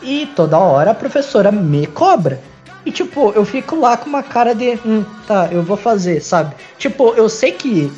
E 0.02 0.26
toda 0.34 0.58
hora 0.58 0.90
a 0.90 0.94
professora 0.94 1.50
me 1.50 1.86
cobra. 1.86 2.40
E 2.84 2.90
tipo, 2.90 3.30
eu 3.30 3.44
fico 3.44 3.76
lá 3.76 3.96
com 3.96 4.08
uma 4.08 4.22
cara 4.22 4.54
de, 4.54 4.78
hum, 4.84 5.04
tá, 5.26 5.48
eu 5.50 5.62
vou 5.62 5.76
fazer, 5.76 6.20
sabe? 6.20 6.54
Tipo, 6.78 7.14
eu 7.14 7.28
sei 7.28 7.52
que 7.52 7.92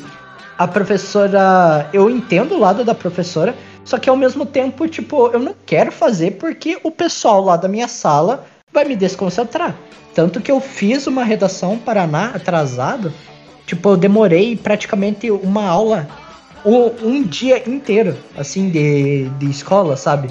a 0.57 0.67
professora, 0.67 1.89
eu 1.91 2.09
entendo 2.09 2.53
o 2.53 2.59
lado 2.59 2.83
da 2.83 2.93
professora, 2.93 3.55
só 3.83 3.97
que 3.97 4.09
ao 4.09 4.15
mesmo 4.15 4.45
tempo, 4.45 4.87
tipo, 4.87 5.27
eu 5.27 5.39
não 5.39 5.55
quero 5.65 5.91
fazer 5.91 6.31
porque 6.31 6.79
o 6.83 6.91
pessoal 6.91 7.43
lá 7.43 7.57
da 7.57 7.67
minha 7.67 7.87
sala 7.87 8.45
vai 8.75 8.85
me 8.85 8.95
desconcentrar. 8.95 9.75
Tanto 10.13 10.39
que 10.39 10.51
eu 10.51 10.59
fiz 10.59 11.07
uma 11.07 11.23
redação 11.23 11.77
Paraná 11.77 12.31
atrasado. 12.35 13.11
Tipo, 13.65 13.89
eu 13.89 13.97
demorei 13.97 14.55
praticamente 14.55 15.31
uma 15.31 15.65
aula, 15.65 16.07
um, 16.63 16.91
um 17.01 17.23
dia 17.23 17.67
inteiro, 17.67 18.15
assim, 18.37 18.69
de, 18.69 19.27
de 19.39 19.49
escola, 19.49 19.97
sabe? 19.97 20.29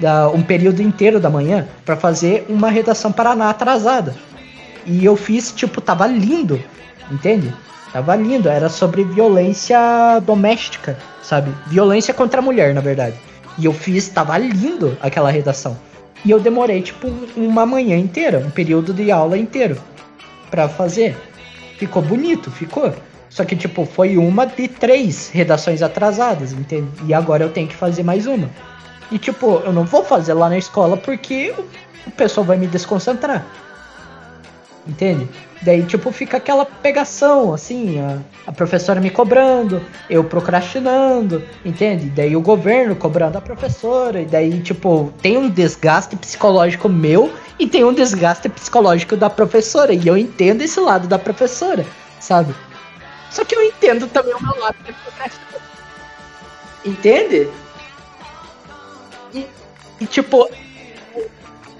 Da, 0.00 0.28
um 0.28 0.42
período 0.42 0.82
inteiro 0.82 1.20
da 1.20 1.30
manhã 1.30 1.68
para 1.84 1.96
fazer 1.96 2.44
uma 2.48 2.68
redação 2.70 3.12
Paraná 3.12 3.50
atrasada. 3.50 4.16
E 4.84 5.04
eu 5.04 5.16
fiz, 5.16 5.52
tipo, 5.52 5.80
tava 5.80 6.06
lindo, 6.06 6.60
entende? 7.10 7.52
Tava 7.92 8.16
lindo, 8.16 8.48
era 8.48 8.68
sobre 8.68 9.04
violência 9.04 9.78
doméstica, 10.20 10.98
sabe? 11.22 11.52
Violência 11.66 12.12
contra 12.12 12.40
a 12.40 12.42
mulher, 12.42 12.74
na 12.74 12.80
verdade. 12.80 13.16
E 13.56 13.64
eu 13.64 13.72
fiz, 13.72 14.08
tava 14.08 14.36
lindo 14.36 14.96
aquela 15.00 15.30
redação. 15.30 15.76
E 16.24 16.30
eu 16.30 16.40
demorei, 16.40 16.82
tipo, 16.82 17.08
uma 17.36 17.64
manhã 17.64 17.96
inteira, 17.96 18.38
um 18.38 18.50
período 18.50 18.92
de 18.92 19.10
aula 19.10 19.38
inteiro 19.38 19.80
pra 20.50 20.68
fazer. 20.68 21.16
Ficou 21.78 22.02
bonito, 22.02 22.50
ficou. 22.50 22.92
Só 23.28 23.44
que, 23.44 23.54
tipo, 23.54 23.84
foi 23.84 24.16
uma 24.16 24.46
de 24.46 24.66
três 24.68 25.28
redações 25.28 25.82
atrasadas, 25.82 26.52
entende? 26.52 26.88
E 27.06 27.14
agora 27.14 27.44
eu 27.44 27.50
tenho 27.50 27.68
que 27.68 27.76
fazer 27.76 28.02
mais 28.02 28.26
uma. 28.26 28.50
E, 29.10 29.18
tipo, 29.18 29.62
eu 29.64 29.72
não 29.72 29.84
vou 29.84 30.04
fazer 30.04 30.34
lá 30.34 30.48
na 30.48 30.58
escola 30.58 30.96
porque 30.96 31.54
o 32.06 32.10
pessoal 32.10 32.44
vai 32.44 32.56
me 32.56 32.66
desconcentrar. 32.66 33.46
Entende? 34.88 35.28
Daí, 35.60 35.82
tipo, 35.84 36.10
fica 36.10 36.38
aquela 36.38 36.64
pegação, 36.64 37.52
assim, 37.52 38.00
a, 38.00 38.20
a 38.46 38.52
professora 38.52 39.00
me 39.00 39.10
cobrando, 39.10 39.84
eu 40.08 40.24
procrastinando, 40.24 41.44
entende? 41.62 42.08
Daí 42.08 42.34
o 42.34 42.40
governo 42.40 42.96
cobrando 42.96 43.36
a 43.36 43.40
professora, 43.40 44.22
e 44.22 44.24
daí, 44.24 44.62
tipo, 44.62 45.12
tem 45.20 45.36
um 45.36 45.50
desgaste 45.50 46.16
psicológico 46.16 46.88
meu 46.88 47.30
e 47.58 47.66
tem 47.66 47.84
um 47.84 47.92
desgaste 47.92 48.48
psicológico 48.48 49.14
da 49.14 49.28
professora, 49.28 49.92
e 49.92 50.06
eu 50.06 50.16
entendo 50.16 50.62
esse 50.62 50.80
lado 50.80 51.06
da 51.06 51.18
professora, 51.18 51.84
sabe? 52.18 52.54
Só 53.30 53.44
que 53.44 53.54
eu 53.54 53.62
entendo 53.62 54.06
também 54.06 54.32
o 54.32 54.42
meu 54.42 54.58
lado 54.58 54.76
procrastinação. 55.04 55.60
Entende? 56.82 57.50
E, 59.34 59.44
e 60.00 60.06
tipo, 60.06 60.48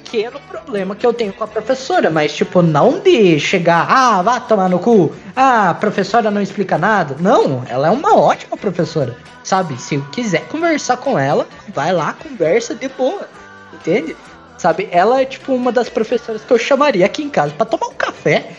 pequeno 0.09 0.41
problema 0.41 0.97
que 0.97 1.07
eu 1.07 1.13
tenho 1.13 1.33
com 1.35 1.45
a 1.45 1.47
professora, 1.47 2.09
mas 2.09 2.35
tipo, 2.35 2.63
não 2.63 2.99
de 2.99 3.39
chegar, 3.39 3.87
ah, 3.89 4.23
vá 4.23 4.41
tomar 4.41 4.69
no 4.69 4.79
cu, 4.79 5.15
ah, 5.37 5.71
a 5.71 5.75
professora 5.75 6.31
não 6.31 6.41
explica 6.41 6.79
nada. 6.79 7.17
Não, 7.21 7.63
ela 7.69 7.89
é 7.89 7.91
uma 7.91 8.17
ótima 8.17 8.57
professora, 8.57 9.15
sabe? 9.45 9.79
Se 9.79 9.97
eu 9.97 10.05
quiser 10.11 10.49
conversar 10.49 10.97
com 10.97 11.19
ela, 11.19 11.47
vai 11.75 11.93
lá, 11.93 12.15
conversa 12.15 12.75
de 12.75 12.89
boa, 12.89 13.29
entende? 13.75 14.17
Sabe? 14.57 14.89
Ela 14.91 15.21
é 15.21 15.25
tipo 15.27 15.53
uma 15.53 15.71
das 15.71 15.91
professoras 15.91 16.43
que 16.43 16.53
eu 16.53 16.59
chamaria 16.59 17.05
aqui 17.05 17.23
em 17.23 17.31
casa 17.31 17.53
pra 17.53 17.67
tomar 17.67 17.89
um 17.89 17.95
café. 17.95 18.51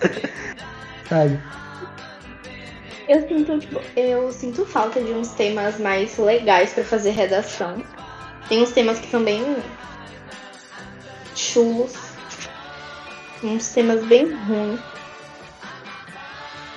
sabe? 1.08 1.38
Eu 3.06 3.26
sinto, 3.26 3.58
tipo, 3.58 3.80
eu 3.96 4.32
sinto 4.32 4.66
falta 4.66 5.00
de 5.00 5.12
uns 5.12 5.28
temas 5.28 5.78
mais 5.78 6.16
legais 6.18 6.72
pra 6.72 6.84
fazer 6.84 7.10
redação. 7.10 7.82
Tem 8.48 8.62
uns 8.62 8.72
temas 8.72 8.98
que 8.98 9.10
são 9.10 9.22
bem 9.22 9.42
chulos. 11.38 11.92
Uns 13.42 13.68
temas 13.68 14.04
bem 14.06 14.32
ruins. 14.46 14.80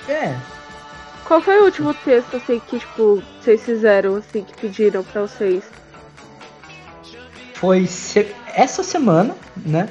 É. 0.08 0.36
Qual 1.24 1.40
foi 1.40 1.60
o 1.60 1.64
último 1.64 1.94
texto, 1.94 2.36
assim, 2.36 2.60
que, 2.66 2.78
tipo, 2.78 3.22
vocês 3.40 3.62
fizeram, 3.64 4.16
assim, 4.16 4.44
que 4.44 4.54
pediram 4.60 5.02
pra 5.04 5.22
vocês? 5.22 5.64
Foi 7.54 7.86
se- 7.86 8.34
essa 8.54 8.82
semana, 8.82 9.34
né? 9.56 9.88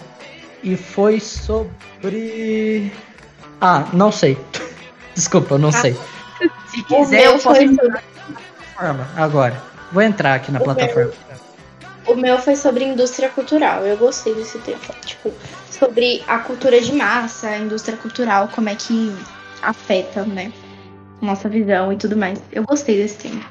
E 0.64 0.76
foi 0.77 1.19
sobre. 1.19 2.91
Ah, 3.60 3.85
não 3.93 4.11
sei. 4.11 4.38
Desculpa, 5.15 5.56
eu 5.56 5.60
não 5.60 5.72
sei. 5.72 5.98
Se 6.68 6.84
quiser, 6.84 7.26
eu 7.26 7.34
meu 7.34 7.41
posso 7.41 7.61
entrar 7.61 7.88
na 7.89 8.02
plataforma 8.02 9.07
agora. 9.15 9.61
Vou 9.91 10.02
entrar 10.02 10.35
aqui 10.35 10.52
na 10.52 10.60
O 10.60 10.64
plataforma. 10.64 11.11
O 12.07 12.15
meu 12.15 12.38
foi 12.40 12.56
sobre 12.56 12.84
indústria 12.84 13.30
cultural. 13.30 13.86
Eu 13.86 13.98
gostei 13.98 14.34
desse 14.36 14.60
tema. 14.60 14.80
Tipo, 15.06 15.32
sobre 15.69 16.23
a 16.28 16.40
cultura 16.40 16.80
de 16.82 16.94
massa, 16.94 17.48
a 17.49 17.57
indústria 17.57 17.98
cultural, 17.98 18.48
como 18.49 18.69
é 18.69 18.76
que 18.76 19.11
afeta, 19.61 20.23
né? 20.26 20.52
Nossa 21.22 21.48
visão 21.48 21.94
e 21.94 21.98
tudo 21.98 22.18
mais. 22.18 22.41
Eu 22.52 22.64
gostei 22.64 22.98
desse 22.98 23.18
tema. 23.30 23.44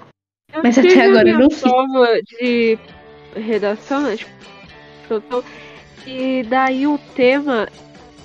Eu 0.52 0.62
Mas 0.62 0.76
até 0.76 0.88
tive 0.88 1.00
agora 1.02 1.28
eu 1.28 1.38
não 1.38 1.48
prova 1.48 2.08
de 2.40 2.76
redação, 3.36 4.02
né? 4.02 4.16
Tipo, 4.16 5.44
e 6.06 6.42
daí 6.44 6.86
o 6.86 6.98
tema 7.14 7.68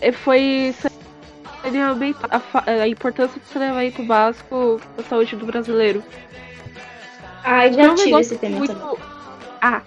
eh, 0.01 0.11
foi 0.11 0.73
saneamento, 1.61 2.19
a, 2.29 2.39
fa- 2.39 2.63
a 2.65 2.87
importância 2.87 3.39
do 3.39 3.47
saneamento 3.53 4.01
básico 4.03 4.81
da 4.97 5.03
saúde 5.03 5.35
do 5.35 5.45
brasileiro. 5.45 6.03
Ai, 7.43 7.69
É 7.69 7.73
já 7.73 7.91
um 7.91 7.95
tive 7.95 8.05
negócio 8.09 8.33
esse 8.33 8.37
tema 8.39 8.57
muito- 8.57 8.73
também. 8.73 8.97
Ah, 9.61 9.81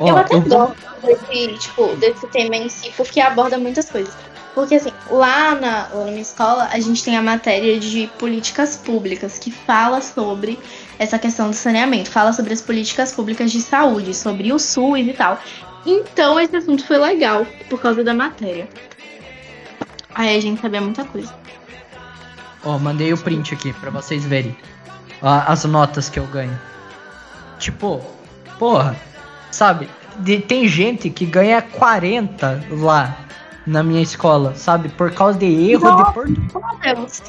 eu 0.00 0.16
até 0.16 0.34
eu 0.34 0.42
gosto 0.42 0.76
desse, 1.02 1.58
tipo, 1.58 1.96
desse 1.96 2.26
tema 2.28 2.56
em 2.56 2.68
si, 2.68 2.92
porque 2.96 3.20
aborda 3.20 3.58
muitas 3.58 3.90
coisas. 3.90 4.14
Porque 4.54 4.74
assim, 4.74 4.92
lá 5.10 5.54
na, 5.54 5.88
lá 5.92 6.04
na 6.04 6.10
minha 6.10 6.22
escola, 6.22 6.68
a 6.72 6.80
gente 6.80 7.04
tem 7.04 7.16
a 7.16 7.22
matéria 7.22 7.78
de 7.78 8.08
políticas 8.18 8.76
públicas, 8.76 9.38
que 9.38 9.50
fala 9.50 10.00
sobre 10.00 10.58
essa 10.98 11.18
questão 11.18 11.50
do 11.50 11.54
saneamento, 11.54 12.10
fala 12.10 12.32
sobre 12.32 12.52
as 12.52 12.60
políticas 12.60 13.12
públicas 13.12 13.52
de 13.52 13.60
saúde, 13.60 14.14
sobre 14.14 14.52
o 14.52 14.58
SUS 14.58 15.06
e 15.06 15.12
tal. 15.12 15.38
Então 15.86 16.40
esse 16.40 16.56
assunto 16.56 16.84
foi 16.84 16.98
legal, 16.98 17.46
por 17.70 17.80
causa 17.80 18.02
da 18.02 18.12
matéria. 18.12 18.68
Aí 20.14 20.36
a 20.36 20.40
gente 20.40 20.60
sabia 20.60 20.80
muita 20.80 21.04
coisa. 21.04 21.32
Ó, 22.64 22.76
mandei 22.78 23.12
o 23.12 23.16
print 23.16 23.54
aqui 23.54 23.72
pra 23.74 23.90
vocês 23.90 24.24
verem. 24.24 24.56
As 25.22 25.64
notas 25.64 26.08
que 26.08 26.18
eu 26.18 26.26
ganho. 26.26 26.58
Tipo, 27.58 28.00
porra, 28.58 28.96
sabe? 29.50 29.88
De- 30.18 30.40
tem 30.40 30.66
gente 30.66 31.10
que 31.10 31.24
ganha 31.24 31.62
40 31.62 32.64
lá 32.70 33.16
na 33.66 33.82
minha 33.82 34.02
escola, 34.02 34.54
sabe? 34.54 34.88
Por 34.88 35.12
causa 35.12 35.38
de 35.38 35.46
erro 35.46 35.90
de 35.90 36.02
Nossa. 36.02 36.12
português. 36.12 36.52
Deus. 36.82 37.22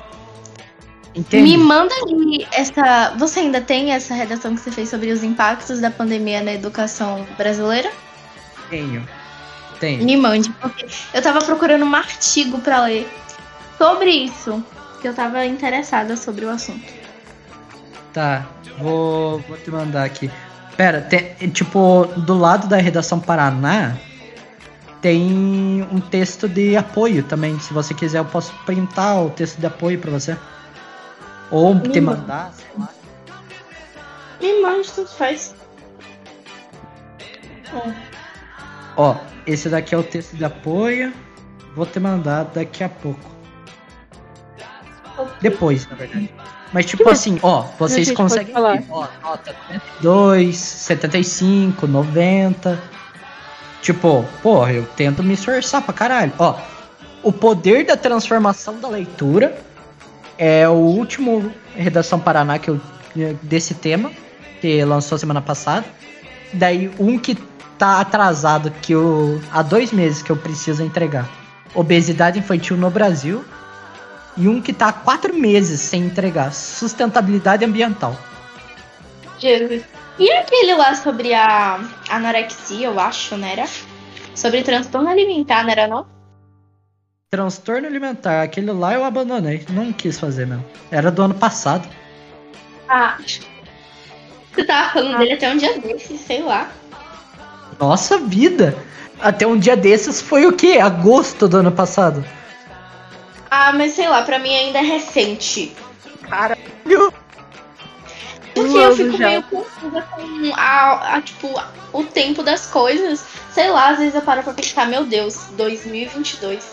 Entende? 1.16 1.44
Me 1.44 1.58
manda 1.58 1.94
aí 1.94 2.48
essa. 2.52 3.16
Você 3.18 3.42
ainda 3.42 3.60
tem 3.60 3.92
essa 3.92 4.14
redação 4.14 4.56
que 4.56 4.62
você 4.62 4.72
fez 4.72 4.90
sobre 4.90 5.12
os 5.12 5.24
impactos 5.24 5.80
da 5.80 5.90
pandemia 5.90 6.42
na 6.42 6.54
educação 6.54 7.26
brasileira? 7.38 7.92
Tenho. 8.70 9.06
Tenho. 9.80 10.04
Me 10.06 10.16
mande, 10.16 10.50
porque 10.62 10.86
eu 11.14 11.22
tava 11.22 11.40
procurando 11.42 11.84
um 11.84 11.96
artigo 11.96 12.60
pra 12.60 12.84
ler 12.84 13.10
sobre 13.78 14.10
isso, 14.10 14.64
que 15.02 15.08
eu 15.08 15.14
tava 15.14 15.46
interessada 15.46 16.16
sobre 16.16 16.46
o 16.46 16.50
assunto. 16.50 16.86
Tá, 18.14 18.46
vou, 18.78 19.40
vou 19.40 19.58
te 19.58 19.72
mandar 19.72 20.04
aqui. 20.04 20.30
Pera, 20.80 21.02
tem, 21.02 21.50
tipo, 21.50 22.06
do 22.16 22.38
lado 22.38 22.70
da 22.70 22.78
redação 22.78 23.20
Paraná 23.20 23.98
tem 25.02 25.86
um 25.92 26.00
texto 26.00 26.48
de 26.48 26.78
apoio 26.78 27.22
também. 27.22 27.60
Se 27.60 27.74
você 27.74 27.94
quiser, 27.94 28.20
eu 28.20 28.26
posso 28.26 28.54
printar 28.66 29.22
o 29.22 29.30
texto 29.30 29.58
de 29.58 29.66
apoio 29.66 30.00
pra 30.00 30.10
você. 30.10 30.38
Ou 31.52 31.76
Me 31.76 31.90
te 31.90 32.00
manda. 32.00 32.22
mandar, 32.22 32.54
sei 32.54 32.68
lá. 32.78 32.90
Me 34.40 34.62
mande, 34.62 34.90
tudo 34.90 35.10
faz. 35.10 35.54
Ó, 38.96 39.18
esse 39.46 39.68
daqui 39.68 39.94
é 39.94 39.98
o 39.98 40.04
texto 40.04 40.38
de 40.38 40.46
apoio. 40.46 41.12
Vou 41.76 41.86
te 41.86 42.00
mandar 42.00 42.46
daqui 42.46 42.86
a 42.86 42.90
pouco. 42.90 43.30
Depois, 45.42 45.86
na 45.90 45.96
verdade. 45.98 46.32
Mas 46.72 46.86
tipo 46.86 47.10
assim, 47.10 47.40
ó, 47.42 47.66
vocês 47.80 48.12
conseguem 48.12 48.54
ver, 48.54 48.86
ó, 48.90 49.08
nota 49.24 49.56
92, 50.02 50.56
75, 50.56 51.88
90. 51.88 52.80
Tipo, 53.82 54.26
porra, 54.44 54.74
eu 54.74 54.86
tento 54.96 55.24
me 55.24 55.34
esforçar 55.34 55.82
pra 55.82 55.94
caralho. 55.94 56.34
Ó, 56.38 56.56
o 57.24 57.32
poder 57.32 57.86
da 57.86 57.98
transformação 57.98 58.80
da 58.80 58.88
leitura 58.88 59.58
é 60.38 60.68
o 60.68 60.74
último 60.74 61.52
Redação 61.76 62.20
Paraná 62.20 62.60
que 62.60 62.70
eu 62.70 62.80
desse 63.42 63.74
tema, 63.74 64.12
que 64.62 64.84
lançou 64.86 65.18
semana 65.18 65.42
passada. 65.42 65.86
Daí 66.54 66.92
um 67.00 67.18
que 67.18 67.36
tá 67.78 68.00
atrasado 68.00 68.72
que 68.82 68.94
eu 68.94 69.42
há 69.52 69.62
dois 69.62 69.92
meses 69.92 70.22
que 70.22 70.32
eu 70.32 70.36
preciso 70.38 70.84
entregar. 70.84 71.28
Obesidade 71.74 72.40
infantil 72.40 72.78
no 72.78 72.90
Brasil. 72.90 73.44
E 74.40 74.48
um 74.48 74.62
que 74.62 74.72
tá 74.72 74.88
há 74.88 74.94
quatro 74.94 75.36
meses 75.36 75.82
sem 75.82 76.04
entregar. 76.04 76.54
Sustentabilidade 76.54 77.66
ambiental. 77.66 78.18
Jesus. 79.38 79.84
E 80.18 80.32
aquele 80.32 80.74
lá 80.76 80.96
sobre 80.96 81.34
a 81.34 81.80
anorexia, 82.10 82.88
eu 82.88 83.00
acho, 83.00 83.36
né? 83.36 83.52
Era? 83.52 83.66
Sobre 84.34 84.64
transtorno 84.64 85.10
alimentar, 85.10 85.64
não 85.64 85.72
era 85.72 85.88
não? 85.88 86.06
Transtorno 87.30 87.86
alimentar, 87.86 88.42
aquele 88.42 88.72
lá 88.72 88.94
eu 88.94 89.04
abandonei. 89.04 89.66
Não 89.70 89.92
quis 89.92 90.18
fazer 90.18 90.48
mesmo. 90.48 90.66
Era 90.90 91.12
do 91.12 91.22
ano 91.22 91.34
passado. 91.34 91.88
Ah. 92.88 93.18
Você 94.54 94.64
tava 94.64 94.94
falando 94.94 95.18
dele 95.18 95.34
até 95.34 95.52
um 95.52 95.58
dia 95.58 95.78
desses, 95.80 96.22
sei 96.22 96.42
lá. 96.42 96.72
Nossa 97.78 98.18
vida! 98.18 98.76
Até 99.20 99.46
um 99.46 99.58
dia 99.58 99.76
desses 99.76 100.22
foi 100.22 100.46
o 100.46 100.54
quê? 100.54 100.80
Agosto 100.82 101.48
do 101.48 101.58
ano 101.58 101.72
passado. 101.72 102.24
Ah, 103.50 103.74
mas 103.74 103.94
sei 103.94 104.08
lá, 104.08 104.22
pra 104.22 104.40
mim 104.40 104.54
ainda 104.54 104.80
é 104.80 104.84
recente. 104.84 105.76
Viu? 106.86 107.12
Porque 108.54 108.78
eu 108.78 108.96
fico 108.96 109.18
já. 109.18 109.28
meio 109.28 109.44
confusa 109.44 110.02
com 110.02 110.54
a, 110.56 111.16
a, 111.16 111.22
tipo, 111.22 111.48
o 111.94 112.04
tempo 112.04 112.44
das 112.44 112.68
coisas. 112.68 113.26
Sei 113.54 113.70
lá, 113.70 113.90
às 113.90 114.00
vezes 114.00 114.16
eu 114.16 114.22
paro 114.22 114.44
pra 114.44 114.54
pensar, 114.54 114.88
meu 114.88 115.06
Deus, 115.06 115.48
2022. 115.58 116.64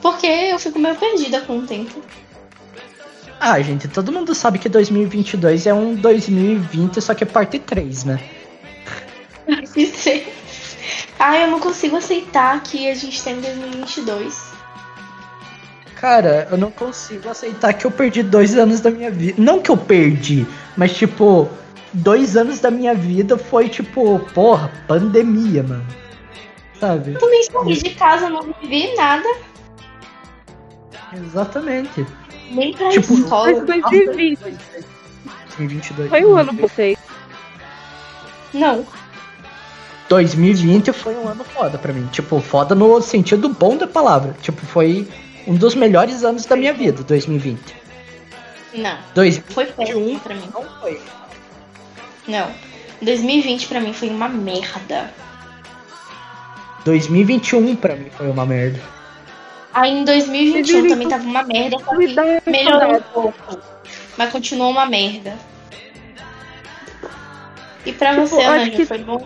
Porque 0.00 0.26
eu 0.26 0.58
fico 0.58 0.78
meio 0.78 0.94
perdida 0.94 1.40
com 1.42 1.58
o 1.58 1.66
tempo. 1.66 2.02
Ah, 3.40 3.60
gente, 3.60 3.86
todo 3.86 4.10
mundo 4.10 4.34
sabe 4.34 4.58
que 4.58 4.68
2022 4.68 5.66
é 5.66 5.74
um 5.74 5.94
2020, 5.94 7.00
só 7.00 7.14
que 7.14 7.22
é 7.22 7.26
parte 7.26 7.58
3, 7.58 8.04
né? 8.04 8.20
Ai, 11.18 11.44
eu 11.44 11.48
não 11.48 11.60
consigo 11.60 11.96
aceitar 11.96 12.60
que 12.62 12.88
a 12.88 12.94
gente 12.94 13.22
tem 13.22 13.40
2022. 13.40 14.57
Cara, 16.00 16.46
eu 16.50 16.56
não 16.56 16.70
consigo 16.70 17.28
aceitar 17.28 17.72
que 17.72 17.84
eu 17.84 17.90
perdi 17.90 18.22
dois 18.22 18.56
anos 18.56 18.80
da 18.80 18.90
minha 18.90 19.10
vida. 19.10 19.34
Não 19.40 19.60
que 19.60 19.70
eu 19.70 19.76
perdi, 19.76 20.46
mas 20.76 20.96
tipo, 20.96 21.48
dois 21.92 22.36
anos 22.36 22.60
da 22.60 22.70
minha 22.70 22.94
vida 22.94 23.36
foi 23.36 23.68
tipo, 23.68 24.20
porra, 24.32 24.70
pandemia, 24.86 25.62
mano. 25.64 25.84
Sabe? 26.78 27.14
Eu 27.14 27.18
também 27.18 27.42
saí 27.42 27.74
de 27.82 27.90
casa, 27.96 28.30
não 28.30 28.54
vivi 28.62 28.94
nada. 28.94 29.28
Exatamente. 31.12 32.06
Nem 32.50 32.72
pra 32.74 32.90
Tipo, 32.90 33.14
escola. 33.14 33.64
Mas 33.66 33.82
2020 33.82 34.58
2022. 35.58 36.10
foi 36.10 36.24
um 36.24 36.36
ano 36.36 36.54
pra 36.54 36.68
vocês. 36.68 36.98
Não. 38.54 38.86
2020 40.08 40.92
foi 40.92 41.16
um 41.16 41.28
ano 41.28 41.42
foda 41.42 41.76
pra 41.76 41.92
mim. 41.92 42.06
Tipo, 42.12 42.40
foda 42.40 42.74
no 42.74 43.02
sentido 43.02 43.48
bom 43.48 43.76
da 43.76 43.86
palavra. 43.86 44.36
Tipo, 44.40 44.64
foi 44.64 45.08
um 45.48 45.54
dos 45.56 45.74
melhores 45.74 46.22
anos 46.24 46.44
da 46.44 46.54
minha 46.54 46.72
vida, 46.72 47.02
2020. 47.02 47.74
Não. 48.74 48.98
2021 49.14 49.54
Foi 49.54 49.66
péssimo 49.66 50.20
pra 50.20 50.34
mim. 50.34 50.48
não 50.54 50.62
foi. 50.80 51.00
Não. 52.28 52.50
2020 53.02 53.66
pra 53.66 53.80
mim 53.80 53.92
foi 53.92 54.08
uma 54.10 54.28
merda. 54.28 55.10
2021 56.84 57.76
pra 57.76 57.96
mim 57.96 58.10
foi 58.10 58.28
uma 58.30 58.44
merda. 58.46 58.80
Aí 59.74 59.90
em 59.92 60.04
2021 60.04 60.88
também 60.88 61.08
tava 61.08 61.24
uma 61.24 61.42
merda, 61.42 61.76
Me 61.96 62.40
melhorou 62.46 62.96
um 62.96 63.00
pouco. 63.00 63.58
Mas 64.16 64.32
continuou 64.32 64.70
uma 64.70 64.86
merda. 64.86 65.36
E 67.86 67.92
pra 67.92 68.10
Tipo, 68.10 68.26
você, 68.26 68.36
acho 68.40 68.48
Ananja, 68.50 68.70
que- 68.72 68.86
foi 68.86 68.98
bom? 68.98 69.18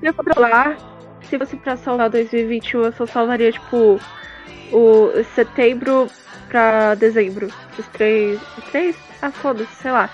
Se 0.00 0.06
eu 0.06 0.14
for 0.14 0.24
pra 0.24 0.40
lá, 0.48 0.76
se 1.28 1.38
fosse 1.38 1.56
pra 1.56 1.76
salvar 1.76 2.08
2021, 2.10 2.84
eu 2.84 2.92
só 2.92 3.06
salvaria, 3.06 3.50
tipo, 3.52 4.00
o 4.74 5.24
setembro 5.34 6.10
pra 6.48 6.94
dezembro. 6.94 7.48
Os 7.78 7.86
três. 7.88 8.40
Os 8.58 8.64
três? 8.64 8.96
Ah, 9.22 9.30
foda-se, 9.30 9.74
sei 9.80 9.92
lá. 9.92 10.10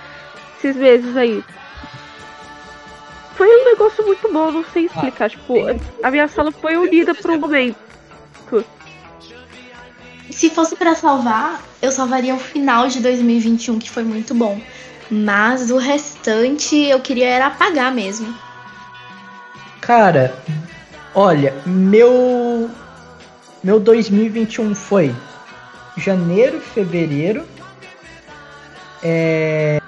Esses 0.58 0.76
meses 0.76 1.16
aí. 1.16 1.42
Foi 3.34 3.48
um 3.48 3.64
negócio 3.64 4.06
muito 4.06 4.30
bom, 4.30 4.50
não 4.50 4.64
sei 4.64 4.84
explicar. 4.84 5.30
tipo, 5.30 5.54
a 6.02 6.10
minha 6.10 6.28
sala 6.28 6.52
foi 6.52 6.76
unida 6.76 7.14
por 7.14 7.30
um 7.30 7.38
momento. 7.38 7.76
Se 10.30 10.50
fosse 10.50 10.76
pra 10.76 10.94
salvar, 10.94 11.60
eu 11.82 11.90
salvaria 11.90 12.34
o 12.34 12.38
final 12.38 12.86
de 12.86 13.00
2021, 13.00 13.78
que 13.78 13.90
foi 13.90 14.04
muito 14.04 14.34
bom. 14.34 14.60
Mas 15.10 15.70
o 15.70 15.76
restante 15.76 16.76
eu 16.76 17.00
queria 17.00 17.28
era 17.28 17.46
apagar 17.46 17.92
mesmo. 17.92 18.32
Cara, 19.80 20.34
olha, 21.14 21.54
meu 21.66 22.70
meu 23.62 23.78
2021 23.78 24.74
foi 24.74 25.14
janeiro, 25.96 26.60
fevereiro, 26.60 27.44
é 29.02 29.80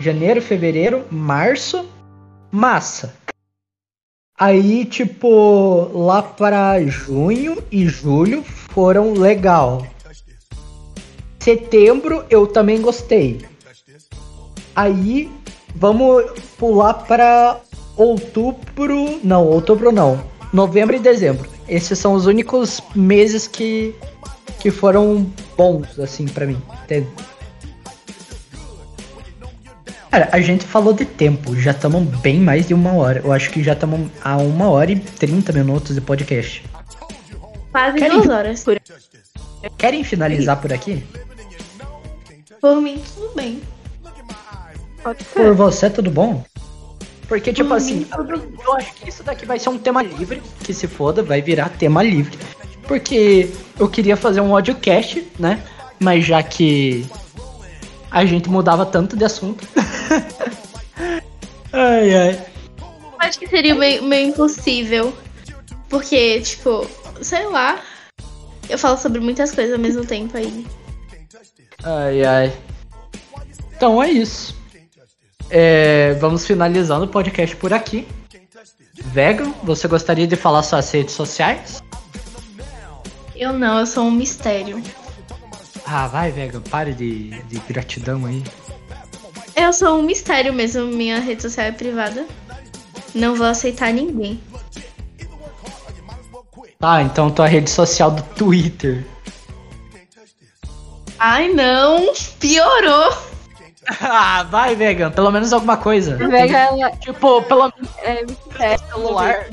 janeiro, 0.00 0.42
fevereiro, 0.42 1.04
março, 1.10 1.88
massa. 2.50 3.14
Aí, 4.38 4.84
tipo, 4.84 5.90
lá 5.94 6.22
para 6.22 6.84
junho 6.86 7.62
e 7.70 7.86
julho 7.86 8.42
foram 8.42 9.12
legal. 9.12 9.86
Setembro 11.38 12.24
eu 12.28 12.46
também 12.46 12.82
gostei. 12.82 13.46
Aí 14.74 15.30
vamos 15.74 16.24
pular 16.58 16.94
para 16.94 17.60
outubro. 17.96 19.20
Não, 19.22 19.46
outubro 19.46 19.92
não. 19.92 20.33
Novembro 20.54 20.94
e 20.94 21.00
dezembro. 21.00 21.50
Esses 21.68 21.98
são 21.98 22.14
os 22.14 22.26
únicos 22.26 22.80
meses 22.94 23.48
que, 23.48 23.92
que 24.60 24.70
foram 24.70 25.26
bons, 25.56 25.98
assim, 25.98 26.26
pra 26.26 26.46
mim. 26.46 26.62
entende? 26.84 27.08
Cara, 30.12 30.28
a 30.30 30.40
gente 30.40 30.64
falou 30.64 30.92
de 30.92 31.04
tempo. 31.04 31.56
Já 31.56 31.72
estamos 31.72 32.04
bem 32.20 32.38
mais 32.38 32.68
de 32.68 32.72
uma 32.72 32.92
hora. 32.94 33.20
Eu 33.24 33.32
acho 33.32 33.50
que 33.50 33.64
já 33.64 33.72
estamos 33.72 34.08
a 34.22 34.36
uma 34.36 34.70
hora 34.70 34.92
e 34.92 35.00
30 35.00 35.52
minutos 35.52 35.92
de 35.96 36.00
podcast. 36.00 36.64
Quase 37.72 37.98
Querem- 37.98 38.18
duas 38.18 38.28
horas. 38.28 38.64
Querem 39.76 40.04
finalizar 40.04 40.60
por 40.60 40.72
aqui? 40.72 41.02
Por 42.60 42.80
mim, 42.80 43.02
tudo 43.12 43.34
bem. 43.34 43.60
Por 45.34 45.52
você, 45.54 45.90
tudo 45.90 46.12
bom? 46.12 46.44
Porque, 47.28 47.52
tipo 47.52 47.68
Por 47.70 47.76
assim, 47.76 48.06
eu 48.64 48.74
acho 48.74 48.94
que 48.94 49.08
isso 49.08 49.22
daqui 49.22 49.46
vai 49.46 49.58
ser 49.58 49.70
um 49.70 49.78
tema 49.78 50.02
livre, 50.02 50.42
que 50.62 50.74
se 50.74 50.86
foda, 50.86 51.22
vai 51.22 51.40
virar 51.40 51.70
tema 51.70 52.02
livre. 52.02 52.38
Porque 52.86 53.50
eu 53.78 53.88
queria 53.88 54.16
fazer 54.16 54.40
um 54.40 54.54
audiocast, 54.54 55.26
né? 55.38 55.62
Mas 55.98 56.24
já 56.24 56.42
que 56.42 57.06
a 58.10 58.24
gente 58.24 58.48
mudava 58.48 58.84
tanto 58.84 59.16
de 59.16 59.24
assunto. 59.24 59.66
ai, 61.72 62.14
ai. 62.14 62.46
Acho 63.18 63.38
que 63.38 63.48
seria 63.48 63.74
meio, 63.74 64.02
meio 64.04 64.28
impossível. 64.28 65.16
Porque, 65.88 66.40
tipo, 66.40 66.86
sei 67.22 67.46
lá. 67.46 67.80
Eu 68.68 68.78
falo 68.78 68.96
sobre 68.96 69.20
muitas 69.20 69.52
coisas 69.52 69.74
ao 69.74 69.78
mesmo 69.78 70.04
tempo 70.04 70.36
aí. 70.36 70.66
Ai, 71.82 72.24
ai. 72.24 72.52
Então 73.76 74.02
é 74.02 74.10
isso. 74.10 74.56
É, 75.50 76.14
vamos 76.14 76.46
finalizando 76.46 77.04
o 77.04 77.08
podcast 77.08 77.54
por 77.56 77.72
aqui. 77.72 78.06
Vegan, 78.94 79.52
você 79.62 79.86
gostaria 79.88 80.26
de 80.26 80.36
falar 80.36 80.62
suas 80.62 80.90
redes 80.90 81.14
sociais? 81.14 81.82
Eu 83.34 83.52
não, 83.52 83.80
eu 83.80 83.86
sou 83.86 84.04
um 84.04 84.10
mistério. 84.10 84.82
Ah, 85.84 86.06
vai, 86.06 86.30
Vegan, 86.30 86.60
pare 86.60 86.94
de, 86.94 87.30
de 87.42 87.58
gratidão 87.68 88.24
aí. 88.24 88.42
Eu 89.56 89.72
sou 89.72 89.98
um 89.98 90.02
mistério 90.02 90.52
mesmo, 90.52 90.86
minha 90.86 91.20
rede 91.20 91.42
social 91.42 91.66
é 91.66 91.72
privada. 91.72 92.26
Não 93.14 93.34
vou 93.34 93.46
aceitar 93.46 93.92
ninguém. 93.92 94.40
Tá, 96.78 97.02
então 97.02 97.30
tua 97.30 97.46
rede 97.46 97.70
social 97.70 98.10
do 98.10 98.22
Twitter. 98.34 99.04
Ai 101.18 101.48
não, 101.48 102.12
piorou. 102.40 103.33
Ah, 104.00 104.42
vai, 104.50 104.74
Vegan, 104.74 105.10
pelo 105.10 105.30
menos 105.30 105.52
alguma 105.52 105.76
coisa. 105.76 106.16
Vega 106.16 106.56
ela 106.58 106.90
Tipo, 106.96 107.42
pelo 107.42 107.72
menos 107.76 107.90
é 107.98 108.22
mistério. 108.24 108.84
celular. 108.88 109.46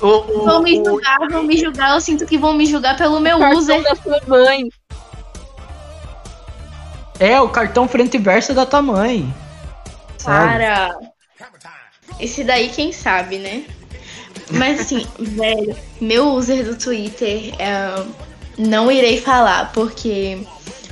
O, 0.00 0.06
o, 0.06 0.44
Vão 0.44 0.62
me 0.62 0.80
o- 0.80 0.84
julgar, 0.84 1.18
vão 1.30 1.42
me 1.42 1.56
julgar. 1.58 1.94
Eu 1.94 2.00
sinto 2.00 2.24
que 2.26 2.38
vão 2.38 2.52
me 2.54 2.64
julgar 2.66 2.96
pelo 2.96 3.20
meu 3.20 3.38
Cartão 3.38 3.58
user. 3.58 3.82
da 3.82 3.94
sua 3.96 4.20
mãe. 4.26 4.68
é, 7.18 7.40
o 7.40 7.48
cartão 7.48 7.86
frente 7.86 8.16
e 8.16 8.20
verso 8.20 8.54
da 8.54 8.64
tua 8.64 8.80
mãe. 8.82 9.32
Sabe? 10.18 10.52
Para. 10.52 10.98
Esse 12.18 12.44
daí, 12.44 12.68
quem 12.68 12.92
sabe, 12.92 13.38
né? 13.38 13.64
Mas 14.50 14.80
assim, 14.80 15.06
velho, 15.18 15.76
meu 16.00 16.28
user 16.30 16.64
do 16.64 16.76
Twitter, 16.76 17.54
é, 17.58 18.02
não 18.58 18.90
irei 18.90 19.20
falar, 19.20 19.70
porque 19.72 20.42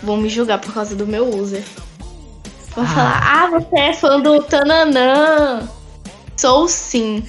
vão 0.02 0.16
me 0.18 0.28
julgar 0.28 0.58
por 0.60 0.72
causa 0.72 0.94
do 0.94 1.06
meu 1.06 1.26
user. 1.28 1.64
Vão 2.78 2.84
Ah. 2.84 2.94
falar, 2.94 3.22
ah, 3.26 3.50
você 3.50 3.76
é 3.80 3.92
fã 3.92 4.20
do 4.20 4.40
Tananã. 4.44 5.68
Sou 6.36 6.68
sim. 6.68 7.26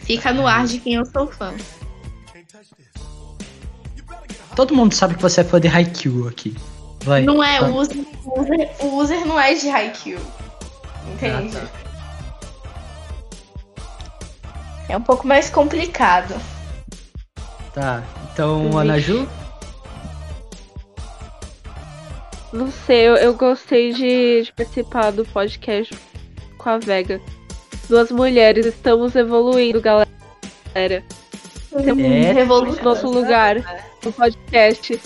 Fica 0.00 0.30
no 0.34 0.46
ar 0.46 0.66
de 0.66 0.78
quem 0.78 0.94
eu 0.94 1.06
sou 1.06 1.26
fã. 1.26 1.54
Todo 4.54 4.74
mundo 4.74 4.92
sabe 4.94 5.14
que 5.14 5.22
você 5.22 5.40
é 5.40 5.44
fã 5.44 5.58
de 5.58 5.68
Haikyuu 5.68 6.28
aqui. 6.28 6.54
Vai. 7.04 7.22
Não 7.22 7.42
é 7.42 7.60
vai. 7.60 7.70
o 7.70 7.76
user, 7.76 8.04
o 8.26 8.40
user, 8.42 8.70
o 8.80 8.86
user 8.98 9.26
não 9.26 9.40
é 9.40 9.54
de 9.54 9.70
Haikyuu. 9.70 10.20
Entende? 11.14 11.56
Ah, 11.56 11.68
É 14.90 14.96
um 14.98 15.02
pouco 15.02 15.26
mais 15.26 15.48
complicado. 15.48 16.34
Tá, 17.72 18.02
então, 18.30 18.64
Vixe. 18.64 18.76
Ana 18.76 19.00
Ju? 19.00 19.26
Não 22.52 22.70
sei, 22.70 23.08
eu, 23.08 23.16
eu 23.16 23.34
gostei 23.34 23.92
de, 23.94 24.42
de 24.42 24.52
participar 24.52 25.10
do 25.10 25.24
podcast 25.24 25.98
com 26.58 26.68
a 26.68 26.76
Vega. 26.78 27.18
Duas 27.88 28.12
mulheres, 28.12 28.66
estamos 28.66 29.16
evoluindo, 29.16 29.80
galera. 29.80 30.06
É. 30.74 31.02
Temos 32.34 32.78
nosso 32.80 33.08
lugar 33.08 33.56
no 34.04 34.12
podcast. 34.12 35.00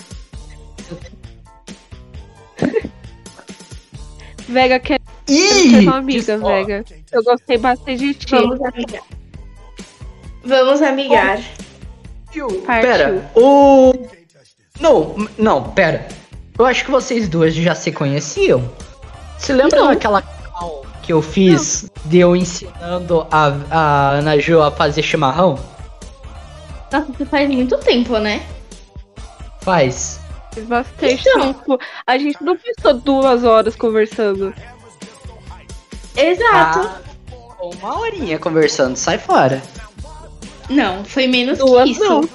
Vega 4.49 4.79
quer 4.79 4.99
Ih! 5.27 5.71
ser 5.71 5.83
sua 5.83 5.97
amiga, 5.97 6.37
Vega. 6.37 6.85
Eu 7.11 7.23
gostei 7.23 7.57
bastante 7.57 7.97
de 7.97 8.13
ti. 8.13 8.31
Vamos 8.31 8.59
amigar. 8.61 9.03
Vamos 10.43 10.81
amigar. 10.81 11.39
Pera, 12.65 13.31
o. 13.35 13.93
Não, 14.79 15.15
não, 15.37 15.71
pera. 15.71 16.16
Eu 16.57 16.65
acho 16.65 16.85
que 16.85 16.91
vocês 16.91 17.27
duas 17.29 17.53
já 17.53 17.75
se 17.75 17.91
conheciam. 17.91 18.67
Se 19.37 19.53
lembra 19.53 19.79
Não. 19.81 19.87
daquela 19.87 20.21
call 20.21 20.85
que 21.03 21.13
eu 21.13 21.21
fiz 21.21 21.89
de 22.05 22.17
eu 22.19 22.35
ensinando 22.35 23.27
a, 23.31 23.53
a 23.69 24.09
Ana 24.11 24.39
Ju 24.39 24.61
a 24.61 24.71
fazer 24.71 25.03
chimarrão? 25.03 25.59
Nossa, 26.91 27.11
isso 27.11 27.25
faz 27.27 27.49
muito 27.49 27.77
tempo, 27.77 28.17
né? 28.17 28.43
Faz. 29.61 30.19
Bastante 30.67 31.21
Então. 31.29 31.53
tempo. 31.53 31.79
A 32.07 32.17
gente 32.17 32.43
não 32.43 32.57
passou 32.57 32.93
duas 32.99 33.43
horas 33.43 33.75
conversando. 33.75 34.53
Exato. 36.15 36.79
Ah, 36.79 37.01
uma 37.61 37.99
horinha 37.99 38.39
conversando, 38.39 38.95
sai 38.95 39.19
fora. 39.19 39.61
Não, 40.69 41.05
foi 41.05 41.27
menos 41.27 41.59
Duas 41.59 41.83
que 41.83 41.91
isso. 41.91 42.03
não. 42.03 42.29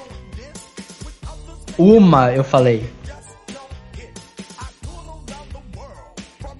Uma, 1.76 2.32
eu 2.32 2.44
falei. 2.44 2.88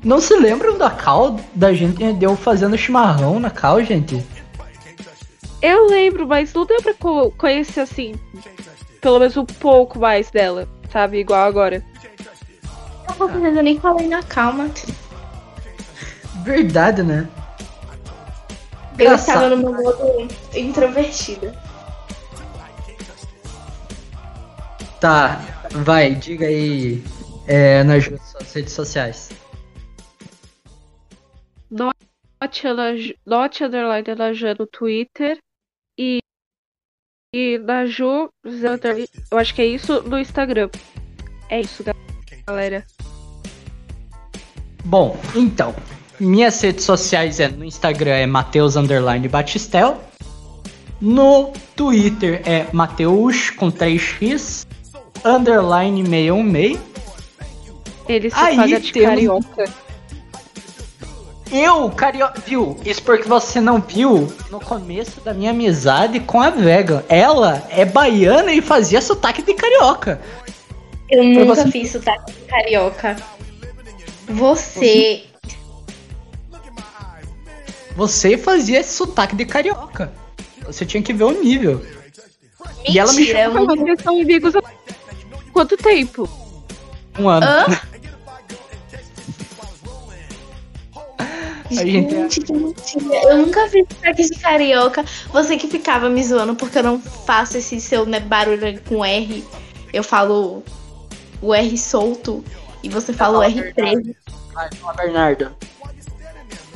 Não 0.02 0.20
se 0.20 0.34
lembram 0.34 0.76
da 0.76 0.90
cal 0.90 1.36
da 1.54 1.72
gente 1.72 2.12
deu 2.14 2.36
fazendo 2.36 2.76
chimarrão 2.76 3.38
na 3.38 3.50
cal, 3.50 3.82
gente? 3.84 4.24
Eu 5.60 5.86
lembro, 5.86 6.26
mas 6.26 6.52
não 6.52 6.66
deu 6.66 6.82
pra 6.82 6.92
co- 6.94 7.30
conhecer 7.38 7.80
assim. 7.80 8.14
Pelo 9.00 9.20
menos 9.20 9.36
um 9.36 9.44
pouco 9.46 9.98
mais 10.00 10.30
dela, 10.30 10.68
sabe? 10.92 11.18
Igual 11.18 11.46
agora. 11.46 11.84
Com 13.16 13.28
certeza 13.28 13.58
eu 13.58 13.62
nem 13.62 13.78
falei 13.78 14.08
na 14.08 14.22
calma. 14.24 14.68
Verdade, 16.42 17.02
né? 17.04 17.28
Eu 18.98 19.06
Engraçado. 19.06 19.36
estava 19.36 19.48
no 19.50 19.56
meu 19.58 19.72
modo 19.82 20.28
introvertida. 20.54 21.54
Tá, 25.00 25.40
vai, 25.70 26.14
diga 26.14 26.46
aí 26.46 27.02
é, 27.46 27.82
nas 27.84 28.04
suas 28.04 28.52
redes 28.52 28.72
sociais. 28.72 29.30
Not, 31.72 31.96
Ana- 32.66 33.14
not 33.24 33.64
underline 33.64 34.04
no 34.58 34.66
Twitter. 34.66 35.38
E, 35.98 36.18
e 37.34 37.56
na 37.58 37.86
Ju, 37.86 38.28
Zé 38.46 38.68
underline- 38.74 39.08
eu 39.30 39.38
acho 39.38 39.54
que 39.54 39.62
é 39.62 39.66
isso 39.66 40.02
no 40.02 40.18
Instagram. 40.18 40.68
É 41.48 41.60
isso, 41.62 41.82
galera. 42.46 42.84
Bom, 44.84 45.16
então, 45.34 45.74
minhas 46.20 46.60
redes 46.60 46.84
sociais 46.84 47.40
é 47.40 47.48
no 47.48 47.64
Instagram 47.64 48.12
é 48.16 48.26
Mateus 48.26 48.76
underline 48.76 49.26
Batistel. 49.28 49.98
No 51.00 51.52
Twitter 51.74 52.42
é 52.46 52.66
Mateus 52.72 53.48
com 53.50 53.70
3x 53.70 54.66
underline 55.24 56.02
616. 56.04 56.92
Ele 58.08 58.30
se 58.30 58.36
Aí 58.36 58.56
paga 58.56 58.80
de 58.80 58.92
temos- 58.92 59.08
carioca. 59.08 59.64
Eu, 61.52 61.90
carioca, 61.90 62.40
viu? 62.46 62.76
Isso 62.84 63.02
porque 63.02 63.28
você 63.28 63.60
não 63.60 63.78
viu 63.80 64.32
no 64.50 64.58
começo 64.58 65.20
da 65.20 65.34
minha 65.34 65.50
amizade 65.50 66.18
com 66.20 66.40
a 66.40 66.48
Vega. 66.48 67.04
Ela 67.08 67.62
é 67.68 67.84
baiana 67.84 68.52
e 68.52 68.62
fazia 68.62 69.02
sotaque 69.02 69.42
de 69.42 69.52
carioca. 69.52 70.20
Eu 71.10 71.22
nunca 71.22 71.44
você- 71.54 71.70
fiz 71.70 71.90
sotaque 71.92 72.32
de 72.32 72.40
carioca. 72.46 73.16
Você. 74.28 75.24
Você 77.94 78.38
fazia 78.38 78.82
sotaque 78.82 79.36
de 79.36 79.44
carioca. 79.44 80.10
Você 80.64 80.86
tinha 80.86 81.02
que 81.02 81.12
ver 81.12 81.24
o 81.24 81.32
nível. 81.42 81.84
E 82.88 82.98
ela 82.98 83.12
me 83.12 83.18
Mentira, 83.18 83.48
nunca. 83.50 83.76
vocês 83.76 84.02
são 84.02 84.20
amigos 84.20 84.56
há 84.56 84.62
quanto 85.52 85.76
tempo? 85.76 86.26
Um 87.18 87.28
ano. 87.28 87.46
Hã? 87.46 87.66
gente 91.74 92.10
Gente, 92.10 92.40
que 92.40 92.52
mentira. 92.52 93.22
Eu 93.24 93.38
nunca 93.38 93.68
fiz 93.68 93.86
sotaque 93.88 94.22
de 94.22 94.38
carioca. 94.38 95.04
Você 95.32 95.56
que 95.56 95.68
ficava 95.68 96.08
me 96.08 96.22
zoando 96.22 96.54
porque 96.54 96.78
eu 96.78 96.82
não 96.82 97.00
faço 97.00 97.58
esse 97.58 97.80
seu 97.80 98.06
né, 98.06 98.20
barulho 98.20 98.80
com 98.88 99.04
R. 99.04 99.44
Eu 99.92 100.02
falo 100.02 100.62
o 101.40 101.54
R 101.54 101.76
solto 101.76 102.44
e 102.82 102.88
você 102.88 103.12
fala 103.12 103.38
o 103.38 103.42
R13. 103.42 104.14
Vai, 104.52 104.68
fala, 104.74 104.94
Bernardo. 104.94 105.52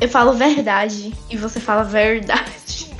Eu 0.01 0.09
falo 0.09 0.33
verdade 0.33 1.15
e 1.31 1.37
você 1.37 1.59
fala 1.59 1.83
verdade. 1.83 2.91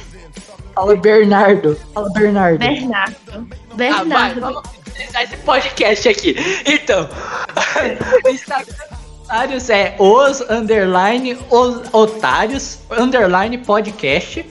Fala 0.75 0.97
Bernardo. 0.97 1.79
Fala 1.95 2.11
Bernardo. 2.11 2.59
Bernardo. 2.59 3.17
Ah, 3.33 3.45
vai, 3.71 3.77
Bernardo. 3.77 4.41
vamos 4.41 4.63
finalizar 4.85 5.23
esse 5.23 5.37
podcast 5.39 6.09
aqui. 6.09 6.37
Então, 6.67 7.09
o 8.25 8.29
Instagram 8.29 8.96
otários 9.27 9.69
é 9.69 9.97
os 9.99 10.41
underline 10.49 11.37
os 11.51 11.93
otários 11.93 12.79
underline 12.91 13.59
podcast 13.59 14.47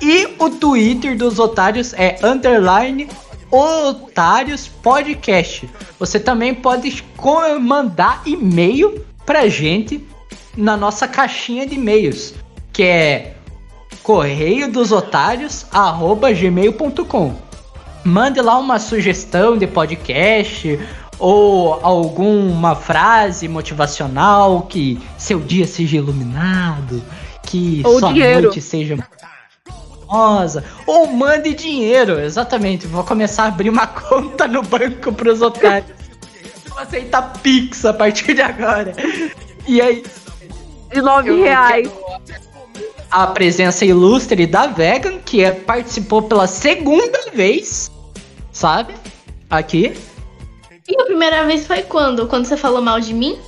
e 0.00 0.28
o 0.38 0.50
Twitter 0.50 1.16
dos 1.16 1.40
otários 1.40 1.92
é 1.94 2.16
underline 2.22 3.08
otários 3.50 4.68
podcast. 4.68 5.68
Você 5.98 6.20
também 6.20 6.54
pode 6.54 7.04
mandar 7.60 8.22
e-mail 8.24 9.04
pra 9.26 9.48
gente 9.48 10.06
na 10.56 10.76
nossa 10.76 11.08
caixinha 11.08 11.66
de 11.66 11.74
e-mails, 11.74 12.34
que 12.72 12.84
é 12.84 13.34
correio 14.04 14.70
dos 14.70 14.92
otários 14.92 15.66
gmail.com 16.40 17.48
mande 18.04 18.40
lá 18.40 18.56
uma 18.56 18.78
sugestão 18.78 19.58
de 19.58 19.66
podcast 19.66 20.78
ou 21.18 21.74
alguma 21.82 22.74
frase 22.76 23.48
motivacional 23.48 24.62
que 24.62 25.00
seu 25.16 25.40
dia 25.40 25.66
seja 25.66 25.96
iluminado, 25.96 27.02
que 27.44 27.82
Ou 27.84 27.98
sua 27.98 28.12
dinheiro. 28.12 28.42
noite 28.42 28.60
seja 28.60 28.96
maravilhosa, 28.96 30.64
ou 30.86 31.06
mande 31.08 31.54
dinheiro, 31.54 32.20
exatamente. 32.20 32.86
Vou 32.86 33.02
começar 33.04 33.44
a 33.44 33.48
abrir 33.48 33.68
uma 33.70 33.86
conta 33.88 34.46
no 34.46 34.62
banco 34.62 35.12
pros 35.12 35.42
otários. 35.42 35.90
Vou 36.68 36.78
aceitar 36.78 37.22
Pix 37.42 37.84
a 37.84 37.92
partir 37.92 38.34
de 38.34 38.42
agora. 38.42 38.94
E 39.66 39.80
aí, 39.80 40.04
De 40.92 41.02
nove 41.02 41.34
reais. 41.40 41.90
a 43.10 43.26
presença 43.26 43.84
ilustre 43.84 44.46
da 44.46 44.66
Vegan, 44.68 45.18
que 45.24 45.42
é- 45.42 45.50
participou 45.50 46.22
pela 46.22 46.46
segunda 46.46 47.30
vez, 47.34 47.90
sabe? 48.52 48.94
Aqui. 49.50 49.94
E 50.88 51.00
a 51.00 51.04
primeira 51.04 51.44
vez 51.44 51.66
foi 51.66 51.82
quando? 51.82 52.26
Quando 52.26 52.46
você 52.46 52.56
falou 52.56 52.80
mal 52.80 52.98
de 52.98 53.12
mim? 53.12 53.38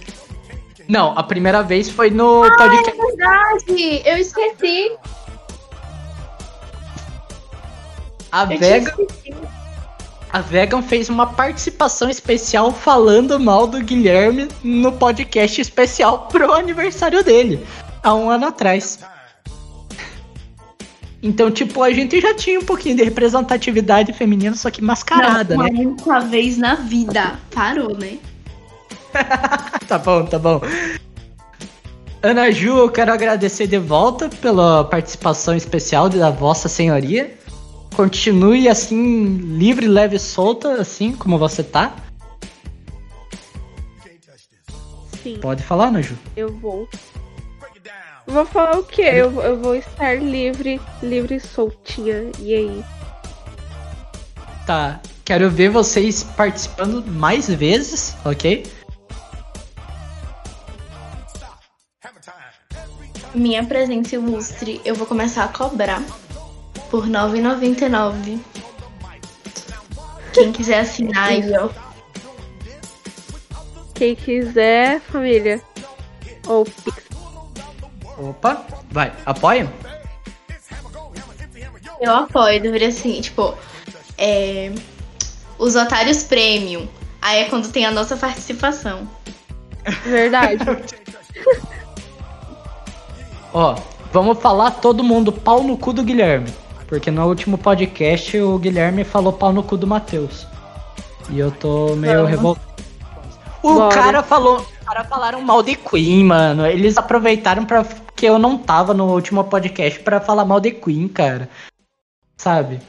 Não, 0.87 1.17
a 1.17 1.23
primeira 1.23 1.63
vez 1.63 1.89
foi 1.89 2.11
no 2.11 2.43
podcast. 2.57 2.97
Verdade, 2.97 4.03
eu 4.05 4.19
esqueci. 4.19 4.93
A 8.31 8.43
Eu 8.43 8.59
Vegan, 8.59 8.93
a 10.33 10.41
Vegan 10.41 10.83
fez 10.83 11.09
uma 11.09 11.27
participação 11.27 12.11
especial 12.11 12.73
falando 12.73 13.41
mal 13.41 13.67
do 13.67 13.81
Guilherme 13.81 14.49
no 14.63 14.93
podcast 14.93 15.61
especial 15.61 16.29
pro 16.31 16.53
aniversário 16.53 17.25
dele, 17.25 17.67
há 18.03 18.15
um 18.15 18.31
ano 18.31 18.47
atrás. 18.47 19.01
Então, 21.23 21.51
tipo, 21.51 21.83
a 21.83 21.91
gente 21.91 22.19
já 22.21 22.35
tinha 22.35 22.59
um 22.59 22.65
pouquinho 22.65 22.97
de 22.97 23.05
representatividade 23.05 24.13
feminina, 24.13 24.57
só 24.57 24.71
que 24.71 24.83
mascarada, 24.83 25.55
Não, 25.55 25.65
né? 25.65 25.95
uma 26.05 26.21
vez 26.21 26.57
na 26.57 26.75
vida. 26.75 27.39
Parou, 27.55 27.97
né? 27.97 28.19
Tá 29.87 29.99
bom, 29.99 30.25
tá 30.25 30.39
bom. 30.39 30.61
Ana 32.23 32.51
Ju, 32.53 32.77
eu 32.79 32.89
quero 32.89 33.13
agradecer 33.13 33.67
de 33.67 33.77
volta 33.79 34.29
pela 34.29 34.85
participação 34.85 35.57
especial 35.57 36.09
da 36.09 36.31
Vossa 36.31 36.69
Senhoria. 36.69 37.37
Continue 37.97 38.69
assim, 38.69 39.37
livre, 39.37 39.89
leve 39.89 40.17
e 40.17 40.21
solta, 40.21 40.75
assim 40.75 41.13
como 41.13 41.39
você 41.39 41.65
tá. 41.65 41.97
Sim, 45.23 45.39
Pode 45.41 45.63
falar, 45.63 45.89
Ana 45.89 46.03
Ju. 46.03 46.15
eu 46.37 46.51
vou. 46.57 46.89
Vou 48.27 48.47
falar 48.47 48.79
o 48.79 48.85
quê? 48.85 49.03
Eu, 49.03 49.41
eu 49.41 49.61
vou 49.61 49.75
estar 49.75 50.15
livre, 50.15 50.81
livre 51.03 51.37
e 51.37 51.41
soltinha. 51.41 52.31
E 52.39 52.55
aí? 52.55 52.85
Tá. 54.67 55.01
Quero 55.25 55.49
ver 55.51 55.69
vocês 55.69 56.23
participando 56.23 57.05
mais 57.07 57.49
vezes, 57.49 58.17
ok? 58.25 58.67
Minha 63.33 63.65
presença 63.65 64.17
ilustre, 64.17 64.81
eu 64.85 64.97
vou 64.97 65.07
começar 65.07 65.45
a 65.45 65.49
cobrar 65.49 66.03
por 66.91 67.05
R$ 67.05 67.11
9,99. 67.11 68.41
Quem 70.33 70.53
quiser 70.53 70.81
assinar 70.81 71.29
aí, 71.29 71.53
ó. 71.57 71.69
Quem 73.95 74.17
quiser, 74.17 75.01
família. 75.01 75.63
Ou 76.49 76.65
Pix. 76.65 77.10
Opa, 78.21 78.65
vai, 78.91 79.13
apoia? 79.25 79.73
Eu 82.01 82.15
apoio, 82.15 82.61
deveria 82.61 82.89
assim, 82.89 83.21
tipo. 83.21 83.55
é, 84.19 84.73
os 85.59 85.75
otários 85.75 86.23
premium. 86.25 86.87
Aí 87.23 87.41
é 87.41 87.45
quando 87.47 87.71
tem 87.71 87.85
a 87.87 87.91
nossa 87.91 88.17
participação. 88.17 89.09
Verdade. 90.05 90.65
Ó, 93.53 93.77
vamos 94.13 94.39
falar 94.39 94.71
todo 94.73 95.03
mundo 95.03 95.33
pau 95.33 95.63
no 95.63 95.77
cu 95.77 95.93
do 95.93 96.03
Guilherme. 96.03 96.51
Porque 96.87 97.11
no 97.11 97.27
último 97.27 97.57
podcast 97.57 98.39
o 98.39 98.59
Guilherme 98.59 99.05
falou 99.05 99.33
pau 99.33 99.53
no 99.53 99.63
cu 99.63 99.77
do 99.77 99.87
Matheus. 99.87 100.47
E 101.29 101.39
eu 101.39 101.51
tô 101.51 101.95
meio 101.97 102.25
revoltado. 102.25 102.70
O 103.63 103.75
Bora. 103.75 103.95
cara 103.95 104.23
falou. 104.23 104.59
Os 104.59 104.87
caras 104.87 105.09
falaram 105.09 105.43
mal 105.43 105.63
de 105.63 105.77
Queen, 105.77 106.25
mano. 106.25 106.67
Eles 106.67 106.97
aproveitaram 106.97 107.65
para 107.65 107.85
que 108.17 108.27
eu 108.27 108.39
não 108.39 108.59
tava 108.59 108.95
no 108.95 109.13
último 109.13 109.45
podcast 109.45 110.01
pra 110.01 110.21
falar 110.21 110.45
mal 110.45 110.61
de 110.61 110.73
Queen, 110.73 111.09
cara. 111.09 111.49
Sabe? 112.37 112.81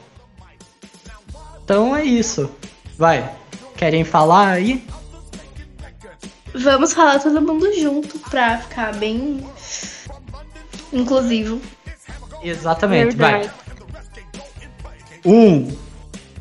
Então 1.64 1.94
é 1.94 2.04
isso. 2.04 2.50
Vai. 2.96 3.30
Querem 3.76 4.04
falar 4.04 4.48
aí? 4.48 4.84
Vamos 6.54 6.92
falar 6.92 7.18
todo 7.18 7.40
mundo 7.40 7.72
junto 7.78 8.18
pra 8.30 8.58
ficar 8.58 8.94
bem 8.94 9.46
inclusivo. 10.92 11.60
Exatamente, 12.42 13.16
Verdade. 13.16 13.48
vai. 13.48 13.62
Um, 15.24 15.76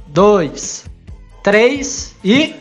dois, 0.08 0.86
três 1.44 2.16
e. 2.24 2.56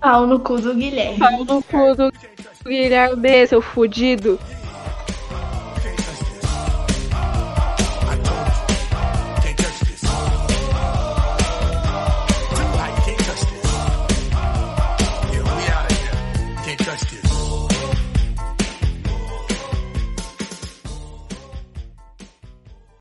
Pau 0.00 0.26
no 0.26 0.38
cu 0.40 0.60
do 0.60 0.74
Guilherme. 0.74 1.18
Pau 1.18 1.44
no 1.44 1.62
cu 1.62 1.94
do 1.94 2.12
Guilherme, 2.64 3.46
seu 3.46 3.60
fudido. 3.60 4.38